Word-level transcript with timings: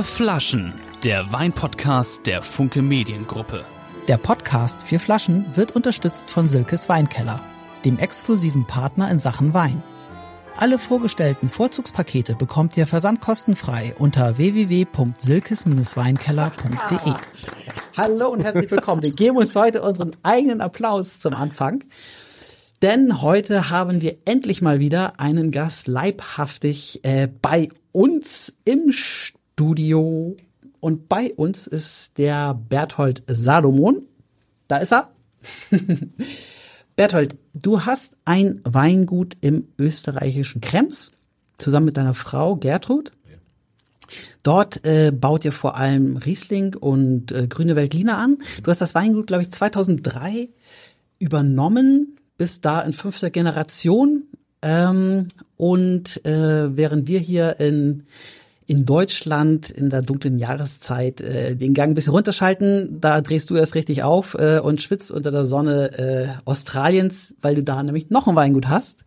Vier 0.00 0.04
Flaschen, 0.04 0.74
der 1.04 1.30
Weinpodcast 1.30 2.26
der 2.26 2.40
Funke 2.40 2.80
Mediengruppe. 2.80 3.66
Der 4.08 4.16
Podcast 4.16 4.82
Vier 4.82 4.98
Flaschen 4.98 5.54
wird 5.54 5.76
unterstützt 5.76 6.30
von 6.30 6.46
Silkes 6.46 6.88
Weinkeller, 6.88 7.42
dem 7.84 7.98
exklusiven 7.98 8.66
Partner 8.66 9.10
in 9.10 9.18
Sachen 9.18 9.52
Wein. 9.52 9.82
Alle 10.56 10.78
vorgestellten 10.78 11.50
Vorzugspakete 11.50 12.34
bekommt 12.34 12.78
ihr 12.78 12.86
versandkostenfrei 12.86 13.94
unter 13.98 14.38
www.silkes-weinkeller.de. 14.38 17.12
Hallo 17.98 18.30
und 18.30 18.42
herzlich 18.42 18.70
willkommen. 18.70 19.02
Wir 19.02 19.12
geben 19.12 19.36
uns 19.36 19.54
heute 19.54 19.82
unseren 19.82 20.12
eigenen 20.22 20.62
Applaus 20.62 21.20
zum 21.20 21.34
Anfang. 21.34 21.84
Denn 22.80 23.20
heute 23.20 23.68
haben 23.68 24.00
wir 24.00 24.16
endlich 24.24 24.62
mal 24.62 24.80
wieder 24.80 25.20
einen 25.20 25.50
Gast 25.50 25.88
leibhaftig 25.88 27.04
äh, 27.04 27.28
bei 27.42 27.68
uns 27.92 28.56
im 28.64 28.92
Studio. 29.60 30.36
Und 30.80 31.10
bei 31.10 31.34
uns 31.34 31.66
ist 31.66 32.16
der 32.16 32.54
Berthold 32.54 33.22
Salomon. 33.26 34.06
Da 34.68 34.78
ist 34.78 34.90
er. 34.90 35.10
Berthold, 36.96 37.36
du 37.52 37.84
hast 37.84 38.16
ein 38.24 38.62
Weingut 38.64 39.36
im 39.42 39.68
österreichischen 39.78 40.62
Krems 40.62 41.12
zusammen 41.58 41.84
mit 41.84 41.98
deiner 41.98 42.14
Frau 42.14 42.56
Gertrud. 42.56 43.12
Dort 44.42 44.86
äh, 44.86 45.12
baut 45.12 45.44
ihr 45.44 45.52
vor 45.52 45.76
allem 45.76 46.16
Riesling 46.16 46.74
und 46.74 47.30
äh, 47.30 47.46
Grüne 47.46 47.76
Veltliner 47.76 48.16
an. 48.16 48.38
Du 48.62 48.70
hast 48.70 48.80
das 48.80 48.94
Weingut, 48.94 49.26
glaube 49.26 49.42
ich, 49.42 49.52
2003 49.52 50.48
übernommen 51.18 52.16
bis 52.38 52.62
da 52.62 52.80
in 52.80 52.94
fünfter 52.94 53.28
Generation. 53.28 54.22
Ähm, 54.62 55.28
und 55.58 56.24
äh, 56.24 56.74
während 56.74 57.08
wir 57.08 57.18
hier 57.18 57.60
in 57.60 58.04
in 58.70 58.86
Deutschland 58.86 59.68
in 59.68 59.90
der 59.90 60.00
dunklen 60.00 60.38
Jahreszeit 60.38 61.20
äh, 61.20 61.56
den 61.56 61.74
Gang 61.74 61.90
ein 61.90 61.94
bisschen 61.96 62.12
runterschalten, 62.12 63.00
da 63.00 63.20
drehst 63.20 63.50
du 63.50 63.56
erst 63.56 63.74
richtig 63.74 64.04
auf 64.04 64.34
äh, 64.34 64.60
und 64.60 64.80
schwitzt 64.80 65.10
unter 65.10 65.32
der 65.32 65.44
Sonne 65.44 65.98
äh, 65.98 66.28
Australiens, 66.44 67.34
weil 67.42 67.56
du 67.56 67.64
da 67.64 67.82
nämlich 67.82 68.10
noch 68.10 68.28
ein 68.28 68.36
Weingut 68.36 68.68
hast. 68.68 69.04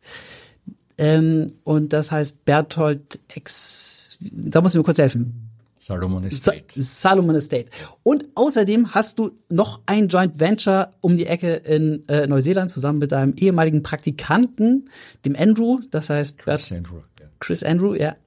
Ähm, 0.97 1.47
und 1.63 1.93
das 1.93 2.11
heißt 2.11 2.43
Berthold 2.43 3.21
Ex, 3.33 4.17
da 4.19 4.59
muss 4.59 4.73
ich 4.73 4.77
mir 4.77 4.83
kurz 4.83 4.97
helfen. 4.97 5.49
Salomon 5.79 6.25
Estate. 6.25 6.65
Salomon 6.75 7.35
Estate. 7.35 7.67
Und 8.03 8.25
außerdem 8.35 8.93
hast 8.93 9.17
du 9.17 9.31
noch 9.47 9.79
ein 9.85 10.09
Joint 10.09 10.41
Venture 10.41 10.91
um 10.99 11.15
die 11.15 11.25
Ecke 11.25 11.53
in 11.53 12.03
äh, 12.09 12.27
Neuseeland 12.27 12.69
zusammen 12.69 12.99
mit 12.99 13.13
deinem 13.13 13.33
ehemaligen 13.37 13.81
Praktikanten, 13.81 14.89
dem 15.23 15.37
Andrew. 15.37 15.79
Das 15.89 16.09
heißt 16.09 16.37
Chris 16.37 16.69
Andrew. 16.69 16.97
Ja. 17.17 17.27
Chris 17.39 17.63
Andrew, 17.63 17.93
ja. 17.93 18.17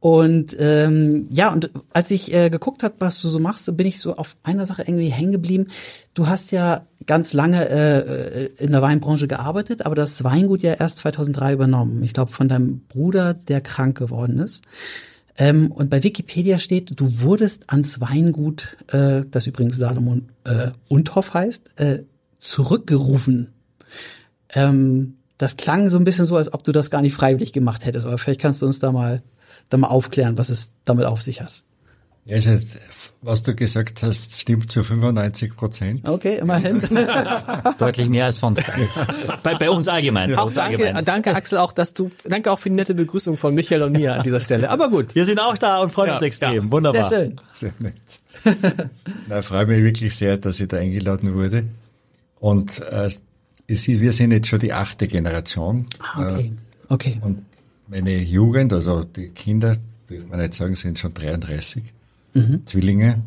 Und 0.00 0.56
ähm, 0.60 1.26
ja, 1.28 1.52
und 1.52 1.70
als 1.92 2.12
ich 2.12 2.32
äh, 2.32 2.50
geguckt 2.50 2.84
habe, 2.84 2.94
was 3.00 3.20
du 3.20 3.28
so 3.28 3.40
machst, 3.40 3.76
bin 3.76 3.86
ich 3.86 3.98
so 3.98 4.14
auf 4.14 4.36
einer 4.44 4.64
Sache 4.64 4.82
irgendwie 4.82 5.08
hängen 5.08 5.32
geblieben. 5.32 5.66
Du 6.14 6.28
hast 6.28 6.52
ja 6.52 6.86
ganz 7.06 7.32
lange 7.32 7.68
äh, 7.68 8.46
in 8.58 8.70
der 8.70 8.82
Weinbranche 8.82 9.26
gearbeitet, 9.26 9.84
aber 9.84 9.96
das 9.96 10.22
Weingut 10.22 10.62
ja 10.62 10.74
erst 10.74 10.98
2003 10.98 11.52
übernommen. 11.52 12.02
Ich 12.04 12.12
glaube 12.12 12.30
von 12.30 12.48
deinem 12.48 12.80
Bruder, 12.88 13.34
der 13.34 13.60
krank 13.60 13.98
geworden 13.98 14.38
ist. 14.38 14.62
Ähm, 15.36 15.72
und 15.72 15.90
bei 15.90 16.02
Wikipedia 16.02 16.58
steht, 16.58 16.98
du 16.98 17.20
wurdest 17.20 17.70
ans 17.70 18.00
Weingut, 18.00 18.76
äh, 18.88 19.22
das 19.28 19.46
übrigens 19.46 19.76
Salomon 19.76 20.28
äh, 20.44 20.70
Undhoff 20.88 21.34
heißt, 21.34 21.80
äh, 21.80 22.04
zurückgerufen. 22.38 23.52
Ähm, 24.50 25.14
das 25.38 25.56
klang 25.56 25.90
so 25.90 25.98
ein 25.98 26.04
bisschen 26.04 26.26
so, 26.26 26.36
als 26.36 26.52
ob 26.52 26.64
du 26.64 26.72
das 26.72 26.90
gar 26.90 27.02
nicht 27.02 27.14
freiwillig 27.14 27.52
gemacht 27.52 27.84
hättest, 27.84 28.06
aber 28.06 28.18
vielleicht 28.18 28.40
kannst 28.40 28.62
du 28.62 28.66
uns 28.66 28.80
da 28.80 28.90
mal, 28.90 29.22
da 29.68 29.76
mal 29.76 29.88
aufklären, 29.88 30.38
was 30.38 30.50
es 30.50 30.72
damit 30.84 31.06
auf 31.06 31.22
sich 31.22 31.40
hat. 31.40 31.62
Ja, 32.24 32.36
also, 32.36 32.50
was 33.22 33.42
du 33.42 33.54
gesagt 33.54 34.02
hast, 34.02 34.38
stimmt 34.38 34.70
zu 34.70 34.84
95 34.84 35.56
Prozent. 35.56 36.06
Okay, 36.06 36.36
immerhin. 36.36 36.82
Deutlich 37.78 38.08
mehr 38.10 38.26
als 38.26 38.38
sonst. 38.38 38.62
bei, 39.42 39.54
bei 39.54 39.70
uns 39.70 39.88
allgemein. 39.88 40.34
Auch 40.34 40.52
danke, 40.52 40.82
allgemein. 40.82 41.04
danke 41.06 41.34
Axel 41.34 41.56
auch, 41.56 41.72
dass 41.72 41.94
du, 41.94 42.10
danke 42.28 42.52
auch 42.52 42.58
für 42.58 42.68
die 42.68 42.76
nette 42.76 42.94
Begrüßung 42.94 43.38
von 43.38 43.54
Michael 43.54 43.82
und 43.82 43.92
mir 43.92 44.14
an 44.14 44.22
dieser 44.22 44.40
Stelle. 44.40 44.68
Aber 44.68 44.90
gut. 44.90 45.14
Wir 45.14 45.24
sind 45.24 45.40
auch 45.40 45.56
da 45.56 45.78
und 45.78 45.90
freuen 45.90 46.08
ja, 46.08 46.14
uns 46.16 46.22
extrem. 46.22 46.64
Ja. 46.64 46.70
Wunderbar. 46.70 47.08
Sehr 47.08 47.18
schön. 47.18 47.40
Sehr 47.50 47.72
nett. 47.78 47.94
Na, 49.26 49.40
freue 49.40 49.66
mich 49.66 49.82
wirklich 49.82 50.14
sehr, 50.14 50.36
dass 50.36 50.60
ich 50.60 50.68
da 50.68 50.76
eingeladen 50.76 51.34
wurde. 51.34 51.64
Und 52.40 52.78
äh, 52.90 53.10
wir 53.66 54.12
sind 54.12 54.32
jetzt 54.32 54.48
schon 54.48 54.60
die 54.60 54.74
achte 54.74 55.08
Generation. 55.08 55.86
Ah, 55.98 56.34
okay. 56.34 56.52
Okay. 56.90 57.18
Und 57.22 57.42
meine 57.88 58.22
Jugend, 58.22 58.72
also 58.72 59.02
die 59.02 59.28
Kinder, 59.28 59.76
die 60.08 60.18
man 60.18 60.40
nicht 60.40 60.54
sagen, 60.54 60.76
sind 60.76 60.98
schon 60.98 61.14
33 61.14 61.82
mhm. 62.34 62.66
Zwillinge. 62.66 63.22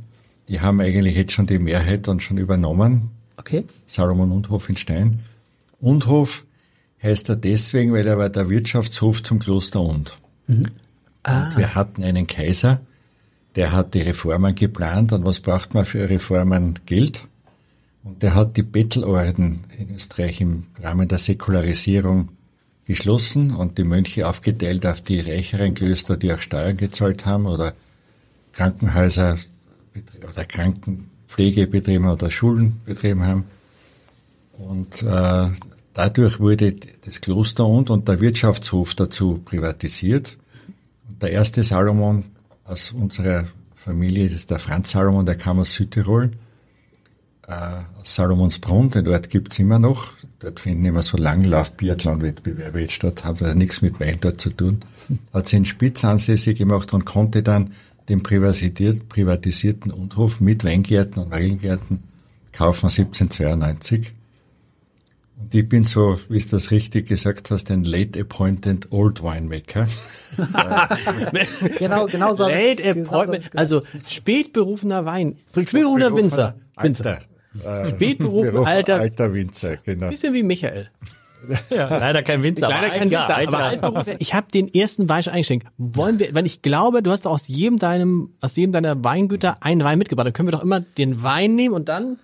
Die 0.47 0.61
haben 0.61 0.81
eigentlich 0.81 1.15
jetzt 1.15 1.33
schon 1.33 1.47
die 1.47 1.59
Mehrheit 1.59 2.07
dann 2.07 2.19
schon 2.19 2.37
übernommen. 2.37 3.11
Okay. 3.37 3.65
Salomon 3.85 4.31
Undhof 4.31 4.69
in 4.69 4.77
Stein. 4.77 5.19
Undhof 5.79 6.45
heißt 7.01 7.29
er 7.29 7.35
deswegen, 7.35 7.93
weil 7.93 8.05
er 8.05 8.17
war 8.17 8.29
der 8.29 8.49
Wirtschaftshof 8.49 9.23
zum 9.23 9.39
Kloster 9.39 9.81
Und. 9.81 10.17
Mhm. 10.47 10.67
Ah. 11.23 11.45
Und 11.45 11.57
wir 11.57 11.75
hatten 11.75 12.03
einen 12.03 12.27
Kaiser, 12.27 12.81
der 13.55 13.71
hat 13.71 13.93
die 13.93 14.01
Reformen 14.01 14.55
geplant 14.55 15.13
und 15.13 15.25
was 15.25 15.39
braucht 15.39 15.73
man 15.73 15.85
für 15.85 16.09
Reformen? 16.09 16.79
Geld. 16.85 17.25
Und 18.03 18.23
der 18.23 18.33
hat 18.33 18.57
die 18.57 18.63
Bettelorden 18.63 19.61
in 19.77 19.93
Österreich 19.93 20.41
im 20.41 20.63
Rahmen 20.81 21.07
der 21.07 21.19
Säkularisierung 21.19 22.29
geschlossen 22.85 23.51
und 23.51 23.77
die 23.77 23.83
Mönche 23.83 24.27
aufgeteilt 24.27 24.85
auf 24.85 25.01
die 25.01 25.19
reicheren 25.19 25.73
Klöster, 25.73 26.17
die 26.17 26.33
auch 26.33 26.39
Steuern 26.39 26.77
gezahlt 26.77 27.25
haben 27.25 27.45
oder 27.45 27.73
Krankenhäuser 28.53 29.37
oder 30.29 30.45
Krankenpflege 30.45 31.67
betrieben 31.67 32.07
oder 32.07 32.31
Schulen 32.31 32.81
betrieben 32.85 33.23
haben. 33.23 33.45
Und 34.57 35.01
äh, 35.03 35.47
dadurch 35.93 36.39
wurde 36.39 36.75
das 37.05 37.21
Kloster 37.21 37.65
und, 37.65 37.89
und 37.89 38.07
der 38.07 38.19
Wirtschaftshof 38.19 38.95
dazu 38.95 39.41
privatisiert. 39.43 40.37
Und 41.07 41.21
der 41.21 41.31
erste 41.31 41.63
Salomon 41.63 42.25
aus 42.65 42.91
unserer 42.91 43.45
Familie, 43.75 44.25
das 44.25 44.33
ist 44.33 44.51
der 44.51 44.59
Franz 44.59 44.91
Salomon, 44.91 45.25
der 45.25 45.35
kam 45.35 45.59
aus 45.59 45.73
Südtirol, 45.73 46.31
äh, 47.47 47.53
aus 47.99 48.15
Salomonsbrunn, 48.15 48.91
den 48.91 49.07
Ort 49.07 49.29
gibt's 49.29 49.59
immer 49.59 49.79
noch. 49.79 50.13
Dort 50.41 50.59
finden 50.59 50.85
immer 50.85 51.03
so 51.03 51.17
Langlauf-Biathlon-Wettbewerbe 51.17 52.79
jetzt 52.79 52.93
statt, 52.93 53.23
hat 53.25 53.43
also 53.43 53.55
nichts 53.55 53.83
mit 53.83 53.99
Wein 53.99 54.17
dort 54.19 54.41
zu 54.41 54.49
tun. 54.49 54.79
Hat 55.33 55.47
sich 55.47 55.57
in 55.57 55.65
Spitz 55.65 56.03
ansässig 56.03 56.57
gemacht 56.57 56.93
und 56.93 57.05
konnte 57.05 57.43
dann 57.43 57.73
den 58.09 58.23
privatisierten 58.23 59.91
Undhof 59.91 60.39
mit 60.39 60.63
Weingärten 60.63 61.21
und 61.21 61.29
Weingärten 61.29 62.03
kaufen 62.53 62.87
1792. 62.87 64.13
Und 65.37 65.53
ich 65.53 65.69
bin 65.69 65.83
so, 65.83 66.19
wie 66.27 66.39
du 66.39 66.49
das 66.49 66.71
richtig 66.71 67.07
gesagt 67.07 67.51
hast, 67.51 67.69
ein 67.69 67.83
late 67.83 68.19
appointed 68.19 68.91
old 68.91 69.21
winemaker. 69.21 69.87
genau, 71.77 72.07
genau 72.07 72.33
so. 72.33 72.47
Late 72.47 72.83
appointment, 72.83 73.51
also 73.55 73.83
spätberufener 74.07 75.05
Wein, 75.05 75.35
spätberufener 75.51 76.15
Winzer. 76.15 76.55
Winzer. 76.77 77.21
Äh, 77.63 77.89
Spätberuf, 77.89 78.65
alter, 78.65 78.99
alter 78.99 79.33
Winzer, 79.33 79.77
genau. 79.77 80.09
Bisschen 80.09 80.33
wie 80.33 80.43
Michael. 80.43 80.87
Ja, 81.69 81.89
leider 81.89 82.23
kein 82.23 82.43
Winzer. 82.43 82.69
Leider 82.69 82.89
kein 82.89 83.09
Winzer, 83.09 83.37
aber 83.37 83.57
Altberuf. 83.57 84.05
Ich 84.19 84.33
habe 84.33 84.47
den 84.53 84.73
ersten 84.73 85.09
Wein 85.09 85.23
schon 85.23 85.33
eingeschenkt. 85.33 85.67
Wollen 85.77 86.19
wir, 86.19 86.33
wenn 86.33 86.45
ich 86.45 86.61
glaube, 86.61 87.01
du 87.01 87.11
hast 87.11 87.25
aus 87.25 87.47
jedem 87.47 87.79
deinem, 87.79 88.29
aus 88.41 88.55
jedem 88.55 88.71
deiner 88.71 89.03
Weingüter 89.03 89.57
einen 89.61 89.83
Wein 89.83 89.97
mitgebracht, 89.97 90.27
dann 90.27 90.33
können 90.33 90.47
wir 90.47 90.51
doch 90.51 90.63
immer 90.63 90.79
den 90.79 91.23
Wein 91.23 91.55
nehmen 91.55 91.73
und 91.73 91.89
dann 91.89 92.19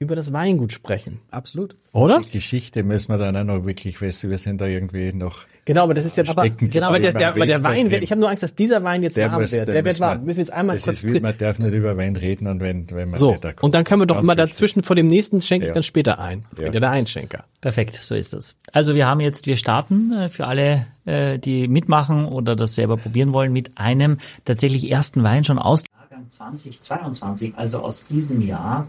über 0.00 0.16
das 0.16 0.32
Weingut 0.32 0.72
sprechen. 0.72 1.20
Absolut. 1.30 1.76
Oder? 1.92 2.20
Die 2.20 2.30
Geschichte 2.30 2.82
müssen 2.82 3.12
wir 3.12 3.18
dann 3.18 3.36
auch 3.36 3.44
noch 3.44 3.66
wirklich 3.66 4.00
wissen. 4.00 4.30
Wir 4.30 4.38
sind 4.38 4.58
da 4.58 4.66
irgendwie 4.66 5.12
noch. 5.12 5.40
Genau, 5.66 5.82
aber 5.82 5.92
das 5.92 6.06
ist 6.06 6.16
ja 6.16 6.24
aber, 6.26 6.48
genau, 6.48 6.86
aber 6.88 6.98
der, 6.98 7.12
der, 7.12 7.32
der 7.34 7.62
Wein 7.62 7.90
wird, 7.90 8.02
ich 8.02 8.10
habe 8.10 8.18
nur 8.18 8.30
Angst, 8.30 8.42
dass 8.42 8.54
dieser 8.54 8.82
Wein 8.82 9.02
jetzt 9.02 9.18
der 9.18 9.30
warm 9.30 9.42
muss, 9.42 9.52
wird. 9.52 9.68
Der, 9.68 9.84
wird 9.84 10.00
warm. 10.00 10.20
Wir 10.20 10.24
müssen 10.24 10.38
jetzt 10.38 10.54
einmal 10.54 10.76
das 10.76 10.84
kurz. 10.86 11.04
Ist, 11.04 11.22
man 11.22 11.36
darf 11.36 11.58
nicht 11.58 11.74
über 11.74 11.98
Wein 11.98 12.16
reden 12.16 12.46
und 12.46 12.60
wenn, 12.60 12.90
wenn 12.90 13.10
man 13.10 13.20
so. 13.20 13.36
Und 13.60 13.74
dann 13.74 13.84
können 13.84 14.00
wir 14.00 14.06
doch 14.06 14.22
immer 14.22 14.34
dazwischen 14.34 14.78
richtig. 14.78 14.86
vor 14.86 14.96
dem 14.96 15.06
nächsten 15.06 15.42
schenke 15.42 15.66
ich 15.66 15.68
ja. 15.68 15.74
dann 15.74 15.82
später 15.82 16.18
ein. 16.18 16.46
Ja. 16.56 16.64
Bin 16.64 16.72
ja 16.72 16.80
der 16.80 16.90
Einschenker. 16.90 17.44
Perfekt, 17.60 17.96
so 17.96 18.14
ist 18.14 18.32
das. 18.32 18.56
Also 18.72 18.94
wir 18.94 19.06
haben 19.06 19.20
jetzt, 19.20 19.46
wir 19.46 19.58
starten 19.58 20.14
äh, 20.14 20.28
für 20.30 20.46
alle, 20.46 20.86
äh, 21.04 21.38
die 21.38 21.68
mitmachen 21.68 22.24
oder 22.24 22.56
das 22.56 22.74
selber 22.74 22.96
probieren 22.96 23.34
wollen, 23.34 23.52
mit 23.52 23.76
einem 23.76 24.16
tatsächlich 24.46 24.90
ersten 24.90 25.22
Wein 25.24 25.44
schon 25.44 25.58
aus 25.58 25.82
Jahrgang 25.92 26.30
2022, 26.30 27.52
also 27.54 27.80
aus 27.80 28.04
diesem 28.04 28.40
Jahr 28.40 28.86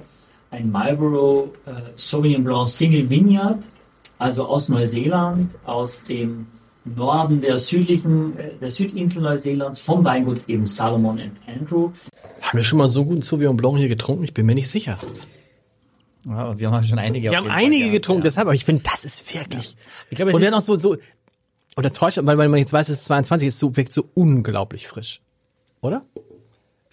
ein 0.51 0.69
Marlborough 0.69 1.49
äh, 1.65 1.71
Sauvignon 1.95 2.43
Blanc 2.43 2.69
Single 2.69 3.09
Vineyard, 3.09 3.63
also 4.19 4.45
aus 4.45 4.69
Neuseeland, 4.69 5.49
aus 5.65 6.03
dem 6.03 6.47
Norden 6.83 7.41
der 7.41 7.57
südlichen, 7.57 8.37
äh, 8.37 8.51
der 8.59 8.69
Südinsel 8.69 9.23
Neuseelands, 9.23 9.79
vom 9.79 10.03
Weingut 10.03 10.47
eben 10.47 10.65
Salomon 10.65 11.19
and 11.19 11.37
Andrew. 11.47 11.91
Haben 12.41 12.57
wir 12.57 12.63
schon 12.63 12.77
mal 12.79 12.89
so 12.89 13.05
guten 13.05 13.21
Sauvignon 13.21 13.57
Blanc 13.57 13.77
hier 13.77 13.89
getrunken? 13.89 14.23
Ich 14.23 14.33
bin 14.33 14.45
mir 14.45 14.55
nicht 14.55 14.69
sicher. 14.69 14.97
Ja, 16.25 16.57
wir 16.59 16.69
haben 16.69 16.83
schon 16.83 16.99
einige. 16.99 17.31
Wir 17.31 17.37
haben 17.37 17.49
einige 17.49 17.85
Fall, 17.85 17.91
getrunken, 17.93 18.21
ja. 18.21 18.25
deshalb, 18.25 18.47
aber 18.47 18.53
ich 18.53 18.65
finde, 18.65 18.83
das 18.83 19.05
ist 19.05 19.33
wirklich. 19.33 19.75
Ich 20.09 20.17
glaube, 20.17 20.33
und 20.33 20.43
dann 20.43 20.53
auch 20.53 20.61
so, 20.61 20.77
so, 20.77 20.97
oder 21.77 21.93
täuscht, 21.93 22.19
weil, 22.21 22.37
weil 22.37 22.49
man 22.49 22.59
jetzt 22.59 22.73
weiß, 22.73 22.89
es 22.89 22.99
ist 22.99 23.05
22, 23.05 23.47
ist 23.47 23.57
so, 23.57 23.75
wirkt 23.75 23.93
so 23.93 24.09
unglaublich 24.13 24.87
frisch. 24.87 25.21
Oder? 25.81 26.05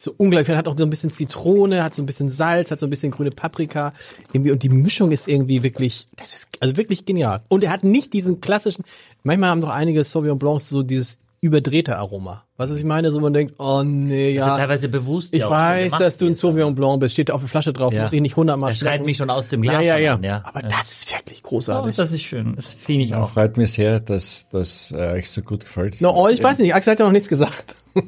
So 0.00 0.14
unglaublich, 0.16 0.56
hat 0.56 0.68
auch 0.68 0.78
so 0.78 0.84
ein 0.84 0.90
bisschen 0.90 1.10
Zitrone, 1.10 1.82
hat 1.82 1.92
so 1.92 2.02
ein 2.02 2.06
bisschen 2.06 2.28
Salz, 2.28 2.70
hat 2.70 2.78
so 2.80 2.86
ein 2.86 2.90
bisschen 2.90 3.10
grüne 3.10 3.30
Paprika, 3.32 3.92
irgendwie, 4.32 4.52
und 4.52 4.62
die 4.62 4.68
Mischung 4.68 5.10
ist 5.10 5.26
irgendwie 5.26 5.62
wirklich, 5.64 6.06
das 6.16 6.34
ist 6.34 6.48
also 6.60 6.76
wirklich 6.76 7.04
genial. 7.04 7.40
Und 7.48 7.64
er 7.64 7.70
hat 7.72 7.82
nicht 7.82 8.12
diesen 8.12 8.40
klassischen, 8.40 8.84
manchmal 9.24 9.50
haben 9.50 9.60
doch 9.60 9.70
einige 9.70 10.04
Sauvignon 10.04 10.38
Blancs 10.38 10.68
so 10.68 10.82
dieses 10.84 11.18
überdrehte 11.40 11.96
Aroma. 11.98 12.44
Weißt 12.56 12.68
du, 12.70 12.72
was 12.74 12.78
ich 12.80 12.84
meine? 12.84 13.12
So 13.12 13.20
man 13.20 13.32
denkt, 13.32 13.54
oh 13.58 13.82
nee, 13.84 14.34
Das 14.34 14.42
ist 14.44 14.48
ja. 14.48 14.56
teilweise 14.56 14.88
bewusst. 14.88 15.32
Ich 15.34 15.40
ja 15.42 15.50
weiß, 15.50 15.92
dass 15.92 16.16
du 16.16 16.26
ein. 16.26 16.34
Sauvignon 16.34 16.74
Blanc 16.74 16.98
bist, 16.98 17.12
steht 17.14 17.30
auf 17.30 17.40
der 17.40 17.48
Flasche 17.48 17.72
drauf, 17.72 17.92
Ja. 17.92 18.02
muss 18.02 18.12
ich 18.12 18.20
nicht 18.20 18.34
hundertmal 18.36 18.72
Er 18.72 18.74
schreit 18.76 19.04
mich 19.04 19.16
schon 19.18 19.30
aus 19.30 19.48
dem 19.48 19.62
Ja, 19.62 19.70
Glas 19.72 19.84
ja, 19.84 19.98
ja. 19.98 20.14
an, 20.14 20.24
ja. 20.24 20.42
Aber 20.44 20.62
Ja. 20.62 20.68
das 20.68 20.90
ist 20.90 21.12
wirklich 21.12 21.38
Oh, 21.44 21.48
großartig. 21.50 21.94
das 21.96 22.12
ist 22.12 22.22
schön. 22.22 22.54
Das 22.56 22.74
finde 22.74 23.04
ich 23.04 23.10
Ja, 23.10 23.22
auch. 23.22 23.32
freut 23.32 23.56
mich 23.56 23.72
sehr, 23.72 24.00
dass 24.00 24.48
das 24.50 24.90
äh, 24.90 25.12
euch 25.12 25.30
so 25.30 25.42
gut 25.42 25.64
gefällt. 25.64 26.00
No, 26.00 26.10
oh, 26.12 26.26
ich 26.28 26.42
weiß 26.42 26.58
nicht, 26.58 26.74
Axel 26.74 26.92
hat 26.92 26.98
ja 26.98 27.04
noch 27.04 27.12
nichts 27.12 27.28
gesagt. 27.28 27.76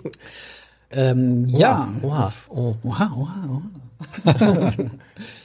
Ähm, 0.93 1.47
ja. 1.49 1.89
Oha, 2.03 2.33
oh. 2.49 2.75
Oha, 2.83 3.13
oha, 3.17 3.49
oha. 3.49 4.73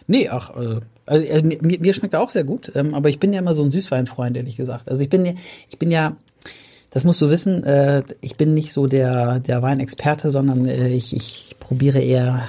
nee, 0.08 0.30
ach, 0.30 0.52
äh, 0.56 0.80
also, 1.06 1.26
äh, 1.26 1.42
mir, 1.44 1.80
mir 1.80 1.94
schmeckt 1.94 2.14
er 2.14 2.22
auch 2.22 2.30
sehr 2.30 2.44
gut, 2.44 2.72
ähm, 2.74 2.94
aber 2.94 3.10
ich 3.10 3.20
bin 3.20 3.34
ja 3.34 3.40
immer 3.40 3.54
so 3.54 3.64
ein 3.64 3.72
Süßweinfreund, 3.72 4.38
ehrlich 4.38 4.56
gesagt. 4.56 4.90
Also 4.90 5.04
ich 5.04 5.10
bin 5.10 5.26
ja, 5.26 5.34
ich 5.70 5.78
bin 5.78 5.92
ja, 5.92 6.16
das 6.90 7.04
musst 7.04 7.22
du 7.22 7.30
wissen, 7.30 7.64
äh, 7.64 8.04
ich 8.22 8.38
bin 8.38 8.54
nicht 8.54 8.74
so 8.74 8.88
der, 8.88 9.40
der 9.40 9.62
Weinexperte, 9.62 10.32
sondern 10.32 10.66
äh, 10.66 10.88
ich, 10.88 11.16
ich 11.16 11.56
probiere 11.60 12.00
eher 12.00 12.44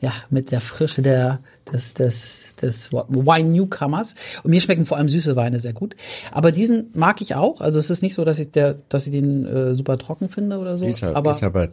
ja, 0.00 0.12
mit 0.30 0.50
der 0.50 0.60
Frische 0.60 1.02
der, 1.02 1.40
des, 1.72 1.94
des, 1.94 2.46
des 2.60 2.90
Wine 2.92 3.50
Newcomers. 3.50 4.14
Und 4.42 4.50
mir 4.50 4.60
schmecken 4.60 4.86
vor 4.86 4.96
allem 4.96 5.08
süße 5.08 5.36
Weine 5.36 5.60
sehr 5.60 5.74
gut. 5.74 5.94
Aber 6.32 6.52
diesen 6.52 6.88
mag 6.94 7.20
ich 7.20 7.34
auch. 7.34 7.60
Also 7.60 7.78
es 7.78 7.90
ist 7.90 8.02
nicht 8.02 8.14
so, 8.14 8.24
dass 8.24 8.38
ich 8.38 8.50
der, 8.50 8.76
dass 8.88 9.06
ich 9.06 9.12
den 9.12 9.44
äh, 9.46 9.74
super 9.74 9.98
trocken 9.98 10.30
finde 10.30 10.58
oder 10.58 10.78
so. 10.78 10.86
Ist, 10.86 11.04
aber, 11.04 11.36
aber 11.42 11.68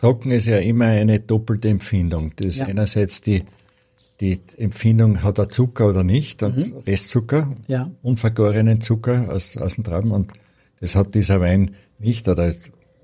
trocken 0.00 0.30
ist 0.30 0.46
ja 0.46 0.58
immer 0.58 0.86
eine 0.86 1.20
doppelte 1.20 1.68
Empfindung. 1.68 2.32
Das 2.36 2.46
ist 2.48 2.58
Ja. 2.58 2.66
einerseits 2.66 3.20
die, 3.20 3.44
die 4.20 4.40
Empfindung, 4.58 5.22
hat 5.22 5.38
er 5.38 5.50
Zucker 5.50 5.88
oder 5.88 6.02
nicht, 6.04 6.42
und 6.42 6.56
Mhm. 6.56 6.76
Restzucker, 6.86 7.54
Ja. 7.68 7.90
unvergorenen 8.02 8.80
Zucker 8.80 9.30
aus, 9.32 9.56
aus 9.56 9.76
den 9.76 9.84
Trauben, 9.84 10.10
und 10.10 10.32
das 10.80 10.94
hat 10.94 11.14
dieser 11.14 11.40
Wein 11.40 11.72
nicht, 11.98 12.28
oder 12.28 12.52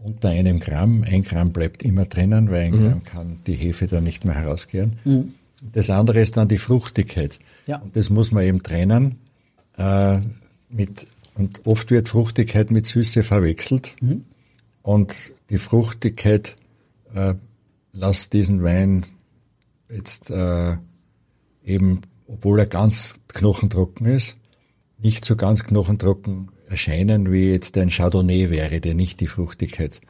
unter 0.02 0.30
einem 0.30 0.58
Gramm, 0.60 1.04
ein 1.08 1.22
Gramm 1.22 1.52
bleibt 1.52 1.82
immer 1.82 2.06
drinnen, 2.06 2.50
weil 2.50 2.70
Mhm. 2.70 2.74
ein 2.78 2.82
Gramm 2.88 3.04
kann 3.04 3.38
die 3.46 3.54
Hefe 3.54 3.86
da 3.86 4.00
nicht 4.00 4.24
mehr 4.24 4.34
herausgehen. 4.34 4.96
Das 5.72 5.90
andere 5.90 6.20
ist 6.20 6.36
dann 6.36 6.48
die 6.48 6.58
Fruchtigkeit. 6.58 7.38
Ja. 7.66 7.76
Und 7.78 7.94
das 7.96 8.10
muss 8.10 8.32
man 8.32 8.42
eben 8.44 8.62
trennen. 8.62 9.16
Äh, 9.78 10.18
mit, 10.68 11.06
und 11.36 11.60
oft 11.66 11.90
wird 11.90 12.08
Fruchtigkeit 12.08 12.70
mit 12.72 12.86
Süße 12.86 13.22
verwechselt. 13.22 13.94
Und 14.82 15.14
die 15.50 15.58
Fruchtigkeit 15.58 16.56
äh, 17.14 17.34
lässt 17.92 18.32
diesen 18.32 18.62
Wein 18.62 19.02
jetzt 19.90 20.30
äh, 20.30 20.76
eben, 21.64 22.00
obwohl 22.26 22.58
er 22.58 22.66
ganz 22.66 23.14
knochentrocken 23.28 24.06
ist, 24.06 24.36
nicht 24.98 25.24
so 25.24 25.36
ganz 25.36 25.64
knochentrocken 25.64 26.50
erscheinen, 26.68 27.30
wie 27.30 27.50
jetzt 27.50 27.76
ein 27.76 27.90
Chardonnay 27.90 28.50
wäre, 28.50 28.80
der 28.80 28.94
nicht 28.94 29.20
die 29.20 29.26
Fruchtigkeit 29.26 30.00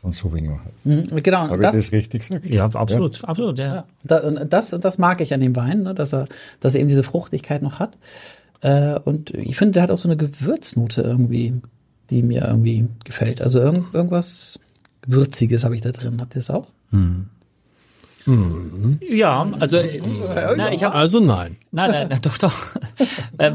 von 0.00 0.12
Sauvignon 0.12 0.64
hat. 0.64 0.72
Mhm, 0.84 1.22
genau. 1.22 1.48
Habe 1.48 1.62
das, 1.62 1.74
ich 1.74 1.86
das 1.86 1.92
richtig 1.92 2.26
gesagt? 2.26 2.48
Ja, 2.50 2.64
absolut, 2.66 3.24
absolut, 3.24 3.58
ja. 3.58 3.84
Da, 4.04 4.20
und 4.20 4.52
das, 4.52 4.70
das 4.70 4.98
mag 4.98 5.20
ich 5.20 5.34
an 5.34 5.40
dem 5.40 5.56
Wein, 5.56 5.82
ne, 5.82 5.94
dass 5.94 6.12
er, 6.12 6.28
dass 6.60 6.74
er 6.74 6.80
eben 6.80 6.88
diese 6.88 7.02
Fruchtigkeit 7.02 7.62
noch 7.62 7.78
hat. 7.78 7.96
Äh, 8.60 8.98
und 9.00 9.30
ich 9.30 9.56
finde, 9.56 9.72
der 9.72 9.82
hat 9.84 9.90
auch 9.90 9.98
so 9.98 10.08
eine 10.08 10.16
Gewürznote 10.16 11.02
irgendwie, 11.02 11.60
die 12.10 12.22
mir 12.22 12.46
irgendwie 12.46 12.88
gefällt. 13.04 13.42
Also 13.42 13.60
irgend, 13.60 13.94
irgendwas 13.94 14.58
Würziges 15.08 15.64
habe 15.64 15.74
ich 15.74 15.82
da 15.82 15.90
drin. 15.90 16.20
Habt 16.20 16.34
ihr 16.36 16.40
es 16.40 16.50
auch? 16.50 16.68
Ja, 19.10 19.50
also 19.58 19.78
äh, 19.78 20.00
na, 20.56 20.70
ich 20.72 20.84
habe 20.84 20.94
Also 20.94 21.18
nein. 21.18 21.56
Nein, 21.72 21.90
nein, 21.90 22.08
nein, 22.10 22.20
doch, 22.22 22.36
doch. 22.38 22.54
Äh, 23.38 23.52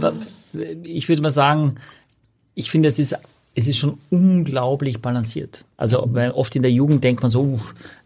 Ich 0.83 1.07
würde 1.09 1.21
mal 1.21 1.31
sagen, 1.31 1.75
ich 2.55 2.71
finde, 2.71 2.89
es 2.89 2.97
ist, 2.97 3.15
es 3.55 3.67
ist 3.67 3.77
schon 3.77 3.97
unglaublich 4.09 4.99
balanciert. 4.99 5.63
Also 5.77 6.03
weil 6.11 6.31
oft 6.31 6.55
in 6.55 6.63
der 6.63 6.71
Jugend 6.71 7.03
denkt 7.03 7.21
man 7.21 7.29
so, 7.31 7.41
uh, 7.43 7.59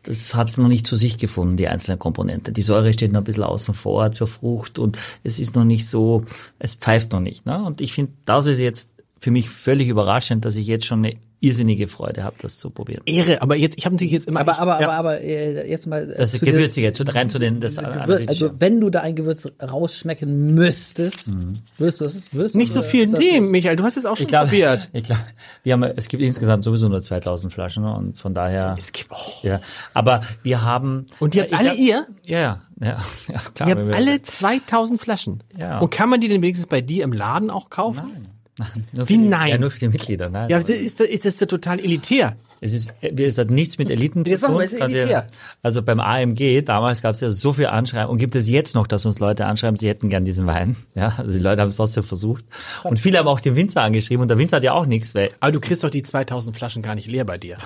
das 0.03 0.35
hat 0.35 0.49
es 0.49 0.57
noch 0.57 0.67
nicht 0.67 0.85
zu 0.85 0.97
sich 0.97 1.17
gefunden, 1.17 1.55
die 1.55 1.69
einzelnen 1.69 1.99
Komponenten. 1.99 2.53
Die 2.53 2.61
Säure 2.61 2.91
steht 2.91 3.13
noch 3.13 3.21
ein 3.21 3.25
bisschen 3.25 3.43
außen 3.43 3.73
vor 3.73 4.11
zur 4.11 4.27
Frucht 4.27 4.77
und 4.77 4.97
es 5.23 5.39
ist 5.39 5.55
noch 5.55 5.63
nicht 5.63 5.87
so, 5.87 6.25
es 6.59 6.75
pfeift 6.75 7.13
noch 7.13 7.21
nicht. 7.21 7.45
Ne? 7.45 7.63
Und 7.63 7.79
ich 7.79 7.93
finde, 7.93 8.11
das 8.25 8.45
ist 8.45 8.59
jetzt 8.59 8.91
für 9.19 9.31
mich 9.31 9.49
völlig 9.49 9.87
überraschend, 9.87 10.43
dass 10.43 10.55
ich 10.57 10.67
jetzt 10.67 10.85
schon 10.85 11.05
eine 11.05 11.15
irrsinnige 11.39 11.87
Freude 11.87 12.23
habe, 12.23 12.35
das 12.41 12.57
zu 12.57 12.69
probieren. 12.69 13.01
Ehre, 13.05 13.41
aber 13.41 13.55
jetzt, 13.55 13.77
ich 13.77 13.85
habe 13.85 13.95
natürlich 13.95 14.13
jetzt 14.13 14.27
immer. 14.27 14.39
Aber, 14.39 14.59
aber, 14.59 14.81
ja. 14.81 14.87
aber, 14.89 14.93
aber 14.97 15.21
äh, 15.21 15.69
jetzt 15.69 15.85
mal. 15.87 16.09
äh, 16.11 16.17
Das 16.17 16.33
ist 16.33 16.41
gewürzig 16.41 16.83
jetzt, 16.83 17.13
rein 17.13 17.29
zu 17.29 17.37
den, 17.39 17.59
das 17.59 17.77
also 17.77 18.51
wenn 18.59 18.79
du 18.81 18.89
da 18.89 19.01
ein 19.01 19.15
Gewürz 19.15 19.47
rausschmecken 19.61 20.53
müsstest, 20.55 21.31
würdest 21.77 22.01
du 22.01 22.05
es? 22.05 22.33
Würdest 22.33 22.55
du 22.55 22.59
nicht 22.59 22.73
so 22.73 22.81
viel 22.83 23.09
das 23.09 23.19
nehmen? 23.19 23.51
Michael. 23.51 23.75
Du 23.75 23.83
hast 23.83 23.97
es 23.97 24.05
auch 24.05 24.15
schon 24.17 24.23
Ich 24.25 24.29
glaube, 24.29 24.47
probiert. 24.47 24.89
ich 24.93 25.03
glaube, 25.03 25.21
wir 25.63 25.73
haben, 25.73 25.83
es 25.83 26.07
gibt 26.07 26.23
insgesamt 26.23 26.63
sowieso 26.63 26.89
nur 26.89 27.01
2000 27.01 27.53
Flaschen 27.53 27.83
ne, 27.83 27.93
und 27.95 28.17
von 28.17 28.33
daher. 28.33 28.75
Es 28.77 28.91
gibt, 28.91 29.11
oh. 29.11 29.15
Ja, 29.43 29.59
aber 29.93 30.21
wir 30.43 30.63
haben. 30.63 31.05
Und 31.19 31.33
die 31.33 31.41
habt 31.41 31.51
ich 31.51 31.57
alle 31.57 31.69
glaub- 31.69 31.79
ihr? 31.79 32.07
Ja, 32.25 32.39
ja, 32.39 32.61
ja, 32.81 32.97
ja 33.27 33.39
klar. 33.53 33.69
Ihr 33.69 33.75
habt 33.75 33.93
alle 33.95 34.21
2000 34.21 34.99
Flaschen. 34.99 35.43
Ja. 35.57 35.79
Und 35.79 35.89
kann 35.91 36.09
man 36.09 36.19
die 36.19 36.27
denn 36.27 36.41
wenigstens 36.41 36.67
bei 36.67 36.81
dir 36.81 37.03
im 37.03 37.13
Laden 37.13 37.49
auch 37.49 37.69
kaufen? 37.69 38.07
Nur 38.07 38.15
für 38.63 39.09
Wie 39.09 39.17
die, 39.17 39.27
nein? 39.27 39.49
Ja, 39.49 39.57
nur 39.57 39.71
für 39.71 39.79
die 39.79 39.89
Mitglieder. 39.89 40.29
Nein. 40.29 40.49
Ja, 40.49 40.59
das 40.59 40.69
ist, 40.69 40.99
ist 41.01 41.25
das 41.25 41.37
total 41.37 41.79
elitär. 41.79 42.35
es 42.59 42.73
ist, 42.73 42.93
es 43.01 43.37
hat 43.37 43.49
nichts 43.51 43.77
mit 43.77 43.89
Eliten 43.89 44.25
zu 44.25 44.37
tun. 44.37 44.61
es 44.61 44.73
elitär. 44.73 45.27
Also 45.61 45.83
beim 45.83 45.99
AMG, 45.99 46.63
damals 46.63 47.01
gab 47.01 47.15
es 47.15 47.21
ja 47.21 47.31
so 47.31 47.53
viel 47.53 47.67
Anschreiben 47.67 48.09
und 48.09 48.17
gibt 48.17 48.35
es 48.35 48.49
jetzt 48.49 48.75
noch, 48.75 48.87
dass 48.87 49.05
uns 49.05 49.19
Leute 49.19 49.45
anschreiben, 49.45 49.77
sie 49.77 49.87
hätten 49.87 50.09
gern 50.09 50.25
diesen 50.25 50.47
Wein. 50.47 50.75
Ja, 50.95 51.15
also 51.17 51.31
die 51.31 51.39
Leute 51.39 51.61
haben 51.61 51.69
es 51.69 51.75
trotzdem 51.75 52.03
versucht. 52.03 52.45
Und 52.83 52.99
viele 52.99 53.19
haben 53.19 53.27
auch 53.27 53.39
den 53.39 53.55
Winzer 53.55 53.81
angeschrieben 53.81 54.21
und 54.21 54.29
der 54.29 54.37
Winzer 54.37 54.57
hat 54.57 54.63
ja 54.63 54.73
auch 54.73 54.85
nichts, 54.85 55.13
weil 55.13 55.29
Aber 55.39 55.51
du 55.51 55.59
kriegst 55.59 55.83
doch 55.83 55.89
die 55.89 56.01
2000 56.01 56.55
Flaschen 56.55 56.81
gar 56.81 56.95
nicht 56.95 57.07
leer 57.07 57.25
bei 57.25 57.37
dir. 57.37 57.57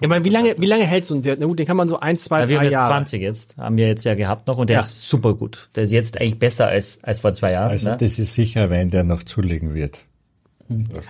Ich 0.00 0.08
meine, 0.08 0.24
wie 0.24 0.30
lange, 0.30 0.54
wie 0.58 0.66
lange 0.66 0.84
hält 0.84 1.04
so 1.06 1.14
ein, 1.14 1.22
na 1.24 1.46
gut, 1.46 1.58
den 1.58 1.66
kann 1.66 1.76
man 1.76 1.88
so 1.88 1.98
ein, 2.00 2.18
zwei, 2.18 2.40
Ja, 2.40 2.48
wir 2.48 2.56
haben 2.56 2.60
drei 2.60 2.64
jetzt 2.66 2.72
Jahre. 2.72 2.92
20 2.92 3.22
jetzt, 3.22 3.56
haben 3.56 3.76
wir 3.76 3.86
jetzt 3.88 4.04
ja 4.04 4.14
gehabt 4.14 4.46
noch 4.46 4.58
und 4.58 4.68
der 4.70 4.74
Ja. 4.76 4.80
ist 4.80 5.08
super 5.08 5.34
gut. 5.34 5.68
Der 5.76 5.84
ist 5.84 5.92
jetzt 5.92 6.20
eigentlich 6.20 6.38
besser 6.38 6.66
als, 6.68 6.98
als 7.02 7.20
vor 7.20 7.34
zwei 7.34 7.52
Jahren. 7.52 7.70
Also 7.70 7.90
ne? 7.90 7.96
das 7.98 8.18
ist 8.18 8.34
sicher 8.34 8.62
ein 8.64 8.70
Wein, 8.70 8.90
der 8.90 9.04
noch 9.04 9.22
zulegen 9.22 9.74
wird. 9.74 10.00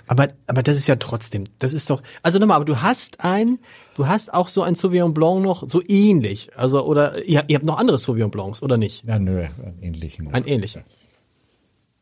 Aber, 0.06 0.29
aber 0.47 0.62
das 0.62 0.76
ist 0.76 0.87
ja 0.87 0.97
trotzdem, 0.97 1.44
das 1.58 1.75
ist 1.75 1.91
doch, 1.91 2.02
also 2.23 2.38
nochmal, 2.38 2.56
aber 2.56 2.64
du 2.64 2.81
hast 2.81 3.23
ein, 3.23 3.58
du 3.94 4.06
hast 4.06 4.32
auch 4.32 4.48
so 4.48 4.63
ein 4.63 4.75
Sauvignon 4.75 5.13
Blanc 5.13 5.43
noch 5.43 5.69
so 5.69 5.82
ähnlich, 5.86 6.51
also, 6.56 6.82
oder, 6.86 7.22
ihr, 7.29 7.44
ihr 7.46 7.56
habt 7.56 7.67
noch 7.67 7.79
andere 7.79 7.98
Sauvignon 7.98 8.31
Blancs, 8.31 8.63
oder 8.63 8.79
nicht? 8.79 9.05
Ja, 9.05 9.19
nur 9.19 9.41
einen 9.41 9.79
ähnlichen. 9.82 10.32
Ein 10.32 10.46
ähnlicher. 10.46 10.82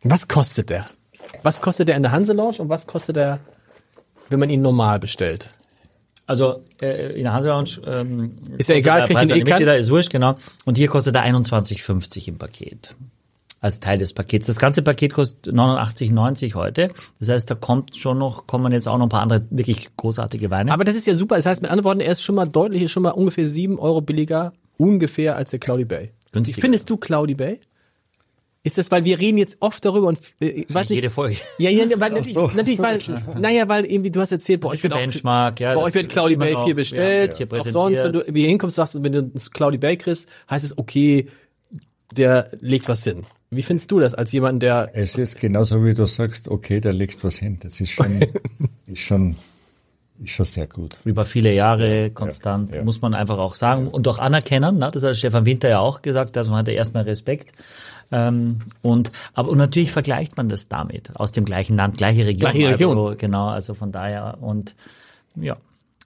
Was 0.05 0.29
kostet 0.29 0.71
der? 0.71 0.87
Was 1.43 1.61
kostet 1.61 1.89
der 1.89 1.97
in 1.97 2.03
der 2.05 2.13
Hanse 2.13 2.33
Lounge 2.33 2.59
und 2.59 2.69
was 2.69 2.87
kostet 2.87 3.17
der, 3.17 3.41
wenn 4.29 4.39
man 4.39 4.51
ihn 4.51 4.63
normal 4.63 5.01
bestellt? 5.01 5.51
Also 6.29 6.63
äh, 6.83 7.17
in 7.17 7.23
der 7.23 7.33
Hanse 7.33 7.49
Lounge 7.49 7.81
ähm, 7.87 8.33
Ist 8.59 8.69
ja 8.69 8.77
egal, 8.77 9.07
der 9.07 9.15
Preis 9.15 9.31
an 9.31 9.37
eh 9.39 9.41
die 9.41 9.51
Mitglieder, 9.51 9.79
ist 9.79 9.91
wurscht, 9.91 10.11
genau. 10.11 10.37
Und 10.67 10.77
hier 10.77 10.89
kostet 10.89 11.17
er 11.17 11.25
21,50 11.25 12.29
im 12.29 12.37
Paket. 12.37 12.95
Als 13.61 13.81
Teil 13.81 13.97
des 13.97 14.13
Pakets. 14.13 14.47
Das 14.47 14.59
ganze 14.59 14.83
Paket 14.83 15.15
kostet 15.15 15.55
89,90 15.55 16.55
heute. 16.55 16.91
Das 17.19 17.31
heißt, 17.31 17.51
da 17.51 17.55
kommt 17.55 17.97
schon 17.97 18.19
noch, 18.19 18.47
kommen 18.47 18.71
jetzt 18.73 18.87
auch 18.87 18.99
noch 18.99 19.07
ein 19.07 19.09
paar 19.09 19.23
andere 19.23 19.47
wirklich 19.49 19.89
großartige 19.97 20.51
Weine. 20.51 20.71
Aber 20.71 20.85
das 20.85 20.97
ist 20.97 21.07
ja 21.07 21.15
super, 21.15 21.37
das 21.37 21.47
heißt 21.47 21.63
mit 21.63 21.71
anderen 21.71 21.87
Worten, 21.87 22.01
er 22.01 22.13
ist 22.13 22.23
schon 22.23 22.35
mal 22.35 22.47
deutlich, 22.47 22.83
ist 22.83 22.93
schon 22.93 23.05
mal 23.05 23.13
ungefähr 23.13 23.47
sieben 23.47 23.79
Euro 23.79 24.03
billiger, 24.03 24.53
ungefähr 24.77 25.35
als 25.35 25.51
der 25.51 25.61
Cloudy 25.61 25.87
Bay. 25.87 26.13
Günstiger. 26.33 26.59
Wie 26.59 26.61
findest 26.61 26.91
du 26.91 26.99
Cloudy 26.99 27.35
Bay? 27.35 27.59
Ist 28.65 28.77
das, 28.77 28.91
weil 28.91 29.05
wir 29.05 29.19
reden 29.19 29.39
jetzt 29.39 29.59
oft 29.61 29.85
darüber 29.85 30.09
und, 30.09 30.19
äh, 30.41 30.47
ich 30.47 30.75
weiß 30.75 30.89
nicht, 30.91 30.97
jede 30.97 31.11
Folge. 31.11 31.37
Ja, 31.59 31.71
ja, 31.71 31.89
weil 32.01 32.11
natürlich, 32.11 32.35
natürlich 32.35 32.79
weil, 32.81 32.99
naja, 33.39 33.69
weil 33.69 33.85
irgendwie 33.85 34.11
du 34.11 34.21
hast 34.21 34.33
erzählt, 34.33 34.61
bei 34.61 34.69
euch 34.69 34.83
wird 34.83 34.93
auch, 34.93 34.99
Benchmark, 34.99 35.61
ja, 35.61 35.75
bei 35.75 35.81
euch 35.81 35.95
wird 35.95 36.09
Cloudy 36.09 36.35
immer 36.35 36.47
Bay 36.47 36.65
viel 36.65 36.75
bestellt. 36.75 37.33
es 37.33 37.37
hier 37.39 37.53
auch 37.53 37.65
sonst, 37.65 38.03
wenn 38.03 38.13
du 38.13 38.25
hier 38.25 38.49
hinkommst, 38.49 38.77
sagst 38.77 38.97
du, 38.97 39.03
wenn 39.03 39.13
du 39.13 39.31
Cloudy 39.53 39.79
Bay 39.79 39.97
kriegst, 39.97 40.29
heißt 40.51 40.65
es 40.65 40.77
okay, 40.77 41.29
der 42.13 42.51
legt 42.61 42.89
was 42.89 43.05
hin. 43.05 43.27
Wie 43.51 43.63
findest 43.63 43.91
du 43.91 44.01
das 44.01 44.15
als 44.15 44.33
jemand, 44.33 44.63
der, 44.63 44.91
Es 44.93 45.17
ist 45.17 45.41
genauso 45.41 45.83
wie 45.85 45.95
du 45.95 46.07
sagst, 46.07 46.49
okay, 46.49 46.81
da 46.81 46.91
liegt 46.91 47.25
was 47.25 47.39
hin. 47.39 47.59
Das 47.63 47.81
ist 47.81 47.93
schon, 47.93 48.21
ist 48.87 49.01
schon, 49.01 49.37
ist 50.23 50.31
schon 50.31 50.47
sehr 50.47 50.67
gut. 50.67 50.97
über 51.05 51.25
viele 51.25 51.53
Jahre 51.53 52.11
konstant, 52.11 52.75
ja. 52.75 52.83
muss 52.83 53.01
man 53.01 53.15
einfach 53.15 53.39
auch 53.39 53.55
sagen 53.55 53.89
und 53.89 54.07
auch 54.09 54.19
anerkennen. 54.19 54.79
Ne? 54.79 54.91
Das 54.93 55.03
hat 55.03 55.17
Stefan 55.17 55.47
Winter 55.47 55.69
ja 55.69 55.79
auch 55.79 56.03
gesagt, 56.03 56.37
also 56.37 56.51
man 56.51 56.61
hat 56.61 56.69
ja 56.69 56.75
erstmal 56.75 57.05
Respekt. 57.05 57.53
Ähm, 58.11 58.61
und 58.81 59.11
aber 59.35 59.51
und 59.51 59.59
natürlich 59.59 59.93
vergleicht 59.93 60.37
man 60.37 60.49
das 60.49 60.69
damit 60.69 61.15
aus 61.17 61.31
dem 61.33 61.45
gleichen 61.45 61.77
Land, 61.77 61.99
gleiche 61.99 62.25
Region, 62.27 62.51
Gleiche 62.51 62.69
Region. 62.69 62.99
Also, 62.99 63.17
genau, 63.19 63.49
also 63.49 63.75
von 63.75 63.93
daher 63.93 64.39
und 64.41 64.75
ja. 65.37 65.57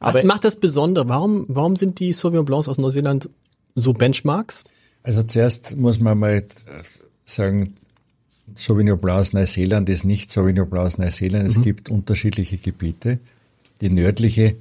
was 0.01 0.17
Aber 0.17 0.27
macht 0.27 0.45
das 0.45 0.57
Besondere? 0.57 1.09
Warum, 1.09 1.47
warum 1.49 1.77
sind 1.77 2.01
die 2.01 2.13
Sauvignon 2.13 2.45
Blancs 2.45 2.69
aus 2.69 2.79
Neuseeland 2.79 3.29
so 3.75 3.93
Benchmarks? 3.93 4.65
Also 5.05 5.23
zuerst 5.23 5.77
muss 5.77 6.01
man 6.01 6.19
mal 6.19 6.39
äh, 6.39 6.45
sagen, 7.25 7.77
Sauvignon 8.55 8.99
Blanc 8.99 9.21
aus 9.21 9.33
Neuseeland 9.33 9.89
ist 9.89 10.05
nicht 10.05 10.31
Sauvignon 10.31 10.69
Blanc 10.69 10.87
aus 10.87 10.99
Neuseeland. 10.99 11.49
Es 11.49 11.61
gibt 11.63 11.89
unterschiedliche 11.89 12.59
Gebiete. 12.59 13.19
Die 13.83 13.91
nördliche 13.91 14.57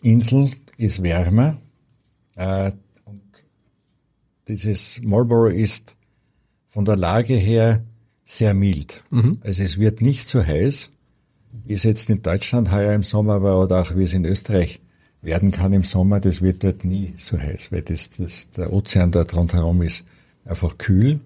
Insel 0.00 0.50
ist 0.78 1.02
wärmer. 1.02 1.58
Äh, 2.34 2.72
dieses 4.48 5.00
Marlborough 5.02 5.52
ist 5.52 5.94
von 6.70 6.86
der 6.86 6.96
Lage 6.96 7.34
her 7.34 7.84
sehr 8.24 8.54
mild. 8.54 9.04
Also 9.42 9.62
es 9.62 9.78
wird 9.78 10.00
nicht 10.00 10.26
so 10.28 10.42
heiß, 10.42 10.90
wie 11.66 11.74
es 11.74 11.82
jetzt 11.82 12.08
in 12.08 12.22
Deutschland 12.22 12.70
heuer 12.72 12.94
im 12.94 13.02
Sommer 13.02 13.42
war 13.42 13.62
oder 13.62 13.82
auch 13.82 13.94
wie 13.96 14.04
es 14.04 14.14
in 14.14 14.24
Österreich 14.24 14.80
werden 15.20 15.50
kann 15.50 15.74
im 15.74 15.84
Sommer. 15.84 16.18
Das 16.18 16.40
wird 16.40 16.64
dort 16.64 16.86
nie 16.86 17.12
so 17.18 17.38
heiß, 17.38 17.70
weil 17.70 17.82
das, 17.82 18.10
das, 18.16 18.50
der 18.52 18.72
Ozean 18.72 19.12
dort 19.12 19.36
rundherum 19.36 19.82
ist 19.82 20.06
einfach 20.46 20.78
kühl. 20.78 21.20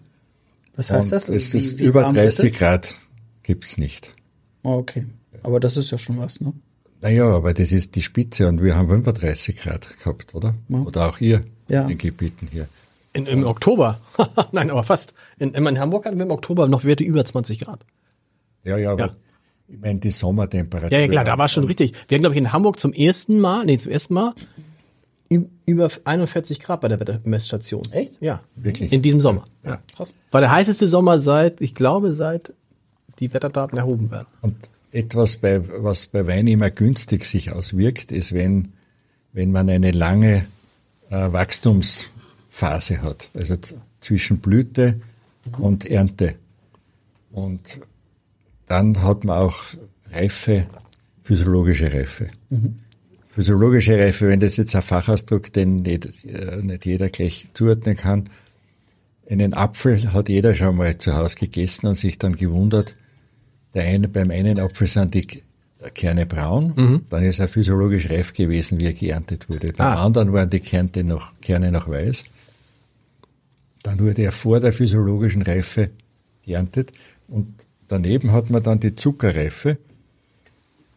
Was 0.74 0.90
heißt 0.90 1.12
das? 1.12 1.28
Und 1.30 1.36
es 1.36 1.52
Wie- 1.52 1.58
ist 1.58 1.78
wie 1.78 1.84
über 1.84 2.02
warm 2.02 2.16
wird 2.16 2.26
30 2.26 2.52
es? 2.52 2.58
Grad 2.58 2.94
gibt's 3.44 3.78
nicht. 3.78 4.10
Oh, 4.64 4.72
okay. 4.78 5.06
Aber 5.44 5.60
das 5.60 5.76
ist 5.76 5.92
ja 5.92 5.98
schon 5.98 6.18
was, 6.18 6.40
ne? 6.40 6.52
Naja, 7.02 7.26
aber 7.26 7.52
das 7.52 7.72
ist 7.72 7.96
die 7.96 8.02
Spitze 8.02 8.48
und 8.48 8.62
wir 8.62 8.76
haben 8.76 8.88
35 8.88 9.56
Grad 9.56 9.98
gehabt, 9.98 10.34
oder? 10.34 10.54
Oder 10.70 11.08
auch 11.10 11.18
ihr 11.20 11.42
Ja. 11.68 11.82
in 11.82 11.88
den 11.88 11.98
Gebieten 11.98 12.48
hier. 12.50 12.68
In, 13.12 13.26
Im 13.26 13.44
Oktober. 13.44 14.00
Nein, 14.52 14.70
aber 14.70 14.84
fast. 14.84 15.12
In, 15.38 15.52
in 15.54 15.78
Hamburg 15.78 16.06
hatten 16.06 16.16
wir 16.16 16.24
im 16.24 16.30
Oktober 16.30 16.68
noch 16.68 16.84
Werte 16.84 17.04
über 17.04 17.24
20 17.24 17.58
Grad. 17.60 17.84
Ja, 18.64 18.78
ja, 18.78 18.92
aber 18.92 19.06
Ja. 19.06 19.10
ich 19.68 19.78
meine 19.80 19.98
die 20.00 20.10
Sommertemperatur. 20.10 20.92
Ja, 20.92 21.00
ja, 21.00 21.08
klar, 21.08 21.24
da 21.24 21.36
war 21.36 21.48
schon 21.48 21.64
richtig. 21.64 21.92
Wir 22.08 22.16
hatten, 22.16 22.22
glaube 22.22 22.34
ich, 22.36 22.40
in 22.40 22.52
Hamburg 22.52 22.78
zum 22.78 22.92
ersten 22.92 23.38
Mal, 23.40 23.64
nee, 23.66 23.76
zum 23.76 23.92
ersten 23.92 24.14
Mal 24.14 24.32
über 25.66 25.88
41 26.04 26.60
Grad 26.60 26.82
bei 26.82 26.88
der 26.88 27.00
Wettermessstation. 27.00 27.90
Echt? 27.90 28.12
Ja. 28.20 28.40
Wirklich? 28.54 28.92
In 28.92 29.02
diesem 29.02 29.20
Sommer. 29.20 29.44
Ja. 29.64 29.80
Krass. 29.96 30.14
War 30.30 30.40
der 30.42 30.50
heißeste 30.52 30.86
Sommer 30.88 31.18
seit, 31.18 31.60
ich 31.60 31.74
glaube, 31.74 32.12
seit 32.12 32.52
die 33.18 33.32
Wetterdaten 33.32 33.78
erhoben 33.78 34.10
werden. 34.10 34.26
Und 34.42 34.56
etwas, 34.92 35.38
bei, 35.38 35.60
was 35.82 36.06
bei 36.06 36.26
Wein 36.26 36.46
immer 36.46 36.70
günstig 36.70 37.24
sich 37.24 37.50
auswirkt, 37.50 38.12
ist, 38.12 38.32
wenn, 38.32 38.72
wenn 39.32 39.50
man 39.50 39.68
eine 39.68 39.90
lange 39.90 40.46
äh, 41.10 41.32
Wachstumsphase 41.32 43.02
hat, 43.02 43.30
also 43.34 43.56
zwischen 44.00 44.38
Blüte 44.38 45.00
und 45.58 45.86
Ernte. 45.86 46.34
Und 47.32 47.80
dann 48.66 49.02
hat 49.02 49.24
man 49.24 49.38
auch 49.38 49.56
Reife, 50.10 50.66
physiologische 51.24 51.92
Reife. 51.92 52.28
Physiologische 53.30 53.98
Reife, 53.98 54.28
wenn 54.28 54.40
das 54.40 54.58
jetzt 54.58 54.76
ein 54.76 54.82
Fachausdruck, 54.82 55.50
den 55.54 55.82
nicht, 55.82 56.26
äh, 56.26 56.56
nicht 56.62 56.84
jeder 56.84 57.08
gleich 57.08 57.46
zuordnen 57.54 57.96
kann, 57.96 58.28
einen 59.30 59.54
Apfel 59.54 60.12
hat 60.12 60.28
jeder 60.28 60.54
schon 60.54 60.76
mal 60.76 60.98
zu 60.98 61.14
Hause 61.16 61.36
gegessen 61.36 61.86
und 61.86 61.94
sich 61.94 62.18
dann 62.18 62.36
gewundert, 62.36 62.94
der 63.74 63.84
eine, 63.84 64.08
beim 64.08 64.30
einen 64.30 64.58
Apfel 64.58 64.86
sind 64.86 65.14
die 65.14 65.26
Kerne 65.94 66.26
braun, 66.26 67.02
dann 67.10 67.24
ist 67.24 67.40
er 67.40 67.48
physiologisch 67.48 68.08
reif 68.08 68.34
gewesen, 68.34 68.78
wie 68.78 68.84
er 68.86 68.92
geerntet 68.92 69.48
wurde. 69.48 69.72
Beim 69.72 69.86
Ah. 69.86 70.04
anderen 70.04 70.32
waren 70.32 70.48
die 70.48 70.60
Kerne 70.60 71.02
noch, 71.04 71.32
Kerne 71.40 71.72
noch 71.72 71.88
weiß. 71.88 72.24
Dann 73.82 73.98
wurde 73.98 74.22
er 74.22 74.32
vor 74.32 74.60
der 74.60 74.72
physiologischen 74.72 75.42
Reife 75.42 75.90
geerntet 76.44 76.92
und 77.28 77.48
daneben 77.88 78.30
hat 78.32 78.48
man 78.50 78.62
dann 78.62 78.78
die 78.78 78.94
Zuckerreife. 78.94 79.76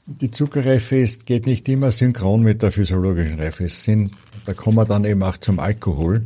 Die 0.05 0.29
Zuckerreife 0.29 0.97
ist, 0.97 1.25
geht 1.25 1.47
nicht 1.47 1.67
immer 1.67 1.89
synchron 1.91 2.43
mit 2.43 2.61
der 2.61 2.71
physiologischen 2.71 3.39
Reife. 3.39 3.63
Es 3.63 3.83
sind, 3.83 4.11
da 4.45 4.53
kommen 4.53 4.77
wir 4.77 4.85
dann 4.85 5.03
eben 5.03 5.23
auch 5.23 5.37
zum 5.37 5.59
Alkohol. 5.59 6.25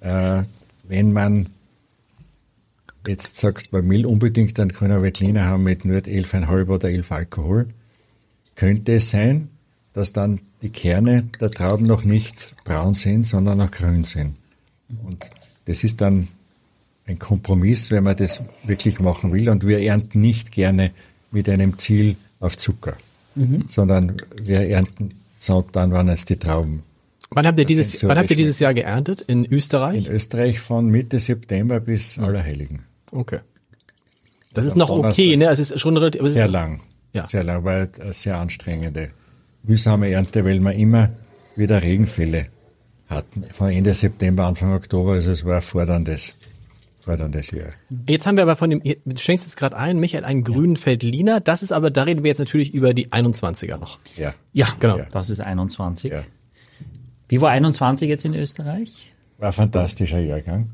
Äh, 0.00 0.42
wenn 0.88 1.12
man 1.12 1.50
jetzt 3.06 3.36
sagt, 3.36 3.72
man 3.72 3.88
will 3.88 4.06
unbedingt 4.06 4.58
einen 4.60 4.70
grünen 4.70 5.02
Veltliner 5.02 5.44
haben 5.44 5.64
mit 5.64 5.84
nur 5.84 5.98
11,5 5.98 6.68
oder 6.68 6.88
11 6.88 7.12
Alkohol, 7.12 7.68
könnte 8.54 8.94
es 8.94 9.10
sein, 9.10 9.48
dass 9.92 10.12
dann 10.12 10.40
die 10.62 10.70
Kerne 10.70 11.28
der 11.40 11.50
Trauben 11.50 11.86
noch 11.86 12.04
nicht 12.04 12.54
braun 12.64 12.94
sind, 12.94 13.24
sondern 13.24 13.58
noch 13.58 13.70
grün 13.70 14.04
sind. 14.04 14.36
Und 15.04 15.30
das 15.66 15.84
ist 15.84 16.00
dann 16.00 16.28
ein 17.06 17.18
Kompromiss, 17.18 17.90
wenn 17.90 18.04
man 18.04 18.16
das 18.16 18.42
wirklich 18.64 19.00
machen 19.00 19.32
will. 19.32 19.48
Und 19.48 19.66
wir 19.66 19.80
ernten 19.80 20.20
nicht 20.20 20.52
gerne 20.52 20.92
mit 21.30 21.48
einem 21.48 21.78
Ziel 21.78 22.16
auf 22.40 22.56
Zucker, 22.56 22.96
sondern 23.68 24.16
wir 24.42 24.60
ernten 24.60 25.10
dann, 25.72 25.92
wann 25.92 26.08
es 26.08 26.24
die 26.24 26.36
Trauben. 26.36 26.82
Wann 27.30 27.46
habt 27.46 27.58
ihr 27.58 27.64
dieses, 27.64 28.02
wann 28.04 28.18
habt 28.18 28.30
ihr 28.30 28.36
die 28.36 28.42
dieses 28.42 28.58
Jahr 28.58 28.74
geerntet? 28.74 29.22
In 29.22 29.46
Österreich? 29.50 30.06
In 30.06 30.12
Österreich 30.12 30.60
von 30.60 30.88
Mitte 30.88 31.18
September 31.18 31.80
bis 31.80 32.18
Allerheiligen. 32.18 32.80
Okay. 33.12 33.40
Das 34.54 34.64
ist 34.64 34.72
am 34.72 34.78
noch 34.78 34.90
okay, 34.90 35.00
Donnerstag. 35.02 35.38
ne? 35.38 35.44
Es 35.46 35.58
ist 35.58 35.80
schon 35.80 35.96
relativ, 35.96 36.22
Sehr 36.26 36.46
ist, 36.46 36.50
lang. 36.50 36.80
Ja. 37.12 37.26
Sehr 37.26 37.44
lang, 37.44 37.64
weil 37.64 37.88
eine 38.00 38.12
sehr 38.12 38.38
anstrengende, 38.38 39.10
mühsame 39.62 40.10
Ernte, 40.10 40.44
weil 40.44 40.58
wir 40.60 40.72
immer 40.72 41.10
wieder 41.56 41.82
Regenfälle 41.82 42.46
hatten. 43.08 43.44
Von 43.52 43.70
Ende 43.70 43.94
September, 43.94 44.46
Anfang 44.46 44.72
Oktober, 44.74 45.12
also 45.12 45.30
es 45.30 45.44
war 45.44 45.56
ein 45.56 45.62
forderndes, 45.62 46.34
forderndes 47.04 47.50
Jahr. 47.50 47.70
Jetzt 48.08 48.26
haben 48.26 48.36
wir 48.36 48.42
aber 48.42 48.56
von 48.56 48.70
dem, 48.70 48.82
du 48.82 49.16
schenkst 49.20 49.44
jetzt 49.46 49.56
gerade 49.56 49.76
ein, 49.76 49.98
Michael, 49.98 50.24
einen 50.24 50.42
grünen 50.42 50.76
Feldliner. 50.76 51.40
Das 51.40 51.62
ist 51.62 51.72
aber, 51.72 51.90
da 51.90 52.04
reden 52.04 52.22
wir 52.24 52.28
jetzt 52.28 52.38
natürlich 52.38 52.72
über 52.74 52.94
die 52.94 53.08
21er 53.10 53.78
noch. 53.78 53.98
Ja. 54.16 54.34
Ja, 54.52 54.68
Genau. 54.80 54.98
Ja. 54.98 55.04
Das 55.12 55.28
ist 55.30 55.40
21. 55.40 56.10
ja. 56.12 56.22
Wie 57.28 57.40
war 57.40 57.50
21 57.50 58.08
jetzt 58.08 58.24
in 58.24 58.34
Österreich? 58.34 59.12
War 59.38 59.48
ein 59.48 59.52
fantastischer 59.54 60.18
Jahrgang. 60.20 60.70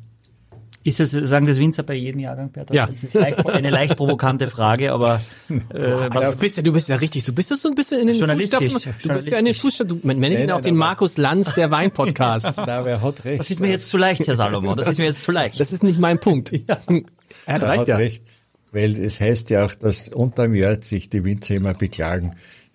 Ist 0.85 1.01
das, 1.01 1.11
sagen 1.11 1.47
das 1.47 1.59
Winzer 1.59 1.83
bei 1.83 1.95
jedem 1.95 2.21
Jahrgang, 2.21 2.51
Bertolt? 2.51 2.75
Ja. 2.75 2.87
Das 2.87 3.03
ist 3.03 3.15
leicht, 3.15 3.45
eine 3.47 3.71
leicht 3.71 3.97
provokante 3.97 4.49
Frage, 4.49 4.93
aber 4.93 5.21
äh, 5.75 5.83
Aber 5.83 6.33
du 6.33 6.37
bist 6.37 6.57
ja, 6.57 6.63
du 6.63 6.73
bist 6.73 6.89
ja 6.89 6.97
richtig, 6.97 7.25
du 7.25 7.33
bist 7.33 7.51
ja 7.51 7.57
so 7.57 7.69
ein 7.69 7.75
bisschen 7.75 8.01
in 8.01 8.07
den 8.07 8.17
Journalistisch, 8.17 8.73
Fußstapfen. 8.73 9.09
Du 9.09 9.15
bist 9.15 9.31
ja 9.31 9.39
in 9.39 9.45
den. 9.45 9.55
Fußstapfen. 9.55 10.01
Du, 10.01 10.07
man 10.07 10.19
nennt 10.19 10.39
ihn 10.39 10.51
auch 10.51 10.61
den 10.61 10.77
Markus 10.77 11.17
Lanz 11.17 11.55
der 11.55 11.71
Wein-Podcast. 11.71 12.55
Na, 12.57 12.85
wer 12.85 13.03
hat 13.03 13.25
recht? 13.25 13.41
das 13.41 13.51
ist 13.51 13.61
mir 13.61 13.69
jetzt 13.69 13.91
zu 13.91 13.99
leicht, 13.99 14.27
Herr 14.27 14.37
Salomon. 14.37 14.77
Das 14.77 14.89
ist 14.89 14.99
mir 14.99 15.07
jetzt 15.07 15.23
zu 15.23 15.33
leicht. 15.33 15.61
Das 15.61 15.73
ist 15.73 15.83
nicht 15.83 15.99
mein 15.99 16.19
Punkt. 16.19 16.53
Er 17.47 17.55
hat 17.55 17.63
Er 17.63 17.69
recht, 17.71 17.81
hat 17.81 17.89
ja. 17.89 17.97
recht. 17.97 18.23
Weil 18.73 18.97
es 18.97 19.21
heißt 19.21 19.49
ja 19.51 19.65
auch, 19.65 19.75
dass 19.75 20.09
unterm 20.09 20.55
Jahr 20.55 20.83
sich 20.83 21.09
die 21.09 21.25
Winzer 21.25 21.55
immer 21.55 21.73
beklagen, 21.73 22.35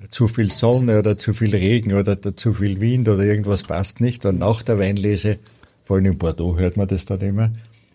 zu 0.09 0.27
viel 0.27 0.49
Sonne 0.49 0.99
oder 0.99 1.17
zu 1.17 1.33
viel 1.33 1.55
Regen 1.55 1.93
oder 1.93 2.15
da 2.15 2.35
zu 2.35 2.53
viel 2.53 2.81
Wind 2.81 3.07
oder 3.07 3.23
irgendwas 3.23 3.63
passt 3.63 4.01
nicht. 4.01 4.25
Und 4.25 4.39
nach 4.39 4.63
der 4.63 4.79
Weinlese, 4.79 5.37
vor 5.85 5.97
allem 5.97 6.05
in 6.05 6.17
Bordeaux 6.17 6.57
hört 6.57 6.77
man 6.77 6.87
das 6.87 7.05
dann 7.05 7.21
immer, 7.21 7.51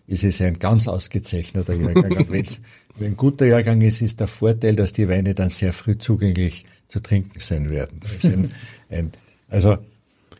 ist 0.09 0.23
es 0.23 0.41
ein 0.41 0.59
ganz 0.59 0.87
ausgezeichneter 0.87 1.73
Jahrgang. 1.73 2.11
Und 2.17 2.31
wenn's 2.31 2.61
wenn 2.97 3.13
ein 3.13 3.17
guter 3.17 3.45
Jahrgang 3.45 3.81
ist, 3.81 4.01
ist 4.01 4.19
der 4.19 4.27
Vorteil, 4.27 4.75
dass 4.75 4.91
die 4.91 5.07
Weine 5.07 5.33
dann 5.33 5.49
sehr 5.49 5.71
früh 5.71 5.97
zugänglich 5.97 6.65
zu 6.87 6.99
trinken 6.99 7.39
sein 7.39 7.69
werden. 7.69 7.99
Ein, 8.23 8.51
ein, 8.89 9.11
also 9.47 9.77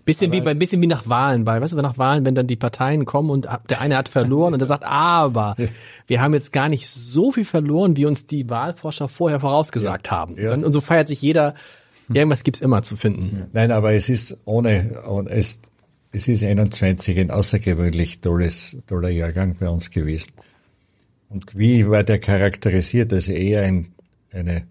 Bisschen 0.10 0.32
wie 0.32 0.42
bei, 0.42 0.56
bisschen 0.56 0.82
wie 0.82 0.88
nach 0.88 1.08
Wahlen 1.08 1.44
bei, 1.44 1.62
weißt 1.62 1.74
du, 1.74 1.78
nach 1.78 2.00
Wahlen, 2.00 2.26
wenn 2.26 2.34
dann 2.34 2.48
die 2.48 2.56
Parteien 2.56 3.06
kommen 3.06 3.30
und 3.30 3.48
der 3.70 3.80
eine 3.80 3.96
hat 3.96 4.10
verloren 4.10 4.54
und 4.54 4.60
der 4.60 4.68
sagt, 4.68 4.84
aber 4.84 5.56
wir 6.08 6.20
haben 6.20 6.34
jetzt 6.34 6.52
gar 6.52 6.68
nicht 6.68 6.88
so 6.88 7.32
viel 7.32 7.46
verloren, 7.46 7.96
wie 7.96 8.08
uns 8.08 8.26
die 8.26 8.50
Wahlforscher 8.50 9.08
vorher 9.08 9.40
vorausgesagt 9.40 10.10
haben. 10.10 10.36
Ja. 10.36 10.54
Und 10.54 10.74
so 10.74 10.82
feiert 10.82 11.10
sich 11.10 11.22
jeder, 11.22 11.54
irgendwas 12.12 12.44
gibt's 12.44 12.60
immer 12.60 12.82
zu 12.82 12.96
finden. 12.96 13.50
Nein, 13.54 13.72
aber 13.72 13.94
es 13.94 14.10
ist 14.10 14.36
ohne, 14.46 15.04
ohne 15.08 15.30
es, 15.30 15.60
es 16.12 16.28
ist 16.28 16.44
21 16.44 17.20
ein 17.20 17.32
außergewöhnlich 17.32 18.22
tolles, 18.22 18.78
toller 18.88 19.10
Jahrgang 19.10 19.56
bei 19.60 19.70
uns 19.70 19.92
gewesen. 19.92 20.32
Und 21.30 21.58
wie 21.58 21.88
war 21.88 22.04
der 22.04 22.20
charakterisiert? 22.20 23.14
Also 23.14 23.32
eher 23.32 23.62
ein, 23.62 23.90
eine 24.32 24.66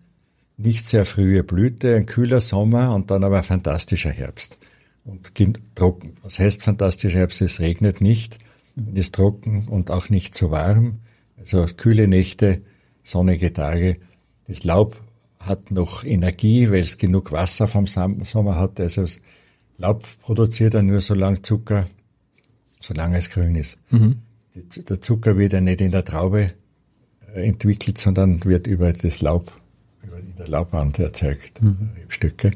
nicht 0.57 0.85
sehr 0.85 1.05
frühe 1.05 1.45
Blüte, 1.45 1.95
ein 1.95 2.07
kühler 2.07 2.41
Sommer 2.41 2.93
und 2.95 3.11
dann 3.11 3.23
aber 3.23 3.39
ein 3.39 3.45
fantastischer 3.45 4.11
Herbst. 4.11 4.59
Und 5.05 5.33
trocken. 5.77 6.17
Was 6.23 6.39
heißt 6.41 6.63
fantastischer 6.63 7.21
Herbst? 7.21 7.41
Es 7.41 7.61
regnet 7.61 8.01
nicht, 8.01 8.39
ist 8.95 9.15
trocken 9.15 9.69
und 9.69 9.91
auch 9.91 10.11
nicht 10.11 10.35
zu 10.35 10.51
warm. 10.51 10.99
Also 11.39 11.65
kühle 11.65 12.09
Nächte, 12.09 12.61
sonnige 13.05 13.53
Tage. 13.53 13.99
Das 14.49 14.65
Laub 14.65 15.01
hat 15.39 15.71
noch 15.71 16.05
Energie, 16.05 16.71
weil 16.71 16.83
es 16.83 16.99
genug 16.99 17.31
Wasser 17.31 17.69
vom 17.69 17.87
Sommer 17.87 18.57
hat. 18.57 18.81
Also 18.81 19.05
Laub 19.79 20.05
produziert 20.21 20.75
ja 20.75 20.83
nur 20.83 21.01
so 21.01 21.15
lange 21.15 21.41
Zucker, 21.43 21.87
solange 22.81 23.19
es 23.19 23.31
grün 23.31 23.55
ist. 23.55 23.79
Die- 23.91 24.85
Der 24.85 25.01
Zucker 25.01 25.39
wird 25.39 25.53
ja 25.53 25.61
nicht 25.61 25.81
in 25.81 25.91
der 25.93 26.05
Traube 26.05 26.53
äh, 27.35 27.47
entwickelt, 27.47 27.97
sondern 27.99 28.45
wird 28.45 28.67
über 28.67 28.93
das 28.93 29.21
Laub, 29.21 29.53
über 30.03 30.19
in 30.19 30.35
der 30.37 30.49
Laubband 30.49 30.99
erzeugt, 30.99 31.61
Rebstücke. 31.97 32.53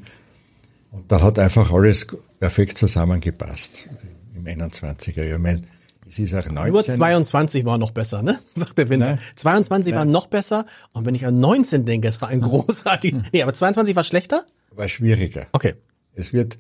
Und 0.91 1.11
da 1.11 1.23
hat 1.23 1.39
einfach 1.39 1.73
alles 1.73 2.07
perfekt 2.41 2.77
zusammengepasst 2.79 3.89
im 4.35 4.45
21er 4.45 5.25
Jahr. 5.25 5.37
Ich 5.37 5.43
meine, 5.43 5.63
es 6.09 6.19
ist 6.19 6.35
auch 6.35 6.45
19. 6.51 6.73
Nur 6.73 6.83
22 6.83 7.65
war 7.65 7.79
noch 7.79 7.93
besser, 7.93 8.23
ne? 8.23 8.39
Sagt 8.57 8.77
der 8.77 8.89
Winzer. 8.91 9.07
Nein. 9.07 9.19
22 9.37 9.95
war 9.95 10.05
noch 10.05 10.27
besser. 10.27 10.67
Und 10.93 11.07
wenn 11.07 11.15
ich 11.15 11.25
an 11.25 11.39
19 11.41 11.85
denke, 11.87 12.09
es 12.09 12.21
war 12.21 12.29
ein 12.29 12.41
großartiger. 12.43 13.23
Nee, 13.33 13.43
aber 13.43 13.55
22 13.55 13.95
war 13.97 14.03
schlechter? 14.05 14.45
war 14.75 14.89
schwieriger. 14.89 15.47
Okay. 15.53 15.75
Es 16.15 16.33
wird, 16.33 16.59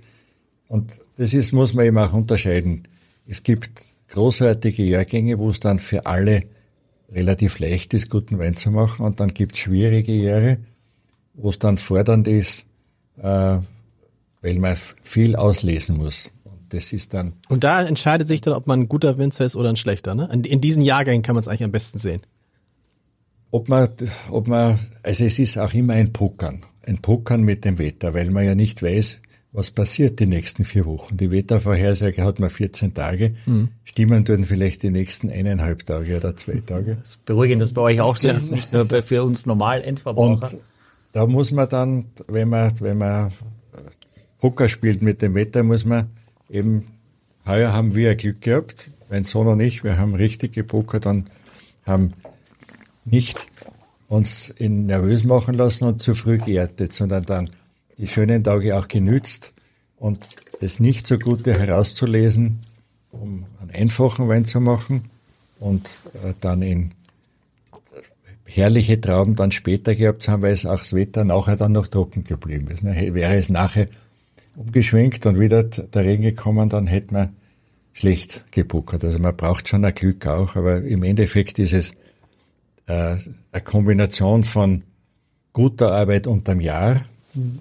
und 0.72 1.02
das 1.18 1.34
ist, 1.34 1.52
muss 1.52 1.74
man 1.74 1.84
eben 1.84 1.98
auch 1.98 2.14
unterscheiden. 2.14 2.88
Es 3.26 3.42
gibt 3.42 3.82
großartige 4.08 4.82
Jahrgänge, 4.82 5.38
wo 5.38 5.50
es 5.50 5.60
dann 5.60 5.78
für 5.78 6.06
alle 6.06 6.44
relativ 7.12 7.58
leicht 7.58 7.92
ist, 7.92 8.08
guten 8.08 8.38
Wein 8.38 8.56
zu 8.56 8.70
machen. 8.70 9.04
Und 9.04 9.20
dann 9.20 9.34
gibt 9.34 9.52
es 9.54 9.58
schwierige 9.60 10.14
Jahre, 10.14 10.56
wo 11.34 11.50
es 11.50 11.58
dann 11.58 11.76
fordernd 11.76 12.26
ist, 12.26 12.64
äh, 13.18 13.58
weil 14.40 14.58
man 14.58 14.76
viel 15.04 15.36
auslesen 15.36 15.98
muss. 15.98 16.32
Und 16.44 16.72
das 16.72 16.94
ist 16.94 17.12
dann, 17.12 17.34
Und 17.50 17.64
da 17.64 17.82
entscheidet 17.82 18.26
sich 18.26 18.40
dann, 18.40 18.54
ob 18.54 18.66
man 18.66 18.80
ein 18.80 18.88
guter 18.88 19.18
Winzer 19.18 19.44
ist 19.44 19.56
oder 19.56 19.68
ein 19.68 19.76
schlechter. 19.76 20.14
Ne? 20.14 20.30
In, 20.32 20.42
in 20.44 20.62
diesen 20.62 20.80
Jahrgängen 20.80 21.20
kann 21.20 21.34
man 21.34 21.42
es 21.42 21.48
eigentlich 21.48 21.64
am 21.64 21.72
besten 21.72 21.98
sehen. 21.98 22.22
ob 23.50 23.68
man, 23.68 23.90
ob 24.30 24.48
man, 24.48 24.78
also 25.02 25.26
es 25.26 25.38
ist 25.38 25.58
auch 25.58 25.74
immer 25.74 25.92
ein 25.92 26.14
Pokern. 26.14 26.64
Ein 26.86 26.96
Pokern 26.96 27.42
mit 27.42 27.66
dem 27.66 27.76
Wetter, 27.76 28.14
weil 28.14 28.30
man 28.30 28.46
ja 28.46 28.54
nicht 28.54 28.82
weiß, 28.82 29.20
was 29.52 29.70
passiert 29.70 30.18
die 30.18 30.26
nächsten 30.26 30.64
vier 30.64 30.86
Wochen. 30.86 31.16
Die 31.18 31.30
Wettervorhersage 31.30 32.24
hat 32.24 32.40
man 32.40 32.48
14 32.48 32.94
Tage, 32.94 33.34
stimmen 33.84 34.24
tun 34.24 34.44
vielleicht 34.44 34.82
die 34.82 34.90
nächsten 34.90 35.30
eineinhalb 35.30 35.84
Tage 35.84 36.16
oder 36.16 36.34
zwei 36.36 36.62
Tage. 36.66 36.98
Beruhigend, 37.26 37.60
dass 37.60 37.72
bei 37.72 37.82
euch 37.82 38.00
auch 38.00 38.16
so 38.16 38.28
ist, 38.28 38.50
nicht 38.50 38.72
nur 38.72 38.86
bei, 38.86 39.02
für 39.02 39.22
uns 39.22 39.44
normal 39.44 39.82
Endverbraucher. 39.82 40.52
Und 40.52 40.60
da 41.12 41.26
muss 41.26 41.50
man 41.50 41.68
dann, 41.68 42.06
wenn 42.28 42.48
man, 42.48 42.72
wenn 42.80 42.98
man 42.98 43.30
Poker 44.40 44.68
spielt 44.68 45.02
mit 45.02 45.20
dem 45.20 45.34
Wetter, 45.34 45.62
muss 45.62 45.84
man 45.84 46.08
eben, 46.48 46.86
heuer 47.46 47.72
haben 47.72 47.94
wir 47.94 48.14
Glück 48.14 48.40
gehabt, 48.40 48.90
mein 49.10 49.24
Sohn 49.24 49.46
und 49.48 49.60
ich, 49.60 49.84
wir 49.84 49.98
haben 49.98 50.14
richtig 50.14 50.54
gepokert 50.54 51.06
und 51.06 51.30
haben 51.84 52.14
nicht 53.04 53.48
uns 54.08 54.48
in 54.48 54.86
nervös 54.86 55.24
machen 55.24 55.54
lassen 55.54 55.84
und 55.84 56.00
zu 56.00 56.14
früh 56.14 56.38
geerntet, 56.38 56.92
sondern 56.92 57.24
dann 57.24 57.50
die 58.02 58.08
schönen 58.08 58.42
Tage 58.42 58.76
auch 58.76 58.88
genützt 58.88 59.52
und 59.96 60.26
das 60.60 60.80
nicht 60.80 61.06
so 61.06 61.18
Gute 61.18 61.56
herauszulesen, 61.56 62.58
um 63.12 63.46
einen 63.60 63.70
einfachen 63.70 64.28
Wein 64.28 64.44
zu 64.44 64.60
machen 64.60 65.04
und 65.60 65.86
äh, 66.14 66.34
dann 66.40 66.62
in 66.62 66.94
herrliche 68.44 69.00
Trauben 69.00 69.36
dann 69.36 69.52
später 69.52 69.94
gehabt 69.94 70.26
haben, 70.26 70.42
weil 70.42 70.52
es 70.52 70.66
auch 70.66 70.80
das 70.80 70.94
Wetter 70.94 71.24
nachher 71.24 71.54
dann 71.54 71.70
noch 71.70 71.86
trocken 71.86 72.24
geblieben 72.24 72.68
ist. 72.72 72.82
Ne? 72.82 73.14
Wäre 73.14 73.36
es 73.36 73.48
nachher 73.50 73.86
umgeschwenkt 74.56 75.24
und 75.24 75.38
wieder 75.38 75.62
der 75.62 76.04
Regen 76.04 76.24
gekommen, 76.24 76.68
dann 76.68 76.88
hätte 76.88 77.14
man 77.14 77.36
schlecht 77.92 78.44
gepuckert. 78.50 79.04
Also 79.04 79.20
man 79.20 79.36
braucht 79.36 79.68
schon 79.68 79.84
ein 79.84 79.94
Glück 79.94 80.26
auch, 80.26 80.56
aber 80.56 80.82
im 80.82 81.04
Endeffekt 81.04 81.60
ist 81.60 81.72
es 81.72 81.92
äh, 82.86 83.16
eine 83.52 83.62
Kombination 83.62 84.42
von 84.42 84.82
guter 85.52 85.92
Arbeit 85.92 86.26
unterm 86.26 86.60
Jahr. 86.60 87.04
Und 87.34 87.60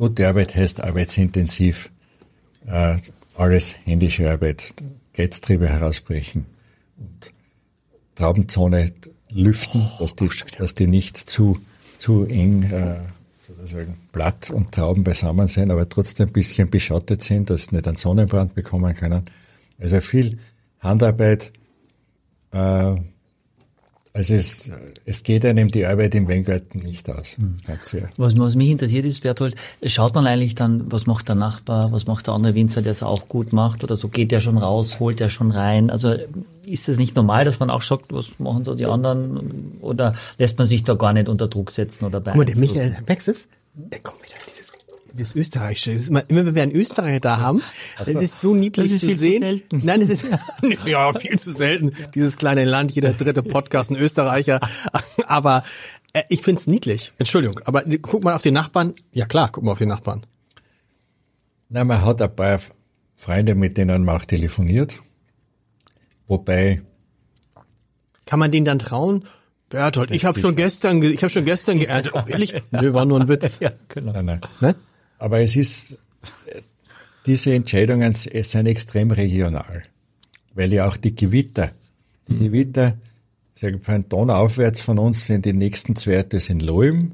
gute 0.00 0.26
Arbeit 0.26 0.54
heißt 0.54 0.82
arbeitsintensiv, 0.82 1.90
äh, 2.66 2.96
alles 3.36 3.76
händische 3.84 4.30
Arbeit, 4.30 4.74
Geiztriebe 5.12 5.68
herausbrechen 5.68 6.46
und 6.96 7.32
Traubenzone 8.14 8.92
lüften, 9.28 9.86
dass 9.98 10.16
die, 10.16 10.30
dass 10.56 10.74
die 10.74 10.86
nicht 10.86 11.18
zu, 11.18 11.58
zu 11.98 12.24
eng 12.24 12.62
äh, 12.62 13.02
sozusagen 13.38 13.94
Blatt 14.10 14.48
und 14.48 14.72
Trauben 14.72 15.04
beisammen 15.04 15.48
sind, 15.48 15.70
aber 15.70 15.86
trotzdem 15.86 16.28
ein 16.28 16.32
bisschen 16.32 16.70
beschattet 16.70 17.22
sind, 17.22 17.50
dass 17.50 17.64
sie 17.64 17.74
nicht 17.76 17.86
einen 17.86 17.98
Sonnenbrand 17.98 18.54
bekommen 18.54 18.94
können. 18.94 19.26
Also 19.78 20.00
viel 20.00 20.38
Handarbeit. 20.80 21.52
Äh, 22.52 22.94
also 24.12 24.34
es, 24.34 24.70
es 25.04 25.22
geht 25.22 25.44
einem 25.44 25.70
die 25.70 25.86
Arbeit 25.86 26.16
im 26.16 26.26
Weingarten 26.26 26.80
nicht 26.80 27.08
aus. 27.08 27.36
Sehr. 27.82 28.08
Was, 28.16 28.36
was 28.36 28.56
mich 28.56 28.70
interessiert 28.70 29.04
ist, 29.04 29.22
Berthold, 29.22 29.54
schaut 29.86 30.16
man 30.16 30.26
eigentlich 30.26 30.56
dann, 30.56 30.90
was 30.90 31.06
macht 31.06 31.28
der 31.28 31.36
Nachbar, 31.36 31.92
was 31.92 32.06
macht 32.06 32.26
der 32.26 32.34
andere 32.34 32.56
Winzer, 32.56 32.82
der 32.82 32.90
es 32.90 33.04
auch 33.04 33.28
gut 33.28 33.52
macht 33.52 33.84
oder 33.84 33.96
so, 33.96 34.08
geht 34.08 34.32
der 34.32 34.40
schon 34.40 34.58
raus, 34.58 34.98
holt 34.98 35.20
der 35.20 35.28
schon 35.28 35.52
rein? 35.52 35.90
Also 35.90 36.16
ist 36.64 36.88
es 36.88 36.98
nicht 36.98 37.14
normal, 37.14 37.44
dass 37.44 37.60
man 37.60 37.70
auch 37.70 37.82
schaut, 37.82 38.02
was 38.08 38.38
machen 38.40 38.64
so 38.64 38.74
die 38.74 38.86
anderen 38.86 39.78
oder 39.80 40.16
lässt 40.38 40.58
man 40.58 40.66
sich 40.66 40.82
da 40.82 40.94
gar 40.94 41.12
nicht 41.12 41.28
unter 41.28 41.46
Druck 41.46 41.70
setzen 41.70 42.04
oder 42.04 42.20
Guck 42.20 42.34
mal, 42.34 42.44
der 42.44 42.54
beeinflussen? 42.54 42.88
Michael 42.88 43.04
Maxis, 43.08 43.48
der 43.74 44.00
kommt 44.00 44.22
wieder 44.24 44.34
dieses, 44.48 44.59
dieses 45.12 45.34
Österreichische. 45.36 45.92
Das 45.94 46.08
immer, 46.08 46.28
immer 46.28 46.46
wenn 46.46 46.54
wir 46.54 46.62
einen 46.62 46.72
Österreicher 46.72 47.20
da 47.20 47.38
haben, 47.38 47.62
das 47.98 48.08
ist 48.08 48.40
so 48.40 48.54
niedlich 48.54 48.86
Das 48.90 48.94
ist 48.94 49.00
zu 49.00 49.06
viel 49.06 49.14
zu 49.16 49.20
sehen. 49.20 49.42
selten. 49.42 49.80
Nein, 49.84 50.00
das 50.00 50.10
ist 50.10 50.24
ja 50.86 51.12
viel 51.12 51.38
zu 51.38 51.52
selten. 51.52 51.92
Dieses 52.14 52.36
kleine 52.36 52.64
Land, 52.64 52.92
jeder 52.92 53.12
dritte 53.12 53.42
Podcast 53.42 53.90
ein 53.90 53.96
Österreicher. 53.96 54.60
Aber 55.26 55.62
äh, 56.12 56.22
ich 56.28 56.42
find's 56.42 56.66
niedlich. 56.66 57.12
Entschuldigung, 57.18 57.60
aber 57.64 57.84
guck 58.02 58.24
mal 58.24 58.34
auf 58.34 58.42
die 58.42 58.50
Nachbarn. 58.50 58.92
Ja 59.12 59.26
klar, 59.26 59.48
guck 59.52 59.62
mal 59.64 59.72
auf 59.72 59.78
die 59.78 59.86
Nachbarn. 59.86 60.26
Na, 61.68 61.84
man 61.84 62.04
hat 62.04 62.20
ein 62.20 62.34
paar 62.34 62.58
Freunde, 63.14 63.54
mit 63.54 63.76
denen 63.76 64.04
man 64.04 64.16
auch 64.16 64.24
telefoniert. 64.24 64.98
Wobei, 66.26 66.82
Kann 68.26 68.38
man 68.38 68.50
denen 68.50 68.64
dann 68.66 68.78
trauen? 68.78 69.24
Berthold, 69.68 70.10
ich 70.10 70.24
habe 70.24 70.38
schon 70.40 70.56
gestern, 70.56 71.00
ge- 71.00 71.12
ich 71.12 71.22
habe 71.22 71.30
schon 71.30 71.44
gestern 71.44 71.78
geerntet. 71.78 72.12
Oh, 72.14 72.22
ehrlich? 72.26 72.54
Nö, 72.72 72.92
war 72.92 73.04
nur 73.04 73.20
ein 73.20 73.28
Witz. 73.28 73.60
Ja, 73.60 73.70
genau. 73.88 74.12
nein, 74.12 74.24
nein. 74.24 74.40
Ne? 74.60 74.74
Aber 75.20 75.40
es 75.40 75.54
ist, 75.54 75.92
äh, 76.46 76.62
diese 77.26 77.54
Entscheidungen 77.54 78.12
es 78.12 78.50
sind 78.50 78.66
extrem 78.66 79.10
regional. 79.10 79.82
Weil 80.54 80.72
ja 80.72 80.88
auch 80.88 80.96
die 80.96 81.14
Gewitter, 81.14 81.70
die 82.26 82.38
Gewitter, 82.38 82.96
sag 83.54 83.74
ich, 83.74 83.82
von 83.82 84.08
Donauaufwärts 84.08 84.80
von 84.80 84.98
uns 84.98 85.26
sind 85.26 85.44
die 85.44 85.52
nächsten 85.52 85.94
zwei 85.94 86.16
Orte 86.16 86.40
sind 86.40 86.62
Loim 86.62 87.12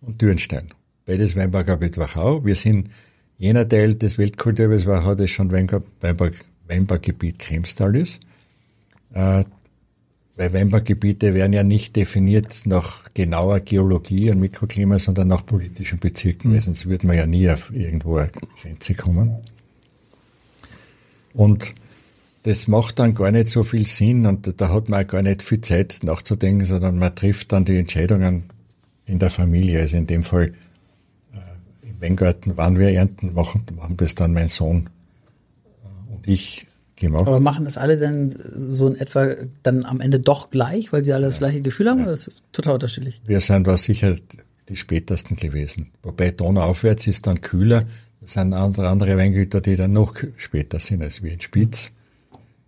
und 0.00 0.20
Dürnstein. 0.20 0.70
Beides 1.04 1.36
Weinberger 1.36 1.78
Wachau. 1.80 2.44
Wir 2.44 2.56
sind 2.56 2.90
jener 3.36 3.68
Teil 3.68 3.94
des 3.94 4.16
Weltkulturbes 4.16 4.86
Wachau, 4.86 5.14
das 5.14 5.30
schon 5.30 5.52
Weinberg, 5.52 5.84
Weinberg, 6.00 6.34
Weinberggebiet 6.66 7.38
Kremstal 7.38 7.94
ist. 7.96 8.20
Weil 10.36 10.54
Weinberggebiete 10.54 11.34
werden 11.34 11.52
ja 11.52 11.62
nicht 11.62 11.94
definiert 11.94 12.62
nach 12.64 13.12
genauer 13.12 13.60
Geologie 13.60 14.30
und 14.30 14.40
Mikroklima, 14.40 14.98
sondern 14.98 15.28
nach 15.28 15.44
politischen 15.44 15.98
Bezirken, 15.98 16.52
weil 16.52 16.60
sonst 16.62 16.88
wird 16.88 17.04
man 17.04 17.16
ja 17.16 17.26
nie 17.26 17.50
auf 17.50 17.70
irgendwo 17.72 18.16
eine 18.16 18.30
Grenze 18.62 18.94
kommen. 18.94 19.36
Und 21.34 21.74
das 22.44 22.66
macht 22.66 22.98
dann 22.98 23.14
gar 23.14 23.30
nicht 23.30 23.48
so 23.48 23.62
viel 23.62 23.86
Sinn 23.86 24.26
und 24.26 24.60
da 24.60 24.68
hat 24.70 24.88
man 24.88 25.04
auch 25.04 25.08
gar 25.08 25.22
nicht 25.22 25.42
viel 25.42 25.60
Zeit 25.60 26.00
nachzudenken, 26.02 26.64
sondern 26.64 26.98
man 26.98 27.14
trifft 27.14 27.52
dann 27.52 27.64
die 27.64 27.76
Entscheidungen 27.76 28.44
in 29.06 29.18
der 29.18 29.30
Familie. 29.30 29.80
Also 29.80 29.96
in 29.96 30.06
dem 30.06 30.24
Fall 30.24 30.52
äh, 31.32 31.88
im 31.88 32.00
Weingarten, 32.00 32.52
wann 32.56 32.78
wir 32.78 32.88
ernten, 32.88 33.34
machen, 33.34 33.64
machen 33.76 33.96
das 33.96 34.14
dann 34.14 34.32
mein 34.32 34.48
Sohn 34.48 34.88
äh, 35.84 36.14
und 36.14 36.26
ich 36.26 36.66
gemacht. 37.02 37.26
Aber 37.26 37.40
machen 37.40 37.64
das 37.64 37.76
alle 37.76 37.98
dann 37.98 38.30
so 38.30 38.86
in 38.86 38.96
etwa 38.96 39.34
dann 39.62 39.84
am 39.84 40.00
Ende 40.00 40.18
doch 40.18 40.50
gleich, 40.50 40.92
weil 40.92 41.04
sie 41.04 41.12
alle 41.12 41.26
das 41.26 41.38
gleiche 41.38 41.60
Gefühl 41.60 41.90
haben? 41.90 42.02
Oder 42.02 42.12
ist 42.12 42.26
das 42.26 42.42
total 42.52 42.74
unterschiedlich? 42.74 43.20
Wir 43.26 43.40
sind 43.40 43.66
was 43.66 43.84
sicher 43.84 44.16
die 44.68 44.76
spätesten 44.76 45.36
gewesen. 45.36 45.90
Wobei 46.02 46.30
Donauaufwärts 46.30 47.06
ist 47.06 47.26
dann 47.26 47.40
kühler. 47.40 47.84
Das 48.20 48.32
sind 48.32 48.52
andere, 48.52 48.88
andere 48.88 49.16
Weingüter, 49.16 49.60
die 49.60 49.76
dann 49.76 49.92
noch 49.92 50.14
später 50.36 50.78
sind 50.78 51.02
als 51.02 51.22
wir 51.22 51.32
in 51.32 51.40
Spitz. 51.40 51.90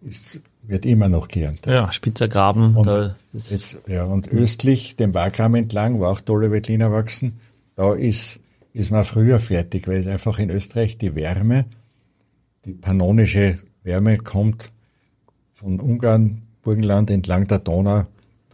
Ist, 0.03 0.41
wird 0.63 0.85
immer 0.85 1.09
noch 1.09 1.29
geerntet. 1.29 1.67
Ja, 1.67 1.91
Spitzer 1.93 2.29
Graben, 2.29 2.77
Und, 2.77 2.87
da 2.87 3.17
ist 3.33 3.51
jetzt, 3.51 3.79
ja, 3.87 4.05
und 4.05 4.29
östlich, 4.29 4.97
den 4.97 5.15
Wagram 5.15 5.55
entlang, 5.55 5.99
wo 6.01 6.07
auch 6.07 6.21
tolle 6.21 6.51
Veltliner 6.51 6.91
wachsen, 6.93 7.41
da 7.77 7.95
ist, 7.95 8.41
ist 8.73 8.91
man 8.91 9.05
früher 9.05 9.41
fertig, 9.41 9.89
weil 9.89 10.07
einfach 10.09 10.39
in 10.39 10.51
Österreich 10.51 10.99
die 10.99 11.15
Wärme, 11.15 11.67
die 12.65 12.73
pannonische 12.73 13.59
Wärme 13.85 14.19
kommt 14.19 14.71
von 15.53 15.79
Ungarn, 15.79 16.41
Burgenland 16.63 17.11
entlang 17.11 17.47
der 17.47 17.59
Donau 17.61 18.07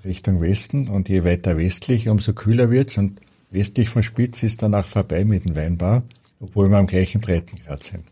Richtung 0.04 0.40
Westen 0.40 0.88
und 0.88 1.08
je 1.08 1.24
weiter 1.24 1.56
westlich, 1.56 2.08
umso 2.08 2.32
kühler 2.32 2.70
wird's 2.70 2.98
und 2.98 3.20
westlich 3.50 3.88
von 3.88 4.02
Spitz 4.02 4.42
ist 4.42 4.62
dann 4.62 4.74
auch 4.74 4.84
vorbei 4.84 5.24
mit 5.24 5.44
dem 5.44 5.56
Weinbau, 5.56 6.02
obwohl 6.40 6.68
wir 6.68 6.78
am 6.78 6.86
gleichen 6.86 7.20
Breitengrad 7.20 7.84
sind. 7.84 8.04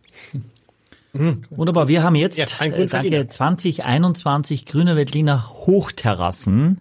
Wunderbar, 1.51 1.89
wir 1.89 2.03
haben 2.03 2.15
jetzt, 2.15 2.39
Ja, 2.39 2.45
äh, 2.61 2.87
danke, 2.87 3.27
2021 3.27 4.67
Grüner 4.67 4.97
Veltliner 4.97 5.49
Hochterrassen. 5.51 6.81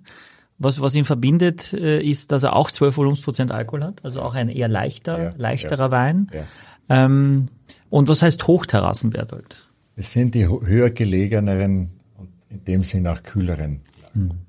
Was, 0.60 0.82
was 0.82 0.96
ihn 0.96 1.06
verbindet, 1.06 1.74
äh, 1.74 2.02
ist, 2.02 2.32
dass 2.32 2.44
er 2.44 2.56
auch 2.56 2.72
12 2.72 2.98
Volumensprozent 2.98 3.52
Alkohol 3.52 3.84
hat, 3.84 4.04
also 4.04 4.22
auch 4.22 4.34
ein 4.34 4.50
eher 4.50 4.68
leichter, 4.68 5.24
Ja, 5.24 5.30
leichterer 5.38 5.86
ja. 5.86 5.92
Wein. 5.92 6.32
Ja. 6.34 7.06
Ähm, 7.06 7.48
und 7.90 8.08
was 8.08 8.22
heißt 8.22 8.46
Hochterrassen, 8.48 9.12
Bertolt? 9.12 9.67
Es 10.00 10.12
sind 10.12 10.36
die 10.36 10.48
höher 10.48 10.92
gelegeneren 10.92 11.90
und 12.18 12.30
in 12.50 12.64
dem 12.64 12.84
Sinn 12.84 13.08
auch 13.08 13.24
kühleren 13.24 13.82
Lagen. 14.04 14.46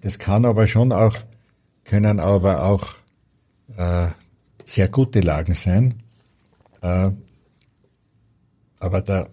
Das 0.00 0.18
kann 0.18 0.46
aber 0.46 0.66
schon 0.66 0.92
auch, 0.92 1.14
können 1.84 2.18
aber 2.18 2.64
auch 2.64 2.94
äh, 3.76 4.08
sehr 4.64 4.88
gute 4.88 5.20
Lagen 5.20 5.54
sein. 5.54 5.94
Äh, 6.80 7.10
aber 8.80 9.02
der 9.02 9.28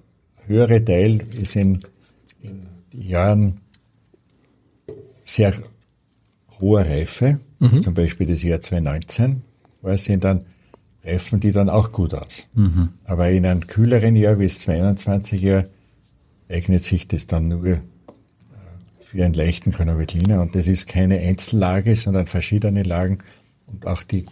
höhere 0.45 0.83
Teil 0.83 1.21
ist 1.33 1.55
in, 1.55 1.85
in 2.41 2.67
Jahren 2.91 3.61
sehr 5.23 5.53
hoher 6.59 6.85
Reife, 6.85 7.39
zum 7.81 7.93
Beispiel 7.93 8.27
das 8.27 8.43
Jahr 8.43 8.59
2019, 8.59 9.41
weil 9.81 9.93
es 9.93 10.03
sind 10.03 10.23
dann 10.23 10.43
Reifen, 11.05 11.39
die 11.39 11.51
dann 11.51 11.69
auch 11.69 11.91
gut 11.91 12.13
aus. 12.13 12.47
Aber 13.05 13.29
in 13.29 13.45
einem 13.45 13.67
kühleren 13.67 14.15
Jahr 14.15 14.39
wie 14.39 14.47
das 14.47 14.59
22 14.59 15.41
Jahr 15.41 15.65
eignet 16.49 16.83
sich 16.83 17.07
das 17.07 17.27
dann 17.27 17.47
nur 17.47 17.65
äh, 17.65 17.79
für 19.01 19.23
einen 19.23 19.33
leichten 19.33 19.71
Chronovetliner 19.71 20.41
und 20.41 20.55
das 20.55 20.67
ist 20.67 20.87
keine 20.87 21.19
Einzellage, 21.19 21.95
sondern 21.95 22.27
verschiedene 22.27 22.83
Lagen 22.83 23.19
und 23.67 23.87
auch 23.87 24.03
die 24.03 24.25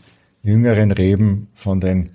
jüngeren 0.44 0.92
Reben 0.92 1.48
von 1.54 1.80
den 1.80 2.12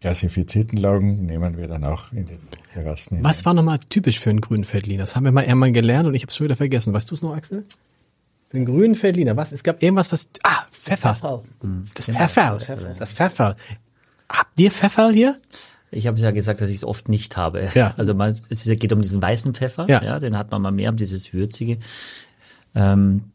klassifizierten 0.00 0.78
Lagen 0.78 1.26
nehmen 1.26 1.56
wir 1.56 1.66
dann 1.66 1.84
auch 1.84 2.12
in 2.12 2.26
den 2.26 2.38
Terrassen. 2.72 3.22
Was 3.22 3.44
war 3.44 3.54
nochmal 3.54 3.78
typisch 3.88 4.20
für 4.20 4.30
einen 4.30 4.40
grünen 4.40 4.70
Veltliner? 4.70 5.02
Das 5.02 5.16
haben 5.16 5.24
wir 5.24 5.32
mal 5.32 5.46
einmal 5.46 5.72
gelernt 5.72 6.06
und 6.06 6.14
ich 6.14 6.22
habe 6.22 6.30
es 6.30 6.36
schon 6.36 6.44
wieder 6.44 6.56
vergessen. 6.56 6.92
Weißt 6.92 7.10
du 7.10 7.14
es 7.14 7.22
noch, 7.22 7.34
Axel? 7.34 7.64
Den 8.54 8.64
grünen 8.64 9.00
Veltliner. 9.00 9.36
Was? 9.36 9.52
Es 9.52 9.62
gab 9.64 9.82
irgendwas, 9.82 10.12
was. 10.12 10.28
Ah, 10.44 10.62
Pfeffer. 10.70 11.14
Pfeffer. 11.14 11.42
Das 11.94 12.06
Pfeffer. 12.64 12.94
Das 12.98 13.12
Pfeffer. 13.12 13.56
Habt 14.28 14.60
ihr 14.60 14.70
Pfeffer 14.70 15.10
hier? 15.10 15.36
Ich 15.90 16.06
habe 16.06 16.18
ja 16.18 16.30
gesagt, 16.30 16.60
dass 16.60 16.70
ich 16.70 16.76
es 16.76 16.84
oft 16.84 17.08
nicht 17.08 17.36
habe. 17.36 17.68
Ja. 17.74 17.94
Also 17.96 18.14
man, 18.14 18.36
es 18.48 18.64
geht 18.64 18.92
um 18.92 19.00
diesen 19.02 19.20
weißen 19.22 19.54
Pfeffer, 19.54 19.86
Ja. 19.88 20.02
ja. 20.02 20.18
den 20.18 20.36
hat 20.38 20.50
man 20.50 20.62
mal 20.62 20.72
mehr, 20.72 20.90
um 20.90 20.96
dieses 20.96 21.32
würzige. 21.32 21.78
Ähm, 22.74 23.30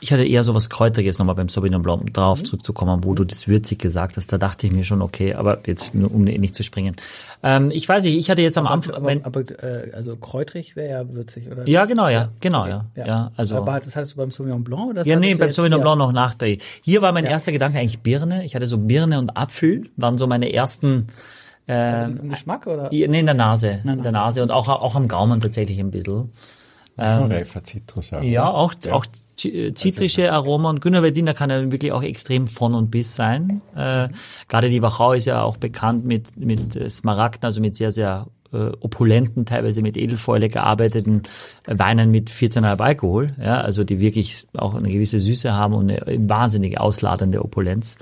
ich 0.00 0.12
hatte 0.12 0.24
eher 0.24 0.44
so 0.44 0.54
was 0.54 0.68
Kräutriges 0.70 1.18
nochmal 1.18 1.34
beim 1.34 1.48
Sauvignon 1.48 1.82
Blanc, 1.82 2.12
drauf 2.14 2.40
Mhm. 2.40 2.44
zurückzukommen, 2.44 3.04
wo 3.04 3.14
du 3.14 3.24
das 3.24 3.48
würzig 3.48 3.78
gesagt 3.78 4.16
hast. 4.16 4.32
Da 4.32 4.38
dachte 4.38 4.66
ich 4.66 4.72
mir 4.72 4.84
schon, 4.84 5.02
okay, 5.02 5.34
aber 5.34 5.58
jetzt 5.66 5.94
nur, 5.94 6.12
um 6.12 6.24
nicht 6.24 6.54
zu 6.54 6.62
springen. 6.62 6.96
Ähm, 7.42 7.70
ich 7.70 7.88
weiß 7.88 8.04
nicht, 8.04 8.16
ich 8.16 8.30
hatte 8.30 8.42
jetzt 8.42 8.58
am 8.58 8.66
Anfang, 8.66 8.94
Aber, 8.96 9.06
wenn, 9.06 9.24
aber 9.24 9.40
äh, 9.40 9.92
also 9.94 10.16
kräutrig 10.16 10.76
wäre 10.76 10.90
ja 10.90 11.14
würzig, 11.14 11.50
oder? 11.50 11.68
ja 11.68 11.84
genau, 11.84 12.08
ja, 12.08 12.30
genau, 12.40 12.66
ja, 12.66 12.84
ja, 12.96 13.30
also. 13.36 13.56
Aber 13.56 13.80
das 13.80 13.96
hattest 13.96 14.12
du 14.12 14.16
beim 14.18 14.30
Sauvignon 14.30 14.64
Blanc? 14.64 14.90
Oder 14.90 15.06
Ja, 15.06 15.18
nee, 15.18 15.34
beim 15.34 15.52
Sauvignon? 15.52 15.80
Blanc 15.80 15.98
noch 15.98 16.12
nach 16.12 16.34
der. 16.34 16.56
Hier 16.82 17.02
war 17.02 17.12
mein 17.12 17.24
erster 17.24 17.52
Gedanke 17.52 17.78
eigentlich 17.78 18.00
Birne. 18.00 18.44
Ich 18.44 18.54
hatte 18.54 18.66
so 18.66 18.78
Birne 18.78 19.18
und 19.18 19.36
Apfel, 19.36 19.90
waren 19.96 20.18
so 20.18 20.26
meine 20.26 20.52
ersten, 20.52 21.06
Also 21.66 22.04
im 22.04 22.28
Geschmack, 22.28 22.66
oder? 22.66 22.88
nee, 22.90 23.02
in 23.04 23.12
der 23.26 23.34
Nase, 23.34 23.80
in 23.84 24.02
der 24.02 24.12
Nase 24.12 24.42
und 24.42 24.50
auch, 24.50 24.68
auch 24.68 24.94
am 24.96 25.08
Gaumen 25.08 25.40
tatsächlich 25.40 25.78
ein 25.80 25.90
bisschen. 25.90 26.30
Schon 26.96 27.32
reifer 27.32 27.64
Zitrus 27.64 28.12
auch. 28.12 28.22
Ja, 28.22 28.48
auch, 28.48 28.74
auch 28.90 29.06
zi- 29.06 29.18
äh, 29.18 29.23
zitrische 29.36 30.32
Aromen 30.32 30.66
und 30.66 30.80
Grüner 30.80 31.34
kann 31.34 31.50
ja 31.50 31.70
wirklich 31.70 31.92
auch 31.92 32.02
extrem 32.02 32.46
von 32.46 32.74
und 32.74 32.90
bis 32.90 33.14
sein. 33.14 33.60
Äh, 33.74 34.08
gerade 34.48 34.68
die 34.68 34.82
Wachau 34.82 35.12
ist 35.12 35.26
ja 35.26 35.42
auch 35.42 35.56
bekannt 35.56 36.04
mit, 36.04 36.36
mit 36.36 36.76
äh, 36.76 36.88
Smaragden, 36.88 37.44
also 37.44 37.60
mit 37.60 37.76
sehr, 37.76 37.92
sehr 37.92 38.26
äh, 38.52 38.70
opulenten, 38.80 39.46
teilweise 39.46 39.82
mit 39.82 39.96
Edelfäule 39.96 40.48
gearbeiteten 40.48 41.22
äh, 41.66 41.78
Weinen 41.78 42.10
mit 42.10 42.30
14,5 42.30 42.80
Alkohol, 42.80 43.32
ja, 43.42 43.60
also 43.60 43.84
die 43.84 43.98
wirklich 43.98 44.46
auch 44.54 44.74
eine 44.74 44.90
gewisse 44.90 45.18
Süße 45.18 45.52
haben 45.52 45.74
und 45.74 45.90
eine 45.90 46.28
wahnsinnig 46.28 46.78
ausladende 46.78 47.44
Opulenz, 47.44 47.96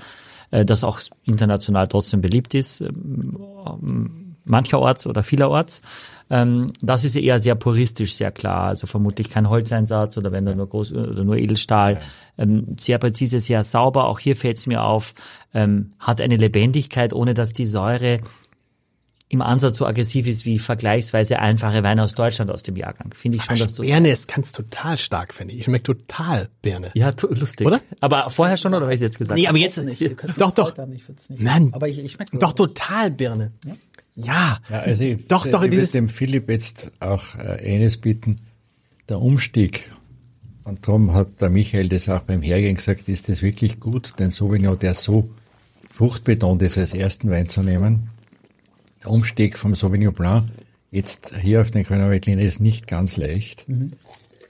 äh, 0.51 0.63
das 0.63 0.83
auch 0.83 0.99
international 1.25 1.87
trotzdem 1.87 2.21
beliebt 2.21 2.53
ist. 2.53 2.81
Ähm, 2.81 4.33
mancherorts 4.45 5.07
oder 5.07 5.23
vielerorts. 5.23 5.81
Ähm, 6.33 6.73
das 6.81 7.03
ist 7.03 7.13
ja 7.13 7.21
eher 7.21 7.39
sehr 7.39 7.53
puristisch, 7.53 8.15
sehr 8.15 8.31
klar. 8.31 8.69
Also 8.69 8.87
vermutlich 8.87 9.29
kein 9.29 9.49
Holzeinsatz 9.49 10.17
oder 10.17 10.31
wenn 10.31 10.45
da 10.45 10.55
nur 10.55 10.67
groß 10.67 10.91
oder 10.93 11.23
nur 11.23 11.37
Edelstahl. 11.37 12.01
Ähm, 12.39 12.75
sehr 12.79 12.97
präzise, 12.97 13.39
sehr 13.39 13.61
sauber. 13.61 14.07
Auch 14.07 14.17
hier 14.17 14.35
fällt 14.35 14.57
es 14.57 14.65
mir 14.65 14.81
auf, 14.81 15.13
ähm, 15.53 15.93
hat 15.99 16.21
eine 16.21 16.37
Lebendigkeit, 16.37 17.13
ohne 17.13 17.35
dass 17.35 17.53
die 17.53 17.67
Säure 17.67 18.19
im 19.29 19.43
Ansatz 19.43 19.77
so 19.77 19.85
aggressiv 19.85 20.25
ist 20.25 20.45
wie 20.45 20.57
vergleichsweise 20.57 21.37
einfache 21.37 21.83
Weine 21.83 22.03
aus 22.03 22.15
Deutschland 22.15 22.49
aus 22.49 22.63
dem 22.63 22.77
Jahrgang. 22.77 23.13
Finde 23.13 23.37
ich 23.37 23.43
schon, 23.43 23.57
dass 23.57 23.73
du 23.75 23.83
Birne 23.83 24.09
ist 24.09 24.27
ganz 24.27 24.51
total 24.51 24.97
stark, 24.97 25.35
finde 25.35 25.53
ich. 25.53 25.65
Schmeckt 25.65 25.85
total 25.85 26.49
Birne. 26.63 26.89
ja, 26.95 27.11
lustig. 27.29 27.67
Oder? 27.67 27.79
Aber 28.01 28.31
vorher 28.31 28.57
schon 28.57 28.73
oder 28.73 28.87
was 28.87 28.95
ich 28.95 29.01
jetzt 29.01 29.19
gesagt? 29.19 29.37
Nee, 29.37 29.45
habe? 29.45 29.57
aber 29.57 29.59
jetzt 29.59 29.77
nicht. 29.77 30.01
Doch, 30.39 30.51
doch. 30.51 30.73
Ich 30.93 31.29
nicht. 31.29 31.41
Nein. 31.41 31.69
Aber 31.73 31.87
ich, 31.87 31.99
ich 31.99 32.11
schmecke 32.11 32.37
Doch 32.39 32.53
total 32.53 33.11
Birne. 33.11 33.51
Ja. 33.65 33.75
Ja, 34.15 34.59
also 34.69 35.03
ich, 35.03 35.25
Doch, 35.27 35.45
ich 35.45 35.51
doch, 35.51 35.61
würde 35.61 35.71
dieses- 35.75 35.91
dem 35.91 36.07
Philipp 36.09 36.49
jetzt 36.49 36.91
auch 36.99 37.35
äh, 37.35 37.75
eines 37.75 37.97
bieten, 37.97 38.37
der 39.09 39.19
Umstieg. 39.19 39.91
Und 40.65 40.87
darum 40.87 41.13
hat 41.13 41.41
der 41.41 41.49
Michael 41.49 41.89
das 41.89 42.07
auch 42.09 42.21
beim 42.21 42.41
Hergehen 42.41 42.75
gesagt, 42.75 43.09
ist 43.09 43.27
das 43.27 43.41
wirklich 43.41 43.79
gut, 43.79 44.17
den 44.19 44.31
Sauvignon, 44.31 44.77
der 44.79 44.93
so 44.93 45.29
fruchtbetont 45.91 46.61
ist, 46.61 46.77
als 46.77 46.93
ersten 46.93 47.29
Wein 47.29 47.49
zu 47.49 47.61
nehmen. 47.63 48.09
Der 49.03 49.11
Umstieg 49.11 49.57
vom 49.57 49.75
Sauvignon 49.75 50.13
Blanc 50.13 50.45
jetzt 50.91 51.33
hier 51.41 51.59
auf 51.61 51.71
den 51.71 51.83
Grüner 51.83 52.09
Veltliner 52.09 52.43
ist 52.43 52.59
nicht 52.61 52.87
ganz 52.87 53.17
leicht. 53.17 53.65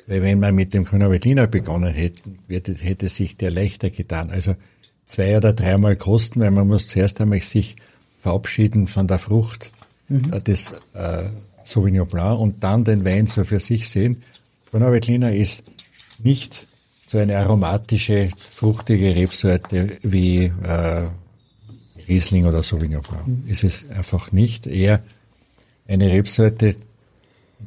Weil 0.05 0.21
wenn 0.21 0.39
wir 0.39 0.51
mit 0.51 0.73
dem 0.73 0.83
Grüner 0.83 1.09
Veltliner 1.09 1.47
begonnen 1.47 1.93
hätte, 1.93 2.21
hätte 2.49 3.09
sich 3.09 3.37
der 3.37 3.49
leichter 3.51 3.89
getan. 3.89 4.29
Also 4.29 4.55
zwei 5.05 5.37
oder 5.37 5.53
dreimal 5.53 5.95
kosten, 5.95 6.41
weil 6.41 6.51
man 6.51 6.67
muss 6.67 6.87
zuerst 6.89 7.19
einmal 7.21 7.39
sich 7.41 7.77
verabschieden 8.23 8.87
von 8.87 9.07
der 9.07 9.19
Frucht 9.19 9.71
äh, 10.09 10.41
des 10.41 10.73
äh, 10.93 11.29
Sauvignon 11.63 12.07
Blanc 12.07 12.39
und 12.39 12.63
dann 12.63 12.83
den 12.85 13.03
Wein 13.05 13.27
so 13.27 13.43
für 13.43 13.59
sich 13.59 13.89
sehen. 13.89 14.23
Grüner 14.71 14.91
Veltliner 14.91 15.33
ist 15.33 15.63
nicht 16.23 16.67
so 17.05 17.17
eine 17.17 17.37
aromatische, 17.37 18.29
fruchtige 18.37 19.13
Rebsorte 19.13 19.97
wie 20.01 20.45
äh, 20.45 21.09
Riesling 22.07 22.45
oder 22.45 22.63
Sauvignon 22.63 23.01
Blanc. 23.01 23.47
Ist 23.47 23.65
es 23.65 23.89
einfach 23.89 24.31
nicht. 24.31 24.67
Eher 24.67 25.01
eine 25.87 26.09
Rebsorte, 26.09 26.77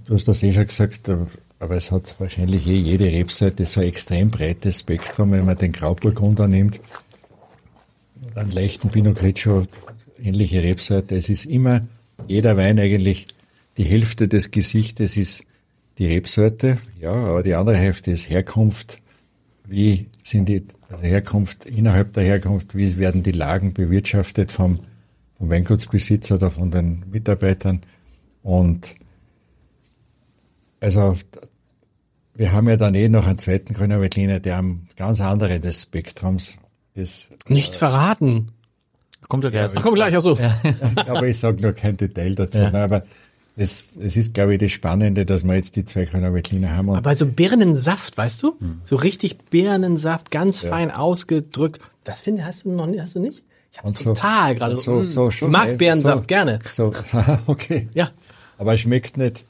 du 0.06 0.14
hast 0.14 0.26
das 0.26 0.42
eh 0.42 0.54
schon 0.54 0.66
gesagt, 0.66 1.10
aber 1.58 1.76
es 1.76 1.90
hat 1.90 2.16
wahrscheinlich 2.18 2.66
eh 2.66 2.78
jede 2.78 3.06
Rebsorte 3.06 3.66
so 3.66 3.80
ein 3.80 3.88
extrem 3.88 4.30
breites 4.30 4.80
Spektrum, 4.80 5.32
wenn 5.32 5.44
man 5.44 5.58
den 5.58 5.72
Grauburgunder 5.72 6.48
nimmt, 6.48 6.80
einen 8.34 8.52
leichten 8.52 8.88
Pinot 8.90 9.16
Grigio, 9.16 9.66
ähnliche 10.22 10.62
Rebsorte. 10.62 11.16
Es 11.16 11.28
ist 11.28 11.44
immer, 11.44 11.82
jeder 12.26 12.56
Wein 12.56 12.78
eigentlich, 12.78 13.26
die 13.76 13.84
Hälfte 13.84 14.28
des 14.28 14.50
Gesichtes 14.50 15.16
ist 15.16 15.44
die 15.98 16.06
Rebsorte, 16.06 16.78
ja, 17.00 17.12
aber 17.12 17.42
die 17.42 17.54
andere 17.54 17.76
Hälfte 17.76 18.10
ist 18.10 18.28
Herkunft. 18.28 18.98
Wie 19.66 20.06
sind 20.22 20.48
die, 20.48 20.64
also 20.88 21.04
Herkunft, 21.04 21.66
innerhalb 21.66 22.12
der 22.12 22.24
Herkunft, 22.24 22.76
wie 22.76 22.96
werden 22.98 23.22
die 23.22 23.32
Lagen 23.32 23.72
bewirtschaftet 23.72 24.52
vom, 24.52 24.80
vom 25.38 25.50
Weingutsbesitzer 25.50 26.36
oder 26.36 26.50
von 26.50 26.70
den 26.70 27.04
Mitarbeitern? 27.10 27.82
Und 28.42 28.94
also 30.80 31.16
wir 32.34 32.52
haben 32.52 32.68
ja 32.68 32.76
dann 32.76 32.94
eh 32.94 33.08
noch 33.08 33.26
einen 33.26 33.38
zweiten 33.38 33.74
Grüner 33.74 34.00
Veltliner, 34.00 34.40
der 34.40 34.58
am 34.58 34.82
ganz 34.96 35.20
anderen 35.20 35.62
des 35.62 35.82
Spektrums 35.82 36.56
ist. 36.94 37.30
Nicht 37.48 37.74
verraten. 37.74 38.52
Kommt 39.28 39.44
ja 39.44 39.50
gleich. 39.50 39.72
Ach, 39.74 39.82
komm 39.82 39.94
gleich, 39.94 40.14
ach 40.16 40.20
so. 40.22 40.38
aber 40.96 41.26
ich 41.26 41.38
sage 41.38 41.60
nur 41.62 41.72
kein 41.72 41.96
Detail 41.96 42.34
dazu. 42.34 42.58
Ne, 42.58 42.74
Aber 42.82 43.02
es, 43.56 43.88
es 44.00 44.16
ist, 44.16 44.34
glaube 44.34 44.54
ich, 44.54 44.58
das 44.60 44.70
Spannende, 44.72 45.24
dass 45.26 45.42
wir 45.44 45.54
jetzt 45.54 45.76
die 45.76 45.84
zwei 45.84 46.06
Veltliner 46.12 46.76
haben. 46.76 46.88
Und 46.90 46.96
Aber 46.96 47.14
so 47.14 47.26
Birnensaft, 47.26 48.16
weißt 48.16 48.42
du? 48.42 48.56
Hm. 48.60 48.80
So 48.82 48.96
richtig 48.96 49.38
Birnensaft, 49.50 50.30
ganz 50.30 50.60
fein 50.60 50.90
ausgedrückt. 50.90 51.80
Das 52.04 52.20
finde 52.22 52.44
hast 52.44 52.64
du 52.64 52.70
noch 52.70 52.86
nicht, 52.86 53.00
hast 53.00 53.16
du 53.16 53.20
nicht? 53.20 53.42
Ich 53.72 53.78
hab's 53.78 53.88
Und 53.88 53.98
so- 53.98 54.04
total 54.14 54.54
gerade. 54.54 54.76
so, 54.76 55.02
so 55.02 55.30
schon, 55.30 55.48
ich 55.48 55.52
mag 55.52 55.68
ey, 55.68 55.76
Birnensaft 55.76 56.18
so, 56.24 56.26
gerne. 56.26 56.58
So, 56.70 56.92
okay. 57.46 57.88
Ja. 57.94 58.10
Aber 58.58 58.74
es 58.74 58.80
schmeckt 58.80 59.16
nicht, 59.16 59.44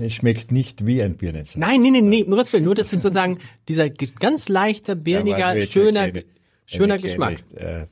es 0.00 0.14
schmeckt 0.14 0.50
nicht 0.50 0.86
wie 0.86 1.02
ein 1.02 1.16
Birnensaft. 1.16 1.58
Nein, 1.58 1.82
nee, 1.82 1.90
nee, 1.90 2.00
nee, 2.00 2.24
nur 2.26 2.38
was 2.38 2.52
will, 2.52 2.60
nur 2.62 2.74
das 2.74 2.90
sind 2.90 3.02
sozusagen 3.02 3.38
dieser 3.68 3.90
ganz 3.90 4.48
leichter, 4.48 4.94
birniger, 4.94 5.60
schöner, 5.66 6.08
schöner 6.66 6.98
Geschmack. 6.98 7.36
kleine, 7.54 7.82
Äh, 7.82 7.86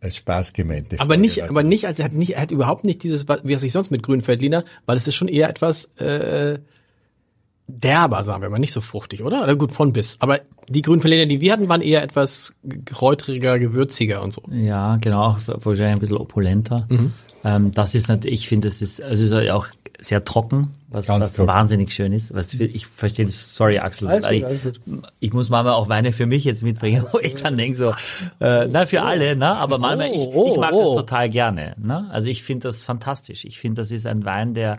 als 0.00 0.16
Spaß 0.16 0.52
gemeinte 0.52 0.96
Aber 1.00 1.14
Frage 1.14 1.20
nicht, 1.20 1.42
aber 1.42 1.62
nicht, 1.62 1.86
also 1.86 2.02
er 2.02 2.04
hat 2.06 2.12
nicht, 2.12 2.34
er 2.34 2.42
hat 2.42 2.50
überhaupt 2.50 2.84
nicht 2.84 3.02
dieses, 3.02 3.26
wie 3.28 3.52
es 3.52 3.60
sich 3.60 3.72
sonst 3.72 3.90
mit 3.90 4.02
grünen 4.02 4.26
Veltliner, 4.26 4.62
weil 4.86 4.96
es 4.96 5.06
ist 5.06 5.16
schon 5.16 5.28
eher 5.28 5.48
etwas 5.48 5.86
äh, 5.96 6.58
derber, 7.68 8.24
sagen 8.24 8.42
wir 8.42 8.48
mal, 8.50 8.58
nicht 8.58 8.72
so 8.72 8.80
fruchtig, 8.80 9.22
oder? 9.22 9.42
Oder 9.44 9.54
gut, 9.54 9.72
von 9.72 9.92
bis. 9.92 10.16
Aber 10.20 10.40
die 10.68 10.82
grünen 10.82 11.04
Veltliner, 11.04 11.26
die 11.26 11.40
wir 11.40 11.52
hatten, 11.52 11.68
waren 11.68 11.82
eher 11.82 12.02
etwas 12.02 12.54
kräutriger, 12.86 13.58
gewürziger 13.58 14.22
und 14.22 14.32
so. 14.32 14.42
Ja, 14.50 14.96
genau, 14.96 15.36
wahrscheinlich 15.46 15.94
ein 15.94 15.98
bisschen 16.00 16.16
opulenter. 16.16 16.86
Mhm. 16.88 17.12
Ähm, 17.44 17.72
das 17.72 17.94
ist 17.94 18.08
natürlich, 18.08 18.40
ich 18.40 18.48
finde, 18.48 18.68
das 18.68 18.82
ist, 18.82 19.02
also 19.02 19.22
ist 19.22 19.50
auch 19.50 19.66
sehr 20.00 20.24
trocken, 20.24 20.74
was, 20.88 21.06
Ganz 21.06 21.24
was 21.24 21.32
trocken. 21.34 21.48
wahnsinnig 21.48 21.92
schön 21.92 22.12
ist. 22.12 22.34
Was 22.34 22.54
für- 22.54 22.64
ich 22.64 22.86
verstehe 22.86 23.26
das, 23.26 23.54
sorry 23.54 23.78
Axel, 23.78 24.08
Alles 24.08 24.24
weil 24.24 24.40
gut, 24.40 24.48
alles 24.48 24.66
ich, 24.66 24.72
ich 25.20 25.32
muss 25.32 25.50
manchmal 25.50 25.74
auch 25.74 25.88
Weine 25.88 26.12
für 26.12 26.26
mich 26.26 26.44
jetzt 26.44 26.62
mitbringen, 26.62 27.04
wo 27.12 27.18
ich 27.18 27.34
dann 27.34 27.56
denke 27.56 27.76
so, 27.76 27.90
äh, 28.40 28.66
na 28.70 28.86
für 28.86 29.02
alle, 29.02 29.36
ne? 29.36 29.56
Aber 29.56 29.78
manchmal, 29.78 30.08
ich, 30.08 30.18
oh, 30.18 30.52
ich 30.52 30.58
mag 30.58 30.72
oh. 30.72 30.80
das 30.80 31.04
total 31.04 31.28
gerne. 31.30 31.74
Ne? 31.78 32.08
Also 32.10 32.28
ich 32.28 32.42
finde 32.44 32.68
das 32.68 32.82
fantastisch. 32.82 33.44
Ich 33.44 33.58
finde, 33.58 33.82
das 33.82 33.90
ist 33.90 34.06
ein 34.06 34.24
Wein, 34.24 34.54
der 34.54 34.78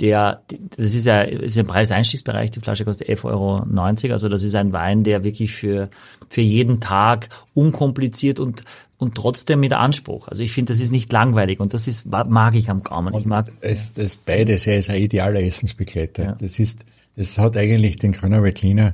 der, 0.00 0.42
das 0.76 0.94
ist 0.94 1.06
ja, 1.06 1.22
ist 1.22 1.56
ja 1.56 1.62
im 1.62 1.68
Preiseinstiegsbereich, 1.68 2.50
die 2.50 2.60
Flasche 2.60 2.84
kostet 2.84 3.08
11,90 3.08 3.24
Euro, 3.24 4.12
also 4.12 4.28
das 4.28 4.42
ist 4.42 4.54
ein 4.54 4.72
Wein, 4.72 5.04
der 5.04 5.24
wirklich 5.24 5.54
für, 5.54 5.88
für 6.28 6.42
jeden 6.42 6.80
Tag 6.80 7.28
unkompliziert 7.54 8.38
und, 8.38 8.64
und 8.98 9.14
trotzdem 9.14 9.60
mit 9.60 9.72
Anspruch. 9.72 10.28
Also 10.28 10.42
ich 10.42 10.52
finde, 10.52 10.72
das 10.72 10.80
ist 10.80 10.90
nicht 10.90 11.10
langweilig 11.12 11.60
und 11.60 11.72
das 11.72 11.88
ist, 11.88 12.06
mag 12.06 12.54
ich 12.54 12.68
am 12.68 12.82
Gaumen. 12.82 13.14
Ich 13.14 13.24
mag, 13.24 13.50
Es, 13.60 13.94
das 13.94 14.16
beides, 14.16 14.66
er 14.66 14.78
ist 14.78 14.90
ein 14.90 15.00
idealer 15.00 15.40
Essensbegleiter. 15.40 16.36
Das 16.40 16.58
ist, 16.58 16.84
das 17.16 17.38
hat 17.38 17.56
eigentlich 17.56 17.96
den 17.96 18.12
Grüner 18.12 18.42
Veltliner, 18.42 18.92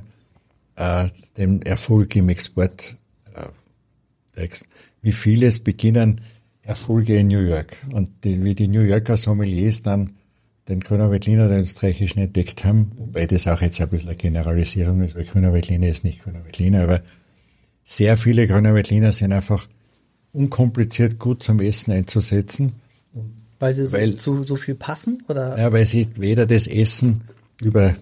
äh, 0.77 1.09
den 1.37 1.61
Erfolg 1.63 2.15
im 2.15 2.29
Export, 2.29 2.95
äh. 4.35 4.47
Wie 5.01 5.11
vieles 5.11 5.59
beginnen 5.59 6.21
Erfolge 6.63 7.17
in 7.19 7.27
New 7.27 7.41
York. 7.41 7.77
Und 7.91 8.09
die, 8.23 8.41
wie 8.43 8.55
die 8.55 8.69
New 8.69 8.81
Yorker 8.81 9.17
Sommeliers 9.17 9.83
dann 9.83 10.13
den 10.69 10.79
Grüner 10.79 11.11
Veltliner, 11.11 11.49
den 11.49 11.61
österreichischen 11.61 12.19
entdeckt 12.19 12.63
haben, 12.63 12.91
wobei 12.97 13.25
das 13.25 13.47
auch 13.47 13.61
jetzt 13.61 13.81
ein 13.81 13.89
bisschen 13.89 14.09
eine 14.09 14.17
Generalisierung 14.17 15.01
ist, 15.01 15.15
weil 15.15 15.25
Grüner 15.25 15.53
Veltliner 15.53 15.87
ist 15.87 16.03
nicht 16.03 16.23
Grüner 16.23 16.43
Veltliner, 16.45 16.83
aber 16.83 17.01
sehr 17.83 18.17
viele 18.17 18.47
Grüner 18.47 18.73
Veltliner 18.73 19.11
sind 19.11 19.33
einfach 19.33 19.67
unkompliziert 20.31 21.19
gut 21.19 21.43
zum 21.43 21.59
Essen 21.59 21.91
einzusetzen. 21.91 22.73
Weil 23.59 23.73
sie 23.73 23.85
so, 23.85 23.97
Weil- 23.97 24.15
zu 24.15 24.43
so 24.43 24.55
viel 24.55 24.75
passen? 24.75 25.23
Oder? 25.27 25.57
Ja, 25.57 25.71
weil 25.71 25.85
sie 25.85 26.07
weder 26.15 26.45
das 26.45 26.67
Essen 26.67 27.21
über, 27.61 27.95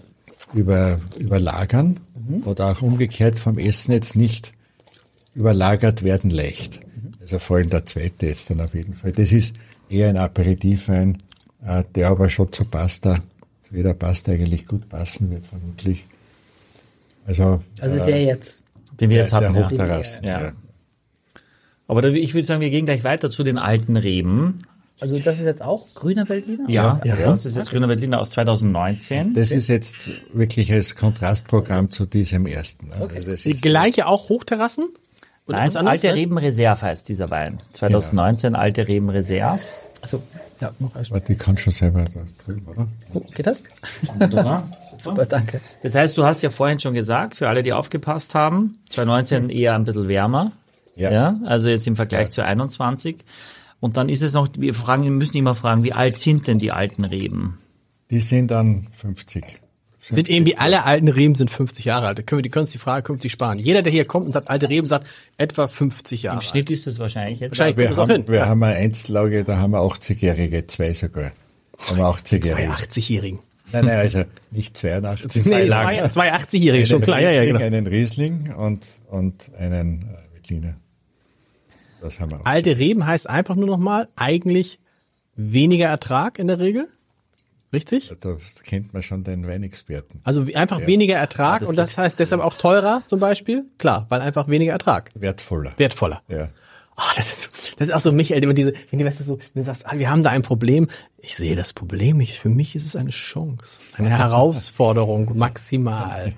über, 0.53 0.99
überlagern 1.19 1.99
oder 2.45 2.67
auch 2.71 2.81
umgekehrt 2.81 3.39
vom 3.39 3.57
Essen 3.57 3.91
jetzt 3.91 4.15
nicht 4.15 4.53
überlagert 5.35 6.03
werden 6.03 6.29
leicht. 6.29 6.81
Also 7.19 7.39
vor 7.39 7.57
allem 7.57 7.69
der 7.69 7.85
zweite 7.85 8.27
jetzt 8.27 8.49
dann 8.49 8.61
auf 8.61 8.73
jeden 8.73 8.93
Fall. 8.93 9.11
Das 9.11 9.31
ist 9.31 9.55
eher 9.89 10.09
ein 10.09 10.17
Aperitivwein, 10.17 11.15
äh, 11.15 11.17
der 11.95 12.09
aber 12.09 12.29
schon 12.29 12.51
zu 12.51 12.65
Pasta, 12.65 13.15
zu 13.67 13.75
jeder 13.75 13.93
Pasta 13.93 14.31
eigentlich 14.31 14.65
gut 14.65 14.89
passen 14.89 15.29
wird 15.31 15.45
vermutlich. 15.45 16.05
Also, 17.27 17.61
Also 17.79 17.97
äh, 17.99 18.05
der 18.05 18.23
jetzt. 18.23 18.63
Den 18.99 19.09
wir 19.09 19.17
der, 19.17 19.23
jetzt 19.25 19.31
der 19.33 19.41
hatten. 19.41 19.55
ja. 19.55 19.63
Hochterrassen. 19.65 20.25
Ja. 20.25 20.41
Ja. 20.41 20.51
Aber 21.87 22.01
da, 22.01 22.09
ich 22.09 22.33
würde 22.33 22.45
sagen, 22.47 22.61
wir 22.61 22.69
gehen 22.69 22.85
gleich 22.85 23.03
weiter 23.03 23.29
zu 23.29 23.43
den 23.43 23.57
alten 23.57 23.97
Reben. 23.97 24.59
Also 24.99 25.17
das 25.17 25.39
ist 25.39 25.45
jetzt 25.45 25.63
auch 25.63 25.87
grüner 25.95 26.29
Veltliner? 26.29 26.69
Ja, 26.69 27.01
Ja. 27.03 27.15
das 27.15 27.45
ist 27.45 27.55
jetzt 27.55 27.71
Grüner 27.71 27.89
Veltliner 27.89 28.19
aus 28.19 28.29
2019. 28.31 29.33
Das 29.33 29.51
ist 29.51 29.67
jetzt 29.67 30.09
wirklich 30.31 30.71
als 30.71 30.95
Kontrastprogramm 30.95 31.89
zu 31.89 32.05
diesem 32.05 32.45
ersten. 32.45 32.89
ne? 32.89 33.09
Also 33.13 33.31
das 33.31 33.41
Die 33.41 33.53
gleiche 33.53 34.05
auch 34.05 34.29
Hochterrassen? 34.29 34.89
Oder 35.47 35.57
Nein, 35.57 35.75
Alte 35.87 36.07
ne? 36.07 36.13
Reben 36.13 36.37
Reserve 36.37 36.81
heißt 36.83 37.09
dieser 37.09 37.31
Wein. 37.31 37.59
2019 37.73 38.53
Alte 38.55 38.87
Reben 38.87 39.09
Reserve. 39.09 39.59
Also, 40.01 40.21
ja, 40.61 40.71
noch 40.79 40.95
erst. 40.95 41.11
Warte, 41.11 41.33
ich 41.33 41.39
kann 41.39 41.57
schon 41.57 41.73
selber 41.73 42.05
da 42.05 42.21
drüben, 42.45 42.65
oder? 42.67 42.87
Oh, 43.13 43.21
geht 43.33 43.47
das? 43.47 43.63
Wunderbar. 44.17 44.69
Super, 44.97 45.25
danke. 45.25 45.59
Das 45.81 45.95
heißt, 45.95 46.17
du 46.17 46.23
hast 46.23 46.41
ja 46.43 46.49
vorhin 46.49 46.79
schon 46.79 46.93
gesagt, 46.93 47.35
für 47.35 47.49
alle, 47.49 47.63
die 47.63 47.73
aufgepasst 47.73 48.35
haben, 48.35 48.79
2019 48.89 49.49
eher 49.49 49.75
ein 49.75 49.83
bisschen 49.83 50.07
wärmer. 50.07 50.51
Ja. 50.95 51.11
Ja. 51.11 51.39
also 51.45 51.69
jetzt 51.69 51.87
im 51.87 51.95
Vergleich 51.95 52.29
zu 52.31 52.43
21. 52.45 53.23
Und 53.79 53.97
dann 53.97 54.09
ist 54.09 54.21
es 54.21 54.33
noch, 54.33 54.47
wir 54.57 54.75
fragen, 54.75 55.03
wir 55.03 55.11
müssen 55.11 55.37
immer 55.37 55.55
fragen, 55.55 55.83
wie 55.83 55.93
alt 55.93 56.17
sind 56.17 56.47
denn 56.47 56.59
die 56.59 56.71
alten 56.71 57.03
Reben? 57.03 57.57
Die 58.11 58.19
sind 58.19 58.51
dann 58.51 58.87
50. 58.91 59.61
Sind 60.09 60.29
irgendwie 60.29 60.57
alle 60.57 60.83
alten 60.85 61.07
Reben 61.07 61.35
sind 61.35 61.49
50 61.51 61.85
Jahre 61.85 62.07
alt. 62.07 62.17
Da 62.17 62.23
können 62.23 62.39
wir, 62.39 62.43
die 62.43 62.49
können 62.49 62.63
uns 62.63 62.71
die 62.71 62.79
Frage 62.79 63.03
künftig 63.03 63.31
sparen. 63.31 63.59
Jeder, 63.59 63.81
der 63.81 63.91
hier 63.91 64.05
kommt 64.05 64.25
und 64.25 64.35
hat 64.35 64.49
alte 64.49 64.67
Reben, 64.67 64.87
sagt 64.87 65.05
etwa 65.37 65.67
50 65.67 66.23
Jahre 66.23 66.37
Im 66.37 66.41
Schnitt 66.41 66.71
ist 66.71 66.87
es 66.87 66.97
wahrscheinlich 66.99 67.39
jetzt. 67.39 67.51
Wahrscheinlich 67.51 67.77
Wir 67.77 67.95
haben, 67.95 68.09
hin. 68.11 68.23
wir 68.27 68.35
Ja. 68.39 68.45
haben 68.47 68.63
eine 68.63 68.75
Einzellage, 68.75 69.43
da 69.43 69.57
haben 69.57 69.71
wir 69.71 69.79
80-Jährige, 69.79 70.65
zwei 70.67 70.93
sogar. 70.93 71.31
Haben 71.87 71.97
wir 71.97 72.05
80-Jährige. 72.05 72.71
82-Jährigen. 72.73 73.39
Nein, 73.73 73.85
nein, 73.85 73.99
also 73.99 74.23
nicht 74.49 74.75
82. 74.75 75.45
Nee, 75.45 75.65
Lagen. 75.65 75.97
zwei, 76.11 76.29
zwei 76.29 76.33
80-Jährige, 76.33 76.85
schon 76.87 76.95
Einen 76.97 77.03
klar. 77.05 77.21
Ja, 77.21 77.31
ja, 77.31 77.41
Riesling, 77.41 77.53
genau. 77.57 77.65
einen 77.65 77.87
Riesling 77.87 78.53
und, 78.53 78.85
und 79.09 79.51
einen 79.57 80.01
äh, 80.01 80.33
Veltliner. 80.35 80.73
Das 82.01 82.19
haben 82.19 82.31
wir 82.31 82.41
auch. 82.41 82.45
Alte 82.45 82.77
Reben 82.77 83.05
heißt 83.05 83.29
einfach 83.29 83.55
nur 83.55 83.67
nochmal, 83.67 84.09
eigentlich 84.15 84.79
weniger 85.35 85.87
Ertrag 85.87 86.39
in 86.39 86.47
der 86.47 86.59
Regel. 86.59 86.89
Richtig? 87.73 88.11
Da 88.19 88.37
kennt 88.63 88.93
man 88.93 89.01
schon 89.01 89.23
den 89.23 89.47
Weinexperten. 89.47 90.19
Also 90.23 90.45
einfach 90.53 90.85
weniger 90.85 91.15
Ertrag 91.15 91.61
und 91.61 91.77
das 91.77 91.97
heißt 91.97 92.19
deshalb 92.19 92.41
auch 92.41 92.53
teurer 92.55 93.01
zum 93.07 93.19
Beispiel? 93.19 93.65
Klar, 93.77 94.07
weil 94.09 94.19
einfach 94.21 94.49
weniger 94.49 94.73
Ertrag. 94.73 95.11
Wertvoller. 95.13 95.71
Wertvoller. 95.77 96.21
Ja. 96.27 96.49
Ah, 96.97 97.11
das 97.15 97.31
ist, 97.31 97.79
das 97.79 97.87
ist 97.87 97.93
auch 97.93 98.01
so 98.01 98.11
Michael, 98.11 98.43
immer 98.43 98.53
diese, 98.53 98.73
wenn 98.89 98.99
du 98.99 99.05
weißt 99.05 99.21
du 99.21 99.23
so, 99.23 99.39
wenn 99.53 99.61
du 99.61 99.63
sagst, 99.63 99.87
ah, 99.87 99.97
wir 99.97 100.09
haben 100.09 100.23
da 100.23 100.31
ein 100.31 100.41
Problem. 100.41 100.87
Ich 101.19 101.35
sehe 101.35 101.55
das 101.55 101.71
Problem 101.71 102.17
nicht. 102.17 102.37
Für 102.37 102.49
mich 102.49 102.75
ist 102.75 102.85
es 102.85 102.95
eine 102.95 103.09
Chance. 103.11 103.79
Eine 103.97 104.09
Herausforderung, 104.17 105.37
maximal. 105.37 106.33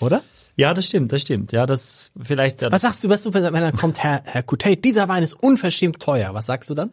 Oder? 0.00 0.22
Ja, 0.56 0.74
das 0.74 0.86
stimmt, 0.86 1.12
das 1.12 1.22
stimmt. 1.22 1.52
Ja, 1.52 1.64
das 1.64 2.10
vielleicht. 2.20 2.62
Was 2.70 2.82
sagst 2.82 3.04
du, 3.04 3.08
was 3.08 3.22
du, 3.22 3.32
wenn 3.32 3.52
dann 3.52 3.76
kommt, 3.76 4.02
Herr, 4.02 4.22
Herr 4.24 4.42
Coutet, 4.42 4.84
dieser 4.84 5.08
Wein 5.08 5.22
ist 5.22 5.34
unverschämt 5.34 6.00
teuer. 6.00 6.34
Was 6.34 6.46
sagst 6.46 6.68
du 6.68 6.74
dann? 6.74 6.92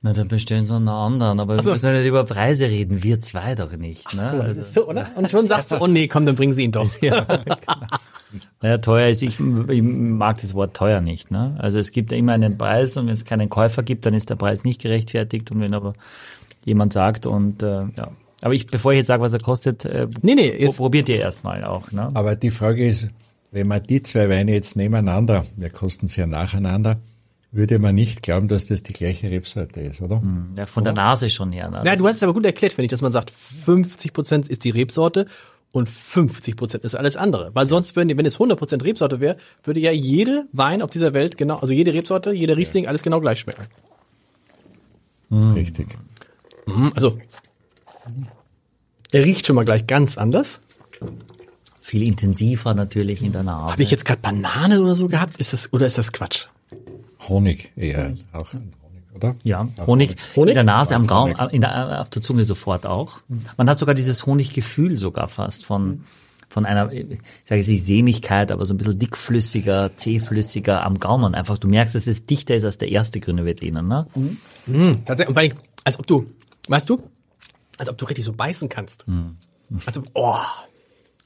Na, 0.00 0.12
dann 0.12 0.28
bestellen 0.28 0.64
sie 0.64 0.74
einen 0.76 0.88
anderen. 0.88 1.40
Aber 1.40 1.56
wir 1.56 1.62
so. 1.62 1.72
müssen 1.72 1.86
ja 1.86 1.92
nicht 1.92 2.06
über 2.06 2.22
Preise 2.24 2.68
reden. 2.70 3.02
Wir 3.02 3.20
zwei 3.20 3.54
doch 3.56 3.72
nicht. 3.76 4.14
Ne? 4.14 4.22
Das 4.32 4.40
Also, 4.46 4.60
ist 4.60 4.74
so, 4.74 4.88
oder? 4.88 5.08
Und 5.16 5.28
schon 5.30 5.48
sagst 5.48 5.72
du, 5.72 5.76
oh 5.80 5.86
nee, 5.88 6.06
komm, 6.06 6.24
dann 6.24 6.36
bringen 6.36 6.52
sie 6.52 6.62
ihn 6.64 6.70
doch. 6.72 6.88
naja, 8.62 8.78
teuer 8.78 9.08
ist, 9.08 9.22
ich, 9.22 9.38
ich 9.40 9.82
mag 9.82 10.40
das 10.40 10.54
Wort 10.54 10.74
teuer 10.74 11.00
nicht. 11.00 11.30
Ne? 11.30 11.56
Also 11.58 11.78
es 11.78 11.90
gibt 11.92 12.12
ja 12.12 12.18
immer 12.18 12.32
einen 12.32 12.58
Preis 12.58 12.96
und 12.96 13.06
wenn 13.06 13.14
es 13.14 13.24
keinen 13.24 13.48
Käufer 13.48 13.82
gibt, 13.82 14.06
dann 14.06 14.14
ist 14.14 14.30
der 14.30 14.36
Preis 14.36 14.64
nicht 14.64 14.80
gerechtfertigt. 14.80 15.50
Und 15.50 15.60
wenn 15.60 15.74
aber 15.74 15.94
jemand 16.64 16.92
sagt 16.92 17.26
und 17.26 17.62
äh, 17.62 17.84
ja. 17.96 18.10
Aber 18.40 18.54
ich, 18.54 18.68
bevor 18.68 18.92
ich 18.92 18.98
jetzt 18.98 19.08
sage, 19.08 19.20
was 19.22 19.32
er 19.32 19.40
kostet, 19.40 19.84
äh, 19.84 20.06
Nee, 20.22 20.34
nee, 20.36 20.52
jetzt- 20.56 20.76
probiert 20.76 21.08
ihr 21.08 21.18
erstmal 21.18 21.64
auch. 21.64 21.90
Ne? 21.90 22.08
Aber 22.14 22.36
die 22.36 22.50
Frage 22.50 22.86
ist, 22.86 23.08
wenn 23.50 23.66
man 23.66 23.82
die 23.82 24.00
zwei 24.02 24.28
Weine 24.28 24.52
jetzt 24.52 24.76
nebeneinander, 24.76 25.44
wir 25.56 25.70
kosten 25.70 26.06
sie 26.06 26.20
ja 26.20 26.26
nacheinander, 26.26 26.98
würde 27.50 27.78
man 27.78 27.94
nicht 27.94 28.22
glauben, 28.22 28.46
dass 28.48 28.66
das 28.66 28.82
die 28.82 28.92
gleiche 28.92 29.30
Rebsorte 29.30 29.80
ist, 29.80 30.02
oder? 30.02 30.22
Ja, 30.56 30.66
von 30.66 30.84
der 30.84 30.92
Nase 30.92 31.30
schon 31.30 31.50
her. 31.52 31.70
Ne? 31.70 31.80
Na, 31.84 31.96
du 31.96 32.06
hast 32.06 32.16
es 32.16 32.22
aber 32.22 32.34
gut 32.34 32.44
erklärt, 32.44 32.72
finde 32.74 32.84
ich, 32.86 32.90
dass 32.90 33.00
man 33.02 33.12
sagt, 33.12 33.30
50 33.30 34.12
Prozent 34.12 34.48
ist 34.48 34.64
die 34.64 34.70
Rebsorte 34.70 35.26
und 35.72 35.88
50 35.88 36.56
Prozent 36.56 36.84
ist 36.84 36.94
alles 36.94 37.16
andere. 37.16 37.50
Weil 37.54 37.66
sonst 37.66 37.96
würden, 37.96 38.08
die- 38.08 38.16
wenn 38.18 38.26
es 38.26 38.38
100 38.38 38.58
Prozent 38.58 38.84
Rebsorte 38.84 39.20
wäre, 39.20 39.36
würde 39.64 39.80
ja 39.80 39.90
jede 39.92 40.46
Wein 40.52 40.82
auf 40.82 40.90
dieser 40.90 41.14
Welt 41.14 41.36
genau, 41.38 41.56
also 41.58 41.72
jede 41.72 41.92
Rebsorte, 41.94 42.32
jeder 42.32 42.56
Riesling, 42.56 42.86
alles 42.86 43.02
genau 43.02 43.20
gleich 43.20 43.40
schmecken. 43.40 43.64
Richtig. 45.30 45.98
Mhm, 46.66 46.92
Also, 46.94 47.18
der 49.12 49.24
riecht 49.24 49.46
schon 49.46 49.56
mal 49.56 49.64
gleich 49.64 49.86
ganz 49.86 50.18
anders. 50.18 50.60
Viel 51.80 52.02
intensiver 52.02 52.74
natürlich 52.74 53.22
in 53.22 53.32
der 53.32 53.42
Nase. 53.42 53.72
Habe 53.72 53.82
ich 53.82 53.90
jetzt 53.90 54.04
gerade 54.04 54.20
Banane 54.20 54.80
oder 54.82 54.94
so 54.94 55.08
gehabt? 55.08 55.38
Ist 55.38 55.54
das, 55.54 55.72
oder 55.72 55.86
ist 55.86 55.96
das 55.96 56.12
Quatsch? 56.12 56.46
Honig 57.28 57.72
eher, 57.76 58.14
auch 58.32 58.52
ein 58.54 58.72
Honig, 58.82 59.02
oder? 59.14 59.36
Ja, 59.44 59.68
Auch 59.78 59.86
Honig, 59.86 60.16
Honig? 60.36 60.50
in 60.50 60.54
der 60.54 60.64
Nase, 60.64 60.94
am 60.94 61.06
Gaumen, 61.06 61.38
Honig. 61.38 61.52
in 61.54 61.60
der, 61.60 62.00
auf 62.00 62.10
der 62.10 62.22
Zunge 62.22 62.44
sofort 62.44 62.86
auch. 62.86 63.18
Man 63.56 63.68
hat 63.68 63.78
sogar 63.78 63.94
dieses 63.94 64.26
Honiggefühl 64.26 64.96
sogar 64.96 65.28
fast 65.28 65.64
von, 65.64 66.04
von 66.48 66.64
einer, 66.64 66.90
ich 66.92 67.18
sage 67.44 67.60
jetzt 67.60 67.68
nicht 67.68 67.84
Sämigkeit, 67.84 68.50
aber 68.52 68.64
so 68.66 68.74
ein 68.74 68.78
bisschen 68.78 68.98
dickflüssiger, 68.98 69.90
zähflüssiger 69.96 70.84
am 70.84 70.98
Gaumen. 70.98 71.34
Einfach, 71.34 71.58
du 71.58 71.68
merkst, 71.68 71.94
dass 71.94 72.06
es 72.06 72.26
dichter 72.26 72.54
ist 72.54 72.64
als 72.64 72.78
der 72.78 72.90
erste 72.90 73.20
grüne 73.20 73.44
Veltliner, 73.44 73.82
ne? 73.82 74.06
Tatsächlich, 75.04 75.28
und 75.28 75.34
vor 75.34 75.42
allem, 75.42 75.52
als 75.84 75.98
ob 75.98 76.06
du, 76.06 76.24
weißt 76.68 76.88
du, 76.88 77.02
als 77.78 77.88
ob 77.88 77.98
du 77.98 78.06
richtig 78.06 78.24
so 78.24 78.32
beißen 78.32 78.68
kannst. 78.68 79.04
Also, 79.86 80.02
oh. 80.14 80.34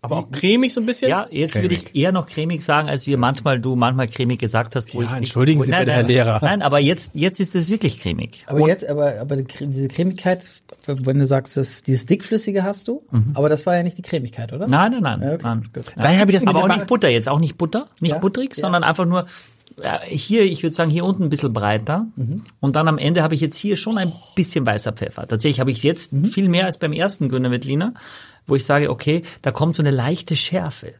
Aber 0.05 0.17
auch 0.19 0.31
cremig 0.33 0.75
so 0.75 0.81
ein 0.81 0.87
bisschen? 0.87 1.09
Ja, 1.11 1.29
jetzt 1.31 1.55
würde 1.55 1.77
ich 1.77 1.95
eher 1.95 2.11
noch 2.11 2.27
cremig 2.27 2.65
sagen, 2.65 2.89
als 2.89 3.07
wir 3.07 3.17
manchmal, 3.19 3.61
du 3.61 3.77
manchmal 3.77 4.09
cremig 4.09 4.41
gesagt 4.41 4.75
hast. 4.75 4.93
Wo 4.95 4.99
Ja, 4.99 5.05
ich's 5.05 5.13
nicht- 5.15 5.21
entschuldigen 5.29 5.61
wo- 5.61 5.65
Sie 5.65 5.71
nein, 5.71 5.85
bitte, 5.85 5.93
Herr 5.93 6.03
Lehrer. 6.03 6.39
Nein, 6.43 6.61
aber 6.61 6.81
jetzt, 6.81 7.13
jetzt 7.15 7.39
ist 7.39 7.55
es 7.55 7.71
wirklich 7.71 8.01
cremig. 8.01 8.43
Aber 8.47 8.67
jetzt, 8.67 8.85
aber, 8.85 9.21
aber 9.21 9.37
diese 9.37 9.87
Cremigkeit, 9.87 10.49
wenn 10.87 11.21
du 11.21 11.27
sagst, 11.27 11.57
dass 11.57 11.85
dieses 11.85 12.07
dickflüssige 12.07 12.65
hast 12.65 12.89
du, 12.89 13.03
aber 13.35 13.49
das 13.49 13.65
war 13.65 13.77
ja 13.77 13.85
nicht 13.85 13.97
die 13.97 14.03
Cremigkeit, 14.03 14.53
oder? 14.53 14.67
Nein, 14.67 14.91
nein, 14.91 15.03
nein. 15.03 15.23
Ja, 15.23 15.35
okay, 15.35 15.43
nein. 15.45 15.69
gut. 15.73 15.85
Daher 15.97 16.19
habe 16.21 16.33
ich 16.33 16.37
das 16.37 16.47
aber 16.49 16.65
auch 16.65 16.69
nicht 16.69 16.89
Butter 16.89 17.09
jetzt, 17.09 17.29
auch 17.29 17.39
nicht 17.39 17.57
Butter, 17.57 17.87
nicht 18.01 18.11
Ja, 18.13 18.19
butterig, 18.19 18.57
ja. 18.57 18.61
sondern 18.61 18.83
einfach 18.83 19.05
nur 19.07 19.27
ja, 19.83 20.01
hier, 20.07 20.43
ich 20.45 20.63
würde 20.63 20.77
sagen, 20.77 20.91
hier 20.91 21.03
unten 21.03 21.23
ein 21.23 21.29
bisschen 21.31 21.55
breiter. 21.55 22.07
Mhm. 22.17 22.43
Und 22.61 22.77
dann 22.77 22.89
am 22.89 22.99
Ende 22.99 23.23
habe 23.23 23.35
ich 23.35 23.41
jetzt 23.41 23.57
hier 23.57 23.77
schon 23.77 23.97
ein 23.97 24.13
bisschen 24.37 24.67
weißer 24.67 24.93
Pfeffer. 24.93 25.27
Tatsächlich 25.27 25.61
habe 25.61 25.71
ich 25.71 25.83
jetzt 25.83 26.13
Mhm. 26.13 26.27
viel 26.27 26.49
mehr 26.51 26.67
als 26.67 26.77
beim 26.77 26.93
ersten 26.93 27.31
Grüner 27.31 27.51
Veltliner, 27.51 27.95
wo 28.47 28.57
ich 28.57 28.65
sage, 28.65 28.91
okay, 28.91 29.23
da 29.43 29.51
kommt 29.51 29.77
so 29.77 29.83
eine 29.83 29.91
leichte 29.91 30.37
Schärfe. 30.37 30.95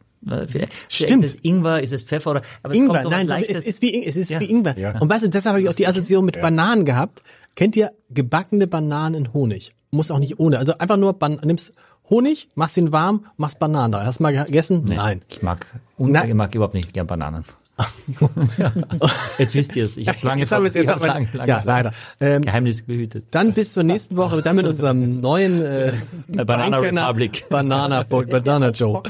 Vielleicht, 0.47 0.71
Stimmt. 0.87 1.25
Ist 1.25 1.35
es 1.35 1.41
Ingwer, 1.43 1.81
ist 1.81 1.91
es 1.91 2.01
Pfeffer 2.03 2.31
oder, 2.31 2.41
aber 2.63 2.73
es 2.73 2.79
Ingwer, 2.79 2.93
kommt 2.93 3.03
so 3.03 3.09
nein, 3.09 3.27
Leichtes. 3.27 3.57
es 3.57 3.65
ist 3.65 3.81
wie, 3.81 4.05
es 4.05 4.15
ist 4.15 4.29
Ja. 4.29 4.39
wie 4.39 4.45
Ingwer. 4.49 4.77
Ja. 4.79 4.97
Und 4.99 5.09
weißt 5.09 5.25
du, 5.25 5.29
deshalb 5.29 5.51
habe 5.55 5.61
ich 5.61 5.67
auch 5.67 5.73
die 5.73 5.85
Assoziation 5.85 6.23
mit 6.23 6.41
Bananen 6.41 6.85
gehabt. 6.85 7.21
Kennt 7.55 7.75
ihr 7.75 7.91
gebackene 8.09 8.67
Bananen 8.67 9.15
in 9.25 9.33
Honig? 9.33 9.73
Muss 9.91 10.11
auch 10.11 10.19
nicht 10.19 10.39
ohne. 10.39 10.59
Also 10.59 10.77
einfach 10.77 10.95
nur, 10.95 11.13
Ban 11.19 11.41
nimmst 11.43 11.73
Honig, 12.09 12.47
machst 12.55 12.77
ihn 12.77 12.93
warm, 12.93 13.25
machst 13.35 13.59
Bananen 13.59 13.93
rein. 13.93 14.05
Hast 14.07 14.19
du 14.19 14.23
mal 14.23 14.31
gegessen? 14.45 14.85
Nein. 14.87 15.23
Ich 15.27 15.41
mag, 15.41 15.67
Na- 15.97 16.25
ich 16.25 16.33
mag 16.33 16.55
überhaupt 16.55 16.73
nicht 16.73 16.93
gern 16.93 17.05
Bananen. 17.07 17.43
jetzt 19.37 19.55
wisst 19.55 19.75
ihr 19.75 19.85
es. 19.85 19.97
Ich 19.97 20.07
habe 20.07 20.17
es 20.17 20.23
lange, 20.23 20.41
Jetzt 20.41 20.51
haben 20.51 20.63
wir 20.63 20.69
es- 20.69 20.75
jetzt 20.75 20.87
wir- 21.01 21.07
lange, 21.07 21.27
lange 21.33 21.49
ja, 21.49 21.61
leider. 21.65 21.91
Ähm, 22.19 22.43
Geheimnis 22.43 22.83
behütet. 22.83 23.25
Dann 23.31 23.53
bis 23.53 23.73
zur 23.73 23.83
nächsten 23.83 24.15
Woche, 24.17 24.41
dann 24.41 24.55
mit 24.55 24.67
unserem 24.67 25.21
neuen 25.21 25.61
äh, 25.63 25.93
Banana 26.45 26.77
Republic. 26.77 27.45
Banana, 27.49 28.03
Banana 28.03 28.69
Joe. 28.69 29.01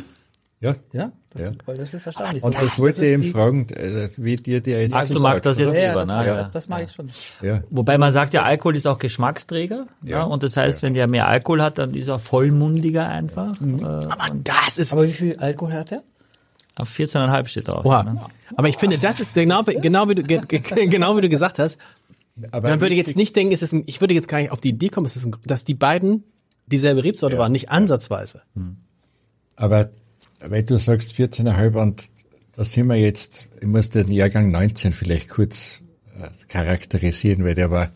Ja. 0.61 0.75
Ja, 0.93 1.11
das, 1.31 1.41
Ja. 1.41 1.51
weil 1.65 1.75
das 1.77 1.93
ist 1.93 2.05
erstaunlich. 2.05 2.41
Und 2.41 2.55
Das 2.55 2.63
ich 2.63 2.79
wollte 2.79 3.01
ist 3.05 3.21
eben 3.21 3.33
fragen, 3.33 3.67
äh, 3.71 4.07
wie 4.15 4.37
dir 4.37 4.61
der 4.61 4.83
jetzt 4.83 4.95
Axel 4.95 5.19
mag 5.19 5.41
das 5.41 5.57
jetzt 5.57 5.73
Ja, 5.75 5.89
lieber, 5.89 6.05
das, 6.05 6.07
ne? 6.07 6.13
ja, 6.13 6.25
Ja. 6.25 6.35
das, 6.37 6.51
das 6.51 6.69
mag 6.69 6.85
ich 6.85 6.91
schon. 6.93 7.09
Ja. 7.41 7.59
Wobei 7.69 7.97
man 7.97 8.13
sagt 8.13 8.33
ja, 8.33 8.43
Alkohol 8.43 8.77
ist 8.77 8.87
auch 8.87 8.97
Geschmacksträger. 8.97 9.87
Ja. 10.03 10.19
Ja. 10.19 10.23
und 10.23 10.41
das 10.41 10.55
heißt, 10.55 10.81
wenn 10.83 10.93
der 10.93 11.09
mehr 11.09 11.27
Alkohol 11.27 11.61
hat, 11.61 11.79
dann 11.79 11.93
ist 11.93 12.07
er 12.07 12.17
vollmundiger 12.17 13.09
einfach. 13.09 13.59
Äh, 13.61 13.83
Aber 13.83 14.29
das 14.41 14.77
ist, 14.77 14.93
Aber 14.93 15.05
wie 15.05 15.11
viel 15.11 15.35
Alkohol 15.37 15.73
hat 15.73 15.91
der? 15.91 16.03
Auf 16.75 16.89
14,5 16.89 17.47
steht 17.47 17.67
drauf. 17.67 17.85
Oha. 17.85 18.03
Ne? 18.03 18.19
Aber 18.55 18.67
ich 18.69 18.77
finde, 18.77 18.97
das 18.97 19.19
ist 19.19 19.33
genau, 19.33 19.65
wie- 19.67 19.79
genau 19.79 20.09
wie 20.09 20.15
du, 20.15 20.23
ge- 20.23 20.41
ge- 20.47 20.87
genau 20.87 21.15
wie 21.17 21.21
du 21.21 21.29
gesagt 21.29 21.59
hast. 21.59 21.77
Aber 22.51 22.69
Man 22.69 22.81
würde 22.81 22.95
jetzt 22.95 23.15
nicht 23.15 23.35
denken, 23.35 23.53
es 23.53 23.61
ist 23.61 23.73
ein, 23.73 23.83
ich 23.85 24.01
würde 24.01 24.13
jetzt 24.15 24.27
gar 24.27 24.39
nicht 24.39 24.51
auf 24.51 24.59
die 24.61 24.69
Idee 24.69 24.89
kommen, 24.89 25.05
es 25.05 25.15
ist 25.15 25.25
ein, 25.25 25.35
dass 25.45 25.65
die 25.65 25.75
beiden 25.75 26.23
dieselbe 26.65 27.03
Rebsorte 27.03 27.37
waren, 27.37 27.51
nicht 27.51 27.69
ansatzweise. 27.69 28.41
Aber 29.55 29.89
weil 30.39 30.63
du 30.63 30.77
sagst 30.79 31.13
14,5 31.13 31.79
und 31.81 32.09
da 32.53 32.63
sind 32.63 32.87
wir 32.87 32.95
jetzt, 32.95 33.49
ich 33.61 33.67
muss 33.67 33.89
den 33.89 34.11
Jahrgang 34.11 34.49
19 34.51 34.93
vielleicht 34.93 35.29
kurz 35.29 35.81
äh, 36.19 36.27
charakterisieren, 36.47 37.43
weil 37.45 37.53
der 37.55 37.69
war 37.71 37.91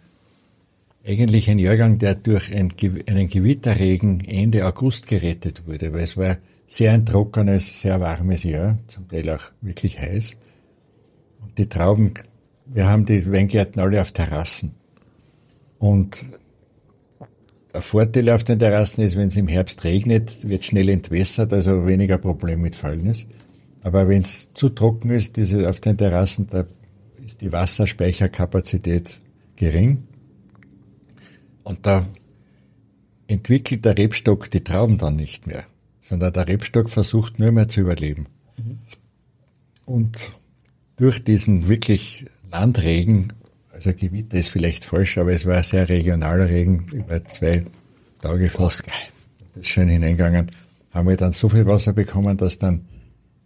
eigentlich 1.05 1.49
ein 1.49 1.59
Jahrgang, 1.59 1.97
der 1.99 2.15
durch 2.15 2.53
ein, 2.53 2.73
einen 3.07 3.29
Gewitterregen 3.29 4.19
Ende 4.25 4.65
August 4.65 5.07
gerettet 5.07 5.65
wurde, 5.65 5.93
weil 5.93 6.01
es 6.03 6.17
war 6.17 6.37
sehr 6.67 6.91
ein 6.91 7.05
trockenes, 7.05 7.81
sehr 7.81 7.99
warmes 7.99 8.43
Jahr, 8.43 8.77
zum 8.87 9.07
Teil 9.07 9.29
auch 9.29 9.51
wirklich 9.61 9.99
heiß. 9.99 10.35
Und 11.41 11.57
die 11.57 11.67
Trauben, 11.67 12.13
wir 12.65 12.87
haben 12.87 13.05
die 13.05 13.31
Weingärten 13.31 13.81
alle 13.81 14.01
auf 14.01 14.11
Terrassen. 14.11 14.75
Und 15.79 16.25
der 17.73 17.81
Vorteil 17.81 18.29
auf 18.29 18.43
den 18.43 18.59
Terrassen 18.59 19.03
ist, 19.03 19.15
wenn 19.15 19.27
es 19.27 19.37
im 19.37 19.47
Herbst 19.47 19.83
regnet, 19.83 20.47
wird 20.47 20.63
schnell 20.63 20.89
entwässert, 20.89 21.53
also 21.53 21.87
weniger 21.87 22.17
Problem 22.17 22.61
mit 22.61 22.75
Fäulnis. 22.75 23.27
Aber 23.81 24.09
wenn 24.09 24.23
es 24.23 24.53
zu 24.53 24.69
trocken 24.69 25.11
ist, 25.11 25.37
diese 25.37 25.69
auf 25.69 25.79
den 25.79 25.97
Terrassen, 25.97 26.47
da 26.47 26.65
ist 27.25 27.41
die 27.41 27.51
Wasserspeicherkapazität 27.51 29.21
gering. 29.55 30.03
Und 31.63 31.85
da 31.85 32.05
entwickelt 33.27 33.85
der 33.85 33.97
Rebstock 33.97 34.49
die 34.49 34.63
Trauben 34.63 34.97
dann 34.97 35.15
nicht 35.15 35.47
mehr, 35.47 35.65
sondern 36.07 36.31
der 36.31 36.47
Rebstock 36.47 36.89
versucht 36.89 37.37
nur 37.37 37.51
mehr 37.51 37.67
zu 37.67 37.81
überleben. 37.81 38.27
Mhm. 38.57 38.79
Und 39.85 40.33
durch 40.95 41.21
diesen 41.21 41.67
wirklich 41.67 42.25
Landregen, 42.49 43.33
also 43.73 43.91
Gewitter 43.93 44.37
ist 44.37 44.47
vielleicht 44.47 44.85
falsch, 44.85 45.17
aber 45.17 45.33
es 45.33 45.45
war 45.45 45.57
ein 45.57 45.63
sehr 45.63 45.89
regionaler 45.89 46.47
Regen, 46.47 46.87
über 46.93 47.23
zwei 47.25 47.65
Tage 48.21 48.49
fast. 48.49 48.87
Das 48.87 49.63
ist 49.63 49.67
schön 49.67 49.89
hineingegangen. 49.89 50.49
Haben 50.91 51.09
wir 51.09 51.17
dann 51.17 51.33
so 51.33 51.49
viel 51.49 51.65
Wasser 51.65 51.91
bekommen, 51.91 52.37
dass 52.37 52.57
dann 52.57 52.85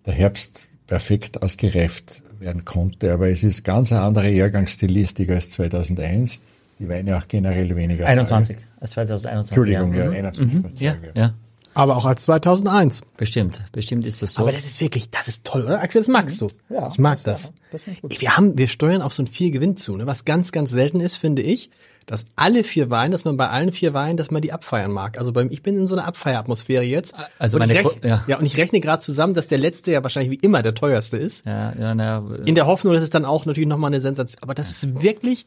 der 0.05 0.13
Herbst 0.13 0.69
perfekt 0.85 1.41
ausgereift 1.41 2.21
werden 2.39 2.63
konnte. 2.63 3.11
Aber 3.11 3.29
es 3.29 3.43
ist 3.43 3.63
ganz 3.63 3.91
eine 3.91 4.01
andere 4.01 4.29
Jahrgangsstilistik 4.29 5.31
als 5.31 5.49
2001. 5.51 6.39
Die 6.77 6.87
Weine 6.87 7.17
auch 7.17 7.27
generell 7.27 7.75
weniger. 7.75 8.05
21, 8.05 8.57
Frage. 8.57 8.71
als 8.79 8.91
2021. 8.91 9.57
Entschuldigung, 9.57 9.95
ja, 9.95 10.09
21. 10.11 10.53
Mhm. 10.53 10.65
Ja, 10.77 10.95
ja. 11.15 11.33
Aber 11.73 11.97
auch 11.97 12.05
als 12.05 12.23
2001. 12.23 13.01
Bestimmt, 13.17 13.61
bestimmt 13.71 14.05
ist 14.05 14.21
das 14.21 14.33
so. 14.33 14.41
Aber 14.41 14.51
das 14.51 14.65
ist 14.65 14.81
wirklich, 14.81 15.09
das 15.09 15.27
ist 15.27 15.45
toll, 15.45 15.63
oder? 15.63 15.81
Axel, 15.81 16.01
das 16.01 16.09
magst 16.09 16.41
du. 16.41 16.47
Ja, 16.69 16.89
ich 16.91 16.97
mag 16.99 17.23
das. 17.23 17.53
das. 17.71 17.83
das 18.01 18.21
wir 18.21 18.35
haben, 18.35 18.57
wir 18.57 18.67
steuern 18.67 19.01
auf 19.01 19.13
so 19.13 19.23
ein 19.23 19.27
vier 19.27 19.51
Gewinn 19.51 19.77
zu, 19.77 19.95
ne? 19.95 20.05
was 20.05 20.25
ganz, 20.25 20.51
ganz 20.51 20.71
selten 20.71 20.99
ist, 20.99 21.15
finde 21.15 21.41
ich 21.41 21.69
dass 22.05 22.25
alle 22.35 22.63
vier 22.63 22.89
Weine, 22.89 23.11
dass 23.11 23.25
man 23.25 23.37
bei 23.37 23.49
allen 23.49 23.71
vier 23.71 23.93
Weinen, 23.93 24.17
dass 24.17 24.31
man 24.31 24.41
die 24.41 24.51
abfeiern 24.51 24.91
mag. 24.91 25.17
Also 25.17 25.31
beim, 25.31 25.49
ich 25.51 25.63
bin 25.63 25.77
in 25.77 25.87
so 25.87 25.95
einer 25.95 26.05
Abfeieratmosphäre 26.05 26.83
jetzt. 26.83 27.13
Also 27.39 27.57
meine, 27.57 27.73
rechne, 27.73 27.91
ja. 28.03 28.23
ja. 28.27 28.37
und 28.37 28.45
ich 28.45 28.57
rechne 28.57 28.79
gerade 28.79 29.01
zusammen, 29.01 29.33
dass 29.33 29.47
der 29.47 29.57
letzte 29.57 29.91
ja 29.91 30.03
wahrscheinlich 30.03 30.31
wie 30.31 30.45
immer 30.45 30.61
der 30.61 30.73
teuerste 30.73 31.17
ist. 31.17 31.45
Ja, 31.45 31.73
ja, 31.79 31.95
na, 31.95 32.23
in 32.45 32.55
der 32.55 32.65
Hoffnung, 32.65 32.93
dass 32.93 33.03
es 33.03 33.11
dann 33.11 33.25
auch 33.25 33.45
natürlich 33.45 33.69
nochmal 33.69 33.91
eine 33.91 34.01
Sensation. 34.01 34.41
Aber 34.41 34.53
das 34.53 34.69
ist 34.69 35.01
wirklich, 35.01 35.45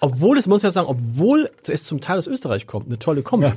obwohl 0.00 0.38
es 0.38 0.46
muss 0.46 0.62
ja 0.62 0.70
sagen, 0.70 0.86
obwohl 0.88 1.50
es 1.66 1.84
zum 1.84 2.00
Teil 2.00 2.18
aus 2.18 2.26
Österreich 2.26 2.66
kommt, 2.66 2.86
eine 2.86 2.98
tolle 2.98 3.22
Kombi. 3.22 3.46
Ja. 3.46 3.54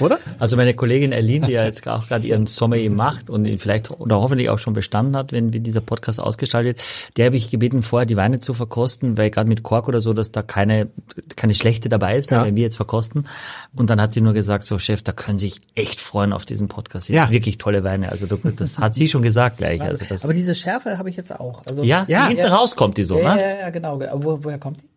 Oder? 0.00 0.18
Also 0.38 0.56
meine 0.56 0.74
Kollegin 0.74 1.12
Erlin, 1.12 1.42
die 1.42 1.52
ja 1.52 1.64
jetzt 1.64 1.86
auch 1.88 2.06
gerade 2.06 2.26
ihren 2.26 2.46
Sommelier 2.46 2.90
macht 2.90 3.30
und 3.30 3.44
ihn 3.44 3.58
vielleicht 3.58 3.90
oder 3.90 4.20
hoffentlich 4.20 4.48
auch 4.50 4.58
schon 4.58 4.74
bestanden 4.74 5.16
hat, 5.16 5.32
wenn 5.32 5.50
dieser 5.50 5.80
Podcast 5.80 6.20
ausgestaltet, 6.20 6.80
der 7.16 7.26
habe 7.26 7.36
ich 7.36 7.50
gebeten, 7.50 7.82
vorher 7.82 8.06
die 8.06 8.16
Weine 8.16 8.40
zu 8.40 8.54
verkosten, 8.54 9.18
weil 9.18 9.30
gerade 9.30 9.48
mit 9.48 9.62
Kork 9.62 9.88
oder 9.88 10.00
so, 10.00 10.12
dass 10.12 10.32
da 10.32 10.42
keine, 10.42 10.88
keine 11.36 11.54
schlechte 11.54 11.88
dabei 11.88 12.16
ist, 12.16 12.30
ja. 12.30 12.44
wenn 12.44 12.56
wir 12.56 12.62
jetzt 12.62 12.76
verkosten. 12.76 13.26
Und 13.74 13.90
dann 13.90 14.00
hat 14.00 14.12
sie 14.12 14.20
nur 14.20 14.32
gesagt, 14.34 14.64
so 14.64 14.78
Chef, 14.78 15.02
da 15.02 15.12
können 15.12 15.38
Sie 15.38 15.48
sich 15.48 15.60
echt 15.74 16.00
freuen 16.00 16.32
auf 16.32 16.44
diesen 16.44 16.68
Podcast. 16.68 17.08
Ja. 17.08 17.30
Wirklich 17.30 17.58
tolle 17.58 17.84
Weine. 17.84 18.10
Also 18.10 18.26
das 18.26 18.78
hat 18.78 18.94
sie 18.94 19.08
schon 19.08 19.22
gesagt 19.22 19.58
gleich. 19.58 19.80
Also 19.80 20.04
das, 20.08 20.24
Aber 20.24 20.34
diese 20.34 20.54
Schärfe 20.54 20.98
habe 20.98 21.10
ich 21.10 21.16
jetzt 21.16 21.38
auch. 21.38 21.62
Also, 21.68 21.82
ja, 21.82 22.04
ja, 22.08 22.28
hinten 22.28 22.46
raus 22.46 22.76
kommt 22.76 22.96
die 22.96 23.04
so, 23.04 23.18
ja, 23.18 23.34
ne? 23.34 23.40
Ja, 23.40 23.56
ja, 23.60 23.70
genau. 23.70 24.00
Wo, 24.00 24.44
woher 24.44 24.58
kommt 24.58 24.82
die? 24.82 24.88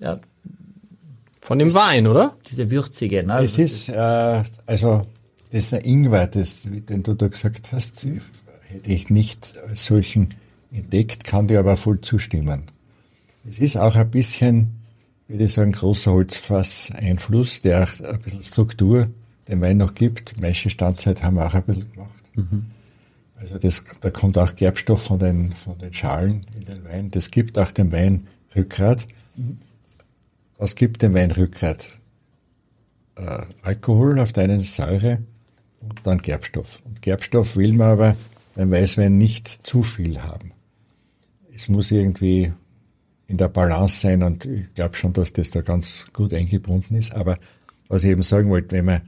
Ja, 0.00 0.20
von 1.42 1.58
dem 1.58 1.74
Wein, 1.74 2.06
oder? 2.06 2.36
Diese 2.48 2.70
würzige, 2.70 3.24
ne? 3.24 3.42
Es 3.42 3.58
ist, 3.58 3.88
äh, 3.88 4.42
also, 4.64 5.06
das 5.50 5.64
ist 5.64 5.74
ein 5.74 5.82
Ingwer, 5.82 6.28
das, 6.28 6.62
den 6.62 7.02
du 7.02 7.14
da 7.14 7.26
gesagt 7.26 7.72
hast, 7.72 8.06
hätte 8.68 8.90
ich 8.90 9.10
nicht 9.10 9.54
als 9.68 9.84
solchen 9.84 10.28
entdeckt, 10.70 11.24
kann 11.24 11.48
dir 11.48 11.58
aber 11.58 11.76
voll 11.76 12.00
zustimmen. 12.00 12.62
Es 13.46 13.58
ist 13.58 13.76
auch 13.76 13.96
ein 13.96 14.10
bisschen, 14.10 14.82
würde 15.26 15.44
ich 15.44 15.52
sagen, 15.52 15.72
großer 15.72 16.12
Holzfass-Einfluss, 16.12 17.60
der 17.60 17.82
auch 17.82 18.00
ein 18.00 18.20
bisschen 18.20 18.42
Struktur 18.42 19.08
dem 19.48 19.60
Wein 19.60 19.78
noch 19.78 19.94
gibt. 19.94 20.40
Meische 20.40 20.70
Standzeit 20.70 21.24
haben 21.24 21.34
wir 21.34 21.46
auch 21.46 21.54
ein 21.54 21.64
bisschen 21.64 21.92
gemacht. 21.92 22.24
Mhm. 22.36 22.66
Also 23.34 23.58
das, 23.58 23.84
da 24.00 24.10
kommt 24.10 24.38
auch 24.38 24.54
Gerbstoff 24.54 25.02
von 25.02 25.18
den, 25.18 25.52
von 25.52 25.76
den 25.76 25.92
Schalen 25.92 26.46
in 26.54 26.64
den 26.64 26.84
Wein. 26.84 27.10
Das 27.10 27.32
gibt 27.32 27.58
auch 27.58 27.72
dem 27.72 27.90
Wein 27.90 28.28
Rückgrat. 28.54 29.08
Mhm. 29.34 29.58
Was 30.62 30.76
gibt 30.76 31.02
dem 31.02 31.12
Wein 31.12 31.32
Rückgrat? 31.32 31.88
Äh, 33.16 33.46
Alkohol 33.62 34.20
auf 34.20 34.32
der 34.32 34.44
einen 34.44 34.60
Säure 34.60 35.18
und 35.80 35.98
dann 36.04 36.22
Gerbstoff. 36.22 36.80
Und 36.84 37.02
Gerbstoff 37.02 37.56
will 37.56 37.72
man 37.72 37.88
aber 37.88 38.16
beim 38.54 38.70
Weißwein 38.70 39.18
nicht 39.18 39.66
zu 39.66 39.82
viel 39.82 40.22
haben. 40.22 40.52
Es 41.52 41.66
muss 41.66 41.90
irgendwie 41.90 42.52
in 43.26 43.38
der 43.38 43.48
Balance 43.48 43.98
sein 43.98 44.22
und 44.22 44.44
ich 44.44 44.72
glaube 44.74 44.94
schon, 44.94 45.12
dass 45.12 45.32
das 45.32 45.50
da 45.50 45.62
ganz 45.62 46.06
gut 46.12 46.32
eingebunden 46.32 46.94
ist. 46.94 47.12
Aber 47.12 47.38
was 47.88 48.04
ich 48.04 48.10
eben 48.10 48.22
sagen 48.22 48.48
wollte, 48.48 48.70
wenn 48.70 48.84
man 48.84 49.00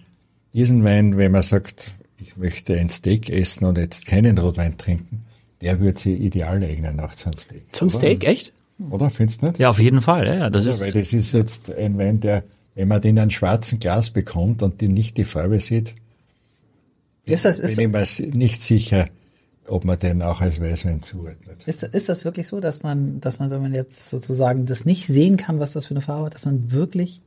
diesen 0.55 0.83
Wein, 0.83 1.19
wenn 1.19 1.31
man 1.31 1.43
sagt, 1.43 1.93
ich 2.19 2.37
möchte 2.37 2.77
ein 2.77 2.91
Steak 2.91 3.31
essen 3.31 3.65
und 3.65 3.79
jetzt 3.79 4.07
keinen 4.07 4.39
Rotwein 4.39 4.77
trinken, 4.77 5.25
der 5.61 5.79
würde 5.79 6.01
sich 6.01 6.21
ideal 6.21 6.65
eignen 6.65 6.97
nach 6.97 7.13
so 7.17 7.27
einem 7.27 7.39
Steak. 7.39 7.63
Zum 7.71 7.91
Steak, 7.91 8.25
echt? 8.25 8.53
Oder 8.91 9.11
findest 9.11 9.43
du 9.43 9.47
nicht? 9.47 9.59
Ja, 9.59 9.71
auf 9.71 9.79
jeden 9.79 10.01
Fall. 10.01 10.27
Ja, 10.27 10.51
das 10.51 10.65
ja, 10.65 10.73
ist 10.73 10.81
weil 10.83 10.93
das 10.93 11.13
ist 11.13 11.33
jetzt 11.33 11.73
ein 11.73 11.99
Wein, 11.99 12.21
der, 12.21 12.43
wenn 12.75 12.89
man 12.89 13.01
den 13.01 13.11
in 13.11 13.19
einem 13.21 13.31
schwarzen 13.31 13.79
Glas 13.79 14.11
bekommt 14.11 14.63
und 14.63 14.81
den 14.81 14.95
nicht 14.95 15.17
die 15.17 15.25
Farbe 15.25 15.61
sieht, 15.61 15.95
ist 17.27 17.45
das, 17.45 17.59
ist 17.61 17.77
bin 17.77 17.95
ich 17.95 18.19
mir 18.21 18.27
nicht 18.37 18.63
sicher, 18.63 19.09
ob 19.67 19.85
man 19.85 19.99
den 19.99 20.23
auch 20.23 20.41
als 20.41 20.61
Weißwein 20.61 21.03
zuordnet. 21.03 21.63
Ist, 21.67 21.83
ist 21.83 22.09
das 22.09 22.25
wirklich 22.25 22.49
so, 22.49 22.61
dass 22.61 22.83
man, 22.83 23.21
dass 23.21 23.39
man, 23.39 23.51
wenn 23.51 23.63
man 23.63 23.73
jetzt 23.73 24.11
sozusagen 24.11 24.67
das 24.67 24.85
nicht 24.85 25.07
sehen 25.07 25.37
kann, 25.37 25.59
was 25.59 25.73
das 25.73 25.87
für 25.87 25.95
eine 25.95 26.03
Farbe 26.03 26.27
hat, 26.27 26.35
dass 26.35 26.45
man 26.45 26.73
wirklich 26.73 27.21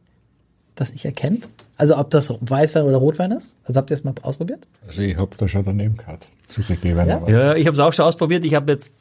das 0.75 0.93
nicht 0.93 1.05
erkennt? 1.05 1.47
Also 1.77 1.97
ob 1.97 2.11
das 2.11 2.31
Weißwein 2.41 2.83
oder 2.83 2.97
Rotwein 2.97 3.31
ist? 3.31 3.55
Also 3.63 3.79
habt 3.79 3.89
ihr 3.89 3.95
es 3.95 4.03
mal 4.03 4.13
ausprobiert? 4.21 4.67
Also 4.87 5.01
ich 5.01 5.17
habe 5.17 5.35
da 5.35 5.47
schon 5.47 5.63
daneben 5.63 5.97
gehabt, 5.97 6.27
zugegeben. 6.47 7.07
Ja, 7.07 7.27
ja 7.27 7.55
ich 7.55 7.65
habe 7.65 7.73
es 7.73 7.79
auch 7.79 7.93
schon 7.93 8.05
ausprobiert. 8.05 8.45
Ich 8.45 8.53
habe 8.53 8.71
jetzt 8.71 8.91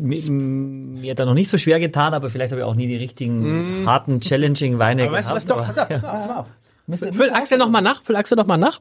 mir 0.00 1.14
da 1.14 1.24
noch 1.24 1.34
nicht 1.34 1.50
so 1.50 1.58
schwer 1.58 1.80
getan, 1.80 2.14
aber 2.14 2.30
vielleicht 2.30 2.52
habe 2.52 2.62
ich 2.62 2.66
auch 2.66 2.74
nie 2.74 2.86
die 2.86 2.96
richtigen 2.96 3.82
mm. 3.82 3.88
harten, 3.88 4.20
challenging 4.20 4.78
Weine 4.78 5.02
aber 5.02 5.18
gehabt. 5.18 5.34
Weißt 5.34 5.50
du 5.50 5.56
was, 5.56 5.66
doch, 5.66 5.66
pass 5.74 5.78
auf, 5.78 5.88
pass 6.88 7.06
auf. 7.08 7.14
Füll 7.14 7.30
Axel 7.30 7.58
noch 7.58 7.70
mal 7.70 7.80
nach, 7.80 8.02
füll 8.02 8.16
Axel 8.16 8.36
noch 8.36 8.46
mal 8.46 8.56
nach. 8.56 8.80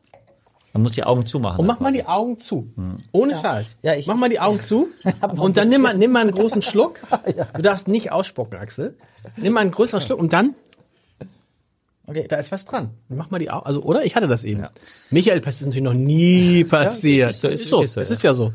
Man 0.74 0.84
muss 0.84 0.94
die 0.94 1.04
Augen 1.04 1.26
zumachen. 1.26 1.60
Und 1.60 1.68
mach 1.68 1.80
mal 1.80 1.92
die 1.92 2.06
Augen 2.06 2.40
zu. 2.40 2.72
Hm. 2.76 2.96
Ohne 3.12 3.34
ja. 3.34 3.42
Scheiß. 3.42 3.80
Ja, 3.82 3.96
ich, 3.96 4.08
mach 4.08 4.16
mal 4.16 4.30
die 4.30 4.40
Augen 4.40 4.60
zu. 4.62 4.88
und 5.38 5.58
dann 5.58 5.68
nimm 5.70 5.82
mal, 5.82 5.98
nimm 5.98 6.12
mal 6.12 6.22
einen 6.22 6.32
großen 6.32 6.62
Schluck. 6.62 7.00
Du 7.54 7.62
darfst 7.62 7.88
nicht 7.88 8.12
ausspucken, 8.12 8.58
Axel. 8.58 8.96
Nimm 9.36 9.54
mal 9.54 9.62
einen 9.62 9.72
größeren 9.72 10.02
Schluck 10.02 10.20
und 10.20 10.34
dann 10.34 10.56
Okay. 12.12 12.26
Da 12.28 12.36
ist 12.36 12.52
was 12.52 12.66
dran. 12.66 12.90
Mach 13.08 13.32
mal 13.32 13.40
die 13.40 13.50
Augen. 13.50 13.66
Also, 13.66 13.82
oder? 13.84 14.04
Ich 14.04 14.18
hatte 14.18 14.28
das 14.28 14.44
eben. 14.44 14.60
Ja. 14.60 14.72
Michael, 15.12 15.40
das 15.40 15.62
ist 15.62 15.68
natürlich 15.68 15.84
noch 15.84 15.94
nie 15.94 16.66
passiert. 16.66 17.20
Ja, 17.20 17.30
ist 17.30 17.40
so, 17.40 17.48
ist, 17.48 17.62
ist 17.62 17.70
so. 17.70 17.86
so. 17.86 18.02
Es 18.02 18.12
ist 18.12 18.22
ja 18.22 18.34
so. 18.34 18.52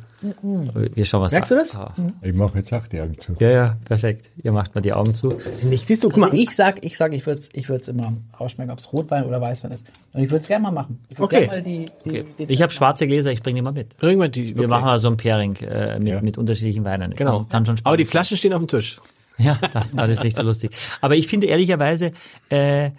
Wir 0.94 1.06
schauen 1.06 1.22
was 1.22 1.32
Merkst 1.32 1.50
du 1.52 1.54
das? 1.54 1.74
Ah. 1.74 1.94
Ich 2.20 2.34
mache 2.34 2.58
jetzt 2.58 2.70
auch 2.74 2.86
die 2.86 3.00
Augen 3.00 3.18
zu. 3.18 3.34
Ja, 3.38 3.50
ja, 3.50 3.76
perfekt. 3.86 4.28
Ihr 4.42 4.52
macht 4.52 4.74
mal 4.74 4.82
die 4.82 4.92
Augen 4.92 5.14
zu. 5.14 5.38
Nicht, 5.62 5.86
siehst 5.86 6.04
du, 6.04 6.10
guck 6.10 6.18
mal. 6.18 6.26
Also 6.26 6.36
ich 6.42 6.50
sag, 6.50 6.84
ich 6.84 6.98
sag, 6.98 7.14
ich 7.14 7.24
würde 7.26 7.40
es 7.40 7.48
ich 7.54 7.70
würd's 7.70 7.88
immer 7.88 8.12
ausschmecken, 8.36 8.72
ob 8.72 8.78
es 8.78 8.92
Rotwein 8.92 9.24
oder 9.24 9.40
Weißwein 9.40 9.72
ist. 9.72 9.86
Und 10.12 10.22
ich 10.22 10.30
würde 10.30 10.42
es 10.42 10.48
gerne 10.48 10.64
mal 10.64 10.72
machen. 10.72 11.02
Ich 11.08 11.18
okay. 11.18 11.46
Mal 11.46 11.62
die, 11.62 11.86
die, 12.04 12.10
okay. 12.10 12.24
Die 12.40 12.52
ich 12.52 12.60
habe 12.60 12.72
schwarze 12.74 13.06
Gläser, 13.06 13.32
ich 13.32 13.42
bringe 13.42 13.60
die 13.60 13.62
mal 13.62 13.72
mit. 13.72 13.96
Bring 13.96 14.18
mal 14.18 14.28
die. 14.28 14.54
Wir 14.54 14.64
okay. 14.64 14.66
machen 14.66 14.84
mal 14.84 14.98
so 14.98 15.08
ein 15.08 15.16
Pairing 15.16 15.56
äh, 15.56 15.98
mit, 15.98 16.08
ja. 16.08 16.20
mit 16.20 16.36
unterschiedlichen 16.36 16.84
Weinen. 16.84 17.14
Genau. 17.14 17.38
Kann, 17.38 17.48
kann 17.48 17.66
schon 17.66 17.76
Aber 17.84 17.96
die 17.96 18.04
Flaschen 18.04 18.36
stehen 18.36 18.52
auf 18.52 18.60
dem 18.60 18.68
Tisch. 18.68 19.00
Ja, 19.38 19.58
das 19.94 20.10
ist 20.10 20.24
nicht 20.24 20.36
so 20.36 20.42
lustig. 20.42 20.72
Aber 21.00 21.14
ich 21.14 21.28
finde 21.28 21.46
ehrlicherweise, 21.46 22.12
äh, 22.50 22.90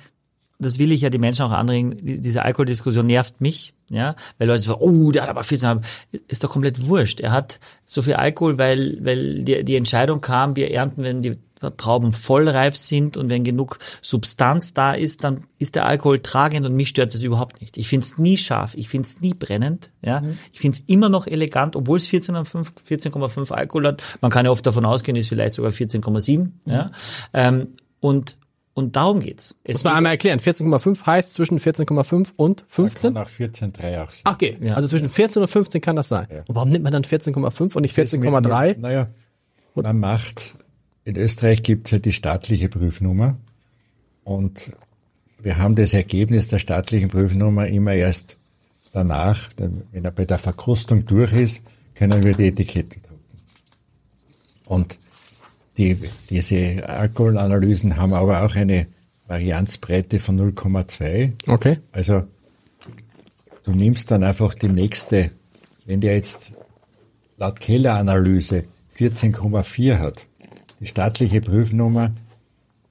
das 0.59 0.79
will 0.79 0.91
ich 0.91 1.01
ja 1.01 1.09
die 1.09 1.19
Menschen 1.19 1.43
auch 1.43 1.51
anregen, 1.51 1.97
diese 2.01 2.43
Alkoholdiskussion 2.43 3.05
nervt 3.05 3.41
mich, 3.41 3.73
ja, 3.89 4.15
weil 4.37 4.47
Leute 4.47 4.63
sagen, 4.63 4.81
oh, 4.81 5.11
der 5.11 5.23
hat 5.23 5.29
aber 5.29 5.43
viel 5.43 5.59
zu 5.59 5.67
haben. 5.67 5.81
Ist 6.27 6.43
doch 6.43 6.49
komplett 6.49 6.87
wurscht. 6.87 7.19
Er 7.19 7.31
hat 7.31 7.59
so 7.85 8.01
viel 8.01 8.15
Alkohol, 8.15 8.57
weil, 8.57 8.97
weil 9.01 9.43
die, 9.43 9.63
die 9.63 9.75
Entscheidung 9.75 10.21
kam, 10.21 10.55
wir 10.55 10.71
ernten, 10.71 11.03
wenn 11.03 11.21
die 11.21 11.37
Trauben 11.77 12.13
vollreif 12.13 12.75
sind 12.75 13.17
und 13.17 13.29
wenn 13.29 13.43
genug 13.43 13.79
Substanz 14.01 14.73
da 14.75 14.93
ist, 14.93 15.23
dann 15.23 15.41
ist 15.57 15.75
der 15.75 15.87
Alkohol 15.87 16.19
tragend 16.19 16.67
und 16.67 16.75
mich 16.75 16.89
stört 16.89 17.15
das 17.15 17.23
überhaupt 17.23 17.61
nicht. 17.61 17.77
Ich 17.77 17.87
finde 17.87 18.05
es 18.05 18.19
nie 18.19 18.37
scharf, 18.37 18.75
ich 18.75 18.89
finde 18.89 19.07
es 19.07 19.21
nie 19.21 19.33
brennend, 19.33 19.89
ja. 20.03 20.21
Mhm. 20.21 20.37
Ich 20.53 20.59
finde 20.59 20.77
es 20.77 20.83
immer 20.85 21.09
noch 21.09 21.25
elegant, 21.25 21.75
obwohl 21.75 21.97
es 21.97 22.07
14,5 22.07 22.73
14,5 22.87 23.51
Alkohol 23.51 23.87
hat. 23.87 24.03
Man 24.21 24.29
kann 24.29 24.45
ja 24.45 24.51
oft 24.51 24.65
davon 24.67 24.85
ausgehen, 24.85 25.17
ist 25.17 25.29
vielleicht 25.29 25.53
sogar 25.53 25.71
14,7, 25.71 26.37
mhm. 26.37 26.51
ja. 26.65 26.91
Ähm, 27.33 27.69
und 27.99 28.37
Und 28.77 28.95
darum 28.95 29.21
geht's. 29.21 29.55
Es 29.63 29.77
Muss 29.77 29.85
man 29.85 29.95
einmal 29.95 30.11
erklären. 30.11 30.39
14,5 30.39 31.03
heißt 31.03 31.33
zwischen 31.33 31.59
14,5 31.59 32.27
und 32.35 32.63
15? 32.67 33.11
Nach 33.11 33.27
14,3 33.27 34.03
auch 34.03 34.11
sein. 34.11 34.21
Ach, 34.25 34.33
Okay, 34.33 34.55
Ja. 34.61 34.75
also 34.75 34.87
zwischen 34.87 35.09
14 35.09 35.41
und 35.41 35.47
15 35.47 35.81
kann 35.81 35.95
das 35.95 36.09
sein. 36.09 36.27
Und 36.47 36.55
warum 36.55 36.69
nimmt 36.69 36.83
man 36.83 36.93
dann 36.93 37.01
14,5 37.03 37.75
und 37.75 37.81
nicht 37.81 37.97
14,3? 37.97 38.77
Naja, 38.77 39.07
man 39.73 39.99
macht, 39.99 40.53
in 41.05 41.15
Österreich 41.15 41.63
gibt 41.63 41.87
es 41.87 41.91
ja 41.93 41.97
die 41.97 42.11
staatliche 42.11 42.69
Prüfnummer 42.69 43.37
und 44.23 44.71
wir 45.41 45.57
haben 45.57 45.73
das 45.75 45.95
Ergebnis 45.95 46.47
der 46.47 46.59
staatlichen 46.59 47.09
Prüfnummer 47.09 47.65
immer 47.65 47.93
erst 47.93 48.37
danach, 48.91 49.51
denn 49.53 49.85
wenn 49.91 50.05
er 50.05 50.11
bei 50.11 50.25
der 50.25 50.37
Verkostung 50.37 51.03
durch 51.07 51.33
ist, 51.33 51.63
können 51.95 52.23
wir 52.23 52.35
die 52.35 52.45
Etiketten 52.49 53.01
drucken. 53.01 53.39
Und 54.65 54.99
die, 55.77 55.97
diese 56.29 56.87
Alkoholanalysen 56.87 57.97
haben 57.97 58.13
aber 58.13 58.43
auch 58.43 58.55
eine 58.55 58.87
Varianzbreite 59.27 60.19
von 60.19 60.39
0,2. 60.39 61.33
Okay. 61.47 61.79
Also 61.91 62.23
du 63.63 63.71
nimmst 63.71 64.11
dann 64.11 64.23
einfach 64.23 64.53
die 64.53 64.69
nächste, 64.69 65.31
wenn 65.85 66.01
der 66.01 66.15
jetzt 66.15 66.53
laut 67.37 67.59
Keller-Analyse 67.59 68.63
14,4 68.97 69.99
hat, 69.99 70.25
die 70.79 70.87
staatliche 70.87 71.41
Prüfnummer 71.41 72.11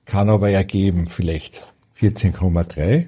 kann 0.05 0.29
aber 0.29 0.51
ergeben 0.51 1.09
vielleicht 1.09 1.67
14,3 2.01 3.07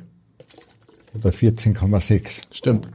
oder 1.15 1.31
14,6. 1.31 2.43
Stimmt. 2.51 2.89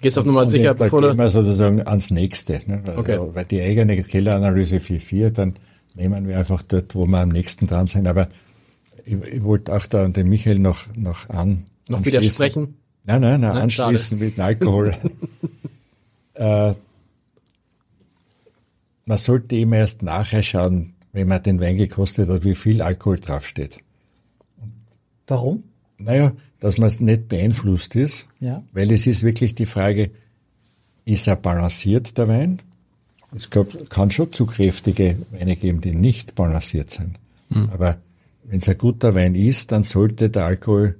Gehst 0.00 0.18
auf 0.18 0.24
Nummer 0.24 0.46
sicher, 0.46 0.74
da 0.74 0.84
bevor 0.84 1.00
gehen 1.00 1.16
wir 1.16 1.30
sozusagen 1.30 1.80
ans 1.86 2.10
nächste. 2.10 2.60
Ne? 2.66 2.82
Also, 2.84 3.00
Okay. 3.00 3.18
Weil 3.34 3.44
die 3.44 3.60
eigene 3.60 4.02
Kelleranalyse 4.02 4.76
4,4, 4.76 5.30
dann 5.30 5.54
nehmen 5.94 6.26
wir 6.28 6.38
einfach 6.38 6.62
dort, 6.62 6.94
wo 6.94 7.06
wir 7.06 7.18
am 7.18 7.28
nächsten 7.30 7.66
dran 7.66 7.86
sind. 7.86 8.06
Aber 8.06 8.28
ich, 9.04 9.14
ich 9.14 9.42
wollte 9.42 9.74
auch 9.74 9.86
da 9.86 10.04
an 10.04 10.12
den 10.12 10.28
Michael 10.28 10.58
noch, 10.58 10.86
noch 10.94 11.28
an. 11.30 11.64
noch 11.88 11.98
anschließen. 11.98 12.04
widersprechen. 12.22 12.74
Nein, 13.04 13.20
nein, 13.20 13.40
nein, 13.40 13.52
Nein, 13.54 13.62
anschließen 13.64 14.18
mit 14.18 14.36
dem 14.36 14.44
Alkohol. 14.44 14.96
äh, 16.34 16.72
man 19.04 19.18
sollte 19.18 19.56
immer 19.56 19.76
erst 19.78 20.02
nachher 20.02 20.42
schauen, 20.42 20.94
wenn 21.12 21.28
man 21.28 21.42
den 21.42 21.60
Wein 21.60 21.76
gekostet 21.76 22.28
hat, 22.28 22.44
wie 22.44 22.54
viel 22.54 22.80
Alkohol 22.82 23.18
draufsteht. 23.18 23.78
Warum? 25.26 25.64
Naja, 25.98 26.32
dass 26.60 26.78
man 26.78 26.92
nicht 27.00 27.28
beeinflusst 27.28 27.96
ist, 27.96 28.28
Ja. 28.40 28.62
weil 28.72 28.90
es 28.92 29.06
ist 29.06 29.22
wirklich 29.22 29.54
die 29.54 29.66
Frage, 29.66 30.10
ist 31.04 31.26
er 31.26 31.36
balanciert, 31.36 32.16
der 32.18 32.28
Wein? 32.28 32.60
Es 33.34 33.50
gab, 33.50 33.90
kann 33.90 34.10
schon 34.10 34.30
zu 34.30 34.46
kräftige 34.46 35.16
Weine 35.30 35.56
geben, 35.56 35.80
die 35.80 35.94
nicht 35.94 36.34
balanciert 36.34 36.90
sind. 36.90 37.18
Aber 37.70 37.98
wenn 38.44 38.60
es 38.60 38.68
ein 38.68 38.78
guter 38.78 39.14
Wein 39.14 39.34
ist, 39.34 39.72
dann 39.72 39.84
sollte 39.84 40.30
der 40.30 40.44
Alkohol 40.44 40.96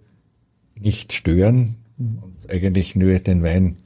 nicht 0.78 1.12
stören 1.12 1.76
und 1.98 2.50
eigentlich 2.50 2.96
nur 2.96 3.18
den 3.18 3.42
Wein 3.42 3.76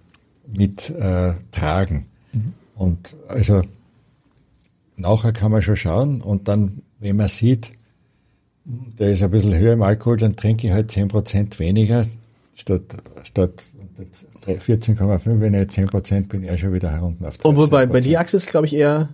mit 0.47 0.91
äh, 0.91 1.35
tragen. 1.53 2.07
Und 2.75 3.17
also 3.29 3.63
nachher 4.97 5.33
kann 5.33 5.53
man 5.53 5.63
schon 5.63 5.77
schauen 5.77 6.21
und 6.21 6.49
dann, 6.49 6.83
wenn 7.01 7.17
man 7.17 7.29
sieht, 7.29 7.73
der 8.65 9.13
ist 9.13 9.23
ein 9.23 9.31
bisschen 9.31 9.55
höher 9.55 9.73
im 9.73 9.83
Alkohol, 9.83 10.17
dann 10.17 10.37
trinke 10.37 10.67
ich 10.67 10.73
halt 10.73 10.91
10% 10.91 11.59
weniger 11.59 12.05
statt, 12.55 12.97
statt 13.23 13.73
14,5, 14.47 15.41
wenn 15.41 15.55
ich 15.55 15.61
jetzt 15.61 15.79
10% 15.79 16.29
bin, 16.29 16.45
ja 16.45 16.57
schon 16.57 16.73
wieder 16.73 16.91
herunten 16.91 17.27
auf 17.27 17.45
Und 17.45 17.57
wobei, 17.57 17.87
bei 17.87 17.99
13%. 17.99 18.03
dir, 18.03 18.21
Axel, 18.21 18.37
ist 18.39 18.51
glaube 18.51 18.67
ich 18.67 18.75
eher, 18.75 19.09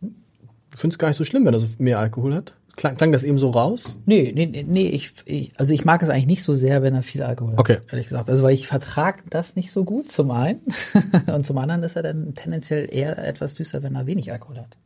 ich 0.00 0.80
finde 0.80 0.94
es 0.94 0.98
gar 0.98 1.08
nicht 1.08 1.16
so 1.16 1.24
schlimm, 1.24 1.44
wenn 1.44 1.54
er 1.54 1.60
so 1.60 1.66
mehr 1.78 1.98
Alkohol 1.98 2.34
hat. 2.34 2.54
Klang, 2.76 2.96
klang 2.96 3.10
das 3.10 3.24
eben 3.24 3.38
so 3.38 3.50
raus? 3.50 3.96
Nee, 4.04 4.32
nee, 4.34 4.44
nee, 4.44 4.62
nee 4.68 4.88
ich, 4.88 5.14
ich, 5.24 5.52
also 5.58 5.72
ich 5.72 5.86
mag 5.86 6.02
es 6.02 6.10
eigentlich 6.10 6.26
nicht 6.26 6.42
so 6.42 6.52
sehr, 6.52 6.82
wenn 6.82 6.94
er 6.94 7.02
viel 7.02 7.22
Alkohol 7.22 7.52
hat. 7.52 7.58
Okay. 7.58 7.78
Ehrlich 7.90 8.06
gesagt. 8.06 8.28
Also 8.28 8.44
weil 8.44 8.52
ich 8.52 8.66
vertrage 8.66 9.22
das 9.30 9.56
nicht 9.56 9.72
so 9.72 9.84
gut, 9.84 10.12
zum 10.12 10.30
einen. 10.30 10.60
Und 11.34 11.46
zum 11.46 11.56
anderen 11.56 11.82
ist 11.82 11.96
er 11.96 12.02
dann 12.02 12.34
tendenziell 12.34 12.86
eher 12.94 13.16
etwas 13.26 13.54
süßer, 13.56 13.82
wenn 13.82 13.94
er 13.94 14.06
wenig 14.06 14.30
Alkohol 14.30 14.58
hat. 14.58 14.76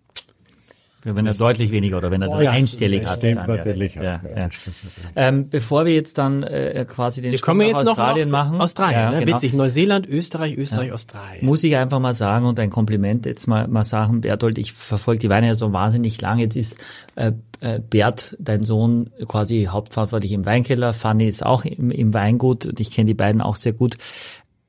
Wenn 1.02 1.26
er 1.26 1.32
deutlich 1.34 1.70
weniger 1.70 1.96
oder 1.98 2.10
wenn 2.10 2.20
er 2.22 2.28
dann 2.28 2.42
ja. 2.42 2.50
einstellig 2.50 3.02
Das 3.02 3.12
hat. 3.12 3.18
stimmt 3.20 3.38
dann, 3.38 3.48
ja. 3.50 3.56
natürlich. 3.56 3.94
Ja, 3.94 4.02
Ja, 4.02 4.20
ja. 4.36 4.50
stimmt 4.50 4.76
natürlich. 4.84 5.10
Ähm, 5.16 5.48
bevor 5.48 5.86
wir 5.86 5.94
jetzt 5.94 6.18
dann 6.18 6.42
äh, 6.42 6.84
quasi 6.88 7.22
den 7.22 7.32
Wir 7.32 7.38
Sprung 7.38 7.58
kommen 7.58 7.66
jetzt 7.68 7.76
nach 7.76 7.84
noch 7.84 7.90
Australien 7.98 8.28
nach 8.30 8.44
machen. 8.50 8.60
Australien, 8.60 9.00
Ja, 9.00 9.10
ne? 9.12 9.20
genau. 9.24 9.36
Witzig. 9.36 9.52
Neuseeland, 9.54 10.06
Österreich, 10.06 10.56
Österreich, 10.58 10.92
Australien. 10.92 11.44
Muss 11.46 11.64
ich 11.64 11.76
einfach 11.76 12.00
mal 12.00 12.12
sagen 12.14 12.44
und 12.46 12.60
ein 12.60 12.70
Kompliment 12.70 13.24
jetzt 13.26 13.46
mal, 13.46 13.66
mal 13.68 13.84
sagen, 13.84 14.20
Berthold, 14.20 14.58
ich 14.58 14.72
verfolge 14.74 15.20
die 15.20 15.30
Weine 15.30 15.46
ja 15.46 15.54
so 15.54 15.72
wahnsinnig 15.72 16.20
lang. 16.20 16.38
Jetzt 16.38 16.56
ist 16.56 16.76
äh, 17.16 17.32
äh, 17.60 17.78
Bert, 17.80 18.36
dein 18.38 18.62
Sohn, 18.62 19.10
quasi 19.26 19.68
hauptverantwortlich 19.70 20.32
im 20.32 20.44
Weinkeller. 20.44 20.92
Fanny 20.92 21.26
ist 21.28 21.44
auch 21.44 21.64
im, 21.64 21.90
im 21.90 22.12
Weingut 22.14 22.66
und 22.66 22.78
ich 22.80 22.90
kenne 22.90 23.06
die 23.06 23.14
beiden 23.14 23.40
auch 23.40 23.56
sehr 23.56 23.72
gut. 23.72 23.96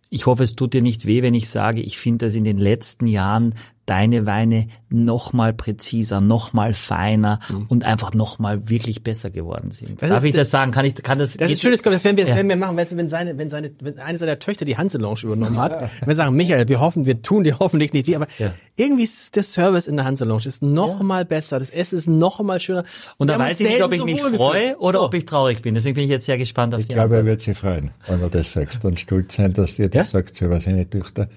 Ich 0.10 0.26
hoffe, 0.26 0.44
es 0.44 0.56
tut 0.58 0.74
dir 0.74 0.82
nicht 0.82 1.06
weh, 1.06 1.22
wenn 1.24 1.34
ich 1.34 1.50
sage, 1.50 1.82
ich 1.82 1.98
finde, 1.98 2.26
dass 2.26 2.36
in 2.36 2.44
den 2.44 2.58
letzten 2.58 3.08
Jahren 3.08 3.56
deine 3.88 4.26
Weine 4.26 4.68
noch 4.90 5.34
mal 5.34 5.54
präziser, 5.54 6.22
noch 6.22 6.54
mal 6.54 6.74
feiner 6.74 7.40
und 7.68 7.84
einfach 7.84 8.14
noch 8.14 8.38
mal 8.40 8.70
wirklich 8.70 9.04
besser 9.04 9.30
geworden 9.32 9.72
sind. 9.72 9.90
Mhm. 9.92 9.96
Das 10.00 10.10
Darf 10.12 10.24
ist- 10.24 10.30
ich 10.30 10.36
das 10.36 10.50
sagen? 10.52 10.72
Kann 10.72 10.86
ich, 10.86 10.96
kann 10.96 11.18
das? 11.20 11.36
Das 11.36 11.50
ist 11.52 11.62
schönes, 11.62 11.82
das 11.82 12.04
werden 12.04 12.16
wir, 12.16 12.24
das 12.24 12.30
Ja. 12.30 12.36
werden 12.38 12.48
wir 12.50 12.56
machen, 12.56 12.78
weißt 12.78 12.92
du, 12.94 12.98
wenn 12.98 13.10
seine, 13.10 13.38
wenn 13.38 13.50
seine, 13.50 13.72
wenn 13.82 13.98
eine 14.00 14.18
seiner 14.20 14.38
Töchter 14.40 14.66
die 14.66 14.78
Hanselounge 14.78 15.20
übernommen 15.24 15.58
hat. 15.58 15.90
Wir 16.06 16.16
sagen, 16.16 16.36
Michael, 16.36 16.68
wir 16.70 16.80
hoffen, 16.80 17.06
wir 17.06 17.22
tun 17.22 17.44
dir 17.44 17.58
hoffentlich 17.60 17.92
nicht 17.94 18.08
weh, 18.08 18.16
aber 18.16 18.28
Ja. 18.38 18.54
irgendwie 18.76 19.04
ist 19.04 19.36
der 19.36 19.44
Service 19.44 19.88
in 19.88 19.96
der 19.98 20.06
Hanselounge 20.06 20.46
ist 20.46 20.62
noch 20.62 21.02
mal 21.02 21.26
besser, 21.26 21.60
das 21.60 21.70
Essen 21.72 21.98
ist 21.98 22.08
noch 22.08 22.40
mal 22.42 22.60
schöner. 22.60 22.84
Und 23.18 23.30
da 23.30 23.38
weiß 23.40 23.60
ich 23.62 23.68
nicht, 23.68 23.84
ob 23.84 23.92
ich 23.94 24.00
so 24.00 24.06
mich 24.06 24.22
freue 24.22 24.78
oder 24.78 25.00
So. 25.00 25.06
ob 25.06 25.14
ich 25.16 25.26
traurig 25.26 25.62
bin. 25.64 25.74
Deswegen 25.74 25.96
bin 25.96 26.04
ich 26.06 26.10
jetzt 26.12 26.26
sehr 26.28 26.38
gespannt 26.38 26.74
auf 26.76 26.82
Ich 26.82 26.88
die 26.88 26.94
glaube, 26.94 27.16
er 27.16 27.20
Antwort. 27.22 27.32
wird 27.32 27.42
sich 27.42 27.58
freuen, 27.58 27.92
wenn 28.08 28.22
du 28.22 28.30
das 28.30 28.52
sagst 28.54 28.86
und 28.86 29.00
stolz 29.00 29.36
sein, 29.36 29.54
dass 29.54 29.76
dir 29.78 29.90
das 29.90 30.12
sagt 30.12 30.40
über 30.42 30.62
seine 30.62 30.90
Töchter. 30.90 31.28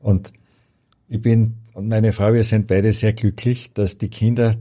Und 0.00 0.32
ich 1.10 1.20
bin 1.20 1.56
und 1.74 1.88
meine 1.88 2.12
Frau, 2.12 2.32
wir 2.32 2.44
sind 2.44 2.68
beide 2.68 2.92
sehr 2.92 3.12
glücklich, 3.12 3.72
dass 3.74 3.98
die 3.98 4.08
Kinder 4.08 4.54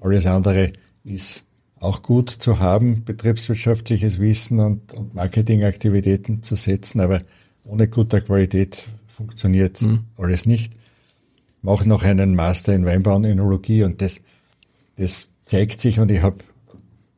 Alles 0.00 0.26
andere 0.26 0.72
ist 1.04 1.46
auch 1.78 2.02
gut 2.02 2.30
zu 2.30 2.58
haben, 2.58 3.04
betriebswirtschaftliches 3.04 4.18
Wissen 4.20 4.60
und, 4.60 4.94
und 4.94 5.14
Marketingaktivitäten 5.14 6.42
zu 6.42 6.56
setzen, 6.56 7.00
aber 7.00 7.20
ohne 7.64 7.88
guter 7.88 8.20
Qualität 8.20 8.88
funktioniert 9.22 9.82
alles 10.16 10.46
nicht. 10.46 10.74
Mache 11.62 11.88
noch 11.88 12.02
einen 12.02 12.34
Master 12.34 12.74
in 12.74 12.84
Weinbau 12.84 13.16
und 13.16 13.24
Önologie 13.24 13.84
und 13.84 14.02
das, 14.02 14.20
das 14.96 15.30
zeigt 15.44 15.80
sich 15.80 16.00
und 16.00 16.10
ich 16.10 16.22
habe 16.22 16.38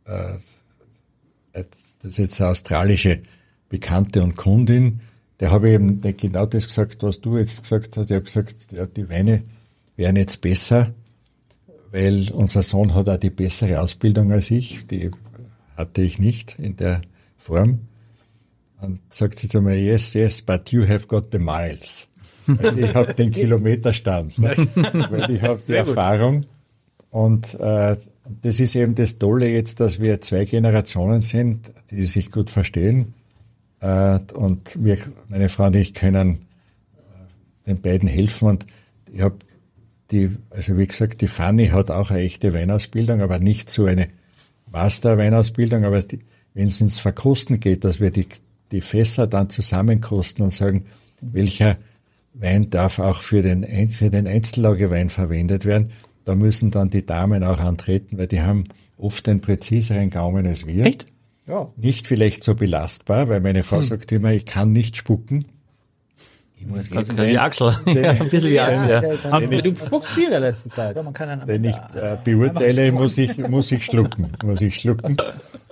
äh, 0.05 0.39
das 2.05 2.13
ist 2.13 2.19
jetzt 2.19 2.41
eine 2.41 2.51
australische 2.51 3.23
Bekannte 3.71 4.23
und 4.23 4.37
Kundin, 4.37 5.01
der 5.41 5.51
habe 5.51 5.69
ich 5.69 5.75
eben 5.75 6.01
genau 6.01 6.45
das 6.45 6.67
gesagt, 6.67 7.03
was 7.03 7.21
du 7.21 7.39
jetzt 7.39 7.63
gesagt 7.63 7.97
hast. 7.97 8.11
Ich 8.11 8.15
habe 8.15 8.25
gesagt, 8.25 8.73
ja, 8.73 8.85
die 8.85 9.09
Weine 9.09 9.43
wären 9.97 10.17
jetzt 10.17 10.43
besser, 10.43 10.93
weil 11.91 12.31
unser 12.33 12.63
Sohn 12.63 12.95
hat 12.95 13.09
auch 13.09 13.17
die 13.17 13.31
bessere 13.31 13.81
Ausbildung 13.81 14.33
als 14.33 14.51
ich. 14.51 14.87
Die 14.87 15.11
hatte 15.77 16.03
ich 16.03 16.19
nicht 16.19 16.59
in 16.59 16.77
der 16.77 17.01
Form. 17.39 17.81
Und 18.85 19.01
sagt 19.11 19.39
sie 19.39 19.49
zu 19.49 19.61
mir, 19.61 19.81
yes, 19.81 20.15
yes, 20.15 20.43
but 20.43 20.71
you 20.71 20.87
have 20.87 21.07
got 21.07 21.29
the 21.33 21.39
miles. 21.39 22.09
Also 22.47 22.79
ich 22.79 22.95
habe 22.95 23.15
den 23.15 23.31
Kilometerstand, 23.33 24.35
weil 24.41 25.31
ich 25.31 25.43
habe 25.43 25.63
die 25.67 25.75
Erfahrung. 25.75 26.47
Und 27.11 27.55
äh, 27.61 27.97
das 28.43 28.61
ist 28.61 28.75
eben 28.75 28.95
das 28.95 29.19
Tolle 29.19 29.49
jetzt, 29.49 29.81
dass 29.81 30.01
wir 30.01 30.21
zwei 30.21 30.45
Generationen 30.45 31.21
sind, 31.21 31.73
die 31.91 32.07
sich 32.07 32.31
gut 32.31 32.51
verstehen. 32.51 33.15
Äh, 33.81 34.19
und 34.35 34.83
wir, 34.83 34.99
meine 35.29 35.49
Frau 35.49 35.67
und 35.67 35.77
ich 35.77 35.95
können 35.95 36.47
äh, 36.97 37.69
den 37.69 37.81
beiden 37.81 38.09
helfen. 38.09 38.49
Und 38.49 38.67
ich 39.13 39.21
habe 39.21 39.37
die, 40.11 40.31
also 40.51 40.77
wie 40.77 40.87
gesagt, 40.87 41.21
die 41.21 41.29
Fanny 41.29 41.69
hat 41.69 41.91
auch 41.91 42.11
eine 42.11 42.21
echte 42.21 42.53
Weinausbildung, 42.53 43.21
aber 43.21 43.39
nicht 43.39 43.71
so 43.71 43.85
eine 43.85 44.09
Master-Weinausbildung. 44.73 45.85
Aber 45.85 46.03
wenn 46.55 46.67
es 46.67 46.81
ins 46.81 46.99
Verkosten 46.99 47.61
geht, 47.61 47.85
dass 47.85 48.01
wir 48.01 48.11
die, 48.11 48.27
die 48.75 48.81
Fässer 48.81 49.27
dann 49.27 49.49
zusammenkosten 49.51 50.45
und 50.45 50.51
sagen, 50.51 50.85
welcher 51.21 51.77
Wein 52.35 52.69
darf 52.71 52.99
auch 52.99 53.23
für 53.23 53.41
den, 53.43 53.65
für 53.89 54.11
den 54.11 54.27
Einzellagerwein 54.27 55.09
verwendet 55.09 55.65
werden, 55.65 55.93
da 56.25 56.35
müssen 56.35 56.71
dann 56.71 56.91
die 56.91 57.07
Damen 57.07 57.45
auch 57.45 57.61
antreten, 57.61 58.19
weil 58.19 58.27
die 58.27 58.41
haben 58.43 58.65
oft 58.99 59.29
einen 59.29 59.41
präziseren 59.41 60.11
Gaumen 60.11 60.47
als 60.47 60.67
wir. 60.67 60.85
Echt? 60.85 61.07
Ja. 61.47 61.69
Nicht 61.77 62.07
vielleicht 62.07 62.43
so 62.43 62.55
belastbar, 62.55 63.29
weil 63.29 63.41
meine 63.41 63.63
Frau 63.63 63.81
sagt 63.83 64.11
immer, 64.13 64.33
ich 64.33 64.47
kann 64.47 64.73
nicht 64.73 64.97
spucken. 64.97 65.45
Ich 66.59 66.67
muss 66.67 66.89
jeden 66.91 67.19
Wein- 67.19 67.37
Axel. 67.37 67.77
Ja, 67.87 68.11
ein 68.13 68.29
bisschen 68.29 68.51
wie 68.51 68.59
Axel, 68.61 68.89
ja. 68.89 69.31
Aber 69.31 69.47
du 69.47 69.77
spuckst 69.77 70.11
viel 70.13 70.25
in 70.25 70.31
der 70.31 70.41
letzten 70.41 70.71
Zeit. 70.71 70.97
Ja, 70.97 71.03
man 71.03 71.13
kann 71.13 71.29
dann 71.29 71.47
den 71.47 71.65
ich 71.65 71.77
äh, 71.77 72.17
beurteile, 72.25 72.91
muss 72.91 73.19
ich, 73.19 73.37
muss 73.37 73.71
ich 73.71 73.85
schlucken, 73.85 74.33
muss 74.43 74.63
ich 74.63 74.75
schlucken. 74.77 75.19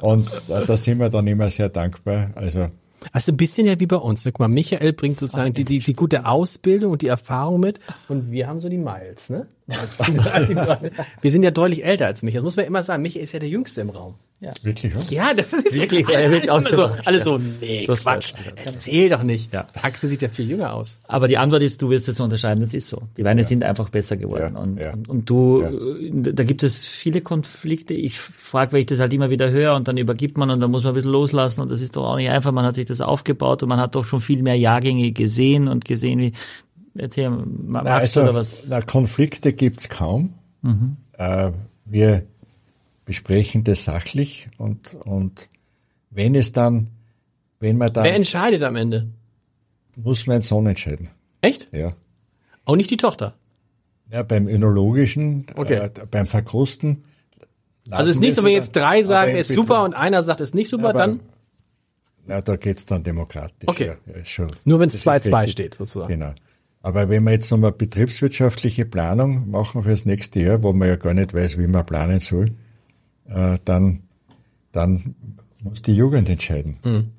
Und 0.00 0.28
äh, 0.48 0.66
da 0.66 0.76
sind 0.76 0.98
wir 0.98 1.09
dann 1.09 1.26
immer 1.26 1.48
sehr 1.50 1.70
dankbar. 1.70 2.30
Also, 2.34 2.68
Also 3.11 3.32
ein 3.32 3.36
bisschen 3.36 3.66
ja 3.66 3.80
wie 3.80 3.86
bei 3.86 3.96
uns. 3.96 4.24
ne? 4.24 4.32
Guck 4.32 4.40
mal, 4.40 4.48
Michael 4.48 4.92
bringt 4.92 5.18
sozusagen 5.18 5.55
die, 5.55 5.64
die, 5.64 5.80
die 5.80 5.94
gute 5.94 6.26
Ausbildung 6.26 6.92
und 6.92 7.03
die 7.03 7.09
Erfahrung 7.09 7.61
mit 7.61 7.80
und 8.09 8.30
wir 8.30 8.46
haben 8.46 8.61
so 8.61 8.68
die 8.68 8.78
Miles, 8.78 9.30
ne? 9.30 9.46
wir 11.23 11.31
sind 11.31 11.43
ja 11.43 11.51
deutlich 11.51 11.85
älter 11.85 12.07
als 12.07 12.23
Michael. 12.23 12.41
Das 12.41 12.45
muss 12.45 12.57
man 12.57 12.67
immer 12.67 12.83
sagen. 12.83 13.03
Michael 13.03 13.23
ist 13.25 13.33
ja 13.33 13.39
der 13.39 13.49
Jüngste 13.49 13.81
im 13.83 13.91
Raum. 13.91 14.15
wirklich, 14.63 14.93
ja? 14.93 15.29
Ja, 15.29 15.35
das 15.35 15.53
ist 15.53 15.75
Wirklich, 15.75 16.07
alle, 16.09 16.17
er 16.21 16.31
wird 16.33 16.49
alle, 16.49 16.63
so, 16.65 16.91
alle 17.05 17.21
so, 17.23 17.39
nee, 17.61 17.87
Das 17.87 18.03
Quatsch. 18.03 18.35
Erzähl 18.65 19.09
doch 19.09 19.23
nicht. 19.23 19.53
Ja. 19.53 19.69
Axel 19.81 20.11
sieht 20.11 20.21
ja 20.23 20.29
viel 20.29 20.51
jünger 20.51 20.75
aus. 20.75 20.99
Aber 21.07 21.29
die 21.29 21.39
Antwort 21.39 21.63
ist, 21.63 21.81
du 21.81 21.91
wirst 21.91 22.09
es 22.09 22.19
unterscheiden, 22.19 22.61
das 22.61 22.75
ist 22.75 22.89
so. 22.89 23.03
Die 23.17 23.25
Weine 23.25 23.45
sind 23.45 23.63
einfach 23.63 23.89
besser 23.89 24.17
geworden. 24.17 24.55
Ja, 24.55 24.61
und, 24.61 24.79
ja. 24.79 24.93
und, 24.93 25.09
und 25.09 25.31
du, 25.31 25.63
Ja. 25.63 25.71
äh, 25.71 26.33
da 26.35 26.43
gibt 26.45 26.63
es 26.65 26.85
viele 26.85 27.21
Konflikte. 27.21 27.95
Ich 27.95 28.19
frage, 28.19 28.73
weil 28.73 28.81
ich 28.81 28.87
das 28.87 28.99
halt 28.99 29.13
immer 29.13 29.31
wieder 29.31 29.51
höre 29.51 29.77
und 29.77 29.87
dann 29.87 29.97
übergibt 29.97 30.37
man 30.37 30.51
und 30.51 30.61
dann 30.61 30.71
muss 30.73 30.83
man 30.83 30.93
ein 30.93 30.97
bisschen 30.97 31.13
loslassen 31.13 31.61
und 31.61 31.71
das 31.71 31.81
ist 31.81 31.95
doch 31.97 32.05
auch 32.05 32.17
nicht 32.17 32.31
einfach. 32.31 32.51
Man 32.53 32.65
hat 32.65 32.75
sich 32.75 32.87
das 32.87 33.01
aufgebaut 33.01 33.63
und 33.63 33.69
man 33.69 33.79
hat 33.81 33.95
doch 33.95 34.05
schon 34.05 34.21
viel 34.21 34.43
mehr 34.43 34.57
Jahrgänge 34.59 35.13
gesehen 35.13 35.69
und 35.69 35.85
gesehen, 35.85 36.19
wie, 36.19 36.33
erzähl, 36.95 37.30
Ma- 37.30 37.82
Na, 37.82 37.82
magst 37.99 38.16
du 38.16 38.20
also, 38.20 38.30
oder 38.30 38.34
was? 38.38 38.66
na, 38.68 38.80
Konflikte 38.80 39.53
gibt's 39.53 39.88
kaum. 39.88 40.34
Äh, 41.18 41.51
wir 41.84 42.24
besprechen 43.05 43.64
das 43.64 43.84
sachlich 43.84 44.49
und, 44.59 44.95
und 45.05 45.49
wenn 46.11 46.34
es 46.34 46.53
dann, 46.53 46.88
wenn 47.61 47.76
man 47.78 47.88
Wer 47.95 48.03
dann, 48.05 48.07
entscheidet 48.14 48.62
am 48.62 48.76
Ende? 48.76 49.09
muss 49.97 50.26
mein 50.26 50.40
Sohn 50.43 50.66
entscheiden. 50.66 51.09
Echt? 51.40 51.68
Ja. 51.74 51.95
Auch 52.64 52.76
nicht 52.76 52.90
die 52.90 52.97
Tochter. 52.97 53.34
Ja, 54.11 54.22
beim 54.22 54.47
Önologischen, 54.49 55.47
Okay. 55.57 55.74
äh, 55.74 55.90
beim 56.11 56.26
Verkosten. 56.26 57.05
Also 57.90 58.11
es 58.11 58.16
ist 58.16 58.20
nicht 58.20 58.34
so, 58.36 58.45
wenn 58.45 58.53
jetzt 58.53 58.76
drei 58.76 59.03
sagen, 59.03 59.34
ist 59.34 59.49
super 59.49 59.82
und 59.84 59.95
einer 59.95 60.22
sagt, 60.22 60.40
ist 60.40 60.55
nicht 60.55 60.68
super, 60.68 60.90
Aber- 60.90 60.99
dann 60.99 61.20
Na, 62.24 62.40
da 62.40 62.55
geht's 62.57 62.86
dann 62.86 63.03
demokratisch. 63.03 63.66
Okay. 63.66 63.95
Ja, 64.07 64.14
ja, 64.16 64.47
nur 64.64 64.78
wenn 64.78 64.86
es 64.88 64.93
Das 64.93 65.01
ist 65.01 65.26
2-2 65.32 65.38
richtig. 65.40 65.53
steht, 65.53 65.74
sozusagen. 65.74 66.09
Genau. 66.09 66.32
Aber 66.83 67.09
wenn 67.09 67.22
wir 67.24 67.30
jetzt 67.30 67.51
nochmal 67.51 67.72
betriebswirtschaftliche 67.72 68.85
Planung 68.85 69.51
machen 69.51 69.85
fürs 69.85 70.05
nächste 70.05 70.41
Jahr, 70.41 70.62
wo 70.62 70.72
man 70.72 70.89
ja 70.89 70.97
gar 70.97 71.14
nicht 71.14 71.33
weiß, 71.33 71.59
wie 71.59 71.68
man 71.68 71.87
planen 71.87 72.18
soll, 72.18 72.51
äh, 73.28 73.57
dann, 73.64 74.01
dann 74.72 75.14
muss 75.62 75.83
die 75.83 75.95
Jugend 75.95 76.28
entscheiden. 76.28 76.76
Mhm. 76.85 77.11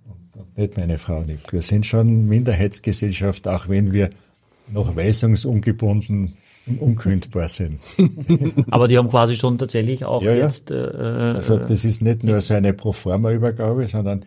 Nicht 0.56 0.78
meine 0.78 0.98
Frau 0.98 1.22
nicht. 1.22 1.52
Wir 1.52 1.62
sind 1.62 1.86
schon 1.86 2.28
Minderheitsgesellschaft, 2.28 3.48
auch 3.48 3.70
wenn 3.70 3.92
wir 3.92 4.10
noch 4.68 4.96
weisungsungebunden 4.96 6.34
und 6.68 6.82
unkündbar 6.82 7.48
sind. 7.48 7.80
Aber 8.70 8.88
die 8.88 8.98
haben 8.98 9.10
quasi 9.10 9.36
schon 9.36 9.58
tatsächlich 9.58 10.06
auch 10.06 10.22
Ja, 10.22 10.34
ja. 10.34 10.46
jetzt, 10.46 10.72
äh, 10.72 10.76
Also 10.76 11.58
das 11.58 11.84
ist 11.86 12.02
nicht 12.02 12.24
nur 12.24 12.40
so 12.42 12.54
eine 12.54 12.74
Proforma-Übergabe, 12.74 13.88
sondern 13.88 14.26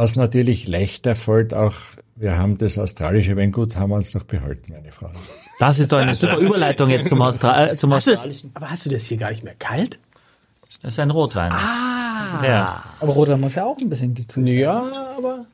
was 0.00 0.16
natürlich 0.16 0.66
leichter 0.66 1.14
fällt, 1.14 1.52
auch 1.52 1.74
wir 2.16 2.38
haben 2.38 2.56
das 2.56 2.78
australische 2.78 3.36
Weingut, 3.36 3.76
haben 3.76 3.90
wir 3.90 3.96
uns 3.96 4.14
noch 4.14 4.22
behalten, 4.24 4.72
meine 4.72 4.92
Frau. 4.92 5.10
das 5.58 5.78
ist 5.78 5.92
doch 5.92 5.98
eine 5.98 6.14
super 6.14 6.38
Überleitung 6.38 6.88
jetzt 6.88 7.08
zum, 7.10 7.20
Austra 7.20 7.68
äh, 7.68 7.76
zum 7.76 7.92
Hast 7.92 8.06
du 8.06 8.10
das, 8.12 8.18
australischen. 8.20 8.50
aber 8.54 8.70
hast 8.70 8.86
du 8.86 8.90
das 8.90 9.04
hier 9.04 9.18
gar 9.18 9.30
nicht 9.30 9.44
mehr 9.44 9.54
kalt? 9.58 9.98
Das 10.82 10.92
ist 10.94 10.98
ein 11.00 11.10
Rotwein. 11.10 11.52
Ah. 11.52 12.42
Ja. 12.44 12.84
Aber 13.00 13.12
Roter 13.12 13.36
muss 13.36 13.56
ja 13.56 13.64
auch 13.66 13.76
ein 13.78 13.90
bisschen 13.90 14.14
gekühlt 14.14 14.46
sein. 14.46 14.56
Ja, 14.56 14.90
aber 15.18 15.44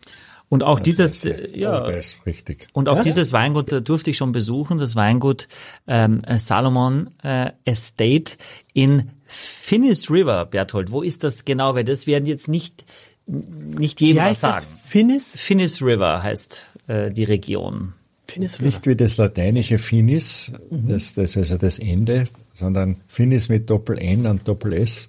Und 0.48 0.62
auch 0.62 0.78
dieses, 0.78 1.24
äh, 1.24 1.50
Ja. 1.58 1.78
ja, 1.78 1.80
Das 1.80 1.96
ist 2.06 2.26
richtig. 2.26 2.68
Und 2.72 2.88
auch 2.88 3.00
dieses 3.00 3.32
Weingut 3.32 3.72
äh, 3.72 3.82
durfte 3.82 4.10
ich 4.10 4.16
schon 4.16 4.30
besuchen, 4.30 4.78
das 4.78 4.94
Weingut 4.94 5.48
ähm, 5.88 6.22
äh, 6.24 6.38
Salomon 6.38 7.10
äh, 7.24 7.50
Estate 7.64 8.32
in 8.74 9.10
Finnis 9.24 10.08
River, 10.10 10.44
Berthold. 10.46 10.92
Wo 10.92 11.02
ist 11.02 11.24
das 11.24 11.44
genau? 11.44 11.74
Weil 11.74 11.82
das 11.84 12.06
werden 12.06 12.26
jetzt 12.26 12.46
nicht, 12.46 12.84
nicht 13.26 14.00
jedem 14.00 14.22
was 14.22 14.40
das? 14.40 14.62
sagen. 14.62 14.66
Finnis? 14.86 15.36
Finnis 15.36 15.82
River 15.82 16.22
heißt 16.22 16.62
äh, 16.86 17.10
die 17.10 17.24
Region. 17.24 17.92
Finnis 18.28 18.60
Nicht 18.60 18.86
wie 18.86 18.96
das 18.96 19.16
lateinische 19.18 19.78
Finis, 19.78 20.52
das, 20.70 21.14
das 21.14 21.30
ist 21.30 21.36
also 21.36 21.56
das 21.56 21.78
Ende, 21.78 22.24
sondern 22.54 22.96
Finis 23.06 23.48
mit 23.48 23.70
Doppel-N 23.70 24.26
und 24.26 24.48
Doppel-S 24.48 25.08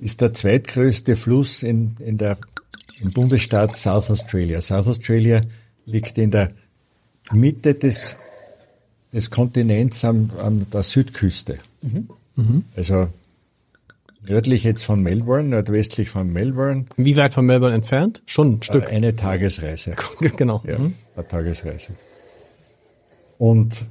ist 0.00 0.20
der 0.20 0.32
zweitgrößte 0.32 1.16
Fluss 1.16 1.62
in, 1.62 1.96
in 1.98 2.18
der, 2.18 2.38
im 3.00 3.10
Bundesstaat 3.10 3.76
South 3.76 4.10
Australia. 4.10 4.60
South 4.60 4.88
Australia 4.88 5.42
liegt 5.86 6.18
in 6.18 6.30
der 6.30 6.52
Mitte 7.32 7.74
des, 7.74 8.16
des 9.12 9.30
Kontinents 9.30 10.04
an, 10.04 10.30
an 10.40 10.66
der 10.72 10.82
Südküste. 10.82 11.58
Also 12.76 13.08
nördlich 14.26 14.64
jetzt 14.64 14.84
von 14.84 15.02
Melbourne, 15.02 15.48
nordwestlich 15.48 16.10
von 16.10 16.32
Melbourne, 16.32 16.86
Wie 16.96 17.16
weit 17.16 17.32
von 17.34 17.46
Melbourne 17.46 17.74
entfernt? 17.74 18.22
Schon 18.26 18.54
ein 18.54 18.62
Stück. 18.62 18.88
eine 18.90 19.16
Tagesreise. 19.16 19.94
genau. 20.36 20.62
Ja, 20.66 20.78
Mhm. 20.78 20.94
eine 21.16 21.28
Tagesreise. 21.28 21.92
Und 23.38 23.84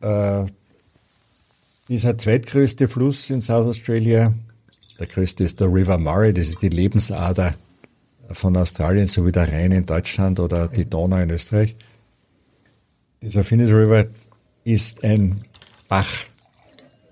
äh, 0.00 0.44
dieser 1.88 2.18
zweitgrößte 2.18 2.88
Fluss 2.88 3.30
in 3.30 3.40
South 3.40 3.66
Australia, 3.66 4.32
der 4.98 5.06
größte 5.06 5.44
ist 5.44 5.60
der 5.60 5.72
River 5.72 5.98
Murray, 5.98 6.32
das 6.32 6.48
ist 6.48 6.62
die 6.62 6.68
Lebensader 6.68 7.54
von 8.32 8.56
Australien, 8.56 9.06
so 9.06 9.26
wie 9.26 9.32
der 9.32 9.50
Rhein 9.52 9.72
in 9.72 9.86
Deutschland 9.86 10.38
oder 10.40 10.68
die 10.68 10.84
Donau 10.88 11.16
in 11.18 11.30
Österreich. 11.30 11.74
Dieser 13.22 13.44
Finnis 13.44 13.70
River 13.70 14.06
ist 14.64 15.02
ein 15.04 15.42
Bach, 15.88 16.08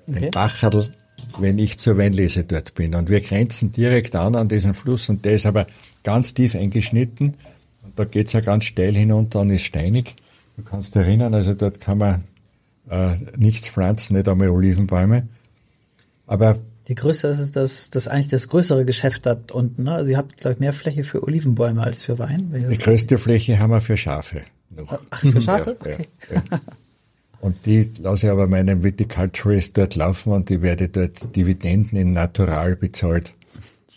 ein 0.07 0.31
Bacherl, 0.31 0.93
wenn 1.41 1.59
ich 1.59 1.79
zur 1.79 1.97
Weinlese 1.99 2.45
dort 2.45 2.75
bin. 2.75 2.95
Und 2.95 3.09
wir 3.09 3.21
grenzen 3.21 3.73
direkt 3.73 4.15
an 4.17 4.35
an 4.35 4.49
diesen 4.49 4.75
Fluss 4.75 5.09
und 5.09 5.25
der 5.25 5.35
ist 5.35 5.47
aber 5.47 5.67
ganz 6.05 6.35
tief 6.35 6.55
eingeschnitten. 6.55 7.35
Und 7.83 7.99
da 7.99 8.05
geht's 8.05 8.33
ja 8.33 8.41
ganz 8.41 8.65
steil 8.65 8.95
hinunter 8.95 9.41
und 9.41 9.51
ist 9.51 9.63
steinig. 9.63 10.17
Du 10.57 10.63
kannst 10.63 10.95
dich 10.95 11.03
erinnern, 11.03 11.35
also 11.35 11.55
dort 11.55 11.81
kann 11.81 11.99
man 11.99 12.25
äh, 12.91 13.15
nichts 13.37 13.69
pflanzen, 13.69 14.17
nicht 14.17 14.29
einmal 14.29 14.49
Olivenbäume. 14.51 15.29
Aber 16.27 16.59
Die 16.89 16.95
größte 16.95 17.29
ist 17.29 17.39
es, 17.39 17.53
dass 17.53 17.91
das 17.91 18.09
eigentlich 18.09 18.29
das 18.29 18.49
größere 18.49 18.85
Geschäft 18.85 19.27
hat 19.27 19.53
unten. 19.53 19.85
Ne? 19.85 19.93
Also 19.93 20.11
ihr 20.11 20.17
habt, 20.17 20.37
glaube 20.39 20.55
ich, 20.55 20.61
mehr 20.61 20.73
Fläche 20.73 21.05
für 21.05 21.23
Olivenbäume 21.23 21.83
als 21.83 22.03
für 22.03 22.19
Wein. 22.19 22.53
Die 22.71 22.79
größte 22.79 23.19
Fläche 23.19 23.59
haben 23.59 23.71
wir 23.71 23.81
für 23.81 23.97
Schafe. 23.97 24.43
Noch. 24.71 24.99
Ach, 25.11 25.19
für 25.19 25.41
Schafe? 25.41 25.77
Ja, 25.85 25.91
ja, 25.91 25.97
Okay. 25.97 26.09
ja. 26.51 26.61
Und 27.41 27.67
die 27.67 27.91
lasse 28.01 28.27
ich 28.27 28.33
aber 28.33 28.47
meinem 28.49 28.83
Viticulturist 28.83 29.79
dort 29.79 29.95
laufen 29.95 30.33
und 30.33 30.49
die 30.51 30.61
werde 30.61 30.89
dort 30.89 31.35
Dividenden 31.37 31.97
in 31.99 32.13
Natural 32.13 32.75
bezahlt. 32.77 33.33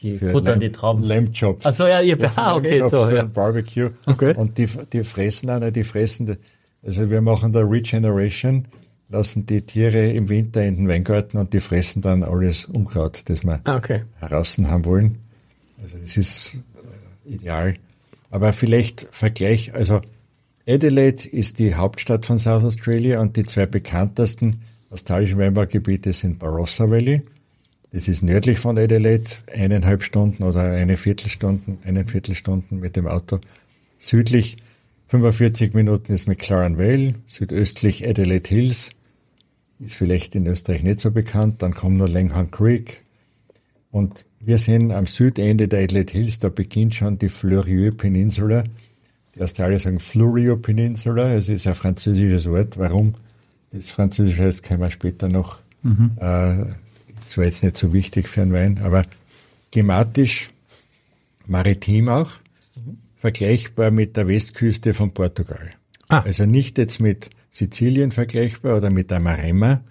Die 0.02 0.18
futtern 0.18 0.44
Lamb- 0.46 0.60
die 0.60 0.72
Trauben. 0.72 1.04
Lamb 1.04 1.34
Chops. 1.38 1.66
Ach 1.66 1.74
so, 1.74 1.86
ja, 1.88 2.02
ihr, 2.02 2.18
ah, 2.36 2.56
okay, 2.56 2.84
so, 2.90 3.10
ja. 3.10 3.22
ein 3.22 3.32
Barbecue. 3.32 3.90
Okay. 4.06 4.36
Und 4.36 4.58
die, 4.58 4.68
die 4.94 5.04
fressen 5.04 5.50
auch 5.50 5.60
nicht, 5.60 5.76
die 5.76 5.84
fressen, 5.84 6.38
also 6.84 7.10
wir 7.10 7.22
machen 7.22 7.52
da 7.54 7.62
Regeneration, 7.62 8.68
lassen 9.10 9.46
die 9.46 9.62
Tiere 9.64 10.10
im 10.12 10.30
Winter 10.30 10.64
in 10.64 10.78
den 10.78 10.88
Weingarten 10.88 11.38
und 11.38 11.54
die 11.54 11.60
fressen 11.60 12.02
dann 12.02 12.24
alles 12.24 12.66
Unkraut, 12.66 13.24
das 13.26 13.44
wir 13.44 13.60
Ah, 13.66 13.76
okay. 13.78 14.04
heraus 14.20 14.58
haben 14.60 14.86
wollen. 14.86 15.18
Also 15.82 15.98
das 15.98 16.16
ist 16.18 16.58
äh, 17.28 17.34
ideal. 17.34 17.74
Aber 18.30 18.54
vielleicht 18.54 19.08
Vergleich, 19.12 19.74
also 19.76 20.02
Adelaide 20.68 21.28
ist 21.28 21.60
die 21.60 21.76
Hauptstadt 21.76 22.26
von 22.26 22.38
South 22.38 22.64
Australia 22.64 23.20
und 23.20 23.36
die 23.36 23.46
zwei 23.46 23.66
bekanntesten 23.66 24.62
australischen 24.90 25.38
Weinbaugebiete 25.38 26.14
sind 26.14 26.40
Barossa 26.40 26.90
Valley. 26.90 27.22
Das 27.92 28.08
ist 28.08 28.22
nördlich 28.22 28.60
von 28.60 28.78
Adelaide, 28.78 29.30
eineinhalb 29.54 30.04
Stunden 30.04 30.44
oder 30.44 30.62
eine 30.62 30.98
Viertelstunde, 30.98 31.78
eine 31.84 32.06
Viertelstunden 32.06 32.80
mit 32.80 32.96
dem 32.96 33.08
Auto. 33.08 33.40
Südlich 34.00 34.58
45 35.08 35.74
Minuten 35.74 36.14
ist 36.14 36.28
McLaren 36.28 36.78
Vale, 36.78 37.16
südöstlich 37.26 38.08
Adelaide 38.08 38.48
Hills, 38.48 38.92
ist 39.80 39.96
vielleicht 39.96 40.36
in 40.36 40.48
Österreich 40.48 40.84
nicht 40.84 41.00
so 41.00 41.12
bekannt. 41.12 41.62
Dann 41.62 41.74
kommt 41.74 41.98
nur 41.98 42.08
Langhorne 42.08 42.50
Creek, 42.50 43.04
und 43.92 44.26
wir 44.40 44.58
sind 44.58 44.92
am 44.92 45.06
Südende 45.06 45.68
der 45.68 45.84
Adelaide 45.84 46.14
Hills, 46.14 46.40
da 46.40 46.50
beginnt 46.50 46.96
schon 46.96 47.20
die 47.20 47.30
Fleurieu 47.30 47.92
Peninsula. 47.92 48.64
Die 49.36 49.42
Australier 49.42 49.80
sagen 49.80 50.00
Flurio 50.00 50.58
Peninsula, 50.58 51.34
es 51.34 51.50
ist 51.50 51.68
ein 51.68 51.76
französisches 51.76 52.50
Wort. 52.50 52.78
Warum 52.78 53.16
das 53.72 53.92
französisch 53.92 54.38
heißt, 54.38 54.64
können 54.64 54.82
wir 54.82 54.92
später 54.92 55.30
noch. 55.30 55.60
Äh, 56.18 56.66
das 57.20 57.38
war 57.38 57.46
jetzt 57.46 57.64
nicht 57.64 57.78
so 57.78 57.94
wichtig 57.94 58.28
für 58.28 58.42
einen 58.42 58.54
Wein, 58.54 58.80
aber 58.80 59.04
thematisch 59.72 60.50
maritim 61.48 62.10
auch, 62.10 62.32
vergleichbar 63.18 63.92
mit 63.92 64.18
der 64.18 64.28
Westküste 64.28 64.94
von 64.94 65.12
Portugal. 65.12 65.72
Ah. 66.08 66.22
Also 66.22 66.46
nicht 66.46 66.78
jetzt 66.78 67.00
mit 67.00 67.30
Sizilien 67.52 68.12
vergleichbar 68.12 68.78
oder 68.78 68.90
mit 68.90 69.12
der 69.12 69.20
Maremma, 69.20 69.82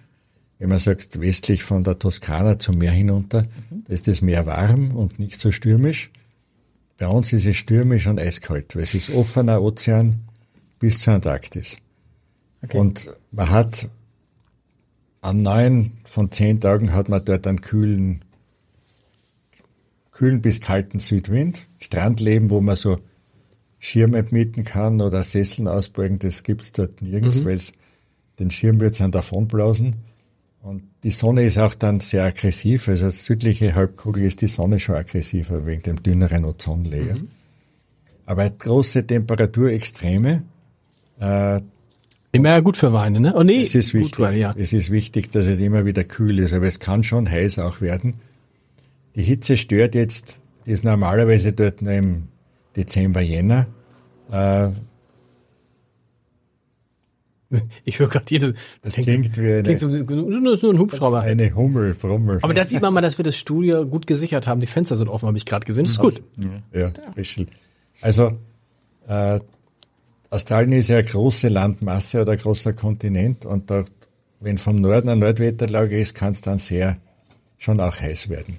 wenn 0.59 0.69
man 0.69 0.79
sagt, 0.79 1.21
westlich 1.21 1.63
von 1.63 1.85
der 1.85 1.99
Toskana 1.99 2.59
zum 2.59 2.79
Meer 2.79 2.93
hinunter, 2.93 3.47
da 3.71 3.95
ist 3.95 4.09
das 4.09 4.21
Meer 4.21 4.45
warm 4.45 4.95
und 4.95 5.19
nicht 5.19 5.41
so 5.41 5.53
stürmisch. 5.53 6.11
Bei 7.01 7.09
uns 7.09 7.33
ist 7.33 7.47
es 7.47 7.57
stürmisch 7.57 8.07
und 8.09 8.21
eiskalt, 8.21 8.77
weil 8.77 8.83
es 8.83 8.95
ist 8.95 9.15
offener 9.15 9.63
Ozean 9.63 10.19
bis 10.79 11.01
zur 11.01 11.15
Antarktis. 11.15 11.79
Und 12.75 13.15
man 13.33 13.49
hat 13.49 13.89
an 15.23 15.41
neun 15.41 15.91
von 16.05 16.31
zehn 16.31 16.61
Tagen 16.61 16.93
hat 16.93 17.09
man 17.09 17.25
dort 17.25 17.47
einen 17.47 17.63
kühlen, 17.63 18.23
kühlen 20.13 20.43
bis 20.43 20.61
kalten 20.61 21.01
Südwind. 21.01 21.69
Strandleben, 21.79 22.51
wo 22.51 22.61
man 22.61 22.77
so 22.77 22.99
Schirme 23.79 24.23
mieten 24.31 24.65
kann 24.65 25.01
oder 25.01 25.23
Sesseln 25.23 25.69
ausbeugen, 25.69 26.19
das 26.19 26.43
gibt's 26.43 26.73
dort 26.73 27.01
nirgends, 27.01 27.47
weil 27.47 27.57
es 27.57 27.73
den 28.39 28.51
Schirm 28.51 28.79
wird's 28.79 28.99
dann 28.99 29.11
davonblasen. 29.11 29.97
Und 30.63 30.83
die 31.03 31.11
Sonne 31.11 31.45
ist 31.45 31.59
auch 31.59 31.75
dann 31.75 32.01
sehr 32.01 32.25
aggressiv. 32.25 32.89
Also 32.89 33.07
als 33.07 33.25
südliche 33.25 33.75
Halbkugel 33.75 34.25
ist 34.25 34.43
die 34.43 34.49
Sonne 34.49 34.79
schon 34.79 34.95
aggressiver 34.95 35.65
wegen 35.65 35.83
dem 35.83 36.03
dünneren 36.03 36.45
Ozonlayer. 36.45 37.17
Aber 38.27 38.49
große 38.49 39.07
Temperaturextreme, 39.07 40.43
äh, 41.19 41.61
Immer 42.33 42.63
gut 42.63 42.77
für 42.77 42.93
Weine, 42.93 43.19
ne? 43.19 43.35
Oh 43.35 43.43
nee, 43.43 43.63
es 43.63 43.75
ist 43.75 43.91
gut 43.91 44.03
wichtig. 44.03 44.17
für 44.17 44.23
Weine, 44.23 44.39
ja. 44.39 44.55
Es 44.57 44.73
ist 44.73 44.91
wichtig, 44.91 45.33
dass 45.33 45.47
es 45.47 45.59
immer 45.59 45.85
wieder 45.85 46.05
kühl 46.05 46.39
ist, 46.39 46.53
aber 46.53 46.67
es 46.67 46.79
kann 46.79 47.03
schon 47.03 47.29
heiß 47.29 47.59
auch 47.59 47.81
werden. 47.81 48.15
Die 49.17 49.23
Hitze 49.23 49.57
stört 49.57 49.97
jetzt, 49.97 50.39
die 50.65 50.71
ist 50.71 50.85
normalerweise 50.85 51.53
dort 51.53 51.83
nur 51.83 51.93
im 51.93 52.29
Dezember, 52.77 53.21
Jänner. 53.21 53.67
Äh, 54.31 54.69
Ich 57.85 57.99
höre 57.99 58.09
gerade 58.09 58.27
jedes. 58.29 58.55
das 58.83 58.95
klingt 58.95 59.37
wie 59.37 59.41
eine, 59.41 59.63
klingt 59.63 59.81
so, 59.81 59.89
nur, 59.89 60.41
nur 60.41 60.73
ein 60.73 60.79
Hubschrauber. 60.79 61.23
eine 61.23 61.55
Hummel, 61.55 61.95
Brummel. 61.95 62.39
Aber 62.43 62.55
da 62.55 62.65
sieht 62.65 62.81
man 62.81 62.95
mal, 62.95 63.01
dass 63.01 63.19
wir 63.19 63.25
das 63.25 63.37
Studio 63.37 63.87
gut 63.87 64.07
gesichert 64.07 64.47
haben. 64.47 64.61
Die 64.61 64.67
Fenster 64.67 64.97
sind 64.97 65.09
offen, 65.09 65.27
habe 65.27 65.37
ich 65.37 65.47
gerade 65.47 65.67
gesehen. 65.67 65.85
Das 65.85 65.93
ist 65.93 65.99
gut. 65.99 66.23
Ja, 66.73 66.93
Fischl. 67.15 67.47
Also, 68.01 68.33
äh, 69.09 69.41
Australien 70.31 70.73
ist 70.73 70.89
ja 70.89 70.99
eine 70.99 71.07
große 71.07 71.49
Landmasse 71.49 72.23
oder 72.23 72.33
ein 72.33 72.39
großer 72.39 72.73
Kontinent 72.73 73.47
und 73.47 73.71
da, 73.71 73.85
wenn 74.39 74.59
vom 74.59 74.77
Norden 74.77 75.09
eine 75.09 75.21
Nordwetterlage 75.21 75.99
ist, 75.99 76.15
kann 76.15 76.33
es 76.33 76.41
dann 76.41 76.59
sehr, 76.59 76.99
schon 77.59 77.81
auch 77.81 78.01
heiß 78.01 78.29
werden. 78.29 78.59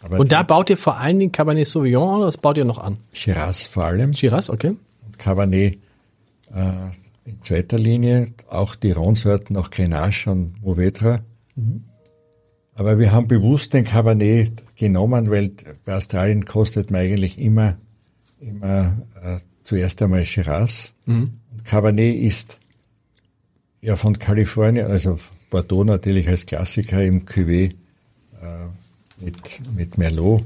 Aber 0.00 0.20
Und 0.20 0.30
da 0.30 0.44
baut 0.44 0.70
ihr 0.70 0.76
vor 0.76 0.98
allen 0.98 1.18
Dingen 1.18 1.32
Cabernet 1.32 1.66
Sauvignon, 1.66 2.18
oder 2.18 2.26
was 2.28 2.38
baut 2.38 2.56
ihr 2.56 2.64
noch 2.64 2.78
an? 2.78 2.98
Shiraz 3.12 3.64
vor 3.64 3.84
allem. 3.84 4.14
Shiraz, 4.14 4.48
okay. 4.48 4.76
und 5.04 5.18
Cabernet 5.18 5.78
äh, 6.54 6.90
in 7.28 7.42
zweiter 7.42 7.78
Linie, 7.78 8.28
auch 8.48 8.74
die 8.74 8.92
Ronsorten, 8.92 9.56
auch 9.56 9.70
Grenache 9.70 10.30
und 10.30 10.62
Mourvedre. 10.62 11.22
Aber 12.74 12.98
wir 12.98 13.12
haben 13.12 13.28
bewusst 13.28 13.74
den 13.74 13.84
Cabernet 13.84 14.62
genommen, 14.76 15.30
weil 15.30 15.50
bei 15.84 15.94
Australien 15.94 16.44
kostet 16.44 16.90
man 16.90 17.02
eigentlich 17.02 17.38
immer, 17.38 17.76
immer 18.40 18.96
äh, 19.22 19.38
zuerst 19.62 20.00
einmal 20.00 20.24
Shiraz. 20.24 20.94
Und 21.54 21.64
Cabernet 21.64 22.16
ist 22.16 22.60
ja 23.82 23.96
von 23.96 24.18
Kalifornien, 24.18 24.86
also 24.86 25.18
Bordeaux 25.50 25.84
natürlich 25.84 26.28
als 26.28 26.46
Klassiker 26.46 27.02
im 27.02 27.26
Cuvée 27.26 27.74
äh, 28.40 29.24
mit, 29.24 29.60
mit 29.74 29.98
Merlot 29.98 30.44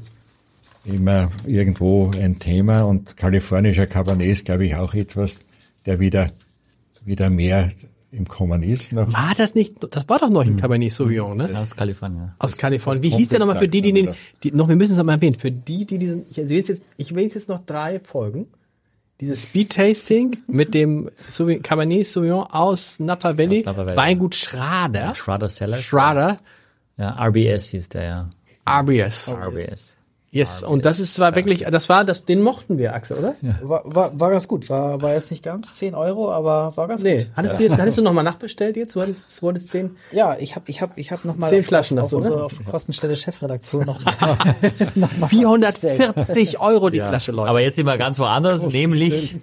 immer 0.85 1.31
irgendwo 1.47 2.11
ein 2.11 2.39
Thema 2.39 2.83
und 2.83 3.17
kalifornischer 3.17 3.87
Cabernet 3.87 4.27
ist, 4.27 4.45
glaube 4.47 4.67
ich, 4.67 4.75
auch 4.75 4.95
etwas, 4.95 5.45
der 5.87 6.01
wieder, 6.01 6.33
wieder 7.05 7.31
mehr 7.31 7.69
im 8.13 8.29
Kommen 8.29 8.63
ist. 8.63 8.93
Noch. 8.93 9.11
War 9.13 9.33
das 9.37 9.55
nicht, 9.55 9.77
das 9.95 10.09
war 10.09 10.19
doch 10.19 10.29
noch 10.29 10.45
ein 10.45 10.57
Cabernet 10.57 10.93
Sauvignon, 10.93 11.37
ne? 11.37 11.51
Aus 11.59 11.75
Kalifornien. 11.75 12.33
Aus 12.39 12.57
Kalifornien. 12.59 13.03
Wie 13.03 13.09
hieß 13.09 13.31
der 13.31 13.39
nochmal 13.39 13.59
für 13.59 13.69
die, 13.69 13.81
die 13.81 13.93
den, 13.93 14.07
langsam, 14.07 14.23
die, 14.45 14.53
noch, 14.53 14.69
wir 14.69 14.77
müssen 14.77 14.93
es 14.93 14.99
nochmal 14.99 15.17
erwähnen, 15.17 15.37
für 15.37 15.51
die, 15.51 15.87
die 15.87 15.99
diesen, 15.99 16.27
ich 16.29 16.37
will 16.37 16.51
jetzt, 16.51 16.83
ich 16.99 17.15
will 17.15 17.25
jetzt 17.25 17.49
noch 17.49 17.65
drei 17.65 18.01
Folgen. 18.01 18.47
Dieses 19.21 19.45
Speed 19.45 19.71
Tasting 19.71 20.37
mit 20.47 20.75
dem 20.75 21.11
Sauvignon, 21.29 21.63
Cabernet 21.63 22.07
Sauvignon 22.07 22.45
aus 22.45 23.01
Napa 23.01 23.39
Valley, 23.39 23.61
Aus 23.61 23.65
Napa 23.65 23.87
Valley, 23.87 23.97
Weingut 23.97 24.35
Schrader. 24.35 25.15
Schrader 25.15 25.49
Sellers. 25.49 25.83
Schrader, 25.83 26.37
Ja, 26.99 27.11
RBS 27.27 27.71
hieß 27.71 27.89
der, 27.89 28.03
ja. 28.03 28.31
RBS. 28.69 29.29
RBS. 29.31 29.97
Yes, 30.35 30.63
und 30.63 30.87
das 30.87 30.99
ist 30.99 31.13
zwar 31.13 31.37
wirklich, 31.37 31.67
das 31.71 31.91
war, 31.91 32.07
das, 32.07 32.25
den 32.25 32.41
mochten 32.41 32.79
wir, 32.79 32.95
Axel, 32.95 33.19
oder? 33.19 33.35
War, 33.61 33.83
war, 33.85 34.19
war 34.19 34.31
ganz 34.31 34.49
gut. 34.49 34.71
War, 34.71 35.03
war 35.03 35.13
jetzt 35.13 35.31
nicht 35.31 35.45
ganz 35.45 35.75
10 35.75 35.95
Euro, 35.95 36.33
aber 36.33 36.75
war 36.75 36.89
ganz 36.89 37.03
Nee, 37.03 37.25
gut. 37.25 37.27
hattest 37.37 37.59
du 37.59 37.63
jetzt, 37.65 37.77
hattest 37.77 37.99
du 37.99 38.03
nochmal 38.03 38.25
nachbestellt 38.25 38.79
jetzt? 38.79 38.97
Du 38.97 39.03
hattest, 39.03 39.37
du 39.39 39.43
wolltest 39.43 39.71
zehn? 39.71 39.95
Ja, 40.11 40.35
ich 40.39 40.55
habe 40.57 40.65
ich 40.69 40.81
hab, 40.81 40.97
ich 40.97 41.13
hab 41.13 41.23
noch 41.27 41.37
mal 41.37 41.51
Zehn 41.51 41.61
auf, 41.61 41.67
Flaschen 41.67 41.99
auf, 41.99 42.05
hast 42.05 42.13
du, 42.13 42.19
auf, 42.21 42.25
ne? 42.25 42.45
auf 42.45 42.65
Kostenstelle 42.65 43.15
Chefredaktion 43.15 43.85
noch, 43.85 44.01
noch 44.95 45.17
mal 45.19 45.27
440 45.27 46.59
Euro 46.61 46.89
die 46.89 47.01
Flasche, 47.01 47.33
Leute. 47.33 47.51
Aber 47.51 47.61
jetzt 47.61 47.77
sind 47.77 47.85
wir 47.85 47.99
ganz 47.99 48.19
woanders, 48.19 48.67
nämlich 48.69 49.37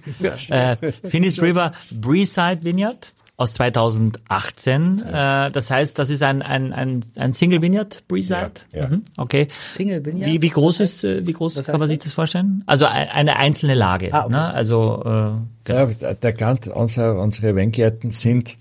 äh, 0.49 0.75
Finis 1.07 1.39
River 1.39 1.71
Breeside 1.91 2.63
Vineyard 2.63 3.13
aus 3.39 3.53
2018. 3.53 5.01
Äh, 5.01 5.51
das 5.51 5.71
heißt, 5.71 5.97
das 5.97 6.09
ist 6.09 6.21
ein, 6.23 6.41
ein, 6.41 6.73
ein, 6.73 6.99
ein 7.15 7.31
Single 7.31 7.61
Vineyard, 7.61 8.03
Breeside. 8.09 8.51
Ja, 8.73 8.81
ja. 8.81 8.87
Mhm, 8.89 9.03
okay. 9.17 9.47
Single 9.73 10.05
Vineyard. 10.05 10.29
Wie, 10.29 10.41
wie 10.41 10.49
groß 10.49 10.81
ist, 10.81 11.03
äh, 11.05 11.25
wie 11.25 11.31
groß 11.33 11.65
kann 11.65 11.79
man 11.79 11.87
sich 11.87 11.99
das 11.99 12.11
vorstellen? 12.11 12.63
Also 12.65 12.85
ein- 12.85 13.07
eine 13.07 13.37
einzelne 13.37 13.75
Lage. 13.75 14.13
Ah, 14.13 14.25
okay. 14.25 14.31
ne? 14.33 14.53
Also 14.53 15.01
äh, 15.05 15.71
Ja, 15.71 15.85
der, 15.85 16.15
der 16.15 16.33
ganz, 16.33 16.67
unser, 16.67 17.19
unsere 17.21 17.55
Weingärten 17.55 18.11
sind 18.11 18.57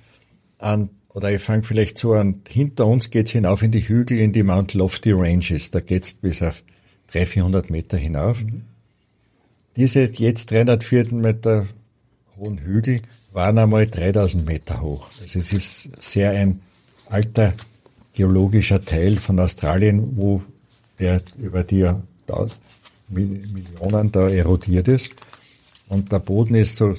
an, 0.58 0.90
oder 1.08 1.32
ich 1.32 1.42
fange 1.42 1.64
vielleicht 1.64 1.98
so 1.98 2.12
an, 2.12 2.42
hinter 2.48 2.86
uns 2.86 3.10
geht's 3.10 3.32
hinauf 3.32 3.64
in 3.64 3.72
die 3.72 3.80
Hügel, 3.88 4.18
in 4.20 4.32
die 4.32 4.44
Mount 4.44 4.74
Lofty 4.74 5.10
Ranges. 5.12 5.72
Da 5.72 5.80
geht's 5.80 6.12
bis 6.12 6.40
auf 6.40 6.62
300, 7.12 7.28
400 7.28 7.70
Meter 7.70 7.96
hinauf. 7.96 8.44
Diese 9.76 10.04
jetzt 10.04 10.50
300, 10.52 10.84
400 10.84 11.12
Meter 11.20 11.66
hohen 12.38 12.58
Hügel 12.58 13.02
waren 13.32 13.58
einmal 13.58 13.86
3000 13.86 14.46
Meter 14.46 14.80
hoch. 14.80 15.08
Also 15.20 15.38
es 15.38 15.52
ist 15.52 15.90
sehr 16.02 16.30
ein 16.30 16.60
alter 17.08 17.52
geologischer 18.14 18.84
Teil 18.84 19.16
von 19.16 19.38
Australien, 19.38 20.16
wo 20.16 20.42
der 20.98 21.22
über 21.38 21.64
die 21.64 21.88
Millionen 23.08 24.12
da 24.12 24.28
erodiert 24.28 24.88
ist. 24.88 25.12
Und 25.88 26.12
der 26.12 26.18
Boden 26.18 26.54
ist 26.54 26.76
so 26.76 26.94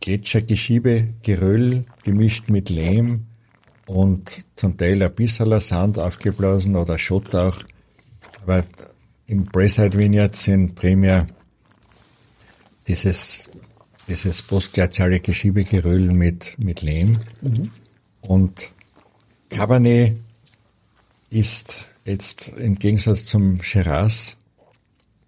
Gletschergeschiebe, 0.00 1.08
Geröll 1.22 1.84
gemischt 2.04 2.48
mit 2.48 2.70
Lehm 2.70 3.26
und 3.86 4.44
zum 4.56 4.76
Teil 4.76 5.02
ein 5.02 5.14
bisschen 5.14 5.58
Sand 5.60 5.98
aufgeblasen 5.98 6.76
oder 6.76 6.98
Schutt 6.98 7.34
auch. 7.34 7.58
Aber 8.42 8.64
im 9.26 9.44
Braeside 9.44 9.96
Vineyard 9.96 10.36
sind 10.36 10.74
primär 10.74 11.26
dieses 12.86 13.50
dieses 14.08 14.42
postglaziale 14.42 15.20
Geschiebegeröll 15.20 16.12
mit, 16.12 16.54
mit 16.58 16.82
Lehm. 16.82 17.20
Und 18.20 18.70
Cabernet 19.50 20.16
ist 21.30 21.84
jetzt 22.04 22.58
im 22.58 22.78
Gegensatz 22.78 23.26
zum 23.26 23.62
Shiraz 23.62 24.36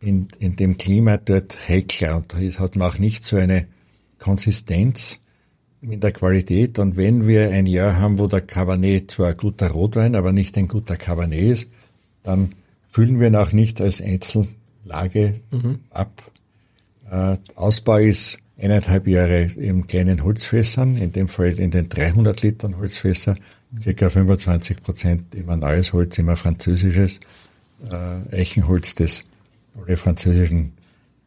in, 0.01 0.29
in 0.39 0.57
dem 0.57 0.79
Klima 0.79 1.17
dort 1.17 1.69
heikler 1.69 2.17
und 2.17 2.35
hat 2.35 2.77
man 2.77 2.89
auch 2.89 2.99
nicht 2.99 3.25
so 3.25 3.37
eine 3.37 3.67
Konsistenz 4.19 5.19
in 5.81 6.01
der 6.01 6.13
Qualität. 6.13 6.79
Und 6.79 6.97
wenn 6.97 7.27
wir 7.27 7.51
ein 7.51 7.67
Jahr 7.67 7.97
haben, 7.99 8.19
wo 8.19 8.27
der 8.27 8.41
Cabernet 8.41 9.11
zwar 9.11 9.31
ein 9.31 9.37
guter 9.37 9.71
Rotwein, 9.71 10.15
aber 10.15 10.33
nicht 10.33 10.57
ein 10.57 10.69
guter 10.69 10.97
Cabernet 10.97 11.41
ist, 11.41 11.71
dann 12.23 12.55
füllen 12.91 13.21
wir 13.21 13.29
ihn 13.29 13.37
auch 13.37 13.53
nicht 13.53 13.81
als 13.81 14.01
Einzellage 14.01 15.41
ab. 15.91 16.31
Äh, 17.11 17.37
Ausbau 17.55 17.99
ist 17.99 18.39
eineinhalb 18.59 19.07
Jahre 19.07 19.43
in 19.43 19.87
kleinen 19.87 20.25
Holzfässern, 20.25 20.97
in 20.97 21.13
dem 21.13 21.29
Fall 21.29 21.59
in 21.59 21.71
den 21.71 21.89
300 21.89 22.43
Litern 22.43 22.77
Holzfässer, 22.77 23.35
circa 23.81 24.11
25 24.11 24.83
Prozent 24.83 25.35
immer 25.35 25.57
neues 25.57 25.93
Holz, 25.93 26.19
immer 26.19 26.37
französisches 26.37 27.21
äh, 27.91 28.37
Eichenholz, 28.37 28.95
das 28.97 29.25
alle 29.77 29.97
französischen 29.97 30.73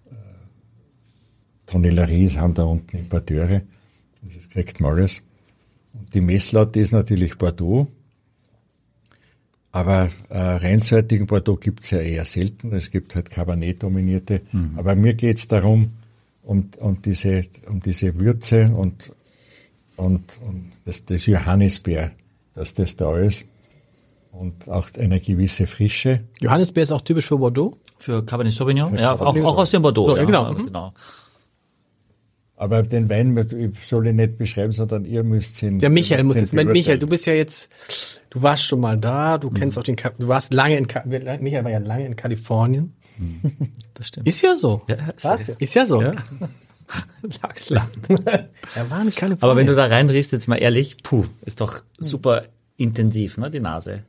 äh, 0.09 0.15
Tonelleries 1.67 2.37
haben 2.37 2.53
da 2.53 2.63
unten 2.63 2.97
Importeure. 2.97 3.61
Das 4.23 4.49
kriegt 4.49 4.81
man 4.81 4.93
alles. 4.93 5.21
Und 5.93 6.13
die 6.13 6.21
Messlatte 6.21 6.79
ist 6.79 6.91
natürlich 6.91 7.37
Bordeaux. 7.37 7.87
Aber 9.71 10.09
äh, 10.29 10.37
reinsortigen 10.37 11.27
Bordeaux 11.27 11.57
gibt's 11.57 11.91
ja 11.91 11.99
eher 11.99 12.25
selten. 12.25 12.73
Es 12.73 12.91
gibt 12.91 13.15
halt 13.15 13.31
Cabernet-dominierte. 13.31 14.41
Aber 14.75 14.95
mir 14.95 15.13
geht's 15.13 15.47
darum, 15.47 15.91
um, 16.43 16.69
um, 16.79 17.01
diese, 17.01 17.41
um 17.69 17.79
diese 17.81 18.19
Würze 18.19 18.71
und, 18.75 19.11
und, 19.95 20.39
und 20.45 20.71
das, 20.85 21.05
das 21.05 21.25
Johannisbeer, 21.25 22.11
dass 22.55 22.73
das 22.73 22.95
da 22.95 23.17
ist. 23.17 23.45
Und 24.31 24.69
auch 24.69 24.87
eine 24.97 25.19
gewisse 25.19 25.67
Frische. 25.67 26.21
Johannisbeer 26.39 26.83
ist 26.83 26.91
auch 26.91 27.01
typisch 27.01 27.27
für 27.27 27.37
Bordeaux. 27.37 27.77
Für 27.97 28.25
Cabernet 28.25 28.53
Sauvignon, 28.53 28.97
ja, 28.97 29.13
auch, 29.13 29.19
Cabernet 29.19 29.43
auch 29.45 29.57
aus 29.57 29.71
dem 29.71 29.81
Bordeaux. 29.81 30.07
So, 30.07 30.15
ja, 30.15 30.21
ja, 30.21 30.25
genau. 30.25 30.43
ja, 30.45 30.51
Mhm. 30.53 30.65
genau. 30.67 30.93
Aber 32.55 32.83
den 32.83 33.09
Wein 33.09 33.35
ich 33.35 33.87
soll 33.87 34.05
ich 34.07 34.13
nicht 34.13 34.37
beschreiben, 34.37 34.71
sondern 34.71 35.03
ihr 35.03 35.23
müsst 35.23 35.63
ihn. 35.63 35.79
Der 35.79 35.89
Michael 35.89 36.23
muss 36.23 36.35
jetzt. 36.35 36.53
Michael, 36.53 36.99
du 36.99 37.07
bist 37.07 37.25
ja 37.25 37.33
jetzt, 37.33 37.71
du 38.29 38.41
warst 38.43 38.63
schon 38.63 38.79
mal 38.79 38.99
da, 38.99 39.39
du 39.39 39.49
kennst 39.49 39.79
auch 39.79 39.83
den, 39.83 39.95
du 40.19 40.27
warst 40.27 40.53
lange 40.53 40.77
in, 40.77 40.87
Michael 41.41 41.63
war 41.63 41.71
ja 41.71 41.79
lange 41.79 42.05
in 42.05 42.15
Kalifornien. 42.15 42.93
Das 43.93 44.07
stimmt. 44.07 44.27
Ist 44.27 44.41
ja 44.41 44.55
so. 44.55 44.81
Ja, 44.87 44.97
Was? 45.21 45.49
Ist 45.49 45.73
ja 45.75 45.85
so. 45.85 46.01
Lach's 47.43 47.69
lachen. 47.69 48.01
er 48.75 48.89
war 48.89 49.01
in 49.01 49.13
Kalifornien. 49.13 49.37
Aber 49.41 49.55
wenn 49.55 49.67
du 49.67 49.75
da 49.75 49.85
reinriechst, 49.85 50.31
jetzt 50.31 50.47
mal 50.47 50.55
ehrlich, 50.57 50.97
puh, 51.03 51.25
ist 51.45 51.61
doch 51.61 51.83
super 51.99 52.45
intensiv, 52.77 53.37
ne, 53.37 53.49
die 53.49 53.59
Nase. 53.59 54.03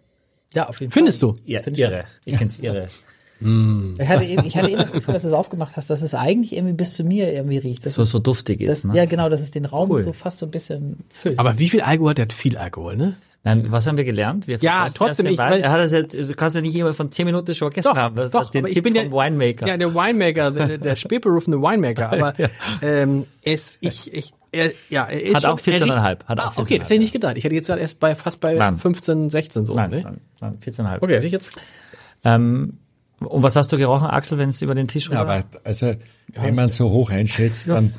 Ja, 0.54 0.68
auf 0.68 0.80
jeden 0.80 0.92
Findest 0.92 1.20
Fall. 1.20 1.32
du? 1.34 1.40
Ja, 1.44 1.62
Find 1.62 1.76
ich 1.76 1.82
irre. 1.82 2.04
Ich 2.24 2.36
find's 2.38 2.58
irre. 2.58 2.86
Ich 3.44 4.08
hatte, 4.08 4.24
eben, 4.24 4.44
ich 4.46 4.56
hatte 4.56 4.68
eben 4.68 4.78
das 4.78 4.92
Gefühl, 4.92 5.14
als 5.14 5.22
du 5.22 5.28
es 5.28 5.34
aufgemacht 5.34 5.74
hast, 5.76 5.90
dass 5.90 6.02
es 6.02 6.14
eigentlich 6.14 6.54
irgendwie 6.54 6.74
bis 6.74 6.94
zu 6.94 7.02
mir 7.02 7.32
irgendwie 7.32 7.58
riecht. 7.58 7.84
Das 7.84 7.94
So, 7.94 8.04
so 8.04 8.20
duftig 8.20 8.60
ist, 8.60 8.84
ne? 8.84 8.96
Ja, 8.96 9.04
genau, 9.04 9.28
dass 9.28 9.42
es 9.42 9.50
den 9.50 9.64
Raum 9.66 9.90
Cool. 9.90 10.02
so 10.04 10.12
fast 10.12 10.38
so 10.38 10.46
ein 10.46 10.52
bisschen 10.52 10.98
füllt. 11.10 11.40
Aber 11.40 11.58
wie 11.58 11.68
viel 11.68 11.80
Alkohol 11.80 12.10
hat 12.10 12.18
der? 12.18 12.24
Hat 12.26 12.32
viel 12.32 12.56
Alkohol, 12.56 12.96
ne? 12.96 13.16
Nein, 13.44 13.72
was 13.72 13.88
haben 13.88 13.96
wir 13.96 14.04
gelernt? 14.04 14.46
Wir 14.46 14.58
Ja, 14.60 14.86
trotzdem, 14.94 15.26
ich- 15.26 15.36
Wein. 15.36 15.52
weil- 15.54 15.60
Er 15.62 15.72
hat 15.72 15.80
das 15.80 15.90
jetzt, 15.90 16.14
du 16.14 16.34
kannst 16.34 16.54
ja 16.54 16.62
nicht 16.62 16.76
immer 16.76 16.94
von 16.94 17.10
10 17.10 17.26
Minuten 17.26 17.52
schon 17.56 17.70
gegessen 17.70 17.92
haben. 17.96 18.14
Das, 18.14 18.30
doch, 18.30 18.50
den 18.50 18.60
aber 18.60 18.68
ich 18.68 18.74
Tipp 18.74 18.84
bin 18.84 18.94
vom 18.94 19.10
der 19.10 19.12
Winemaker. 19.12 19.66
Ja, 19.66 19.76
der 19.76 19.92
Winemaker, 19.92 20.50
der, 20.52 20.78
der 20.78 20.94
spätberufene 20.96 21.56
Winemaker. 21.60 22.12
Aber 22.12 22.34
ähm, 22.82 23.26
es, 23.42 23.78
ich, 23.80 24.12
ich, 24.14 24.32
er, 24.52 24.70
ja, 24.90 25.06
er 25.06 25.22
ist 25.22 25.34
Hat 25.34 25.44
auch 25.46 25.58
schon- 25.58 25.72
er 25.72 25.80
14,5, 25.80 26.18
riecht- 26.18 26.24
hat 26.28 26.38
auch 26.40 26.44
ah, 26.44 26.52
okay, 26.56 26.78
das 26.78 26.88
hätte 26.88 26.94
ich 26.94 27.00
nicht 27.00 27.12
gedacht. 27.12 27.36
Ich 27.36 27.42
hätte 27.42 27.54
jetzt 27.56 27.68
erst 27.68 27.98
bei 27.98 28.14
fast 28.14 28.40
bei 28.40 28.54
Nein. 28.54 28.78
15, 28.78 29.28
16 29.30 29.64
so. 29.66 29.74
nein, 29.74 29.90
ne? 29.90 30.00
nein, 30.04 30.20
nein, 30.40 30.58
14,5. 30.64 31.02
Okay, 31.02 31.14
hätte 31.16 31.26
ich 31.26 31.32
jetzt. 31.32 31.56
Ähm, 32.24 32.78
und 33.18 33.42
was 33.42 33.56
hast 33.56 33.72
du 33.72 33.76
gerochen, 33.76 34.06
Axel, 34.06 34.38
wenn 34.38 34.50
es 34.50 34.62
über 34.62 34.76
den 34.76 34.86
Tisch 34.86 35.08
Ja, 35.10 35.20
rüber? 35.22 35.32
aber 35.34 35.44
also, 35.64 35.94
wenn 36.34 36.54
man 36.54 36.68
so 36.70 36.90
hoch 36.90 37.10
einschätzt, 37.10 37.68
dann 37.68 37.92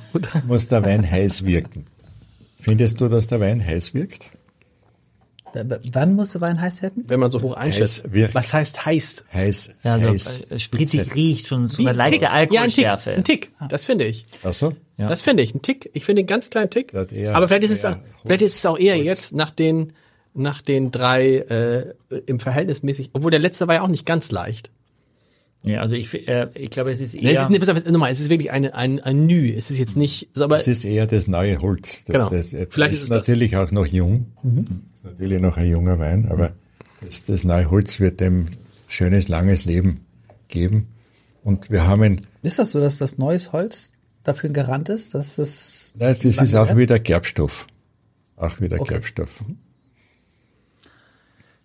muss 0.48 0.68
der 0.70 0.86
Wein 0.86 1.10
heiß 1.10 1.46
wirken. 1.46 1.86
Findest 2.60 3.02
du, 3.02 3.10
dass 3.10 3.28
der 3.28 3.40
Wein 3.42 3.66
heiß 3.66 3.94
wirkt? 3.94 4.30
Wann 5.92 6.14
muss 6.16 6.32
der 6.34 6.42
Wein 6.42 6.60
heiß 6.60 6.82
werden? 6.82 7.04
Wenn 7.08 7.20
man 7.20 7.32
so 7.32 7.42
hoch 7.42 7.54
einschätzt. 7.54 8.04
Was 8.34 8.54
heißt 8.54 8.86
heißt? 8.86 9.26
Heiß, 9.34 9.76
ja, 9.84 9.94
also, 9.94 10.08
heiß. 10.10 10.42
äh, 10.50 10.60
spritzig 10.60 11.14
riecht 11.16 11.48
schon 11.48 11.68
so 11.68 11.82
eine 11.84 11.92
leichte 11.92 12.20
Tick? 12.20 12.22
Ja, 12.24 12.32
ein 12.32 12.48
Tick. 12.48 12.52
Alkoholschärfe. 12.60 13.12
Ein 13.12 13.24
Tick. 13.24 13.52
Das 13.70 13.86
finde 13.86 14.06
ich. 14.06 14.26
Ach 14.44 14.54
so? 14.54 14.74
Ja. 14.98 15.10
Das 15.10 15.22
finde 15.22 15.44
ich. 15.44 15.54
Ein 15.54 15.62
Tick. 15.62 15.90
Ich 15.94 16.06
finde 16.06 16.22
einen 16.22 16.28
ganz 16.28 16.50
kleinen 16.50 16.70
Tick. 16.70 16.92
Das 16.92 17.08
Aber 17.34 17.48
vielleicht 17.48 17.64
ist 17.66 17.72
es, 17.72 17.86
auch, 17.86 17.96
vielleicht 18.26 18.42
ist 18.42 18.56
es 18.58 18.66
auch 18.66 18.78
eher 18.80 18.98
jetzt 18.98 19.34
nach 19.34 19.52
den, 19.52 19.94
nach 20.34 20.62
den 20.62 20.92
drei, 20.92 21.38
äh, 21.38 21.94
im 22.26 22.40
Verhältnismäßig, 22.40 23.12
obwohl 23.14 23.32
der 23.32 23.40
letzte 23.40 23.68
war 23.68 23.76
ja 23.76 23.82
auch 23.82 23.88
nicht 23.88 24.06
ganz 24.06 24.32
leicht. 24.32 24.72
Ja, 25.66 25.80
also 25.80 25.96
ich, 25.96 26.28
äh, 26.28 26.48
ich 26.56 26.72
glaube, 26.72 26.92
es 26.92 27.00
ist 27.00 27.16
Es 27.16 27.22
eher, 27.22 27.44
ist, 27.44 27.50
nicht- 27.50 27.60
pass 27.62 27.70
auf, 27.70 27.86
nochmal, 27.86 28.12
es 28.12 28.20
ist 28.20 28.30
wirklich 28.30 28.52
eine, 28.52 28.76
ein, 28.76 29.00
ein 29.00 29.26
Nü. 29.28 29.54
Es 29.56 29.72
ist 29.72 29.78
jetzt 29.78 29.96
nicht, 29.96 30.28
so, 30.34 30.44
aber 30.44 30.58
Es 30.58 30.68
ist 30.68 30.84
eher 30.84 31.08
das 31.08 31.30
neue 31.30 31.60
Holz. 31.62 32.04
Das, 32.06 32.14
Genau. 32.16 32.30
das, 32.30 32.50
Vielleicht 32.70 32.92
ist, 32.92 32.98
ist 33.00 33.04
es 33.04 33.10
das. 33.10 33.18
natürlich 33.20 33.56
auch 33.56 33.72
noch 33.72 33.86
jung. 33.86 34.26
Ist 35.04 35.12
natürlich 35.12 35.42
noch 35.42 35.58
ein 35.58 35.70
junger 35.70 36.00
Wein, 36.00 36.28
aber 36.30 36.54
das, 37.02 37.24
das 37.26 37.44
neue 37.44 37.70
Holz 37.70 38.00
wird 38.00 38.20
dem 38.22 38.48
schönes, 38.88 39.28
langes 39.28 39.66
Leben 39.66 40.06
geben. 40.48 40.88
Und 41.44 41.70
wir 41.70 41.86
haben 41.88 42.02
ein, 42.04 42.22
Ist 42.42 42.60
das 42.60 42.72
so, 42.72 42.80
dass 42.80 42.98
das 43.00 43.18
neues 43.18 43.52
Holz 43.52 43.92
dafür 44.24 44.50
ein 44.50 44.54
Garant 44.54 44.88
ist, 44.90 45.14
dass 45.14 45.36
das 45.36 45.92
nein, 45.98 46.10
das 46.10 46.24
ist 46.24 46.56
auch 46.56 46.76
wieder 46.78 47.00
Gerbstoff. 47.00 47.68
Auch 48.38 48.62
wieder 48.62 48.80
Okay. 48.80 48.94
Gerbstoff. 48.94 49.44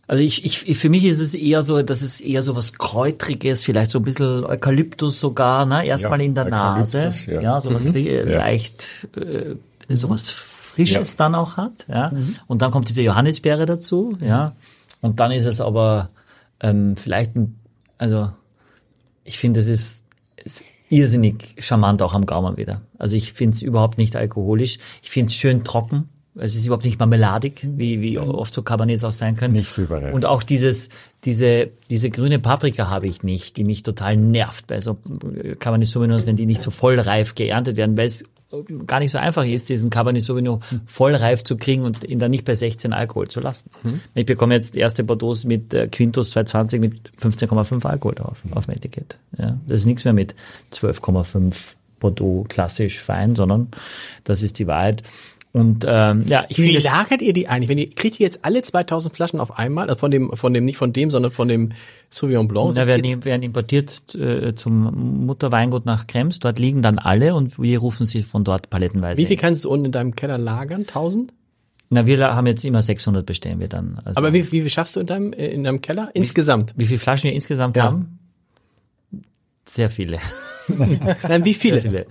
also 0.08 0.22
ich, 0.22 0.44
ich, 0.44 0.78
für 0.78 0.88
mich 0.88 1.04
ist 1.04 1.20
es 1.20 1.34
eher 1.34 1.62
so, 1.62 1.80
dass 1.82 2.02
es 2.02 2.20
eher 2.20 2.42
so 2.42 2.56
was 2.56 2.72
Kräutriges, 2.78 3.62
vielleicht 3.62 3.90
so 3.92 3.98
ein 4.00 4.02
bisschen 4.04 4.44
Eukalyptus 4.44 5.20
sogar, 5.20 5.66
ne, 5.66 5.86
erstmal 5.86 6.18
Ja, 6.20 6.24
in 6.26 6.34
der 6.34 6.44
Nase, 6.46 6.98
Eukalyptus, 6.98 7.26
ja. 7.26 7.40
ja, 7.40 7.60
sowas 7.60 7.84
le- 7.88 8.28
Ja. 8.28 8.38
leicht, 8.38 9.06
äh, 9.16 9.54
sowas 9.96 10.28
Frisches 10.86 11.16
dann 11.16 11.34
auch 11.34 11.56
hat, 11.56 11.86
ja, 11.88 12.12
und 12.46 12.62
dann 12.62 12.70
kommt 12.70 12.88
diese 12.88 13.02
Johannisbeere 13.02 13.66
dazu, 13.66 14.16
ja, 14.20 14.54
und 15.00 15.20
dann 15.20 15.30
ist 15.30 15.44
es 15.44 15.60
aber 15.60 16.10
ähm, 16.60 16.96
vielleicht, 16.96 17.36
ein, 17.36 17.58
also 17.98 18.30
ich 19.24 19.38
finde, 19.38 19.60
es 19.60 19.68
ist, 19.68 20.04
ist 20.44 20.62
irrsinnig 20.90 21.54
charmant 21.58 22.02
auch 22.02 22.14
am 22.14 22.26
Gaumen 22.26 22.56
wieder. 22.56 22.80
Also 22.98 23.16
ich 23.16 23.32
finde 23.32 23.54
es 23.54 23.62
überhaupt 23.62 23.98
nicht 23.98 24.16
alkoholisch. 24.16 24.78
Ich 25.02 25.10
finde 25.10 25.30
es 25.30 25.34
schön 25.34 25.64
trocken. 25.64 26.08
Es 26.34 26.54
ist 26.54 26.64
überhaupt 26.66 26.84
nicht 26.84 27.00
marmeladig, 27.00 27.66
wie, 27.76 28.00
wie 28.00 28.18
oft 28.18 28.54
so 28.54 28.62
Cabernets 28.62 29.02
auch 29.02 29.12
sein 29.12 29.36
können. 29.36 29.54
Nicht 29.54 29.76
überall. 29.76 30.12
Und 30.12 30.24
auch 30.24 30.44
dieses, 30.44 30.88
diese, 31.24 31.70
diese 31.90 32.10
grüne 32.10 32.38
Paprika 32.38 32.88
habe 32.88 33.08
ich 33.08 33.24
nicht, 33.24 33.56
die 33.56 33.64
mich 33.64 33.82
total 33.82 34.16
nervt 34.16 34.68
bei 34.68 34.80
so 34.80 34.98
äh, 35.42 35.56
Cabernet 35.56 35.88
Sauvignons, 35.88 36.26
wenn 36.26 36.36
die 36.36 36.46
nicht 36.46 36.62
so 36.62 36.70
vollreif 36.70 37.34
geerntet 37.34 37.76
werden, 37.76 37.96
weil 37.96 38.06
es 38.06 38.24
gar 38.86 39.00
nicht 39.00 39.10
so 39.10 39.18
einfach 39.18 39.44
ist, 39.44 39.68
diesen 39.68 39.90
Cabernet 39.90 40.22
Sauvignon 40.22 40.62
vollreif 40.86 41.44
zu 41.44 41.56
kriegen 41.56 41.84
und 41.84 42.04
ihn 42.04 42.18
dann 42.18 42.30
nicht 42.30 42.44
bei 42.44 42.54
16 42.54 42.92
Alkohol 42.92 43.28
zu 43.28 43.40
lassen. 43.40 43.70
Ich 44.14 44.26
bekomme 44.26 44.54
jetzt 44.54 44.74
erste 44.74 45.04
Bordeaux 45.04 45.44
mit 45.44 45.74
äh, 45.74 45.86
Quintus 45.88 46.30
220 46.30 46.80
mit 46.80 47.10
15,5 47.20 47.84
Alkohol 47.84 48.14
drauf, 48.14 48.42
auf 48.52 48.66
dem 48.66 48.74
Etikett. 48.74 49.18
Ja, 49.36 49.58
das 49.66 49.80
ist 49.80 49.86
nichts 49.86 50.04
mehr 50.04 50.14
mit 50.14 50.34
12,5 50.72 51.74
Bordeaux 52.00 52.46
klassisch 52.48 53.00
fein, 53.00 53.34
sondern 53.34 53.68
das 54.24 54.42
ist 54.42 54.58
die 54.58 54.66
Wahrheit. 54.66 55.02
Und 55.58 55.84
ähm, 55.88 56.24
ja, 56.26 56.44
ich 56.48 56.58
wie 56.58 56.76
lagert 56.76 57.20
ihr 57.20 57.32
die 57.32 57.48
eigentlich? 57.48 57.68
Wenn 57.68 57.78
ihr, 57.78 57.90
kriegt 57.90 58.20
ihr 58.20 58.24
jetzt 58.24 58.44
alle 58.44 58.62
2000 58.62 59.14
Flaschen 59.14 59.40
auf 59.40 59.58
einmal? 59.58 59.88
Also 59.88 59.98
von 59.98 60.10
dem, 60.10 60.30
von 60.36 60.54
dem, 60.54 60.64
nicht 60.64 60.76
von 60.76 60.92
dem, 60.92 61.10
sondern 61.10 61.32
von 61.32 61.48
dem 61.48 61.72
Sauvignon 62.10 62.46
Blanc? 62.46 62.74
Da 62.74 62.86
werden, 62.86 63.24
werden 63.24 63.42
importiert 63.42 64.14
äh, 64.14 64.54
zum 64.54 65.26
Mutterweingut 65.26 65.84
nach 65.84 66.06
Krems. 66.06 66.38
Dort 66.38 66.58
liegen 66.58 66.82
dann 66.82 66.98
alle 66.98 67.34
und 67.34 67.60
wir 67.60 67.78
rufen 67.80 68.06
sie 68.06 68.22
von 68.22 68.44
dort 68.44 68.70
palettenweise. 68.70 69.20
wie 69.20 69.26
viel 69.26 69.36
kannst 69.36 69.64
du 69.64 69.70
unten 69.70 69.86
in 69.86 69.92
deinem 69.92 70.14
Keller 70.14 70.38
lagern? 70.38 70.82
1000? 70.82 71.32
Na, 71.90 72.06
wir 72.06 72.20
haben 72.34 72.46
jetzt 72.46 72.64
immer 72.64 72.82
600 72.82 73.24
bestellen 73.24 73.60
wir 73.60 73.68
dann. 73.68 74.00
Also, 74.04 74.18
Aber 74.18 74.32
wie, 74.32 74.44
wie 74.52 74.60
viel 74.60 74.70
schaffst 74.70 74.94
du 74.94 75.00
in 75.00 75.06
deinem, 75.06 75.32
äh, 75.32 75.46
in 75.48 75.64
deinem 75.64 75.80
Keller? 75.80 76.10
Insgesamt? 76.14 76.74
wie 76.76 76.84
viele 76.84 76.98
Flaschen 76.98 77.24
wir 77.24 77.32
insgesamt 77.34 77.76
Ja. 77.76 77.84
haben? 77.84 78.18
Sehr 79.64 79.90
viele. 79.90 80.18
Nein, 81.28 81.44
wie 81.44 81.54
viele? 81.54 81.80
viele. 81.80 82.06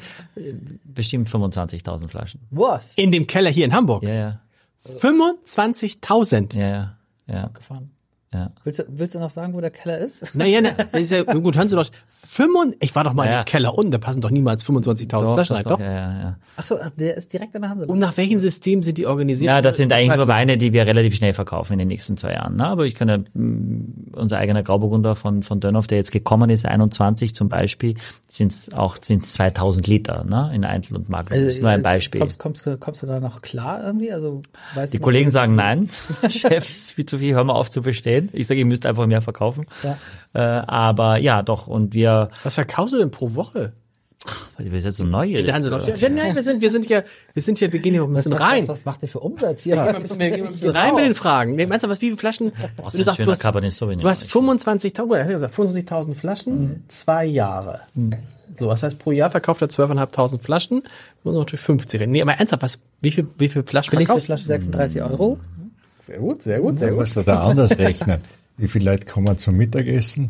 Bestimmt 0.83 1.29
25.000 1.29 2.07
Flaschen. 2.07 2.41
Was? 2.49 2.97
In 2.97 3.11
dem 3.11 3.27
Keller 3.27 3.49
hier 3.49 3.65
in 3.65 3.73
Hamburg? 3.73 4.03
Ja, 4.03 4.13
ja, 4.13 4.41
25.000? 4.83 6.57
ja, 6.57 6.67
ja, 6.67 6.97
ja, 7.27 7.47
Gefahren. 7.53 7.91
Ja. 8.33 8.51
Willst 8.63 8.79
du, 8.79 8.83
willst 8.89 9.15
du 9.15 9.19
noch 9.19 9.29
sagen, 9.29 9.53
wo 9.53 9.61
der 9.61 9.69
Keller 9.71 9.97
ist? 9.97 10.35
Naja, 10.35 10.59
na, 10.61 10.71
das 10.91 11.01
ist 11.01 11.11
ja, 11.11 11.23
gut, 11.23 11.55
hören 11.55 11.69
Sie 11.69 11.75
doch, 11.75 11.85
25, 12.09 12.77
ich 12.81 12.93
war 12.95 13.03
doch 13.03 13.13
mal 13.13 13.25
Ja. 13.25 13.39
im 13.39 13.45
Keller 13.45 13.73
unten, 13.77 13.91
da 13.91 13.97
passen 13.99 14.19
doch 14.21 14.31
niemals 14.31 14.65
25.000 14.65 15.07
Doch, 15.07 15.33
Flaschen 15.33 15.55
doch, 15.55 15.55
rein, 15.55 15.63
doch, 15.63 15.71
doch? 15.71 15.79
ja, 15.79 15.91
ja, 15.91 16.19
ja. 16.19 16.37
Ach 16.57 16.65
so, 16.65 16.77
ach, 16.81 16.89
der 16.89 17.15
ist 17.15 17.31
direkt 17.31 17.55
an 17.55 17.61
der 17.61 17.71
Hanse. 17.71 17.85
Und 17.85 17.99
nach 17.99 18.17
welchem 18.17 18.39
System 18.39 18.83
sind 18.83 18.97
die 18.97 19.05
organisiert? 19.05 19.47
Ja, 19.47 19.61
das 19.61 19.77
sind 19.77 19.93
eigentlich 19.93 20.17
nur. 20.17 20.27
Weine, 20.27 20.57
die 20.57 20.73
wir 20.73 20.85
relativ 20.85 21.15
schnell 21.15 21.31
verkaufen 21.33 21.73
in 21.73 21.79
den 21.79 21.87
nächsten 21.87 22.17
zwei 22.17 22.33
Jahren. 22.33 22.57
Ne? 22.57 22.65
Aber 22.67 22.85
ich 22.85 22.95
kann 22.95 23.07
ja, 23.07 23.17
mm, 23.17 24.11
unser 24.13 24.37
eigener 24.39 24.61
Grauburgunder 24.63 25.15
von, 25.15 25.41
von 25.43 25.59
Dönhoff, 25.61 25.87
der 25.87 25.99
jetzt 25.99 26.11
gekommen 26.11 26.49
ist, 26.49 26.65
21 26.65 27.33
zum 27.33 27.47
Beispiel, 27.47 27.95
sind 28.27 28.51
es 28.51 28.73
auch 28.73 28.97
sind's 29.01 29.33
2000 29.33 29.87
Liter 29.87 30.25
ne, 30.25 30.51
in 30.53 30.65
Einzel- 30.65 30.97
und 30.97 31.07
Marken. 31.07 31.29
Das 31.29 31.39
ist 31.43 31.61
nur 31.61 31.69
ein 31.71 31.81
Beispiel. 31.81 32.19
Kommst, 32.19 32.39
kommst, 32.39 32.67
kommst 32.81 33.03
du 33.03 33.07
da 33.07 33.19
noch 33.21 33.41
klar 33.41 33.83
irgendwie? 33.85 34.11
Also, 34.11 34.41
weißt 34.75 34.91
Die 34.93 34.97
du 34.97 35.01
noch- 35.01 35.05
Kollegen 35.05 35.31
sagen 35.31 35.55
nein, 35.55 35.89
Chefs, 36.29 36.91
viel 36.91 37.05
zu 37.05 37.19
viel, 37.19 37.35
hör 37.35 37.43
mal 37.45 37.53
auf 37.53 37.69
zu 37.71 37.83
bestehen. 38.21 38.39
Ich 38.39 38.47
sage, 38.47 38.59
ihr 38.59 38.65
müsst 38.65 38.85
einfach 38.85 39.05
mehr 39.07 39.21
verkaufen. 39.21 39.65
Ja. 39.83 39.97
Äh, 40.33 40.65
aber 40.67 41.17
ja, 41.17 41.41
doch, 41.41 41.67
und 41.67 41.93
wir, 41.93 42.29
Was 42.43 42.55
verkaufst 42.55 42.93
du 42.93 42.97
denn 42.97 43.11
pro 43.11 43.35
Woche? 43.35 43.73
wir 44.57 44.71
sind 44.81 44.85
jetzt 44.85 44.97
so 44.97 45.05
neugierig. 45.05 45.47
Ja, 45.47 45.59
nein, 45.59 46.35
wir 46.35 46.43
sind, 46.43 46.61
wir 46.61 46.71
sind 46.71 46.89
ja, 46.89 47.03
wir 47.33 47.41
sind 47.41 47.59
ja, 47.61 47.71
wir 47.71 47.79
gehen 47.79 47.93
hier 47.93 48.03
ein 48.03 48.13
bisschen 48.13 48.33
was, 48.33 48.41
rein. 48.41 48.63
Was, 48.63 48.79
was 48.79 48.85
macht 48.85 49.01
der 49.01 49.09
für 49.09 49.19
Umsatz 49.19 49.63
hier? 49.63 49.77
Wir 49.77 49.85
gehen 50.31 50.45
ein 50.45 50.51
bisschen 50.51 50.75
rein 50.75 50.95
mit 50.95 51.05
den 51.05 51.15
Fragen. 51.15 51.55
Nee, 51.55 51.65
meinst 51.65 51.85
du, 51.85 51.89
was, 51.89 52.01
wie 52.01 52.07
viele 52.07 52.17
Flaschen? 52.17 52.51
Boah, 52.75 52.89
du 52.91 53.03
sagst, 53.03 53.19
du 53.19 53.31
hast, 53.31 53.43
du 53.43 54.09
hast 54.09 54.25
25.000, 54.25 55.01
gut, 55.03 55.17
er 55.17 55.23
hat 55.23 55.31
gesagt, 55.31 55.55
25.000 55.55 56.15
Flaschen, 56.15 56.83
zwei 56.87 57.25
Jahre. 57.25 57.81
So, 58.59 58.65
was 58.65 58.81
heißt, 58.83 58.97
pro 58.97 59.11
Jahr 59.11 59.29
verkauft 59.29 59.61
er 59.61 59.69
12.500 59.69 60.39
Flaschen, 60.39 60.83
muss 61.23 61.33
man 61.33 61.35
natürlich 61.35 61.61
50 61.61 62.01
reden. 62.01 62.11
Nee, 62.11 62.21
aber 62.21 62.33
ernsthaft, 62.33 62.63
was, 62.63 62.81
wie 63.01 63.11
viel, 63.11 63.27
wie 63.37 63.49
viel 63.49 63.63
Flaschen 63.63 63.91
Billigste 63.91 64.13
verkaufst 64.13 64.25
Flasche 64.25 64.45
36 64.45 65.03
Euro. 65.03 65.39
Sehr 66.07 66.17
gut, 66.19 66.41
sehr 66.41 66.59
gut, 66.61 66.79
sehr 66.79 66.87
Du 66.89 66.93
gut. 66.95 67.01
musst 67.01 67.17
du 67.17 67.21
da 67.21 67.43
anders 67.43 67.77
rechnen. 67.79 68.19
Wie 68.57 68.67
viele 68.67 68.91
Leute 68.91 69.05
kommen 69.05 69.37
zum 69.37 69.55
Mittagessen? 69.57 70.29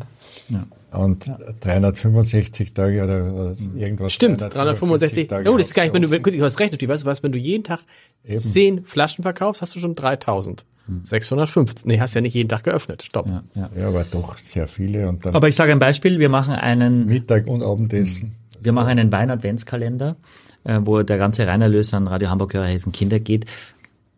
Und 0.90 1.30
365 1.60 2.72
Tage 2.72 3.02
oder, 3.04 3.24
oder 3.32 3.52
irgendwas. 3.76 4.12
Stimmt, 4.12 4.40
365. 4.40 5.28
Tage 5.28 5.50
Oh, 5.50 5.56
das 5.56 5.68
ist 5.68 5.74
gar 5.74 5.82
nicht, 5.84 5.94
wenn 5.94 6.02
du, 6.02 6.08
du 6.08 6.44
hast 6.44 6.58
recht, 6.60 6.72
natürlich, 6.72 6.90
weißt 6.92 7.04
du 7.04 7.06
was, 7.06 7.22
wenn 7.22 7.32
du 7.32 7.38
jeden 7.38 7.64
Tag 7.64 7.80
Eben. 8.26 8.40
10 8.40 8.84
Flaschen 8.84 9.22
verkaufst, 9.22 9.62
hast 9.62 9.74
du 9.76 9.80
schon 9.80 9.94
3000. 9.94 10.64
650. 11.04 11.84
Nee, 11.86 12.00
hast 12.00 12.14
ja 12.14 12.22
nicht 12.22 12.32
jeden 12.34 12.48
Tag 12.48 12.64
geöffnet. 12.64 13.02
Stopp. 13.02 13.26
ja, 13.28 13.42
ja. 13.54 13.70
Ja, 13.78 13.88
aber 13.88 14.04
doch 14.10 14.38
sehr 14.38 14.66
viele 14.66 15.06
und 15.08 15.24
dann 15.26 15.34
Aber 15.34 15.46
ich 15.48 15.54
sage 15.54 15.72
ein 15.72 15.78
Beispiel, 15.78 16.18
wir 16.18 16.30
machen 16.30 16.54
einen 16.54 17.04
Mittag 17.06 17.46
und 17.46 17.62
Abendessen. 17.62 18.34
Wir 18.60 18.72
machen 18.72 18.88
einen 18.88 19.12
Wein-Adventskalender, 19.12 20.16
äh, 20.64 20.80
wo 20.82 21.02
der 21.02 21.18
ganze 21.18 21.46
Reinerlös 21.46 21.92
an 21.92 22.08
Radio 22.08 22.30
Hamburg 22.30 22.54
Hörer 22.54 22.64
helfen 22.66 22.92
Kinder 22.92 23.20
geht. 23.20 23.44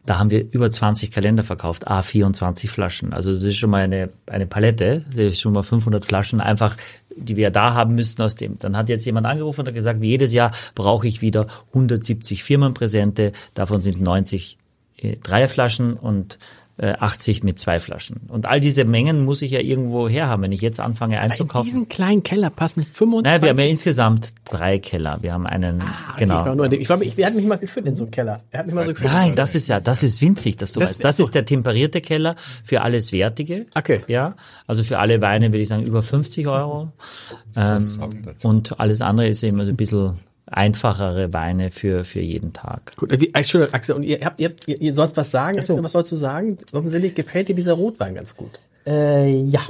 Da 0.06 0.18
haben 0.18 0.30
wir 0.30 0.46
über 0.52 0.70
20 0.70 1.10
Kalender 1.10 1.44
verkauft, 1.44 1.86
a 1.86 2.02
24 2.02 2.70
Flaschen. 2.70 3.12
Also 3.12 3.34
das 3.34 3.44
ist 3.44 3.58
schon 3.58 3.70
mal 3.70 3.82
eine, 3.82 4.08
eine 4.26 4.46
Palette, 4.46 5.04
das 5.08 5.16
ist 5.16 5.40
schon 5.40 5.52
mal 5.52 5.62
500 5.62 6.04
Flaschen 6.04 6.40
einfach, 6.40 6.76
die 7.14 7.36
wir 7.36 7.50
da 7.50 7.74
haben 7.74 7.94
müssten 7.94 8.22
aus 8.22 8.34
dem. 8.34 8.58
Dann 8.58 8.76
hat 8.76 8.88
jetzt 8.88 9.04
jemand 9.04 9.26
angerufen 9.26 9.60
und 9.60 9.66
hat 9.68 9.74
gesagt, 9.74 10.02
jedes 10.02 10.32
Jahr 10.32 10.52
brauche 10.74 11.06
ich 11.06 11.20
wieder 11.20 11.46
170 11.68 12.42
Firmenpräsente, 12.42 13.32
davon 13.54 13.82
sind 13.82 14.00
90 14.00 14.58
äh, 14.96 15.16
Dreierflaschen 15.16 15.94
und 15.94 16.38
80 16.82 17.42
mit 17.42 17.58
zwei 17.58 17.78
Flaschen. 17.80 18.22
Und 18.28 18.46
all 18.46 18.60
diese 18.60 18.84
Mengen 18.84 19.24
muss 19.24 19.42
ich 19.42 19.50
ja 19.52 19.60
irgendwo 19.60 20.08
herhaben, 20.08 20.42
wenn 20.44 20.52
ich 20.52 20.60
jetzt 20.62 20.80
anfange 20.80 21.16
In 21.16 21.20
einzukaufen. 21.20 21.66
diesen 21.66 21.88
kleinen 21.88 22.22
Keller 22.22 22.48
passen 22.50 22.84
25. 22.84 23.22
Nein, 23.24 23.42
wir 23.42 23.50
haben 23.50 23.58
ja 23.58 23.66
insgesamt 23.66 24.32
drei 24.44 24.78
Keller. 24.78 25.18
Wir 25.20 25.32
haben 25.34 25.46
einen, 25.46 25.82
Ah, 25.82 25.84
okay, 26.12 26.20
genau. 26.20 26.40
Ich 26.40 26.46
war, 26.46 26.54
nur, 26.54 26.72
ich 26.72 26.88
war, 26.88 27.02
ich, 27.02 27.18
er 27.18 27.26
hat 27.26 27.34
mich 27.34 27.44
mal 27.46 27.58
geführt 27.58 27.86
in 27.86 27.96
so 27.96 28.04
einen 28.04 28.10
Keller. 28.10 28.42
Er 28.50 28.60
hat 28.60 28.66
mich 28.66 28.74
mal 28.74 28.86
so 28.86 28.92
geführt. 28.94 29.12
Nein, 29.12 29.32
das 29.34 29.54
ist 29.54 29.68
ja, 29.68 29.80
das 29.80 30.02
ist 30.02 30.22
winzig, 30.22 30.56
dass 30.56 30.72
du 30.72 30.80
Das- 30.80 30.90
weißt. 30.90 31.04
Das 31.04 31.16
so. 31.18 31.24
ist 31.24 31.34
der 31.34 31.44
temperierte 31.44 32.00
Keller 32.00 32.36
für 32.64 32.80
alles 32.82 33.12
Wertige. 33.12 33.66
Okay. 33.74 34.00
Ja, 34.08 34.34
also 34.66 34.82
für 34.82 34.98
alle 34.98 35.20
Weine 35.20 35.48
würde 35.48 35.60
ich 35.60 35.68
sagen 35.68 35.84
über 35.84 36.02
50 36.02 36.46
Euro. 36.46 36.92
Ähm, 37.56 37.80
sagen 37.82 38.22
dazu. 38.24 38.48
und 38.48 38.78
alles 38.80 39.00
andere 39.00 39.28
ist 39.28 39.42
eben 39.42 39.56
so 39.58 39.62
ein 39.64 39.76
bisschen 39.76 40.18
einfachere 40.50 41.32
Weine 41.32 41.70
für, 41.70 42.04
für 42.04 42.20
jeden 42.20 42.52
Tag. 42.52 42.96
Gut, 42.96 43.12
äh, 43.12 43.20
wie, 43.20 43.32
Entschuldigung, 43.34 43.74
Axel, 43.74 43.94
und 43.96 44.02
ihr 44.02 44.20
habt, 44.24 44.40
ihr, 44.40 44.48
habt- 44.50 44.68
ihr, 44.68 44.80
ihr 44.80 44.94
sollt 44.94 45.16
was 45.16 45.30
sagen? 45.30 45.58
Axel, 45.58 45.82
Was 45.82 45.92
sollst 45.92 46.12
du 46.12 46.16
sagen? 46.16 46.56
Offensichtlich 46.72 47.14
gefällt 47.14 47.48
dir 47.48 47.54
dieser 47.54 47.74
Rotwein 47.74 48.14
ganz 48.14 48.36
gut. 48.36 48.58
Äh, 48.86 49.30
ja. 49.44 49.60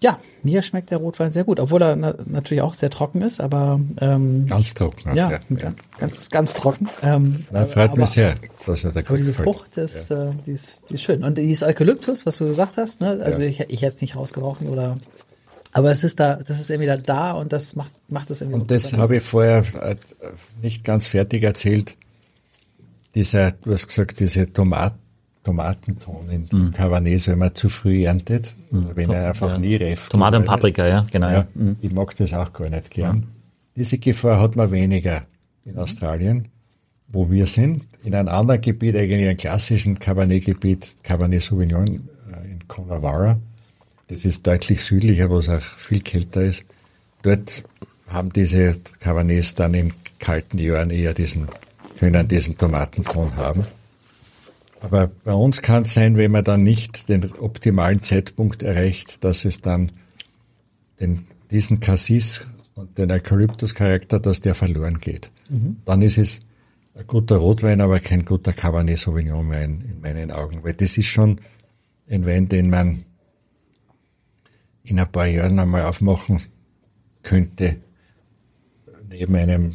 Ja, 0.00 0.18
mir 0.42 0.62
schmeckt 0.62 0.90
der 0.90 0.98
Rotwein 0.98 1.32
sehr 1.32 1.44
gut, 1.44 1.58
obwohl 1.60 1.80
er 1.82 1.96
na 1.96 2.14
natürlich 2.26 2.60
auch 2.60 2.74
sehr 2.74 2.90
trocken 2.90 3.22
ist, 3.22 3.40
aber 3.40 3.80
ähm, 4.02 4.44
Ganz 4.46 4.74
trocken. 4.74 5.16
ja, 5.16 5.30
ja. 5.30 5.38
ganz, 5.38 5.64
ganz, 5.98 6.30
ganz 6.30 6.52
trocken. 6.54 6.90
Ähm, 7.02 7.46
Na, 7.50 7.64
freut 7.64 7.90
aber, 7.92 8.00
mich 8.00 8.10
sehr, 8.10 8.34
dass 8.66 8.84
er 8.84 8.90
da 8.92 9.00
Aber 9.00 9.16
diese. 9.16 9.32
Frucht 9.32 9.78
ist, 9.78 10.10
äh, 10.10 10.26
die 10.46 10.52
ist, 10.52 10.82
die 10.90 10.94
ist 10.94 11.04
schön. 11.04 11.24
Und 11.24 11.38
dieses 11.38 11.62
Eukalyptus, 11.62 12.26
was 12.26 12.36
du 12.36 12.46
gesagt 12.46 12.76
hast, 12.76 13.00
ne? 13.00 13.18
also 13.24 13.40
ich, 13.40 13.60
ich 13.60 13.80
hätte 13.80 13.94
es 13.94 14.00
nicht 14.02 14.14
rausgerochen 14.16 14.68
oder 14.68 14.96
aber 15.74 15.90
es 15.90 16.02
ist 16.04 16.18
da, 16.20 16.36
das 16.36 16.58
ist 16.60 16.70
irgendwie 16.70 16.86
da, 16.88 16.96
da 16.96 17.32
und 17.32 17.52
das 17.52 17.76
macht, 17.76 17.92
macht 18.08 18.30
es 18.30 18.40
irgendwie 18.40 18.60
Und 18.60 18.70
das 18.70 18.92
habe 18.94 19.16
ich 19.16 19.22
vorher 19.22 19.58
äh, 19.82 19.96
nicht 20.62 20.82
ganz 20.84 21.04
fertig 21.06 21.42
erzählt. 21.42 21.96
Dieser, 23.14 23.52
du 23.52 23.72
hast 23.72 23.86
gesagt, 23.88 24.18
diese 24.20 24.52
Tomat, 24.52 24.94
Tomatenton 25.44 26.30
in 26.30 26.48
dem 26.48 26.72
Cabernet, 26.72 27.28
wenn 27.28 27.38
man 27.38 27.54
zu 27.54 27.68
früh 27.68 28.04
erntet, 28.06 28.54
oder 28.72 28.96
wenn 28.96 29.10
er 29.10 29.28
einfach 29.28 29.50
Ja. 29.50 29.58
nie 29.58 29.76
reift. 29.76 30.10
Tomate 30.10 30.38
und 30.38 30.46
Paprika, 30.46 30.86
ja, 30.86 31.06
genau. 31.10 31.28
Ja, 31.28 31.46
Ja. 31.54 31.74
ich 31.80 31.92
mag 31.92 32.16
das 32.16 32.32
auch 32.32 32.52
gar 32.52 32.70
nicht 32.70 32.90
gern. 32.90 33.26
Diese 33.76 33.98
Gefahr 33.98 34.40
hat 34.40 34.56
man 34.56 34.70
weniger 34.70 35.24
in 35.64 35.76
Australien, 35.78 36.48
wo 37.08 37.30
wir 37.30 37.46
sind. 37.46 37.84
In 38.04 38.14
einem 38.14 38.28
anderen 38.28 38.60
Gebiet, 38.60 38.96
eigentlich 38.96 39.26
einem 39.28 39.36
klassischen 39.36 39.98
Cabernet-Gebiet, 39.98 41.02
Cabernet 41.02 41.42
Sauvignon 41.42 41.86
äh, 41.86 42.50
in 42.50 42.66
Coonawarra. 42.68 43.36
Das 44.08 44.24
ist 44.24 44.46
deutlich 44.46 44.82
südlicher, 44.84 45.30
wo 45.30 45.38
es 45.38 45.48
auch 45.48 45.60
viel 45.60 46.00
kälter 46.00 46.42
ist. 46.42 46.64
Dort 47.22 47.64
haben 48.08 48.32
diese 48.32 48.76
Cabernets 49.00 49.54
dann 49.54 49.74
in 49.74 49.92
kalten 50.18 50.58
Jahren 50.58 50.90
eher 50.90 51.14
diesen, 51.14 51.48
können 51.98 52.28
diesen 52.28 52.56
Tomatenton 52.58 53.36
haben. 53.36 53.66
Aber 54.80 55.10
bei 55.24 55.32
uns 55.32 55.62
kann 55.62 55.84
es 55.84 55.94
sein, 55.94 56.18
wenn 56.18 56.30
man 56.30 56.44
dann 56.44 56.62
nicht 56.62 57.08
den 57.08 57.32
optimalen 57.32 58.02
Zeitpunkt 58.02 58.62
erreicht, 58.62 59.24
dass 59.24 59.46
es 59.46 59.62
dann 59.62 59.92
den, 61.00 61.26
diesen 61.50 61.80
Cassis 61.80 62.46
und 62.74 62.98
den 62.98 63.10
Eukalyptus-Charakter, 63.10 64.20
dass 64.20 64.42
der 64.42 64.54
verloren 64.54 64.98
geht. 64.98 65.30
Dann 65.86 66.02
ist 66.02 66.18
es 66.18 66.40
ein 66.94 67.06
guter 67.06 67.36
Rotwein, 67.36 67.80
aber 67.80 68.00
kein 68.00 68.24
guter 68.24 68.52
Cabernet 68.52 68.98
Sauvignon 68.98 69.48
mehr 69.48 69.62
in, 69.62 69.80
in 69.80 70.00
meinen 70.02 70.30
Augen. 70.30 70.62
Weil 70.62 70.74
das 70.74 70.98
ist 70.98 71.06
schon 71.06 71.40
ein 72.08 72.26
Wein, 72.26 72.48
den 72.48 72.68
man 72.68 73.04
in 74.84 75.00
ein 75.00 75.10
paar 75.10 75.26
Jahren 75.26 75.58
einmal 75.58 75.82
aufmachen 75.82 76.40
könnte, 77.22 77.76
neben 79.08 79.34
einem 79.36 79.72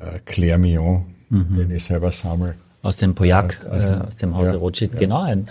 äh, 0.00 0.18
Claire 0.24 0.58
Mignon, 0.58 1.04
den 1.30 1.70
ich 1.70 1.84
selber 1.84 2.10
sammle. 2.12 2.54
Aus 2.82 2.96
dem 2.96 3.14
Poyac, 3.14 3.60
Ja, 3.64 3.70
also, 3.70 3.88
äh, 3.90 3.94
aus 3.96 4.16
dem 4.16 4.34
Hause 4.36 4.52
ja, 4.52 4.58
Rothschild, 4.58 4.98
genau, 4.98 5.22
ein 5.22 5.48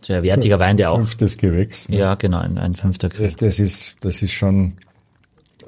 sehr 0.00 0.22
wertiger 0.22 0.58
Wein, 0.60 0.76
der 0.76 0.92
auch, 0.92 0.96
Fünftes 0.96 1.36
Gewächs. 1.36 1.88
ne? 1.88 1.96
ja, 1.98 2.14
genau, 2.14 2.38
ein, 2.38 2.56
ein 2.58 2.74
fünfter 2.74 3.08
Cru. 3.08 3.22
Das, 3.24 3.36
das, 3.36 3.58
ist, 3.58 3.96
das 4.00 4.22
ist 4.22 4.32
schon 4.32 4.74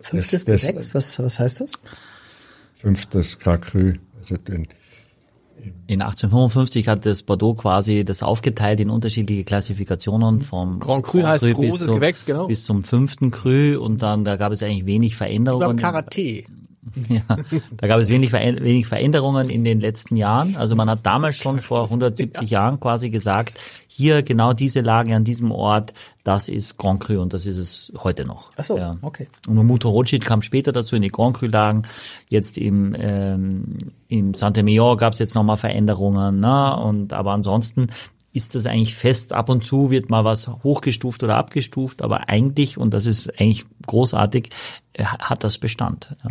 Fünftes 0.01 0.45
das- 0.45 0.63
das- 0.63 0.71
Gewächs, 0.71 0.95
was, 0.95 1.19
was 1.19 1.39
heißt 1.39 1.61
das? 1.61 1.73
fünftes 2.75 3.39
Grand 3.39 3.63
Cru. 3.63 3.93
Also 4.19 4.37
den, 4.37 4.67
In 5.87 6.01
1855 6.03 6.89
hat 6.89 7.05
das 7.07 7.23
Bordeaux 7.23 7.55
quasi 7.55 8.05
das 8.05 8.23
aufgeteilt 8.23 8.81
in 8.81 8.91
unterschiedliche 8.91 9.45
Klassifikationen 9.45 10.41
vom 10.41 10.79
Grand 10.81 11.05
Cru 11.05 11.23
heißt 11.23 11.45
bis 11.45 11.55
großes 11.55 11.87
zum- 11.87 11.95
Gewächs, 11.97 12.25
genau. 12.25 12.47
Bis 12.47 12.65
zum 12.65 12.83
fünften 12.83 13.31
Cru 13.31 13.79
und 13.79 14.03
dann, 14.03 14.25
da 14.25 14.37
gab 14.37 14.53
es 14.53 14.63
eigentlich 14.63 14.87
wenig 14.87 15.13
Ich 15.13 15.19
glaube, 15.19 15.31
Veränderungen. 15.31 15.77
Karate. 15.77 16.45
Ja, 17.09 17.37
da 17.77 17.87
gab 17.89 18.01
es 18.01 18.09
wenig, 18.09 18.33
wenig 18.33 18.87
Veränderungen 18.87 19.51
in 19.51 19.65
den 19.65 19.81
letzten 19.81 20.17
Jahren. 20.17 20.57
Also 20.57 20.77
man 20.77 20.89
hat 20.91 21.01
damals 21.05 21.37
schon 21.37 21.61
vor 21.61 21.85
170 21.85 22.51
Jahren 22.51 22.81
quasi 22.81 23.11
gesagt, 23.11 23.59
hier 23.87 24.23
genau 24.23 24.53
diese 24.53 24.81
Lage 24.81 25.15
an 25.15 25.25
diesem 25.25 25.53
Ort, 25.53 25.93
das 26.25 26.49
ist 26.49 26.79
Grand 26.79 27.01
Cru 27.01 27.21
und 27.21 27.33
das 27.33 27.47
ist 27.47 27.59
es 27.59 27.93
heute 28.03 28.25
noch. 28.25 28.51
Ach 28.57 28.65
so, 28.65 28.77
ja. 28.77 28.97
okay. 29.03 29.29
Und 29.47 29.55
Momuto 29.55 29.89
Rothschild 29.91 30.25
kam 30.25 30.43
später 30.43 30.73
dazu 30.73 30.97
in 30.97 31.03
die 31.03 31.11
Grand 31.11 31.37
Cru-Lagen. 31.37 31.83
Jetzt 32.29 32.59
im, 32.59 32.95
ähm, 32.99 33.79
im 34.09 34.35
Saint-Emilion 34.35 34.97
gab 34.97 35.13
es 35.13 35.19
jetzt 35.19 35.35
nochmal 35.35 35.57
Veränderungen. 35.57 36.41
Ne? 36.41 36.77
Und, 36.77 37.13
aber 37.13 37.33
ansonsten 37.33 37.89
ist 38.33 38.57
das 38.57 38.67
eigentlich 38.67 38.97
fest. 38.97 39.33
Ab 39.33 39.49
und 39.49 39.65
zu 39.65 39.91
wird 39.91 40.11
mal 40.11 40.25
was 40.25 40.49
hochgestuft 40.49 41.23
oder 41.23 41.37
abgestuft, 41.37 42.03
aber 42.03 42.29
eigentlich, 42.29 42.77
und 42.77 42.93
das 42.93 43.07
ist 43.07 43.31
eigentlich 43.41 43.65
großartig, 43.87 44.51
äh, 44.95 45.05
hat 45.05 45.45
das 45.45 45.59
Bestand. 45.59 46.17
Ja. 46.25 46.31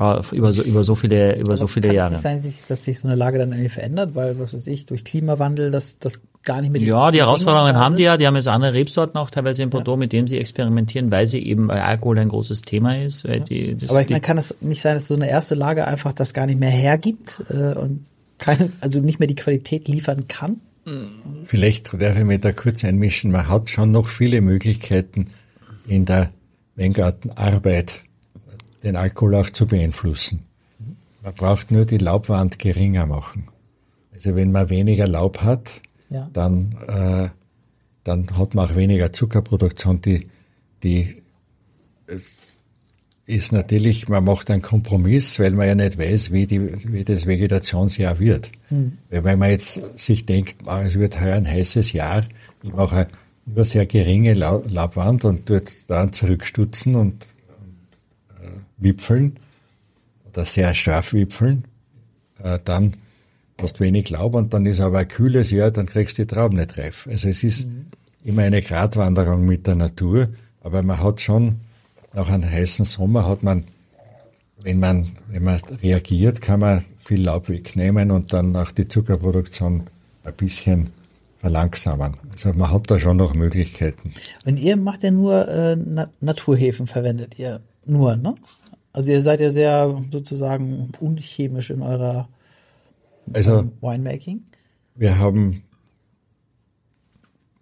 Äh, 0.00 0.22
Über 0.34 0.52
so, 0.52 0.62
über 0.62 0.82
so 0.82 0.94
viele, 0.94 1.36
über 1.38 1.56
so 1.58 1.66
viele 1.66 1.88
Kann 1.88 1.96
Jahre. 1.96 2.14
es 2.14 2.24
nicht 2.24 2.42
sein, 2.42 2.54
dass 2.68 2.84
sich- 2.84 2.98
so 2.98 3.06
eine 3.06 3.16
Lage 3.16 3.38
dann 3.38 3.50
irgendwie 3.50 3.68
verändert, 3.68 4.14
weil, 4.14 4.38
was 4.38 4.54
weiß 4.54 4.66
ich, 4.68 4.86
durch 4.86 5.04
Klimawandel, 5.04 5.70
dass 5.70 5.98
das 5.98 6.22
gar 6.42 6.62
nicht 6.62 6.72
mehr 6.72 6.80
Ja, 6.80 7.10
die 7.10 7.18
Herausforderungen 7.18 7.76
haben 7.76 7.96
die 7.96 8.04
ja. 8.04 8.16
Die 8.16 8.26
haben 8.26 8.34
jetzt 8.36 8.48
andere 8.48 8.72
Rebsorten 8.72 9.18
auch 9.18 9.30
teilweise 9.30 9.62
in 9.62 9.68
Bordeaux, 9.68 9.98
mit 9.98 10.12
denen 10.14 10.26
sie 10.26 10.38
experimentieren, 10.38 11.10
weil 11.10 11.26
sie 11.26 11.44
eben 11.44 11.66
bei 11.66 11.82
Alkohol 11.82 12.18
ein 12.18 12.30
großes 12.30 12.62
Thema 12.62 12.96
ist. 13.02 13.28
Weil 13.28 13.40
die, 13.42 13.76
das, 13.76 13.90
Aber 13.90 14.00
ich 14.00 14.06
die, 14.06 14.14
meine, 14.14 14.22
kann 14.22 14.38
es 14.38 14.54
nicht 14.62 14.80
sein, 14.80 14.94
dass 14.94 15.04
so 15.06 15.14
eine 15.14 15.28
erste 15.28 15.54
Lage 15.54 15.86
einfach 15.86 16.14
das 16.14 16.32
gar 16.32 16.46
nicht 16.46 16.58
mehr 16.58 16.70
hergibt 16.70 17.42
äh, 17.50 17.74
und 17.78 18.06
keine, 18.38 18.70
also 18.80 19.00
nicht 19.02 19.18
mehr 19.18 19.28
die 19.28 19.34
Qualität 19.34 19.86
liefern 19.88 20.26
kann? 20.28 20.56
vielleicht 21.44 21.92
darf 22.00 22.16
ich 22.18 22.24
mich 22.24 22.40
da 22.40 22.52
kurz 22.52 22.82
einmischen. 22.84 23.30
Man 23.30 23.46
hat 23.48 23.68
schon 23.70 23.92
noch 23.92 24.08
viele 24.08 24.40
Möglichkeiten 24.40 25.28
in 25.86 26.04
der 26.06 26.30
Weingartenarbeit, 26.74 28.00
den 28.82 28.96
Alkohol 28.96 29.34
auch 29.36 29.50
zu 29.50 29.66
beeinflussen. 29.66 30.44
Man 31.22 31.34
braucht 31.34 31.70
nur 31.70 31.84
die 31.84 31.98
Laubwand 31.98 32.58
geringer 32.58 33.06
machen. 33.06 33.48
Also 34.12 34.34
wenn 34.36 34.52
man 34.52 34.70
weniger 34.70 35.06
Laub 35.06 35.42
hat, 35.42 35.80
Ja. 36.08 36.28
dann 36.32 36.76
äh, 36.88 37.28
dann 38.04 38.36
hat 38.38 38.54
man 38.54 38.70
auch 38.70 38.76
weniger 38.76 39.12
Zuckerproduktion, 39.12 40.00
die, 40.00 40.26
die 40.82 41.22
ist 43.26 43.52
natürlich, 43.52 44.08
man 44.08 44.24
macht 44.24 44.50
einen 44.50 44.62
Kompromiss, 44.62 45.38
weil 45.38 45.52
man 45.52 45.68
ja 45.68 45.74
nicht 45.74 45.98
weiß, 45.98 46.32
wie, 46.32 46.46
die, 46.46 46.92
wie 46.92 47.04
das 47.04 47.26
Vegetationsjahr 47.26 48.18
wird. 48.18 48.50
Mhm. 48.70 48.98
Weil 49.10 49.24
wenn 49.24 49.38
man 49.38 49.50
jetzt 49.50 49.98
sich 49.98 50.26
denkt, 50.26 50.66
ah, 50.66 50.82
es 50.82 50.98
wird 50.98 51.20
heuer 51.20 51.36
ein 51.36 51.46
heißes 51.46 51.92
Jahr, 51.92 52.24
ich 52.62 52.72
mache 52.72 53.06
nur 53.46 53.64
sehr 53.64 53.86
geringe 53.86 54.34
Laubwand 54.34 55.24
und 55.24 55.48
dort 55.48 55.70
dann 55.88 56.12
zurückstutzen 56.12 56.96
und, 56.96 57.26
wipfeln 58.80 59.36
oder 60.30 60.44
sehr 60.44 60.74
scharf 60.74 61.12
wipfeln, 61.12 61.64
äh, 62.42 62.58
dann 62.64 62.94
hast 63.60 63.80
wenig 63.80 64.10
Laub 64.10 64.34
und 64.34 64.54
dann 64.54 64.66
ist 64.66 64.80
aber 64.80 65.00
ein 65.00 65.08
kühles 65.08 65.50
Jahr, 65.50 65.70
dann 65.70 65.86
kriegst 65.86 66.18
du 66.18 66.22
die 66.22 66.34
Trauben 66.34 66.56
nicht 66.56 66.78
reif. 66.78 67.06
Also 67.10 67.28
es 67.28 67.44
ist 67.44 67.66
mhm. 67.66 67.86
immer 68.24 68.42
eine 68.42 68.62
Gratwanderung 68.62 69.46
mit 69.46 69.66
der 69.66 69.74
Natur, 69.74 70.28
aber 70.62 70.82
man 70.82 71.02
hat 71.02 71.20
schon 71.20 71.56
nach 72.12 72.28
einem 72.28 72.50
heißen 72.50 72.84
Sommer 72.84 73.26
hat 73.28 73.42
man, 73.42 73.64
wenn 74.62 74.80
man, 74.80 75.08
wenn 75.28 75.44
man 75.44 75.60
reagiert, 75.82 76.42
kann 76.42 76.60
man 76.60 76.84
viel 76.98 77.22
Laub 77.22 77.48
wegnehmen 77.48 78.10
und 78.10 78.32
dann 78.32 78.56
auch 78.56 78.72
die 78.72 78.88
Zuckerproduktion 78.88 79.84
ein 80.24 80.34
bisschen 80.34 80.90
verlangsamen. 81.40 82.14
Also 82.32 82.52
man 82.52 82.70
hat 82.70 82.90
da 82.90 82.98
schon 82.98 83.16
noch 83.16 83.34
Möglichkeiten. 83.34 84.12
Und 84.44 84.58
ihr 84.58 84.76
macht 84.76 85.02
ja 85.02 85.10
nur 85.10 85.48
äh, 85.48 85.76
Na 85.76 86.10
Naturhefen, 86.20 86.86
verwendet 86.86 87.38
ihr 87.38 87.60
nur, 87.86 88.16
ne? 88.16 88.34
Also 88.92 89.12
ihr 89.12 89.22
seid 89.22 89.40
ja 89.40 89.50
sehr 89.50 89.96
sozusagen 90.10 90.90
unchemisch 91.00 91.70
in 91.70 91.82
eurer 91.82 92.28
also, 93.32 93.60
ähm, 93.60 93.72
Winemaking. 93.80 94.42
Wir 94.94 95.18
haben, 95.18 95.62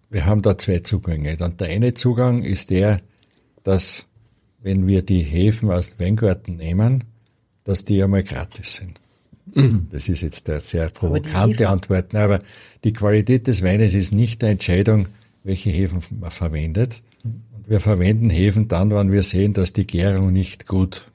wir 0.09 0.25
haben 0.25 0.41
da 0.41 0.57
zwei 0.57 0.79
Zugänge. 0.79 1.37
Und 1.39 1.61
der 1.61 1.69
eine 1.69 1.93
Zugang 1.93 2.43
ist 2.43 2.71
der, 2.71 3.01
dass 3.63 4.07
wenn 4.61 4.87
wir 4.87 5.03
die 5.03 5.21
Hefen 5.21 5.71
aus 5.71 5.95
den 5.95 6.05
Weingarten 6.05 6.55
nehmen, 6.57 7.05
dass 7.63 7.85
die 7.85 8.01
einmal 8.01 8.23
gratis 8.23 8.75
sind. 8.75 8.99
Mhm. 9.53 9.87
Das 9.91 10.09
ist 10.09 10.21
jetzt 10.21 10.49
eine 10.49 10.59
sehr 10.59 10.89
provokante 10.89 11.69
Antwort. 11.69 12.13
Aber 12.15 12.39
die 12.83 12.93
Qualität 12.93 13.47
des 13.47 13.63
Weines 13.63 13.93
ist 13.93 14.11
nicht 14.11 14.43
eine 14.43 14.53
Entscheidung, 14.53 15.07
welche 15.43 15.69
Hefen 15.69 16.01
man 16.19 16.31
verwendet. 16.31 17.01
Und 17.23 17.69
wir 17.69 17.79
verwenden 17.79 18.29
Hefen 18.29 18.67
dann, 18.67 18.91
wenn 18.91 19.11
wir 19.11 19.23
sehen, 19.23 19.53
dass 19.53 19.73
die 19.73 19.87
Gärung 19.87 20.33
nicht 20.33 20.67
gut, 20.67 21.09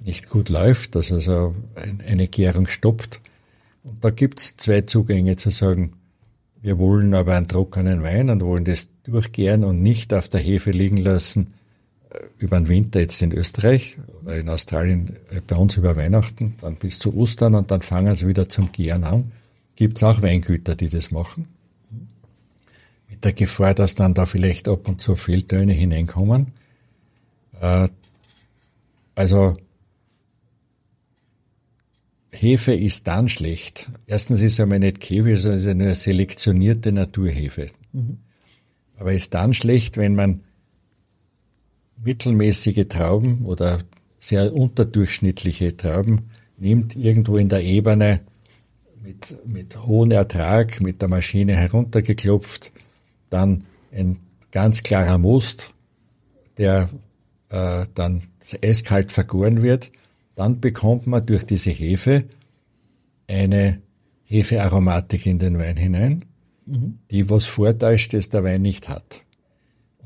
nicht 0.00 0.28
gut 0.28 0.48
läuft, 0.48 0.94
dass 0.94 1.12
also 1.12 1.54
eine 1.74 2.28
Gärung 2.28 2.66
stoppt. 2.66 3.20
Und 3.84 4.04
da 4.04 4.10
gibt's 4.10 4.56
zwei 4.56 4.82
Zugänge 4.82 5.36
zu 5.36 5.50
sagen, 5.50 5.94
wir 6.60 6.78
wollen 6.78 7.14
aber 7.14 7.36
einen 7.36 7.48
trockenen 7.48 8.02
Wein 8.02 8.30
und 8.30 8.42
wollen 8.42 8.64
das 8.64 8.90
durchgären 9.04 9.64
und 9.64 9.82
nicht 9.82 10.12
auf 10.12 10.28
der 10.28 10.40
Hefe 10.40 10.70
liegen 10.70 10.96
lassen, 10.96 11.54
über 12.38 12.58
den 12.58 12.68
Winter 12.68 13.00
jetzt 13.00 13.20
in 13.22 13.32
Österreich 13.32 13.98
oder 14.22 14.36
in 14.36 14.48
Australien 14.48 15.16
äh, 15.30 15.40
bei 15.46 15.56
uns 15.56 15.76
über 15.76 15.96
Weihnachten, 15.96 16.54
dann 16.60 16.76
bis 16.76 16.98
zu 16.98 17.14
Ostern 17.14 17.54
und 17.54 17.70
dann 17.70 17.82
fangen 17.82 18.14
sie 18.14 18.26
wieder 18.26 18.48
zum 18.48 18.72
Gären 18.72 19.04
an. 19.04 19.32
Gibt 19.76 19.98
es 19.98 20.02
auch 20.02 20.22
Weingüter, 20.22 20.74
die 20.74 20.88
das 20.88 21.10
machen. 21.10 21.48
Mit 23.08 23.24
der 23.24 23.32
Gefahr, 23.32 23.74
dass 23.74 23.94
dann 23.94 24.14
da 24.14 24.26
vielleicht 24.26 24.68
ab 24.68 24.88
und 24.88 25.00
zu 25.00 25.16
Fehltöne 25.16 25.72
hineinkommen. 25.72 26.52
Äh, 27.60 27.88
also 29.14 29.54
Hefe 32.30 32.74
ist 32.74 33.06
dann 33.06 33.28
schlecht. 33.28 33.90
Erstens 34.06 34.40
ist 34.40 34.54
es 34.54 34.60
einmal 34.60 34.78
nicht 34.78 35.02
Hefe, 35.02 35.36
sondern 35.36 35.58
es 35.58 35.64
ist 35.64 35.70
eine 35.70 35.94
selektionierte 35.94 36.92
Naturhefe. 36.92 37.68
Mhm. 37.92 38.18
Aber 38.96 39.12
ist 39.12 39.34
dann 39.34 39.54
schlecht, 39.54 39.96
wenn 39.96 40.14
man 40.14 40.42
mittelmäßige 42.04 42.86
Trauben 42.88 43.44
oder 43.44 43.78
sehr 44.18 44.52
unterdurchschnittliche 44.52 45.76
Trauben 45.76 46.30
nimmt, 46.56 46.96
irgendwo 46.96 47.36
in 47.36 47.48
der 47.48 47.62
Ebene 47.62 48.20
mit, 49.02 49.36
mit 49.46 49.86
hohem 49.86 50.10
Ertrag, 50.10 50.80
mit 50.80 51.00
der 51.00 51.08
Maschine 51.08 51.54
heruntergeklopft, 51.56 52.72
dann 53.30 53.64
ein 53.92 54.18
ganz 54.50 54.82
klarer 54.82 55.18
Most, 55.18 55.70
der 56.56 56.90
äh, 57.50 57.86
dann 57.94 58.22
eiskalt 58.62 59.12
vergoren 59.12 59.62
wird, 59.62 59.90
dann 60.38 60.60
bekommt 60.60 61.08
man 61.08 61.26
durch 61.26 61.44
diese 61.44 61.70
Hefe 61.70 62.24
eine 63.26 63.82
Hefearomatik 64.22 65.26
in 65.26 65.40
den 65.40 65.58
Wein 65.58 65.76
hinein, 65.76 66.24
mhm. 66.64 67.00
die 67.10 67.28
was 67.28 67.46
vortäuscht, 67.46 68.14
das 68.14 68.28
der 68.28 68.44
Wein 68.44 68.62
nicht 68.62 68.88
hat. 68.88 69.22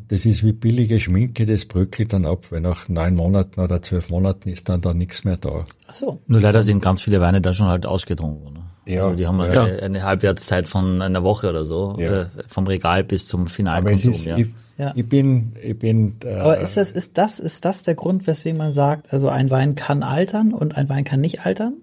Das 0.08 0.24
ist 0.24 0.42
wie 0.42 0.52
billige 0.52 0.98
Schminke, 1.00 1.44
das 1.44 1.66
bröckelt 1.66 2.14
dann 2.14 2.24
ab, 2.24 2.46
weil 2.50 2.62
nach 2.62 2.88
neun 2.88 3.14
Monaten 3.14 3.60
oder 3.60 3.82
zwölf 3.82 4.08
Monaten 4.08 4.48
ist 4.48 4.70
dann 4.70 4.80
da 4.80 4.94
nichts 4.94 5.24
mehr 5.24 5.36
da. 5.36 5.64
Ach 5.86 5.94
so. 5.94 6.22
Nur 6.26 6.40
leider 6.40 6.62
sind 6.62 6.82
ganz 6.82 7.02
viele 7.02 7.20
Weine 7.20 7.42
da 7.42 7.52
schon 7.52 7.68
halt 7.68 7.84
ausgetrunken. 7.84 8.54
Ne? 8.54 8.64
Ja, 8.84 9.04
also 9.04 9.16
die 9.16 9.26
haben 9.26 9.38
ja. 9.40 9.62
eine, 9.62 9.82
eine 9.82 10.02
Halbwertszeit 10.02 10.66
von 10.66 11.02
einer 11.02 11.22
Woche 11.22 11.48
oder 11.48 11.64
so, 11.64 11.96
ja. 11.98 12.22
äh, 12.22 12.26
vom 12.48 12.66
Regal 12.66 13.04
bis 13.04 13.26
zum 13.26 13.46
Finalkonsum. 13.46 14.12
ja. 14.12 14.36
Ich, 14.38 14.48
ja. 14.76 14.92
ich 14.96 15.08
bin, 15.08 15.52
ich 15.62 15.78
bin. 15.78 16.16
Äh, 16.24 16.34
Aber 16.34 16.58
ist 16.58 16.76
das, 16.76 16.90
ist 16.90 17.16
das, 17.16 17.38
ist 17.38 17.64
das 17.64 17.84
der 17.84 17.94
Grund, 17.94 18.26
weswegen 18.26 18.58
man 18.58 18.72
sagt, 18.72 19.12
also 19.12 19.28
ein 19.28 19.50
Wein 19.50 19.76
kann 19.76 20.02
altern 20.02 20.52
und 20.52 20.76
ein 20.76 20.88
Wein 20.88 21.04
kann 21.04 21.20
nicht 21.20 21.46
altern? 21.46 21.74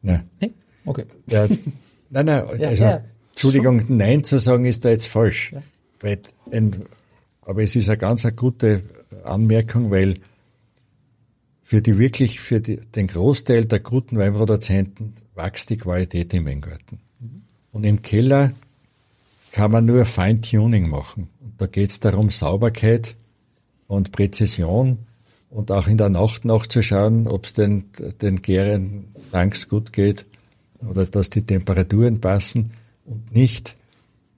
Nein. 0.00 0.22
Nee? 0.40 0.52
Okay. 0.86 1.04
Der, 1.26 1.48
nein, 2.10 2.26
nein, 2.26 2.44
also, 2.46 3.00
Entschuldigung, 3.30 3.82
Nein 3.88 4.22
zu 4.22 4.38
sagen 4.38 4.64
ist 4.64 4.84
da 4.84 4.90
jetzt 4.90 5.08
falsch. 5.08 5.52
Weil 6.00 6.18
ein, 6.52 6.84
aber 7.42 7.62
es 7.62 7.74
ist 7.76 7.88
eine 7.88 7.98
ganz 7.98 8.24
eine 8.24 8.34
gute 8.34 8.82
Anmerkung, 9.24 9.90
weil 9.90 10.16
für 11.64 11.80
die 11.80 11.98
wirklich, 11.98 12.40
für 12.40 12.60
die, 12.60 12.76
den 12.76 13.06
Großteil 13.06 13.64
der 13.64 13.80
guten 13.80 14.18
Weinproduzenten 14.18 15.14
wächst 15.34 15.70
die 15.70 15.78
Qualität 15.78 16.32
im 16.34 16.46
Weingarten. 16.46 17.00
Und 17.72 17.84
im 17.84 18.02
Keller 18.02 18.52
kann 19.50 19.70
man 19.70 19.86
nur 19.86 20.04
Feintuning 20.04 20.88
machen. 20.88 21.30
Und 21.40 21.60
da 21.60 21.66
geht 21.66 21.90
es 21.90 22.00
darum, 22.00 22.28
Sauberkeit 22.30 23.16
und 23.88 24.12
Präzision 24.12 24.98
und 25.48 25.72
auch 25.72 25.88
in 25.88 25.96
der 25.96 26.10
Nacht 26.10 26.44
nachzuschauen, 26.44 27.26
ob 27.26 27.46
es 27.46 27.54
den, 27.54 27.86
den 28.20 28.42
Gären 28.42 29.06
Tanks 29.32 29.68
gut 29.68 29.92
geht 29.92 30.26
oder 30.86 31.06
dass 31.06 31.30
die 31.30 31.42
Temperaturen 31.42 32.20
passen 32.20 32.72
und 33.06 33.34
nicht 33.34 33.76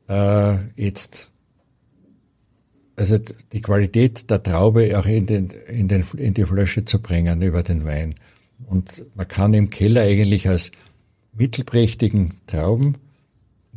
äh, 0.08 0.58
jetzt 0.76 1.32
also 2.96 3.18
die 3.52 3.60
Qualität 3.60 4.30
der 4.30 4.42
Traube 4.42 4.98
auch 4.98 5.06
in, 5.06 5.26
den, 5.26 5.50
in, 5.68 5.88
den, 5.88 6.04
in 6.16 6.34
die 6.34 6.44
Flasche 6.44 6.84
zu 6.84 7.00
bringen 7.00 7.42
über 7.42 7.62
den 7.62 7.84
Wein. 7.84 8.14
Und 8.66 9.04
man 9.14 9.28
kann 9.28 9.52
im 9.54 9.70
Keller 9.70 10.02
eigentlich 10.02 10.48
aus 10.48 10.72
mittelprächtigen 11.32 12.34
Trauben 12.46 12.96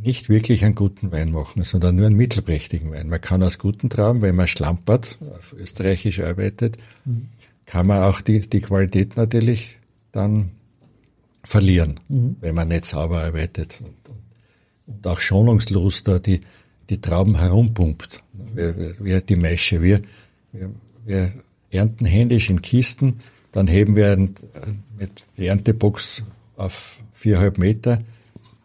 nicht 0.01 0.29
wirklich 0.29 0.63
einen 0.63 0.75
guten 0.75 1.11
Wein 1.11 1.31
machen, 1.31 1.63
sondern 1.63 1.97
nur 1.97 2.05
einen 2.05 2.15
mittelprächtigen 2.15 2.91
Wein. 2.91 3.09
Man 3.09 3.19
kann 3.19 3.43
aus 3.43 3.59
guten 3.59 3.89
Trauben, 3.89 4.21
wenn 4.21 4.35
man 4.35 4.47
schlampert, 4.47 5.17
auf 5.37 5.53
österreichisch 5.53 6.21
arbeitet, 6.21 6.77
mhm. 7.03 7.27
kann 7.65 7.87
man 7.87 8.03
auch 8.03 8.21
die, 8.21 8.39
die 8.49 8.61
Qualität 8.61 9.17
natürlich 9.17 9.77
dann 10.13 10.51
verlieren, 11.43 11.99
mhm. 12.07 12.37
wenn 12.39 12.55
man 12.55 12.69
nicht 12.69 12.85
sauber 12.85 13.21
arbeitet 13.23 13.79
und, 13.81 14.15
und 14.87 15.05
auch 15.05 15.19
schonungslos 15.19 16.03
da 16.03 16.19
die, 16.19 16.41
die 16.89 17.01
Trauben 17.01 17.37
herumpumpt 17.37 18.23
wie, 18.55 18.95
wie 18.99 19.21
die 19.21 19.35
Mesche. 19.35 19.81
Wir, 19.81 20.01
wir, 20.51 20.71
wir 21.05 21.33
ernten 21.71 22.05
händisch 22.05 22.49
in 22.49 22.61
Kisten, 22.61 23.19
dann 23.51 23.67
heben 23.67 23.95
wir 23.95 24.17
mit 24.17 25.23
der 25.37 25.49
Erntebox 25.49 26.23
auf 26.57 26.99
viereinhalb 27.13 27.57
Meter, 27.57 28.01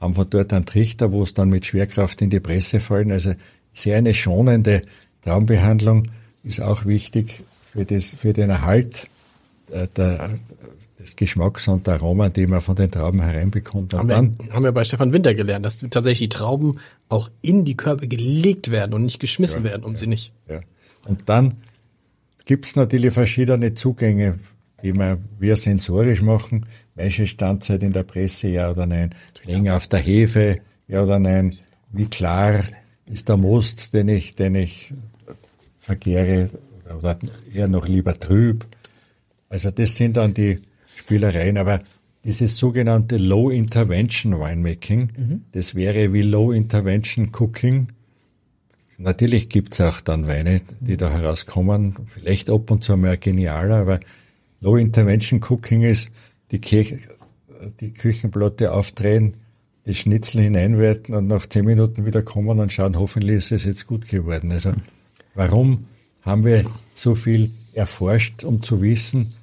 haben 0.01 0.15
von 0.15 0.29
dort 0.29 0.53
einen 0.53 0.67
Trichter, 0.67 1.13
wo 1.13 1.23
es 1.23 1.35
dann 1.35 1.49
mit 1.49 1.67
Schwerkraft 1.67 2.21
in 2.23 2.31
die 2.31 2.41
Presse 2.41 2.81
fallen. 2.81 3.13
Also 3.13 3.35
sehr 3.73 3.97
eine 3.97 4.15
schonende 4.15 4.83
Traumbehandlung 5.23 6.09
ist 6.43 6.61
auch 6.61 6.85
wichtig 6.85 7.43
für, 7.73 7.85
das, 7.85 8.15
für 8.15 8.33
den 8.33 8.51
Erhalt 8.51 9.09
der, 9.71 9.87
der, 9.89 10.39
des 11.05 11.17
Geschmacks 11.17 11.69
und 11.69 11.87
der 11.87 11.95
Aromen, 11.95 12.33
die 12.33 12.47
man 12.47 12.61
von 12.61 12.77
den 12.77 12.91
Trauben 12.91 13.21
hereinbekommt. 13.21 13.95
Und 13.95 14.01
haben, 14.01 14.09
dann, 14.09 14.39
wir, 14.39 14.53
haben 14.53 14.65
wir 14.65 14.73
bei 14.73 14.85
Stefan 14.85 15.13
Winter 15.13 15.35
gelernt, 15.35 15.65
dass 15.65 15.79
tatsächlich 15.79 16.19
die 16.19 16.29
Trauben 16.31 16.79
auch 17.09 17.31
in 17.43 17.65
die 17.65 17.77
Körbe 17.77 18.09
gelegt 18.09 18.71
werden 18.71 18.95
und 18.95 19.05
nicht 19.05 19.21
geschmissen 19.21 19.65
ja, 19.65 19.71
werden, 19.71 19.85
um 19.85 19.93
ja, 19.93 19.99
sie 19.99 20.07
nicht. 20.07 20.33
Ja. 20.49 20.61
Und 21.07 21.29
dann 21.29 21.55
gibt's 22.47 22.75
natürlich 22.77 23.13
verschiedene 23.13 23.75
Zugänge, 23.75 24.39
die 24.83 24.95
wir, 24.95 25.19
wir 25.39 25.57
sensorisch 25.57 26.23
machen. 26.23 26.67
Welche 26.95 27.27
Standzeit 27.27 27.83
in 27.83 27.93
der 27.93 28.03
Presse, 28.03 28.49
ja 28.49 28.71
oder 28.71 28.87
nein? 28.87 29.15
Länge 29.45 29.75
auf 29.75 29.87
der 29.89 30.01
Hefe, 30.01 30.57
ja 30.89 31.03
oder 31.03 31.19
nein? 31.19 31.57
Wie 31.93 32.07
klar 32.07 32.63
ist 33.07 33.29
der 33.29 33.37
Most, 33.37 33.93
den 33.95 34.09
ich, 34.09 34.35
den 34.35 34.55
ich 34.55 34.95
verkehre, 35.79 36.49
oder 36.99 37.19
eher 37.53 37.69
noch 37.69 37.87
lieber 37.87 38.19
trüb? 38.19 38.67
Also 39.51 39.71
das 39.71 39.97
sind 39.97 40.17
dann 40.17 40.35
die, 40.35 40.61
Spielereien, 40.97 41.59
aber 41.59 41.81
dieses 42.25 42.57
sogenannte 42.57 43.17
Low 43.17 43.51
Intervention 43.51 44.39
Winemaking, 44.41 45.09
mhm. 45.17 45.41
das 45.53 45.75
wäre 45.75 46.13
wie 46.13 46.23
Low 46.23 46.53
Intervention 46.53 47.31
Cooking 47.33 47.89
natürlich 48.99 49.49
gibt's 49.49 49.81
auch 49.81 50.01
dann 50.01 50.27
Weine, 50.27 50.61
die 50.81 50.97
da 50.97 51.11
herauskommen, 51.11 51.97
vielleicht 52.09 52.51
ab 52.51 52.71
und 52.71 52.85
zu 52.85 52.97
mal 52.97 53.17
genialer, 53.19 53.77
aber 53.77 54.01
Low 54.61 54.77
Intervention 54.77 55.41
Cooking 55.43 55.83
ist 55.83 56.11
die, 56.51 56.61
Kirche, 56.61 56.99
die 57.81 57.93
Küchenplatte 57.93 58.73
aufdrehen, 58.73 59.37
die 59.87 59.95
Schnitzel 59.95 60.41
hineinwerten 60.43 61.15
und 61.15 61.27
nach 61.27 61.47
zehn 61.47 61.67
Minuten 61.67 62.07
wieder 62.07 62.23
kommen 62.23 62.59
und 62.59 62.73
schauen, 62.73 62.99
hoffentlich 62.99 63.37
ist 63.37 63.53
es 63.53 63.65
jetzt 63.65 63.87
gut 63.87 64.09
geworden. 64.09 64.53
Also 64.53 64.73
warum 65.35 65.87
haben 66.23 66.45
wir 66.45 66.65
so 66.95 67.15
viel 67.15 67.51
erforscht, 67.75 68.45
um 68.45 68.63
zu 68.63 68.81
wissen, 68.81 69.35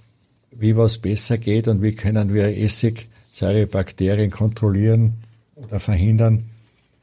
wie 0.52 0.76
was 0.76 0.98
besser 0.98 1.38
geht 1.38 1.68
und 1.68 1.82
wie 1.82 1.94
können 1.94 2.34
wir 2.34 2.58
Essigsäure, 2.58 3.68
Bakterien 3.68 4.32
kontrollieren 4.32 5.14
oder 5.56 5.80
verhindern. 5.80 6.44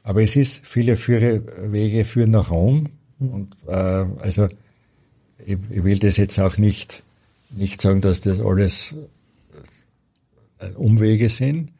Aber 0.03 0.23
es 0.23 0.35
ist, 0.35 0.65
viele 0.65 0.97
Führe, 0.97 1.43
Wege 1.71 2.05
führen 2.05 2.31
nach 2.31 2.51
Rom. 2.51 2.89
Und 3.19 3.55
äh, 3.67 3.71
also 3.73 4.47
ich, 5.45 5.57
ich 5.69 5.83
will 5.83 5.99
das 5.99 6.17
jetzt 6.17 6.39
auch 6.39 6.57
nicht, 6.57 7.03
nicht 7.49 7.81
sagen, 7.81 8.01
dass 8.01 8.21
das 8.21 8.39
alles 8.39 8.95
äh, 10.59 10.69
Umwege 10.71 11.29
sind. 11.29 11.71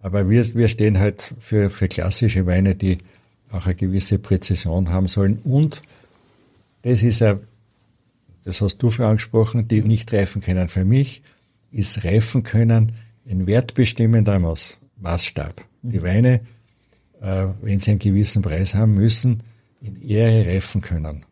Aber 0.00 0.28
wir, 0.30 0.54
wir 0.54 0.68
stehen 0.68 0.98
halt 0.98 1.34
für, 1.40 1.70
für 1.70 1.88
klassische 1.88 2.46
Weine, 2.46 2.74
die 2.74 2.98
auch 3.50 3.66
eine 3.66 3.74
gewisse 3.74 4.18
Präzision 4.18 4.90
haben 4.90 5.08
sollen. 5.08 5.38
Und 5.44 5.82
das 6.82 7.02
ist 7.02 7.20
ja, 7.20 7.38
das 8.46 8.60
hast 8.62 8.78
du 8.78 8.88
für 8.90 9.06
angesprochen, 9.06 9.68
die 9.68 9.82
nicht 9.82 10.12
reifen 10.14 10.40
können. 10.40 10.68
Für 10.68 10.84
mich 10.84 11.22
ist 11.72 12.04
reifen 12.04 12.42
können 12.44 12.92
ein 13.28 13.46
wertbestimmender 13.46 14.38
Maß, 14.38 14.78
Maßstab. 15.00 15.64
Die 15.82 16.00
Weine, 16.02 16.40
äh, 17.20 17.46
wenn 17.60 17.80
sie 17.80 17.90
einen 17.90 17.98
gewissen 17.98 18.40
Preis 18.42 18.74
haben, 18.74 18.94
müssen 18.94 19.42
in 19.82 20.00
Ehre 20.00 20.46
reifen 20.46 20.80
können. 20.80 21.24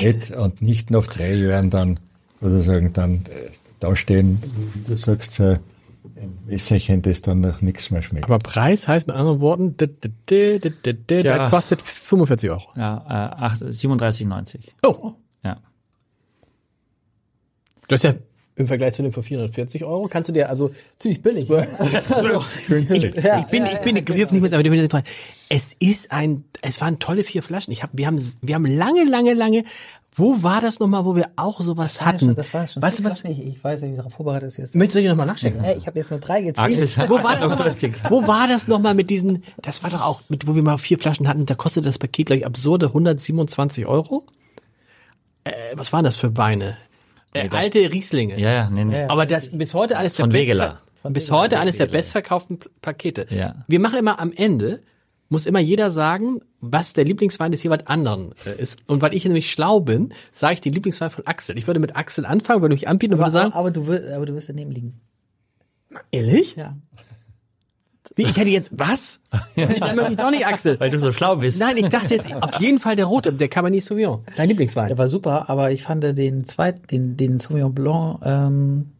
Nicht, 0.00 0.30
und 0.32 0.62
nicht 0.62 0.90
nach 0.90 1.06
drei 1.06 1.34
Jahren 1.34 1.70
dann, 1.70 2.00
sozusagen, 2.40 2.92
dann 2.92 3.26
äh, 3.26 3.50
da 3.80 3.94
stehen, 3.94 4.38
wie 4.74 4.80
du 4.90 4.96
sagst, 4.96 5.34
so 5.34 5.44
ein 5.44 5.58
Wässerchen, 6.46 7.02
das 7.02 7.22
dann 7.22 7.40
nach 7.40 7.60
nichts 7.62 7.90
mehr 7.90 8.02
schmeckt. 8.02 8.24
Aber 8.24 8.38
Preis 8.38 8.88
heißt 8.88 9.06
mit 9.06 9.16
anderen 9.16 9.40
Worten, 9.40 9.76
d- 9.76 9.86
d- 9.86 10.10
d- 10.28 10.58
d- 10.58 10.70
d- 10.70 10.92
d- 10.94 11.16
Ja. 11.22 11.38
der 11.38 11.48
kostet 11.50 11.80
45 11.82 12.50
Euro. 12.50 12.64
Ja, 12.76 12.96
äh, 13.06 13.42
acht- 13.44 13.62
37,90. 13.62 14.60
Oh. 14.82 15.12
Das 17.92 18.04
ist 18.04 18.10
ja 18.10 18.14
im 18.54 18.66
Vergleich 18.66 18.94
zu 18.94 19.02
dem 19.02 19.12
für 19.12 19.22
440 19.22 19.84
Euro, 19.84 20.08
kannst 20.08 20.28
du 20.28 20.32
dir 20.32 20.48
also 20.50 20.74
ziemlich 20.98 21.22
billig. 21.22 21.48
Günstig. 22.68 23.16
ich 23.16 23.46
bin, 23.46 23.66
ich 23.66 23.78
bin, 23.78 23.94
wir 23.94 24.02
dürfen 24.02 24.40
nicht 24.40 24.50
mehr 24.50 24.62
dürfen 24.62 24.80
nicht 24.80 25.04
es 25.48 25.74
ist 25.78 26.12
ein, 26.12 26.44
es 26.60 26.80
waren 26.80 26.98
tolle 26.98 27.24
vier 27.24 27.42
Flaschen. 27.42 27.72
Ich 27.72 27.82
hab, 27.82 27.90
wir 27.94 28.06
haben, 28.06 28.20
wir 28.42 28.54
haben 28.54 28.66
lange, 28.66 29.04
lange, 29.04 29.32
lange, 29.32 29.64
wo 30.14 30.42
war 30.42 30.60
das 30.60 30.78
nochmal, 30.80 31.06
wo 31.06 31.16
wir 31.16 31.30
auch 31.36 31.62
sowas 31.62 32.02
hatten? 32.02 32.34
Das 32.34 32.52
war 32.52 32.66
schon. 32.66 32.82
Weißt 32.82 32.98
du 32.98 33.04
was? 33.04 33.24
Ich, 33.24 33.46
ich 33.46 33.64
weiß 33.64 33.80
nicht, 33.80 33.92
wie 33.92 33.96
darauf 33.96 34.12
vorbereitet 34.12 34.48
ist 34.48 34.58
jetzt. 34.58 34.74
Möchtest 34.74 34.96
du 34.96 35.00
dich 35.00 35.08
nochmal 35.08 35.26
nachchecken? 35.26 35.60
Hey, 35.60 35.78
ich 35.78 35.86
habe 35.86 35.98
jetzt 35.98 36.10
nur 36.10 36.20
drei 36.20 36.42
gezählt. 36.42 36.98
Wo 37.08 37.14
war, 37.14 37.22
das 37.22 37.42
Achtung, 37.42 37.48
noch 37.48 37.64
lustig. 37.64 38.02
mal, 38.02 38.10
wo 38.10 38.26
war 38.26 38.46
das 38.46 38.68
nochmal 38.68 38.94
mit 38.94 39.08
diesen, 39.08 39.42
das 39.62 39.82
war 39.82 39.88
doch 39.88 40.02
auch, 40.02 40.20
mit, 40.28 40.46
wo 40.46 40.54
wir 40.54 40.62
mal 40.62 40.76
vier 40.76 40.98
Flaschen 40.98 41.26
hatten, 41.28 41.46
da 41.46 41.54
kostete 41.54 41.86
das 41.86 41.98
Paket, 41.98 42.26
glaube 42.26 42.40
ich, 42.40 42.46
absurde 42.46 42.88
127 42.88 43.86
Euro. 43.86 44.26
Äh, 45.44 45.52
was 45.74 45.94
waren 45.94 46.04
das 46.04 46.18
für 46.18 46.36
Weine? 46.36 46.76
Äh, 47.34 47.48
alte 47.50 47.78
Rieslinge. 47.92 48.38
Ja, 48.38 48.52
ja, 48.52 48.70
nee, 48.70 48.84
nee. 48.84 49.04
Aber 49.04 49.26
das 49.26 49.56
bis 49.56 49.72
heute 49.74 49.96
eines 49.98 50.14
Von 50.16 50.30
der 50.30 50.40
Wegeler. 50.40 50.80
bestver- 51.02 51.10
bis 51.10 51.30
heute 51.30 51.58
eines 51.58 51.76
der 51.78 51.86
bestverkauften 51.86 52.60
Pakete. 52.80 53.26
Ja. 53.30 53.64
Wir 53.68 53.80
machen 53.80 53.98
immer 53.98 54.20
am 54.20 54.32
Ende 54.32 54.82
muss 55.28 55.46
immer 55.46 55.60
jeder 55.60 55.90
sagen, 55.90 56.40
was 56.60 56.92
der 56.92 57.04
Lieblingswein 57.06 57.50
des 57.52 57.62
jeweils 57.62 57.86
anderen 57.86 58.34
äh, 58.44 58.60
ist. 58.60 58.80
Und 58.86 59.00
weil 59.00 59.14
ich 59.14 59.24
nämlich 59.24 59.50
schlau 59.50 59.80
bin, 59.80 60.12
sage 60.30 60.52
ich 60.54 60.60
den 60.60 60.74
Lieblingswein 60.74 61.10
von 61.10 61.26
Axel. 61.26 61.56
Ich 61.56 61.66
würde 61.66 61.80
mit 61.80 61.96
Axel 61.96 62.26
anfangen, 62.26 62.60
würde 62.60 62.74
mich 62.74 62.86
anbieten 62.86 63.14
und 63.14 63.18
würde 63.20 63.24
Aber, 63.28 63.32
sagen, 63.32 63.52
aber, 63.54 63.70
du, 63.70 63.86
wirst- 63.86 64.12
aber 64.12 64.26
du 64.26 64.34
wirst 64.34 64.50
daneben 64.50 64.70
liegen. 64.72 65.00
ehrlich? 66.10 66.56
Ja. 66.56 66.76
Wie, 68.14 68.22
ich 68.24 68.36
hätte 68.36 68.50
jetzt, 68.50 68.72
was? 68.78 69.20
Dann 69.56 69.96
möchte 69.96 70.12
ich 70.12 70.18
doch 70.18 70.30
nicht 70.30 70.46
Axel. 70.46 70.78
Weil 70.78 70.90
du 70.90 70.98
so 70.98 71.12
schlau 71.12 71.36
bist. 71.36 71.58
Nein, 71.58 71.76
ich 71.78 71.88
dachte 71.88 72.14
jetzt 72.14 72.32
auf 72.34 72.60
jeden 72.60 72.78
Fall 72.78 72.94
der 72.96 73.06
rote, 73.06 73.32
der 73.32 73.48
Cabernet 73.48 73.82
Sauvignon. 73.82 74.24
Dein 74.36 74.48
Lieblingswein. 74.48 74.88
Der 74.88 74.98
war 74.98 75.08
super, 75.08 75.48
aber 75.48 75.70
ich 75.70 75.82
fand 75.82 76.02
den 76.04 76.44
zweiten, 76.46 76.86
den, 76.88 77.16
den 77.16 77.38
Sauvignon 77.38 77.74
Blanc, 77.74 78.18
ähm, 78.24 78.92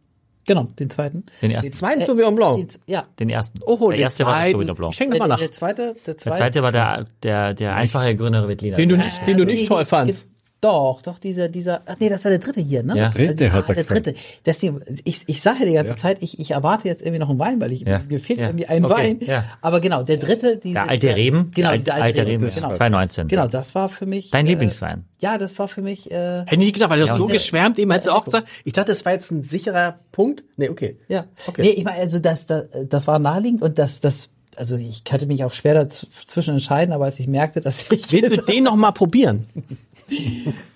genau, 0.47 0.67
den 0.79 0.89
zweiten. 0.89 1.25
Den 1.41 1.49
Den 1.49 1.51
ersten. 1.51 1.73
zweiten 1.73 2.05
Sauvignon 2.05 2.35
Blanc. 2.35 2.57
Den, 2.69 2.79
ja. 2.87 3.03
Den 3.19 3.29
ersten. 3.29 3.59
Oh, 3.65 3.89
der 3.89 3.97
den 3.97 4.03
erste 4.03 4.25
war 4.25 4.33
der 4.33 4.39
zweiten. 4.41 4.51
Sauvignon 4.53 4.75
Blanc. 4.75 4.93
Ich 4.93 4.97
schenke 4.97 5.13
nochmal 5.13 5.27
nach. 5.29 5.39
der 5.39 5.51
zweite, 5.51 5.81
der 5.93 5.93
Der 6.05 6.17
zweite. 6.17 6.37
zweite 6.37 6.63
war 6.63 6.71
der, 6.71 7.05
der, 7.21 7.53
der 7.53 7.75
einfache 7.75 8.15
grüne 8.15 8.47
Veltliner. 8.47 8.77
Den 8.77 8.89
du 8.89 8.97
nicht, 8.97 9.27
den 9.27 9.37
du 9.37 9.45
nicht 9.45 9.67
toll 9.67 9.85
fandst. 9.85 10.27
Doch, 10.63 11.01
doch, 11.01 11.19
dieser, 11.19 11.49
dieser, 11.49 11.81
ach 11.85 11.95
nee, 11.99 12.07
das 12.07 12.23
war 12.23 12.29
der 12.29 12.39
dritte 12.39 12.61
hier, 12.61 12.83
ne? 12.83 12.97
Ja. 12.97 13.09
Dritte 13.09 13.51
hat 13.51 13.67
er 13.67 13.75
der 13.75 13.83
dritte. 13.83 14.13
Deswegen, 14.45 14.81
ich, 15.03 15.23
ich 15.27 15.41
sage 15.41 15.65
die 15.65 15.73
ganze 15.73 15.97
Zeit, 15.97 16.19
ich, 16.21 16.39
ich 16.39 16.51
erwarte 16.51 16.87
jetzt 16.87 17.01
irgendwie 17.01 17.19
noch 17.19 17.29
einen 17.29 17.39
Wein, 17.39 17.59
weil 17.59 17.73
ich, 17.73 17.81
Ja. 17.81 17.99
mir 18.07 18.19
fehlt 18.21 18.39
Ja. 18.39 18.47
irgendwie 18.47 18.67
ein 18.67 18.85
Okay. 18.85 18.93
Wein. 18.95 19.19
Ja. 19.27 19.43
Aber 19.61 19.81
genau, 19.81 20.03
der 20.03 20.15
dritte, 20.15 20.55
diese, 20.55 20.75
Der 20.75 20.89
alte 20.89 21.07
dieser- 21.07 21.15
Reben. 21.17 21.51
Genau, 21.53 21.69
der 21.71 21.77
dieser 21.79 21.95
alte, 21.95 22.25
Reben. 22.25 22.49
Genau. 22.49 22.69
2019. 22.69 23.27
Genau, 23.27 23.47
das 23.47 23.75
war 23.75 23.89
für 23.89 24.05
mich. 24.05 24.29
Dein 24.31 24.45
äh, 24.45 24.49
Lieblingswein. 24.51 25.03
Ja, 25.19 25.37
das 25.37 25.59
war 25.59 25.67
für 25.67 25.81
mich, 25.81 26.09
äh, 26.11 26.39
Hätte 26.41 26.53
ich 26.53 26.57
nicht 26.59 26.73
gedacht, 26.75 26.91
weil 26.91 26.99
du 27.01 27.09
hast 27.09 27.17
so 27.17 27.27
geschwärmt, 27.27 27.77
eben 27.77 27.91
hättest 27.91 28.07
du 28.07 28.11
auch 28.13 28.23
gesagt, 28.23 28.47
ich 28.63 28.71
dachte, 28.71 28.91
das 28.93 29.03
war 29.03 29.11
jetzt 29.11 29.31
ein 29.31 29.43
sicherer 29.43 29.99
Punkt. 30.13 30.45
Nee, 30.55 30.69
okay. 30.69 30.97
ja. 31.09 31.25
Okay. 31.47 31.61
Nee, 31.63 31.69
ich 31.71 31.83
meine, 31.83 31.97
also 31.99 32.19
das, 32.19 32.45
das, 32.45 32.69
das 32.87 33.05
war 33.05 33.19
naheliegend 33.19 33.61
und 33.61 33.77
das, 33.79 33.99
das, 33.99 34.29
also 34.55 34.77
ich 34.77 35.03
könnte 35.03 35.25
mich 35.25 35.43
auch 35.43 35.51
schwer 35.51 35.73
dazwischen 35.73 36.53
entscheiden, 36.53 36.93
aber 36.93 37.05
als 37.05 37.19
ich 37.19 37.27
merkte, 37.27 37.59
dass 37.59 37.91
ich. 37.91 38.11
Willst 38.11 38.37
du 38.37 38.41
den 38.41 38.63
noch 38.63 38.75
mal 38.77 38.91
probieren? 38.91 39.47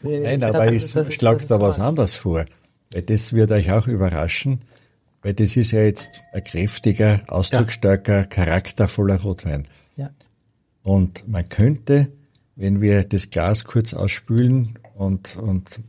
Nein, 0.02 0.44
aber 0.44 0.72
ist- 0.72 0.96
ich 0.96 1.16
schlage 1.16 1.46
da 1.48 1.60
was 1.60 1.80
anderes 1.80 2.16
vor. 2.16 2.46
Weil 2.94 3.02
das 3.02 3.34
wird 3.34 3.52
euch 3.52 3.72
auch 3.72 3.88
überraschen, 3.88 4.62
weil 5.22 5.34
das 5.34 5.58
ist 5.58 5.72
ja 5.72 5.82
jetzt 5.82 6.22
ein 6.32 6.44
kräftiger, 6.44 7.22
ausdrucksstarker, 7.28 8.24
charaktervoller 8.26 9.22
Rotwein. 9.22 9.68
Ja. 9.98 10.12
Und 10.84 11.28
man 11.28 11.50
könnte, 11.50 12.08
wenn 12.56 12.80
wir 12.80 13.04
das 13.04 13.30
Glas 13.30 13.66
kurz 13.66 13.94
ausspülen 13.94 14.80
und, 14.96 15.36
und 15.36 15.80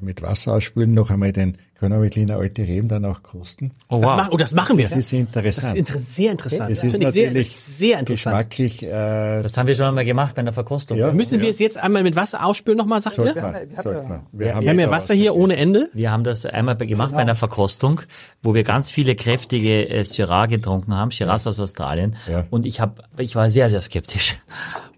mit 0.00 0.22
Wasser 0.22 0.54
ausspülen, 0.54 0.92
noch 0.94 1.10
einmal 1.10 1.32
den 1.32 1.56
Grüner 1.78 2.36
Alte 2.36 2.62
Reben 2.62 2.88
dann 2.88 3.04
auch 3.04 3.22
kosten. 3.22 3.70
Oh, 3.88 4.00
Das 4.00 4.10
wow. 4.10 4.16
machen, 4.16 4.28
oh, 4.32 4.36
das 4.36 4.52
machen 4.52 4.76
wir. 4.78 4.84
Das 4.84 4.94
ist 4.96 5.12
Das 5.12 5.18
interessant. 5.20 5.76
ist 5.76 5.78
inter 5.90 6.00
sehr 6.00 6.32
interessant. 6.32 6.62
Das 6.62 6.68
Das 6.80 6.84
ist 6.84 6.90
finde 6.90 7.06
ich 7.06 7.14
sehr, 7.14 7.26
natürlich 7.26 7.46
das 7.48 7.56
ist 7.56 7.78
sehr 7.78 7.98
interessant. 8.00 8.50
geschmacklich, 8.50 8.82
äh, 8.82 9.42
Das 9.42 9.56
haben 9.56 9.66
wir 9.68 9.74
schon 9.76 9.86
einmal 9.86 10.04
gemacht 10.04 10.34
bei 10.34 10.40
einer 10.40 10.52
Verkostung. 10.52 10.98
Ja. 10.98 11.12
Müssen 11.12 11.40
wir 11.40 11.48
es 11.50 11.60
jetzt 11.60 11.76
einmal 11.78 12.02
mit 12.02 12.16
Wasser 12.16 12.44
ausspülen 12.44 12.76
nochmal, 12.78 13.00
sagt 13.00 13.14
sollte 13.14 13.38
ihr? 13.38 13.42
man, 13.42 13.54
sollte 13.80 14.08
man. 14.08 14.20
Wir 14.32 14.56
haben 14.56 14.66
ja 14.66 14.72
wieder 14.72 14.90
Wasser 14.90 15.14
hier 15.14 15.36
ohne 15.36 15.56
Ende. 15.56 15.88
Wir 15.94 16.10
haben 16.10 16.24
das 16.24 16.44
einmal 16.46 16.74
bei- 16.74 16.86
gemacht 16.86 17.12
bei 17.12 17.18
einer 17.18 17.36
Verkostung, 17.36 18.00
wo 18.42 18.54
wir 18.54 18.64
ganz 18.64 18.90
viele 18.90 19.14
kräftige 19.14 19.88
äh, 19.88 20.02
Syrah 20.04 20.46
getrunken 20.46 20.96
haben, 20.96 21.12
Shiraz 21.12 21.46
aus 21.46 21.60
Australien. 21.60 22.16
Ja. 22.28 22.44
Und 22.50 22.66
ich 22.66 22.80
habe, 22.80 23.04
ich 23.18 23.36
war 23.36 23.50
sehr, 23.50 23.70
sehr 23.70 23.82
skeptisch. 23.82 24.36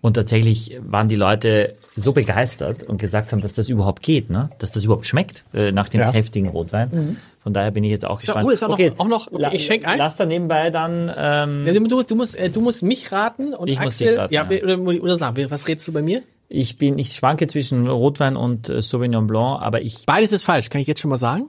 Und 0.00 0.14
tatsächlich 0.14 0.78
waren 0.82 1.08
die 1.10 1.16
Leute 1.16 1.74
so 2.00 2.12
begeistert 2.12 2.82
und 2.82 3.00
gesagt 3.00 3.32
haben, 3.32 3.40
dass 3.40 3.52
das 3.52 3.68
überhaupt 3.68 4.02
geht, 4.02 4.30
ne? 4.30 4.50
dass 4.58 4.72
das 4.72 4.84
überhaupt 4.84 5.06
schmeckt 5.06 5.44
äh, 5.54 5.70
nach 5.72 5.88
dem 5.88 6.00
Ja. 6.00 6.10
kräftigen 6.10 6.48
Rotwein. 6.48 7.16
Von 7.42 7.52
daher 7.52 7.70
bin 7.70 7.84
ich 7.84 7.90
jetzt 7.90 8.04
auch 8.06 8.20
So, 8.20 8.32
gespannt. 8.34 8.46
oh, 8.46 8.50
ist 8.50 8.62
auch 8.62 8.76
noch- 8.78 8.98
auch 8.98 9.08
noch- 9.08 9.26
okay, 9.28 9.40
la- 9.42 9.52
ich 9.52 9.64
schenk 9.66 9.86
ein. 9.86 9.98
Lass 9.98 10.16
da 10.16 10.26
nebenbei 10.26 10.70
dann 10.70 11.10
ähm, 11.16 11.66
Ja, 11.66 11.72
Du, 11.72 12.02
du, 12.02 12.14
musst, 12.16 12.36
äh, 12.36 12.50
du 12.50 12.60
musst 12.60 12.82
mich 12.82 13.12
raten 13.12 13.54
und 13.54 13.68
Ich 13.68 13.78
muss 13.78 13.94
Axel, 13.94 14.08
dich 14.08 14.18
raten, 14.18 14.34
ja, 14.34 14.46
ja. 14.50 14.62
Oder, 14.76 15.02
oder 15.02 15.16
sag, 15.16 15.34
was 15.50 15.66
redest 15.68 15.86
du 15.88 15.92
bei 15.92 16.02
mir? 16.02 16.22
Ich 16.48 16.76
bin, 16.78 16.98
ich 16.98 17.12
schwanke 17.14 17.46
zwischen 17.46 17.86
Rotwein 17.86 18.34
und 18.36 18.68
äh, 18.68 18.82
Sauvignon 18.82 19.26
Blanc, 19.26 19.62
aber 19.62 19.82
ich, 19.82 20.04
Beides 20.06 20.32
ist 20.32 20.42
falsch, 20.44 20.68
kann 20.68 20.80
ich 20.80 20.86
jetzt 20.88 21.00
schon 21.00 21.10
mal 21.10 21.16
sagen? 21.16 21.48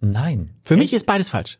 nein. 0.00 0.50
Für 0.64 0.76
mich 0.76 0.92
ist 0.92 1.06
beides 1.06 1.28
falsch. 1.30 1.58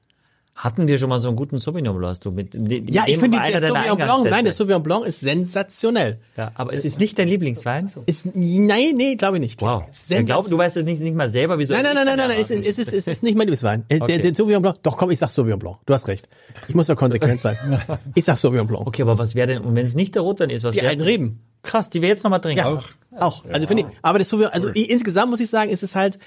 Hatten 0.55 0.87
wir 0.87 0.99
schon 0.99 1.09
mal 1.09 1.19
so 1.19 1.29
einen 1.29 1.37
guten 1.37 1.59
Sauvignon 1.59 1.97
Blanc? 1.97 2.11
Hast 2.11 2.25
du 2.27 2.31
mit, 2.31 2.53
mit, 2.53 2.93
Ja, 2.93 3.05
ich 3.07 3.17
finde, 3.17 3.39
der 3.39 3.61
Sauvignon 3.63 3.97
Blanc, 3.97 4.31
nein, 4.31 4.45
der 4.45 4.53
Sauvignon 4.53 4.83
Blanc 4.83 5.07
ist 5.07 5.21
sensationell. 5.21 6.19
Ja, 6.37 6.53
aber 6.55 6.75
es 6.75 6.85
ist 6.85 6.99
nicht 6.99 7.19
dein 7.19 7.29
Lieblingswein? 7.29 7.91
Ist, 8.05 8.27
nein, 8.35 8.95
nee, 8.97 9.15
glaube 9.17 9.39
ich 9.39 9.41
nicht. 9.41 9.63
Wow. 9.63 9.85
Ich 9.91 10.27
glaube, 10.27 10.51
du 10.51 10.59
weißt 10.59 10.77
es 10.77 10.85
nicht, 10.85 11.01
nicht 11.01 11.17
mal 11.17 11.31
selber, 11.31 11.59
wieso. 11.59 11.73
Nein, 11.73 11.85
nein, 11.85 11.95
nein, 11.95 12.05
nein, 12.07 12.19
dann 12.19 12.29
nein, 12.29 12.39
es 12.41 12.51
ist, 12.51 12.67
es 12.67 12.79
ist, 12.79 12.93
es 12.93 13.07
ist 13.07 13.23
nicht 13.23 13.37
mein 13.37 13.47
Lieblingswein. 13.47 13.85
Äh, 13.89 13.99
Der, 13.99 14.03
Okay. 14.05 14.19
der 14.23 14.35
Sauvignon 14.35 14.61
Blanc, 14.63 14.83
doch 14.83 14.97
komm, 14.99 15.11
ich 15.11 15.19
sag 15.19 15.31
Sauvignon 15.31 15.59
Blanc. 15.59 15.79
Du 15.87 15.95
hast 15.95 16.07
recht. 16.07 16.29
Ich 16.69 16.75
muss 16.75 16.87
doch 16.87 16.97
konsequent 16.97 17.41
sein. 17.41 17.57
Ich 18.15 18.25
sag 18.27 18.37
Sauvignon 18.37 18.67
Blanc. 18.67 18.87
Okay, 18.87 19.03
aber 19.03 19.19
was 19.19 19.35
wäre 19.35 19.47
denn, 19.47 19.63
und 19.63 19.75
wenn 19.75 19.87
es 19.87 19.95
nicht 19.95 20.15
der 20.15 20.23
Rotwein 20.23 20.51
ist, 20.51 20.65
was 20.65 20.75
Die 20.75 20.81
wäre 20.83 20.91
alten 20.91 21.03
Reben. 21.03 21.41
Krass, 21.63 21.89
die 21.91 22.03
wir 22.03 22.09
jetzt 22.09 22.25
nochmal 22.25 22.41
trinken. 22.41 22.59
Ja, 22.59 22.79
auch. 23.19 23.45
Also 23.51 23.67
finde 23.69 23.85
ich, 23.85 23.89
aber 24.03 24.19
das 24.19 24.29
Sauvignon, 24.29 24.53
also 24.53 24.69
ich, 24.75 24.91
insgesamt 24.91 25.31
muss 25.31 25.41
ich 25.41 25.49
sagen, 25.49 25.71
ist 25.71 25.83
es 25.83 25.95
halt 25.95 26.19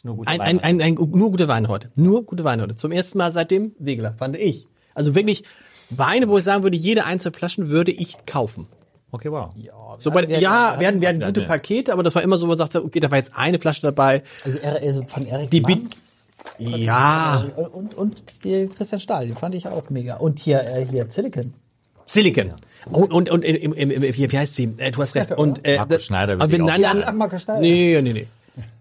ist 0.00 0.06
nur 0.06 0.16
guter 0.16 0.30
ein, 0.30 0.38
Wein. 0.40 0.60
ein, 0.60 0.80
ein, 0.80 0.98
ein, 0.98 1.10
nur 1.10 1.30
gute 1.30 1.46
Weine 1.46 1.68
heute. 1.68 1.90
Nur 1.96 2.24
gute 2.24 2.42
Weine 2.44 2.62
heute. 2.62 2.74
Zum 2.74 2.90
ersten 2.90 3.18
Mal 3.18 3.30
seit 3.30 3.50
dem 3.50 3.72
Wegeler, 3.78 4.14
fand 4.14 4.34
ich. 4.36 4.66
Also 4.94 5.14
wirklich 5.14 5.44
Weine, 5.90 6.28
wo 6.28 6.38
ich 6.38 6.44
sagen 6.44 6.62
würde, 6.62 6.76
jede 6.76 7.04
einzelne 7.04 7.36
Flaschen 7.36 7.68
würde 7.68 7.92
ich 7.92 8.24
kaufen. 8.24 8.66
Okay, 9.12 9.30
wow. 9.30 9.52
So 9.98 10.10
bei, 10.10 10.24
ja, 10.24 10.78
wir 10.78 10.86
hatten, 10.86 11.00
wir 11.00 11.08
hatten 11.08 11.20
ja, 11.20 11.26
gute 11.26 11.42
ja. 11.42 11.48
Pakete, 11.48 11.92
aber 11.92 12.02
das 12.02 12.14
war 12.14 12.22
immer 12.22 12.38
so, 12.38 12.46
man 12.46 12.56
sagte, 12.56 12.82
okay, 12.82 13.00
da 13.00 13.10
war 13.10 13.18
jetzt 13.18 13.36
eine 13.36 13.58
Flasche 13.58 13.82
dabei. 13.82 14.22
Also, 14.44 14.58
also 14.62 15.02
von 15.02 15.26
Erik 15.26 15.50
Die 15.50 15.60
Manns 15.60 16.24
Ja, 16.58 17.44
und, 17.72 17.94
und 17.94 18.22
die 18.44 18.68
Christian 18.68 19.00
Stahl, 19.00 19.26
den 19.26 19.36
fand 19.36 19.54
ich 19.54 19.66
auch 19.66 19.90
mega. 19.90 20.16
Und 20.16 20.38
hier, 20.38 20.62
äh, 20.62 20.86
hier 20.86 21.10
Silicon. 21.10 21.52
Silicon. 22.06 22.54
Und, 22.86 23.12
und, 23.12 23.28
und 23.28 23.44
im, 23.44 23.74
im, 23.74 23.90
im, 23.90 24.02
wie 24.02 24.38
heißt 24.38 24.54
sie? 24.54 24.74
Äh, 24.78 24.92
du 24.92 25.02
hast 25.02 25.14
recht. 25.14 25.32
Und, 25.36 25.66
äh, 25.66 25.76
Markus 25.76 26.04
Schneider 26.04 26.32
aber 26.34 26.46
nein, 26.46 26.80
nein, 26.80 27.00
Ja, 27.00 27.12
Markus 27.12 27.42
Schneider. 27.42 27.60
Nee, 27.60 28.00
nee, 28.00 28.12
nee. 28.14 28.26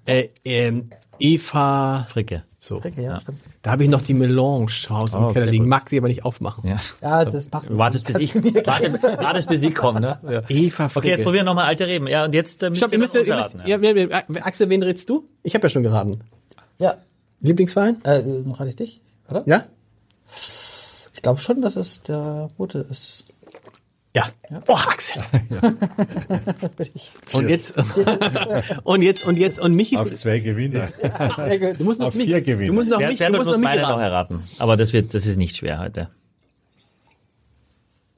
Äh, 0.06 0.30
ähm, 0.46 0.90
Eva. 1.20 2.06
Fricke. 2.10 2.44
So. 2.62 2.82
Ja, 2.98 3.20
stimmt. 3.22 3.40
Da 3.62 3.72
habe 3.72 3.84
ich 3.86 3.90
noch 3.90 4.02
die 4.02 4.14
Melange 4.14 4.68
zu 4.68 4.90
Hause 4.90 5.18
im 5.18 5.24
Oh, 5.24 5.28
Keller 5.30 5.42
sehr 5.44 5.52
liegen. 5.52 5.68
Mag 5.70 5.90
sie 5.90 5.98
aber 5.98 6.10
nicht 6.10 6.26
aufmachen. 6.26 6.68
Ja. 6.68 6.78
Ja, 7.02 7.24
das 7.26 7.50
macht 7.52 7.70
Du 7.70 7.78
wartest 7.78 8.06
bis 8.06 8.18
ich, 8.18 8.34
Kannst 8.34 8.48
du 8.48 8.52
mir 8.52 8.66
warte, 8.66 8.94
wartest 9.24 9.48
bis 9.50 9.64
ich 9.64 9.74
komme, 9.74 10.02
ne? 10.02 10.20
Ja. 10.30 10.42
Eva 10.50 10.86
Okay, 10.86 10.90
Fricke. 10.90 11.08
jetzt 11.08 11.24
probieren 11.24 11.46
wir 11.46 11.52
nochmal 11.52 11.66
alte 11.66 11.88
Reben. 11.88 12.08
Ja, 12.08 12.26
und 12.26 12.36
jetzt 12.36 12.62
äh, 12.64 12.70
müsst 12.70 12.80
Stopp, 12.82 12.92
ihr 12.92 13.00
müsst, 13.00 13.14
ihr 13.16 13.20
müsst, 13.22 13.30
erraten, 13.30 13.62
ja. 13.66 13.82
wer- 13.82 14.46
Axel, 14.46 14.70
wen 14.70 14.84
rätst 14.84 15.10
du? 15.10 15.24
Ich 15.44 15.54
habe 15.56 15.64
ja 15.66 15.70
schon 15.70 15.84
geraten. 15.84 16.20
Ja, 16.80 16.96
Lieblingsverein? 17.40 18.04
äh, 18.04 18.22
noch 18.22 18.60
hatte 18.60 18.70
ich 18.70 18.76
dich, 18.76 19.00
oder? 19.30 19.44
Ja? 19.46 19.64
Ich 21.16 21.22
glaube 21.22 21.40
schon, 21.40 21.62
dass 21.62 21.76
es 21.76 22.02
der 22.04 22.50
rote 22.60 22.86
ist. 22.90 23.26
Ja. 24.16 24.32
Oh, 24.68 24.74
Axel. 24.74 25.22
Und 27.32 27.48
jetzt, 27.48 27.76
und 28.84 29.02
jetzt, 29.04 29.28
und 29.28 29.38
jetzt, 29.38 29.60
und 29.60 29.76
mich 29.76 29.96
Auf 29.98 30.12
ist, 30.12 30.22
zwei 30.22 30.40
Gewinner. 30.40 30.88
du 31.78 31.84
musst 31.84 32.00
noch 32.00 32.08
auf 32.08 32.16
mich, 32.16 32.26
vier 32.26 32.42
Gewinner. 32.42 32.68
du 32.68 32.74
musst 32.74 32.90
noch 32.90 32.98
mich, 33.00 33.20
du 33.20 33.26
muss 33.28 33.38
musst 33.38 33.48
noch 33.48 33.58
mich 33.58 33.64
meine 33.64 33.82
noch 33.84 34.00
erraten. 34.00 34.36
erraten? 34.36 34.44
Aber 34.58 34.78
das 34.78 34.94
wird, 34.94 35.14
das 35.14 35.28
ist 35.28 35.38
nicht 35.38 35.58
schwer 35.58 35.80
heute. 35.80 36.10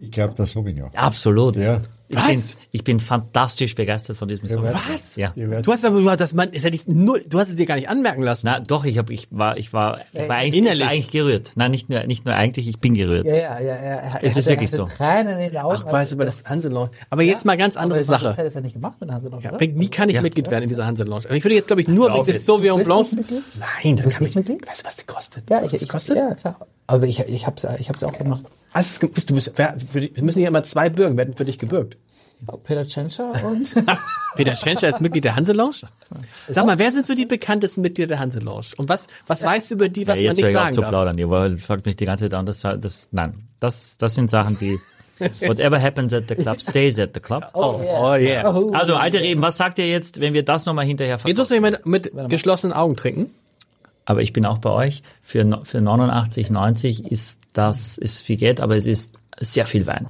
Ich 0.02 0.12
glaube, 0.12 0.34
der 0.34 0.46
Sauvignon. 0.48 0.90
Absolut. 0.96 1.56
Ja. 1.56 1.80
Ich 2.10 2.18
Was? 2.18 2.28
bin, 2.28 2.44
ich 2.74 2.84
bin 2.84 3.00
fantastisch 3.00 3.74
begeistert 3.74 4.18
von 4.18 4.28
diesem 4.28 4.46
Song. 4.50 4.64
Was? 4.64 5.16
Ja. 5.16 5.32
Du 5.34 5.72
hast 5.72 5.86
aber, 5.86 6.18
das, 6.18 6.34
man, 6.34 6.52
das 6.52 6.66
hätte 6.66 6.76
ich 6.76 6.86
null, 6.86 7.24
du 7.26 7.40
hast 7.40 7.50
es 7.52 7.56
dir 7.56 7.66
gar 7.66 7.76
nicht 7.76 7.88
anmerken 7.88 8.22
lassen. 8.22 8.48
Na, 8.48 8.60
doch, 8.60 8.84
ich 8.84 8.98
habe, 8.98 9.14
ich 9.14 9.30
war, 9.32 9.56
ich 9.58 9.72
war, 9.72 10.02
ich 10.12 10.28
war 10.28 10.36
eigentlich, 10.36 10.58
innerlich. 10.58 10.80
ich 10.82 10.86
war 10.86 10.92
eigentlich 10.92 11.10
gerührt. 11.12 11.52
Nein, 11.56 11.72
nicht 11.72 11.90
nur, 11.90 12.04
nicht 12.04 12.26
nur 12.26 12.36
eigentlich, 12.36 12.68
ich 12.68 12.80
bin 12.80 12.96
gerührt. 12.96 13.26
Ja, 13.26 13.34
ja, 13.34 13.60
ja. 13.60 13.76
ja. 13.76 13.76
Er 13.78 14.24
Es 14.24 14.36
ist 14.36 14.46
wirklich 14.50 14.74
hatte 14.74 14.90
so. 14.90 14.98
Tränen 14.98 15.40
in 15.40 15.52
den 15.54 15.58
Augen. 15.62 15.78
Ach, 15.88 15.90
weißt 15.94 16.12
du, 16.12 16.16
aber 16.18 16.26
das 16.26 16.44
Hanselounge. 16.44 16.90
Aber 17.10 17.22
jetzt 17.24 17.46
mal 17.46 17.56
ganz 17.56 17.78
andere 17.78 18.00
aber 18.00 18.06
Sache. 18.06 18.26
Das 18.26 18.38
hätte 18.38 18.48
es 18.50 18.54
ja 18.56 18.62
nicht 18.62 18.74
gemacht 18.74 19.00
mit 19.00 19.10
Hanselounge, 19.10 19.44
Ja, 19.44 19.52
oder? 19.52 19.60
wie 19.62 19.90
kann 19.90 20.10
ich 20.10 20.16
Ja. 20.16 20.22
Mitglied 20.22 20.52
werden 20.52 20.64
in 20.64 20.70
dieser 20.70 20.86
Hanselounge? 20.86 21.28
Aber 21.28 21.36
ich 21.36 21.44
würde 21.46 21.56
jetzt, 21.56 21.68
glaube 21.68 21.82
ich, 21.82 21.88
nur 21.88 22.14
wegen 22.14 22.26
des. 22.26 22.46
Sauvignon 22.46 22.80
Bist 22.80 22.90
Blancs. 22.90 23.10
du 23.12 23.16
Mitglied? 23.18 23.44
Nein, 23.84 23.96
das 23.96 24.16
kann 24.16 24.28
ich 24.28 24.36
nicht? 24.36 24.68
Weißt 24.68 24.82
du, 24.82 24.86
was 24.86 24.98
die 24.98 25.06
kostet? 25.06 25.50
Ja, 25.50 25.58
was 25.62 25.68
ich, 25.68 25.72
das 25.72 25.82
ich, 25.84 25.88
kostet? 25.88 26.18
ja, 26.18 26.34
klar. 26.36 26.68
Aber 26.92 27.08
ich, 27.08 27.20
ich 27.20 27.48
hab's, 27.48 27.66
ich 27.80 27.88
hab's 27.88 28.04
auch 28.04 28.18
gemacht. 28.18 28.44
Hast 28.74 29.02
du 29.02 29.08
es 29.08 29.14
bist 29.14 29.30
du 29.30 29.36
bist, 29.36 29.54
wer, 29.56 29.78
für 29.80 30.02
dich, 30.02 30.12
es 30.16 30.22
müssen 30.22 30.42
ja 30.42 30.50
immer 30.50 30.64
zwei 30.64 30.90
Bürgen 30.90 31.16
werden 31.18 31.36
für 31.36 31.46
dich 31.46 31.58
gebürgt. 31.58 31.98
Peter 32.64 32.86
Tschentscher 32.86 33.34
und 33.46 33.76
Peter 34.36 34.56
Schenscher 34.56 34.90
ist 34.90 35.00
Mitglied 35.00 35.24
der 35.24 35.36
Hanselounge. 35.36 35.76
Sag 36.50 36.66
mal, 36.66 36.80
wer 36.80 36.92
sind 36.92 37.06
so 37.06 37.14
die 37.14 37.28
bekanntesten 37.28 37.82
Mitglieder 37.82 38.08
der 38.10 38.20
Hanselounge? 38.20 38.66
Und 38.78 38.90
was, 38.90 39.08
was 39.28 39.44
weißt 39.44 39.70
du 39.70 39.76
über 39.76 39.90
die, 39.90 40.08
was 40.08 40.18
ja, 40.18 40.30
man 40.30 40.36
jetzt 40.36 40.44
nicht 40.46 40.54
sagen 40.54 40.74
zu 40.74 40.82
darf? 40.82 40.90
plaudern. 40.90 41.18
Ihr 41.18 41.30
wollt- 41.30 41.62
fragt 41.62 41.86
mich 41.86 41.96
die 41.98 42.06
ganze 42.06 42.26
Zeit 42.26 42.34
an. 42.34 42.46
Das, 42.46 42.62
das, 42.62 43.10
nein, 43.12 43.48
das, 43.60 43.98
das 43.98 44.16
sind 44.16 44.30
Sachen, 44.32 44.58
die, 44.58 44.80
whatever 45.42 45.80
happens 45.80 46.14
at 46.14 46.24
the 46.28 46.36
club 46.36 46.60
stays 46.60 46.98
at 46.98 47.12
the 47.14 47.20
club. 47.20 47.46
Oh 47.54 48.16
yeah. 48.16 48.44
Also, 48.74 48.96
alte 48.96 49.22
Reben, 49.22 49.42
was 49.42 49.58
sagt 49.58 49.78
ihr 49.78 49.88
jetzt, 49.88 50.20
wenn 50.20 50.34
wir 50.34 50.44
das 50.44 50.66
nochmal 50.66 50.86
hinterher 50.86 51.20
Jetzt 51.24 51.38
muss 51.38 51.48
verkosten? 51.48 51.62
noch 51.62 51.86
jemand 51.86 51.86
mit 51.86 52.30
geschlossenen 52.30 52.74
Augen 52.76 52.96
trinken. 52.96 53.30
Aber 54.06 54.22
ich 54.22 54.34
bin 54.34 54.46
auch 54.46 54.58
bei 54.58 54.70
euch. 54.72 55.04
Für, 55.22 55.62
für 55.64 55.82
89, 55.82 56.50
90 56.50 57.06
ist 57.12 57.40
das, 57.54 57.98
ist 57.98 58.22
viel 58.22 58.38
Geld, 58.38 58.60
aber 58.62 58.76
es 58.76 58.86
ist 58.86 59.16
sehr 59.40 59.66
viel 59.66 59.86
Wein. 59.88 60.08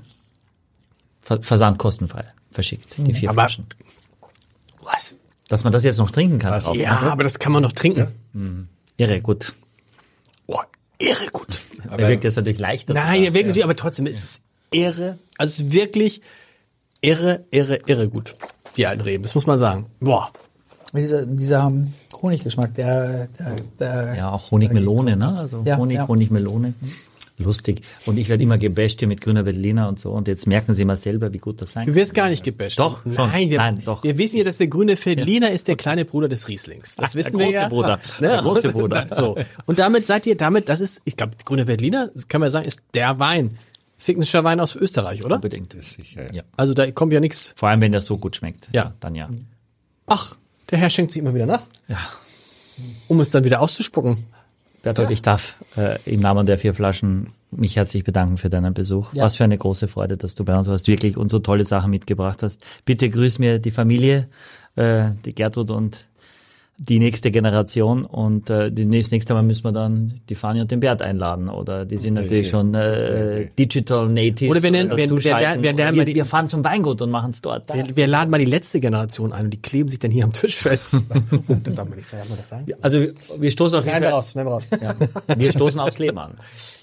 Ver 1.21 1.41
Versand 1.41 1.77
kostenfrei 1.77 2.25
verschickt, 2.51 2.95
die 2.97 3.13
vier 3.13 3.29
Aber- 3.29 3.43
Flaschen. 3.43 3.65
Was? 4.81 5.15
Dass 5.47 5.63
man 5.63 5.73
das 5.73 5.83
jetzt 5.83 5.97
noch 5.97 6.11
trinken 6.11 6.39
kann. 6.39 6.57
drauf, 6.59 6.75
Ja, 6.75 6.99
aber 7.01 7.23
das 7.23 7.37
kann 7.37 7.51
man 7.51 7.61
noch 7.61 7.73
trinken. 7.73 8.07
Irre, 8.97 9.21
gut. 9.21 9.53
Oh, 10.47 10.59
irre 10.97 11.27
gut. 11.31 11.59
Der 11.97 12.07
wirkt 12.07 12.23
jetzt 12.23 12.37
natürlich 12.37 12.59
leichter. 12.59 12.93
Nein, 12.93 13.17
sogar. 13.19 13.33
wirklich, 13.33 13.55
nicht, 13.55 13.63
aber 13.63 13.75
trotzdem 13.75 14.07
ist 14.07 14.23
es 14.23 14.41
irre. 14.71 15.19
Also 15.37 15.51
es 15.51 15.59
ist 15.67 15.73
wirklich 15.73 16.21
irre, 17.01 17.45
irre, 17.51 17.79
irre 17.85 18.07
gut. 18.07 18.33
Die 18.77 18.87
alten 18.87 19.01
Reben, 19.01 19.23
das 19.23 19.35
muss 19.35 19.45
man 19.45 19.59
sagen. 19.59 19.87
Boah. 19.99 20.31
Mit 20.93 21.03
dieser, 21.03 21.25
dieser 21.25 21.71
Honiggeschmack, 22.21 22.73
der, 22.75 23.27
der, 23.27 23.55
der 23.79 24.15
Ja, 24.15 24.31
auch 24.31 24.51
Honigmelone, 24.51 25.15
ne? 25.15 25.37
Also 25.37 25.63
Ja, 25.65 25.77
Honig, 25.77 25.97
ja. 25.97 26.07
Honigmelone. 26.07 26.73
Lustig. 27.37 27.81
Und 28.05 28.17
ich 28.17 28.29
werde 28.29 28.43
immer 28.43 28.59
gebasht 28.59 28.99
hier 28.99 29.07
mit 29.07 29.19
grüner 29.19 29.45
Veltliner 29.45 29.87
und 29.89 29.97
so. 29.99 30.11
Und 30.11 30.27
jetzt 30.27 30.45
merken 30.45 30.75
Sie 30.75 30.85
mal 30.85 30.95
selber, 30.95 31.33
wie 31.33 31.39
gut 31.39 31.59
das 31.61 31.71
sein 31.71 31.85
Du 31.85 31.91
kann. 31.91 31.95
wirst 31.95 32.13
gar 32.13 32.29
nicht 32.29 32.43
gebasht. 32.43 32.77
Doch, 32.77 33.01
schon. 33.03 33.13
Nein, 33.15 33.49
wir, 33.49 33.57
Nein, 33.57 33.79
doch. 33.83 34.03
wir 34.03 34.17
wissen 34.19 34.37
ja, 34.37 34.43
dass 34.43 34.59
der 34.59 34.67
grüne 34.67 34.95
Feldliner 34.95 35.49
ist 35.49 35.67
der 35.67 35.75
kleine 35.75 36.05
Bruder 36.05 36.29
des 36.29 36.47
Rieslings. 36.47 36.95
Das 36.97 37.11
Ach, 37.11 37.15
wissen 37.15 37.31
der 37.31 37.39
wir 37.39 37.45
große 37.47 37.57
ja. 37.57 37.69
Bruder. 37.69 37.99
Ne? 38.19 38.27
Der 38.27 38.37
große 38.41 38.69
Bruder. 38.71 39.07
So. 39.17 39.37
Und 39.65 39.79
damit 39.79 40.05
seid 40.05 40.27
ihr, 40.27 40.37
damit, 40.37 40.69
das 40.69 40.81
ist, 40.81 41.01
ich 41.03 41.17
glaube, 41.17 41.33
grüne 41.43 41.65
Veltliner, 41.65 42.11
kann 42.27 42.41
man 42.41 42.51
sagen, 42.51 42.65
ist 42.67 42.81
der 42.93 43.17
Wein. 43.19 43.57
Signature 43.97 44.43
Wein 44.43 44.59
aus 44.59 44.75
Österreich, 44.75 45.23
oder? 45.25 45.35
Unbedingt. 45.35 45.75
Sicher, 45.81 46.25
ja. 46.27 46.33
Ja. 46.33 46.43
Also 46.57 46.73
da 46.75 46.89
kommt 46.91 47.11
ja 47.13 47.19
nichts. 47.19 47.53
Vor 47.55 47.69
allem, 47.69 47.81
wenn 47.81 47.91
der 47.91 48.01
so 48.01 48.17
gut 48.17 48.35
schmeckt. 48.35 48.67
Ja. 48.71 48.93
Dann 48.99 49.15
ja. 49.15 49.29
Ach, 50.07 50.35
der 50.71 50.79
Herr 50.79 50.89
schenkt 50.89 51.11
sich 51.11 51.21
immer 51.21 51.33
wieder 51.33 51.45
nach, 51.45 51.63
Ja. 51.87 51.97
um 53.07 53.19
es 53.19 53.29
dann 53.29 53.43
wieder 53.43 53.61
auszuspucken. 53.61 54.17
Bertolt, 54.83 55.11
ich 55.11 55.21
darf 55.21 55.55
äh, 55.77 55.99
im 56.11 56.21
Namen 56.21 56.47
der 56.47 56.57
vier 56.57 56.73
Flaschen 56.73 57.33
mich 57.51 57.75
herzlich 57.75 58.03
bedanken 58.03 58.37
für 58.37 58.49
deinen 58.49 58.73
Besuch. 58.73 59.13
Ja. 59.13 59.25
Was 59.25 59.35
für 59.35 59.43
eine 59.43 59.57
große 59.57 59.87
Freude, 59.87 60.17
dass 60.17 60.33
du 60.33 60.43
bei 60.43 60.57
uns 60.57 60.67
warst, 60.67 60.87
wirklich 60.87 61.17
und 61.17 61.29
so 61.29 61.37
tolle 61.37 61.65
Sachen 61.65 61.91
mitgebracht 61.91 62.41
hast. 62.41 62.65
Bitte 62.85 63.07
grüß 63.09 63.37
mir 63.37 63.59
die 63.59 63.69
Familie, 63.71 64.27
äh, 64.75 65.09
die 65.25 65.35
Gertrud 65.35 65.69
und 65.69 66.05
die 66.83 66.97
nächste 66.97 67.29
Generation 67.29 68.05
und 68.05 68.49
äh, 68.49 68.71
die 68.71 68.85
nächste, 68.85 69.13
nächste 69.13 69.35
Mal 69.35 69.43
müssen 69.43 69.63
wir 69.65 69.71
dann 69.71 70.13
die 70.29 70.33
Fanny 70.33 70.61
und 70.61 70.71
den 70.71 70.79
Bert 70.79 71.03
einladen 71.03 71.47
oder 71.47 71.85
die 71.85 71.99
sind 71.99 72.15
natürlich 72.15 72.49
schon 72.49 72.73
äh, 72.73 73.49
Digital 73.57 74.09
Natives. 74.09 74.49
Oder 74.49 74.63
wir 74.63 74.71
nennen- 74.71 74.89
wir- 74.89 74.97
wir 74.97 75.07
wir 75.61 75.93
wir, 75.95 76.05
die- 76.05 76.15
wir 76.15 76.25
fahren 76.25 76.47
zum 76.47 76.63
Weingut 76.63 76.99
und 77.03 77.11
machen 77.11 77.29
es 77.31 77.41
dort. 77.41 77.71
Wir, 77.71 77.95
wir 77.95 78.07
laden 78.07 78.31
mal 78.31 78.39
die 78.39 78.45
letzte 78.45 78.79
Generation 78.79 79.31
ein 79.31 79.45
und 79.45 79.51
die 79.51 79.61
kleben 79.61 79.89
sich 79.89 79.99
dann 79.99 80.09
hier 80.09 80.23
am 80.23 80.33
Tisch 80.33 80.55
fest. 80.55 80.95
das 81.63 81.75
darf 81.75 81.87
man 81.87 81.97
nicht 81.99 82.07
sagen. 82.07 82.23
Darf 82.23 82.29
man 82.29 82.37
das 82.39 82.49
sagen? 82.49 82.65
Also 82.81 83.05
wir 83.39 83.51
stoßen 83.51 83.77
auf 83.77 83.85
jeden 83.85 83.97
wir 83.97 84.03
Fall, 84.05 84.13
raus, 84.13 84.35
wir 84.35 84.41
raus. 84.43 84.69
ja, 84.81 84.95
wir 85.37 85.51
stoßen 85.51 85.79
aufs 85.79 85.99
Leben 85.99 86.17
an. 86.17 86.31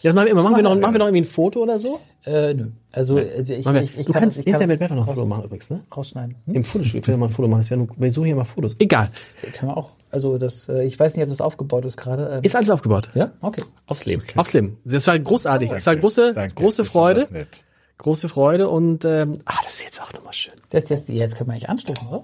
Jetzt 0.02 0.14
machen 0.14 0.28
wir, 0.28 0.34
machen 0.36 0.54
wir 0.56 0.62
noch, 0.62 0.78
machen 0.78 0.94
wir 0.94 0.98
noch 1.00 1.06
irgendwie 1.06 1.22
ein 1.22 1.26
Foto 1.26 1.60
oder 1.60 1.80
so? 1.80 1.98
Äh, 2.24 2.54
nö. 2.54 2.66
Also 2.92 3.18
äh, 3.18 3.42
ich, 3.42 3.64
wir, 3.66 3.82
ich, 3.82 3.98
ich 3.98 4.06
du 4.06 4.12
kann 4.12 4.22
kannst 4.22 4.38
das- 4.38 4.46
ich 4.46 4.52
kann 4.52 4.68
das 4.68 4.78
Bertha 4.78 4.94
noch 4.94 5.06
ein 5.08 5.14
Foto 5.14 5.26
machen 5.26 5.44
übrigens, 5.44 5.68
ne? 5.70 5.84
rausschneiden. 5.94 6.36
Hm? 6.46 6.54
Im 6.54 6.64
Fotostudio 6.64 7.02
können 7.02 7.16
wir 7.18 7.20
mal 7.20 7.26
ein 7.26 7.32
Foto 7.32 7.48
machen. 7.48 7.60
Das 7.60 7.70
wäre 7.70 7.78
nur, 7.78 7.88
wir 7.96 8.12
suchen 8.12 8.26
hier 8.26 8.36
mal 8.36 8.44
Fotos. 8.44 8.76
Egal. 8.78 9.10
Kann 9.52 9.68
man 9.68 9.76
auch. 9.76 9.90
Also 10.10 10.38
das, 10.38 10.68
äh, 10.70 10.84
ich 10.84 10.98
weiß 10.98 11.14
nicht, 11.16 11.22
ob 11.22 11.28
das 11.28 11.40
aufgebaut 11.42 11.84
ist 11.84 11.98
gerade. 11.98 12.36
Ähm, 12.36 12.40
Ist 12.42 12.56
alles 12.56 12.70
aufgebaut. 12.70 13.10
ja, 13.14 13.30
okay. 13.42 13.62
Aufs 13.86 14.06
Leben. 14.06 14.22
Aufs 14.36 14.52
Leben. 14.54 14.78
Das 14.86 15.06
war 15.06 15.18
großartig. 15.18 15.68
Das 15.70 15.84
war 15.86 15.96
große, 15.96 16.32
Danke, 16.34 16.54
große 16.54 16.84
Freude. 16.86 17.26
nett. 17.30 17.60
Große 17.98 18.28
Freude 18.28 18.68
und 18.68 19.04
ähm, 19.04 19.38
ah, 19.44 19.56
das 19.64 19.74
ist 19.74 19.82
jetzt 19.82 20.00
auch 20.02 20.12
nochmal 20.12 20.32
schön. 20.32 20.54
Jetzt, 20.72 20.88
jetzt, 20.88 21.08
jetzt 21.08 21.36
können 21.36 21.48
wir 21.50 21.54
eigentlich 21.54 21.68
anstoßen, 21.68 22.06
oder? 22.08 22.22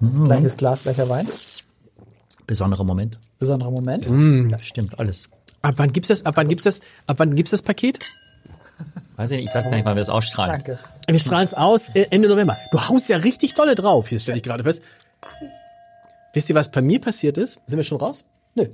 Mhm. 0.00 0.24
Gleiches 0.24 0.56
Glas, 0.56 0.82
gleicher 0.82 1.08
Wein. 1.08 1.26
Besonderer 2.46 2.84
Moment. 2.84 3.18
Besonderer 3.38 3.70
Moment. 3.70 4.08
Mhm. 4.10 4.50
Ja, 4.50 4.58
stimmt, 4.58 4.98
alles. 4.98 5.28
Ab 5.62 5.74
wann 5.78 5.92
gibt's 5.92 6.08
das? 6.08 6.26
Ab 6.26 6.36
wann 6.36 6.48
gibt's 6.48 6.64
das? 6.64 6.80
Ab 7.06 7.16
wann 7.18 7.34
gibt's 7.34 7.50
das 7.52 7.62
Paket? 7.62 7.98
Weiß 9.16 9.30
ich 9.30 9.38
nicht, 9.38 9.48
ich 9.48 9.54
weiß 9.54 9.64
gar 9.64 9.70
nicht, 9.74 9.84
wann 9.84 9.96
wir 9.96 10.02
es 10.02 10.08
ausstrahlen. 10.08 10.52
Danke. 10.52 10.78
Wir 11.08 11.18
strahlen 11.18 11.46
es 11.46 11.54
aus 11.54 11.94
äh, 11.94 12.06
Ende 12.10 12.28
November. 12.28 12.56
Du 12.70 12.88
haust 12.88 13.08
ja 13.08 13.16
richtig 13.18 13.54
dolle 13.54 13.74
drauf. 13.74 14.08
Hier 14.08 14.18
stelle 14.18 14.36
ich 14.36 14.42
gerade 14.42 14.64
fest. 14.64 14.82
Wisst 16.34 16.50
ihr, 16.50 16.54
was 16.54 16.70
bei 16.70 16.82
mir 16.82 17.00
passiert 17.00 17.38
ist? 17.38 17.60
Sind 17.66 17.78
wir 17.78 17.84
schon 17.84 17.98
raus? 17.98 18.24
Nö. 18.54 18.66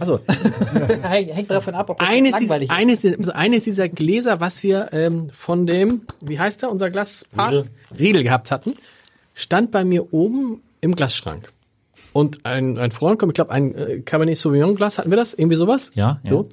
Also 0.00 0.20
Hängt 1.02 1.34
hängt 1.34 1.50
davon 1.50 1.74
ab, 1.74 1.90
ob 1.90 1.98
das 1.98 2.08
eines, 2.08 2.36
dieser, 2.36 2.58
langweilig 2.58 2.70
ist. 2.70 2.76
eines, 2.76 3.04
also 3.18 3.32
eines 3.32 3.64
dieser 3.64 3.88
Gläser, 3.88 4.40
was 4.40 4.62
wir 4.62 4.88
ähm, 4.92 5.30
von 5.32 5.66
dem, 5.66 6.02
wie 6.20 6.38
heißt 6.38 6.62
der, 6.62 6.70
unser 6.70 6.90
Glaspapst? 6.90 7.68
Riedel 7.96 8.24
gehabt 8.24 8.50
hatten, 8.50 8.74
stand 9.34 9.70
bei 9.70 9.84
mir 9.84 10.12
oben 10.12 10.62
im 10.80 10.94
Glasschrank. 10.94 11.52
Und 12.12 12.44
ein, 12.44 12.78
ein 12.78 12.90
Freund 12.90 13.18
kommt, 13.18 13.30
ich 13.30 13.34
glaube, 13.34 13.52
ein 13.52 13.74
äh, 13.74 14.00
Cabernet 14.00 14.36
Sauvignon 14.36 14.74
Glas, 14.74 14.98
hatten 14.98 15.10
wir 15.10 15.16
das? 15.16 15.34
Irgendwie 15.34 15.56
sowas? 15.56 15.92
Ja, 15.94 16.20
ja. 16.24 16.30
So. 16.30 16.48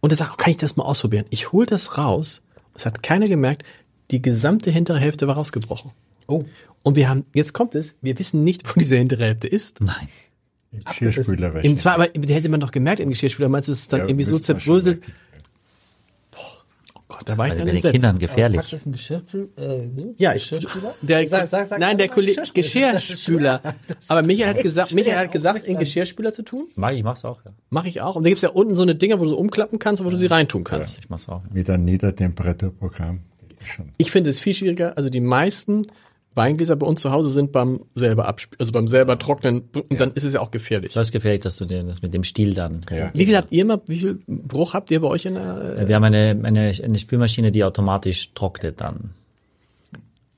Und 0.00 0.10
er 0.10 0.16
sagt, 0.16 0.30
oh, 0.32 0.36
kann 0.36 0.50
ich 0.50 0.56
das 0.56 0.76
mal 0.76 0.84
ausprobieren? 0.84 1.26
Ich 1.30 1.52
hol 1.52 1.66
das 1.66 1.98
raus. 1.98 2.42
Es 2.74 2.86
hat 2.86 3.02
keiner 3.02 3.28
gemerkt. 3.28 3.64
Die 4.10 4.22
gesamte 4.22 4.70
hintere 4.70 4.98
Hälfte 4.98 5.26
war 5.26 5.36
rausgebrochen. 5.36 5.92
Oh. 6.26 6.44
Und 6.82 6.96
wir 6.96 7.08
haben, 7.08 7.24
jetzt 7.34 7.52
kommt 7.52 7.74
es, 7.74 7.94
wir 8.02 8.18
wissen 8.18 8.44
nicht, 8.44 8.68
wo 8.68 8.78
diese 8.78 8.96
hintere 8.96 9.24
Hälfte 9.24 9.48
ist. 9.48 9.80
Nein. 9.80 10.08
Im 10.72 10.82
Geschirrspüler 10.84 11.48
Im 11.48 11.54
wahrscheinlich. 11.54 11.78
zwar, 11.80 11.94
aber 11.94 12.08
die 12.08 12.32
hätte 12.34 12.48
man 12.48 12.60
doch 12.60 12.70
gemerkt 12.70 13.00
im 13.00 13.10
Geschirrspüler. 13.10 13.48
Meinst 13.48 13.68
du, 13.68 13.72
es 13.72 13.80
ist 13.80 13.92
dann 13.92 14.00
Ja, 14.00 14.06
irgendwie 14.06 14.24
so 14.24 14.38
zerbröselt? 14.38 15.02
Oh 17.12 17.16
Gott, 17.18 17.28
da 17.28 17.36
war 17.36 17.46
ich 17.46 17.52
Bei 17.52 17.58
dann 17.58 17.66
den 17.66 17.76
entsetzt. 17.76 17.92
Kindern 17.92 18.18
gefährlich. 18.18 18.60
du 18.70 18.76
ein 18.88 18.92
Geschirrspüler? 18.92 19.46
Äh, 19.58 19.88
Ja, 20.16 20.34
ich, 20.34 20.48
Geschirrspüler? 20.48 20.94
der, 21.02 21.28
Sag- 21.28 21.46
sag- 21.46 21.66
sag 21.66 21.78
nein, 21.78 21.98
der 21.98 22.08
Kollege, 22.08 22.42
Geschirrspüler. 22.54 23.60
Aber 24.08 24.22
Michael 24.22 24.48
hat 24.54 24.62
gesagt, 24.62 24.92
Michael 24.92 25.16
hat 25.26 25.32
gesagt, 25.32 25.66
in 25.66 25.76
Geschirrspüler 25.78 26.32
zu 26.32 26.42
tun. 26.42 26.66
Mag 26.76 26.94
ich, 26.94 27.02
mach's 27.02 27.24
auch, 27.24 27.44
ja. 27.44 27.52
Mache 27.70 27.88
ich 27.88 28.00
auch. 28.00 28.16
Und 28.16 28.24
da 28.24 28.30
gibt's 28.30 28.42
ja 28.42 28.48
unten 28.50 28.74
so 28.76 28.82
eine 28.82 28.94
Dinger, 28.94 29.20
wo 29.20 29.24
du 29.24 29.30
so 29.30 29.36
umklappen 29.36 29.78
kannst, 29.78 30.02
wo 30.04 30.08
du 30.10 30.16
sie 30.16 30.26
reintun 30.26 30.64
kannst. 30.64 31.00
Ich 31.00 31.10
mach's 31.10 31.28
auch. 31.28 31.42
Mit 31.52 31.68
einem 31.68 31.84
Niedertemperaturprogramm. 31.84 33.20
Ich 33.98 34.10
finde 34.10 34.30
es 34.30 34.40
viel 34.40 34.54
schwieriger. 34.54 34.96
Also 34.96 35.08
die 35.10 35.20
meisten 35.20 35.82
Weingläser 36.34 36.76
bei 36.76 36.86
uns 36.86 37.00
zu 37.00 37.10
Hause 37.10 37.30
sind 37.30 37.52
beim 37.52 37.80
selber 37.94 38.26
abspielen, 38.26 38.60
also 38.60 38.72
beim 38.72 38.88
selber 38.88 39.18
trocknen, 39.18 39.64
und 39.74 40.00
dann 40.00 40.12
ist 40.12 40.24
es 40.24 40.34
ja 40.34 40.40
auch 40.40 40.50
gefährlich. 40.50 40.94
Das 40.94 41.08
ist 41.08 41.12
gefährlich, 41.12 41.40
dass 41.40 41.56
du 41.56 41.64
dir 41.64 41.82
das 41.82 42.02
mit 42.02 42.14
dem 42.14 42.24
Stiel 42.24 42.54
dann. 42.54 42.80
Ja. 42.90 43.10
Wie 43.14 43.26
viel 43.26 43.36
habt 43.36 43.52
ihr 43.52 43.64
mal, 43.64 43.80
wie 43.86 43.96
viel 43.96 44.18
Bruch 44.26 44.74
habt 44.74 44.90
ihr 44.90 45.00
bei 45.00 45.08
euch 45.08 45.26
in 45.26 45.34
der, 45.34 45.78
äh, 45.78 45.88
Wir 45.88 45.96
haben 45.96 46.04
eine, 46.04 46.38
eine, 46.42 46.72
eine 46.82 46.98
Spülmaschine, 46.98 47.52
die 47.52 47.64
automatisch 47.64 48.32
trocknet 48.34 48.80
dann. 48.80 49.14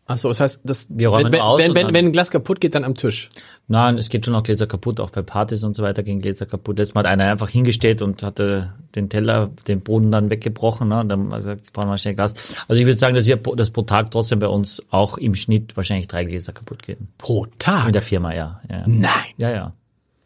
Ach 0.06 0.18
so, 0.18 0.28
das 0.28 0.40
heißt, 0.40 0.60
das, 0.64 0.86
Wir 0.90 1.08
räumen 1.08 1.32
wenn, 1.32 1.40
aus 1.40 1.58
wenn, 1.60 1.74
wenn, 1.74 1.92
wenn 1.92 2.06
ein 2.06 2.12
Glas 2.12 2.30
kaputt 2.30 2.60
geht, 2.60 2.74
dann 2.74 2.84
am 2.84 2.94
Tisch. 2.94 3.30
Nein, 3.68 3.96
es 3.98 4.08
geht 4.08 4.24
schon 4.24 4.34
auch 4.34 4.42
Gläser 4.42 4.66
kaputt, 4.66 5.00
auch 5.00 5.10
bei 5.10 5.22
Partys 5.22 5.64
und 5.64 5.74
so 5.74 5.82
weiter 5.82 6.02
gehen 6.02 6.20
Gläser 6.20 6.46
kaputt. 6.46 6.78
Jetzt 6.78 6.94
hat 6.94 7.06
einer 7.06 7.24
einfach 7.30 7.48
hingestellt 7.48 8.02
und 8.02 8.22
hatte 8.22 8.72
den 8.94 9.08
Teller, 9.08 9.50
den 9.66 9.80
Boden 9.80 10.10
dann 10.10 10.30
weggebrochen, 10.30 10.88
ne? 10.88 11.00
Und 11.00 11.08
dann 11.08 11.32
also 11.32 11.52
ich 11.52 11.72
brauche 11.72 11.86
mal 11.86 11.98
schnell 11.98 12.14
Glas. 12.14 12.34
Also 12.68 12.80
ich 12.80 12.86
würde 12.86 12.98
sagen, 12.98 13.14
dass 13.14 13.26
wir 13.26 13.36
pro- 13.36 13.54
dass 13.54 13.70
pro 13.70 13.82
Tag 13.82 14.10
trotzdem 14.10 14.38
bei 14.38 14.48
uns 14.48 14.82
auch 14.90 15.18
im 15.18 15.34
Schnitt 15.34 15.76
wahrscheinlich 15.76 16.08
drei 16.08 16.24
Gläser 16.24 16.52
kaputt 16.52 16.82
gehen. 16.82 17.08
Pro 17.18 17.46
Tag? 17.58 17.86
In 17.86 17.92
der 17.92 18.02
Firma, 18.02 18.34
ja. 18.34 18.60
ja. 18.70 18.84
Nein. 18.86 19.10
Ja, 19.38 19.50
ja. 19.50 19.72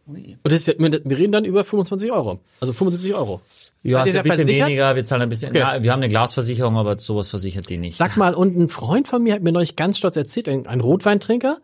Und 0.07 0.39
das 0.45 0.67
ist 0.67 0.79
wir 0.79 1.19
reden 1.19 1.33
dann 1.33 1.45
über 1.45 1.65
25 1.65 2.11
Euro. 2.11 2.41
Also 2.61 2.73
75 2.73 3.15
Euro. 3.15 3.43
Ja, 3.83 4.03
ist 4.03 4.15
ein 4.17 4.23
bisschen 4.23 4.37
versichert? 4.39 4.67
weniger, 4.67 4.97
wir 4.97 5.05
zahlen 5.05 5.23
ein 5.23 5.29
bisschen, 5.29 5.51
Okay. 5.51 5.61
na, 5.63 5.83
wir 5.83 5.93
haben 5.93 6.01
eine 6.01 6.09
Glasversicherung, 6.09 6.77
aber 6.77 6.99
sowas 6.99 7.29
versichert 7.29 7.69
die 7.71 7.77
nicht. 7.79 7.97
Sag 7.97 8.17
mal, 8.17 8.35
und 8.35 8.57
ein 8.57 8.69
Freund 8.69 9.07
von 9.09 9.23
mir 9.23 9.35
hat 9.35 9.43
mir 9.43 9.53
neulich 9.53 9.77
ganz 9.77 9.99
stolz 9.99 10.17
erzählt, 10.17 10.49
ein, 10.49 10.67
ein 10.67 10.81
Rotweintrinker, 10.81 11.59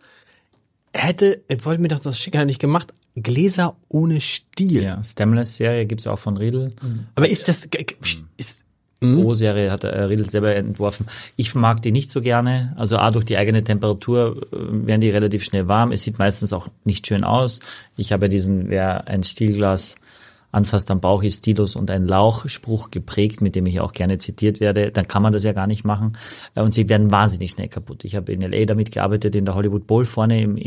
er 0.93 1.01
hätte, 1.03 1.43
er 1.49 1.65
wollte 1.65 1.83
mir 1.83 1.89
doch 1.89 1.99
das 1.99 2.19
schicken, 2.19 2.39
hat 2.39 2.45
er 2.45 2.47
nicht 2.47 2.61
gemacht, 2.61 2.95
Gläser 3.17 3.77
ohne 3.89 4.21
Stiel. 4.21 4.83
Ja, 4.85 5.03
Stemless-Serie 5.03 5.87
gibt's 5.87 6.07
auch 6.07 6.19
von 6.19 6.37
Riedel. 6.37 6.73
Aber 7.17 7.29
ist 7.29 7.49
das, 7.49 7.69
g- 7.71 7.85
ist, 8.37 8.65
O-Serie 9.03 9.71
hat 9.71 9.85
äh, 9.85 9.89
Riedel 10.05 10.29
selber 10.31 10.55
entworfen. 10.55 11.07
Ich 11.37 11.55
mag 11.55 11.83
die 11.83 11.93
nicht 11.93 12.11
so 12.11 12.23
gerne. 12.23 12.73
Also 12.77 12.97
A, 12.97 13.11
durch 13.11 13.27
die 13.27 13.37
eigene 13.37 13.63
Temperatur 13.63 14.47
äh, 14.51 14.57
werden 14.87 15.01
die 15.03 15.11
relativ 15.11 15.45
schnell 15.45 15.69
warm. 15.69 15.93
Es 15.93 16.05
sieht 16.05 16.19
meistens 16.19 16.53
auch 16.55 16.69
nicht 16.85 17.07
schön 17.07 17.23
aus. 17.23 17.61
Ich 17.99 18.13
habe 18.13 18.25
ja 18.27 18.29
diesen, 18.31 18.71
wer 18.71 19.07
ein 19.07 19.23
Stielglas 19.23 19.97
anfasst 20.55 20.91
am 20.91 21.01
Bauch 21.01 21.23
ist 21.23 21.39
Stilus 21.39 21.77
und 21.77 21.91
ein 21.91 22.07
Lauchspruch 22.07 22.91
geprägt, 22.91 23.41
mit 23.41 23.55
dem 23.55 23.67
ich 23.67 23.81
auch 23.81 23.93
gerne 23.93 24.19
zitiert 24.19 24.61
werde, 24.61 24.91
dann 24.91 25.09
kann 25.09 25.23
man 25.23 25.33
das 25.33 25.45
ja 25.45 25.53
gar 25.53 25.67
nicht 25.67 25.85
machen. 25.85 26.13
Äh, 26.55 26.63
Und 26.63 26.73
sie 26.73 26.89
werden 26.89 27.11
wahnsinnig 27.11 27.51
schnell 27.51 27.69
kaputt. 27.69 28.05
Ich 28.05 28.17
habe 28.17 28.33
in 28.33 28.43
L.A. 28.43 28.65
damit 28.65 28.93
gearbeitet, 28.93 29.35
in 29.35 29.45
der 29.45 29.55
Hollywood 29.55 29.87
Bowl 29.87 30.05
vorne 30.05 30.41
im 30.41 30.59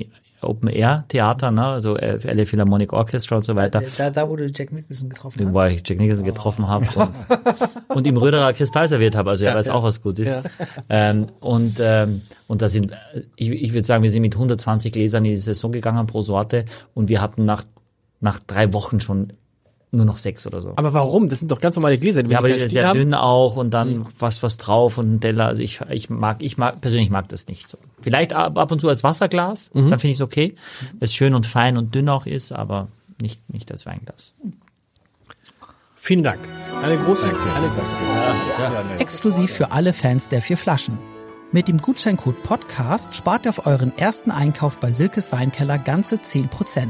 Open 0.42 0.70
Air 0.70 1.04
Theater, 1.08 1.50
ne? 1.50 1.66
also 1.66 1.98
äh, 1.98 2.20
LA 2.32 2.46
Philharmonic 2.46 2.94
Orchestra 2.94 3.38
und 3.38 3.44
so 3.44 3.56
weiter 3.56 3.82
Da, 3.98 4.12
da, 4.12 4.30
wo 4.30 4.36
du 4.36 4.46
Jack 4.46 4.72
Nicholson 4.72 5.10
getroffen 5.10 5.48
hast. 5.48 5.54
wo 5.54 5.64
ich 5.64 5.82
Jack 5.84 5.98
Nicholson 5.98 6.26
getroffen 6.26 6.68
habe 6.68 6.86
und, 6.96 7.10
und 7.96 8.08
ihm 8.08 8.18
Röderer 8.18 8.54
Kristall 8.54 8.88
serviert 8.88 9.16
habe, 9.16 9.32
also 9.32 9.46
er 9.46 9.56
weiß 9.56 9.70
auch, 9.70 9.82
was 9.82 10.04
gut 10.04 10.20
ist. 10.20 10.38
Ähm, 10.90 11.26
und, 11.40 11.78
ähm, 11.80 12.22
und 12.46 12.62
da 12.62 12.70
sind, 12.70 12.92
äh, 12.92 13.22
ich, 13.36 13.50
ich 13.50 13.74
würde 13.74 13.86
sagen, 13.88 14.04
wir 14.04 14.12
sind 14.12 14.22
mit 14.22 14.36
120 14.36 14.92
Gläsern 14.92 15.26
in 15.26 15.32
die 15.32 15.38
Saison 15.38 15.72
gegangen 15.72 16.06
pro 16.06 16.22
Sorte 16.22 16.66
und 16.94 17.10
wir 17.10 17.20
hatten 17.20 17.44
nach, 17.46 17.64
nach 18.20 18.38
drei 18.40 18.74
Wochen 18.74 19.00
schon 19.00 19.34
nur 19.92 20.06
noch 20.06 20.18
sechs 20.18 20.46
oder 20.46 20.62
so. 20.62 20.74
aber 20.76 20.94
warum? 20.94 21.30
Das 21.30 21.40
sind 21.40 21.50
doch 21.52 21.62
ganz 21.62 21.76
normale 21.76 21.98
Gläser. 21.98 22.24
die 22.24 22.32
ja, 22.32 22.40
aber 22.40 22.50
die 22.50 22.56
ist 22.56 22.64
Stiel 22.64 22.72
sehr 22.72 22.88
haben. 22.90 23.00
dünn 23.00 23.14
auch 23.14 23.56
und 23.56 23.72
dann 23.72 24.04
was 24.20 24.44
was 24.44 24.58
drauf 24.58 24.98
und 24.98 25.16
ein 25.16 25.22
Teller. 25.22 25.46
Also 25.46 25.62
ich, 25.62 25.80
ich 25.90 26.10
mag, 26.10 26.44
ich 26.44 26.58
mag, 26.58 26.82
persönlich 26.82 27.10
mag 27.10 27.30
das 27.30 27.48
nicht 27.48 27.68
so. 27.68 27.78
Vielleicht 28.02 28.34
ab, 28.34 28.58
ab 28.58 28.72
und 28.72 28.80
zu 28.80 28.90
als 28.90 29.04
Wasserglas, 29.04 29.72
dann 29.74 29.88
finde 29.88 30.08
ich 30.08 30.18
es 30.18 30.22
okay. 30.22 30.56
Weil 31.00 31.06
es 31.06 31.14
schön 31.14 31.34
und 31.34 31.46
fein 31.46 31.78
und 31.78 31.96
dünn 31.96 32.10
auch 32.10 32.26
ist, 32.26 32.52
aber 32.52 32.90
nicht, 33.22 33.50
nicht 33.50 33.72
als 33.72 33.86
Weinglas. 33.86 34.36
Vielen 35.96 36.24
Dank. 36.24 36.40
Eine 36.82 36.98
große, 36.98 37.26
eine 37.26 37.70
große. 37.70 39.02
Exklusiv 39.02 39.52
für 39.52 39.72
alle 39.72 39.94
Fans 39.94 40.30
der 40.30 40.42
vier 40.42 40.58
Flaschen. 40.58 40.98
Mit 41.52 41.70
dem 41.70 41.78
Gutscheincode 41.78 42.44
Podcast 42.44 43.16
spart 43.16 43.46
ihr 43.46 43.50
auf 43.50 43.66
euren 43.66 43.98
ersten 43.98 44.32
Einkauf 44.32 44.80
bei 44.80 44.92
Silkes 44.92 45.32
Weinkeller 45.32 45.78
ganze 45.78 46.18
10%. 46.18 46.90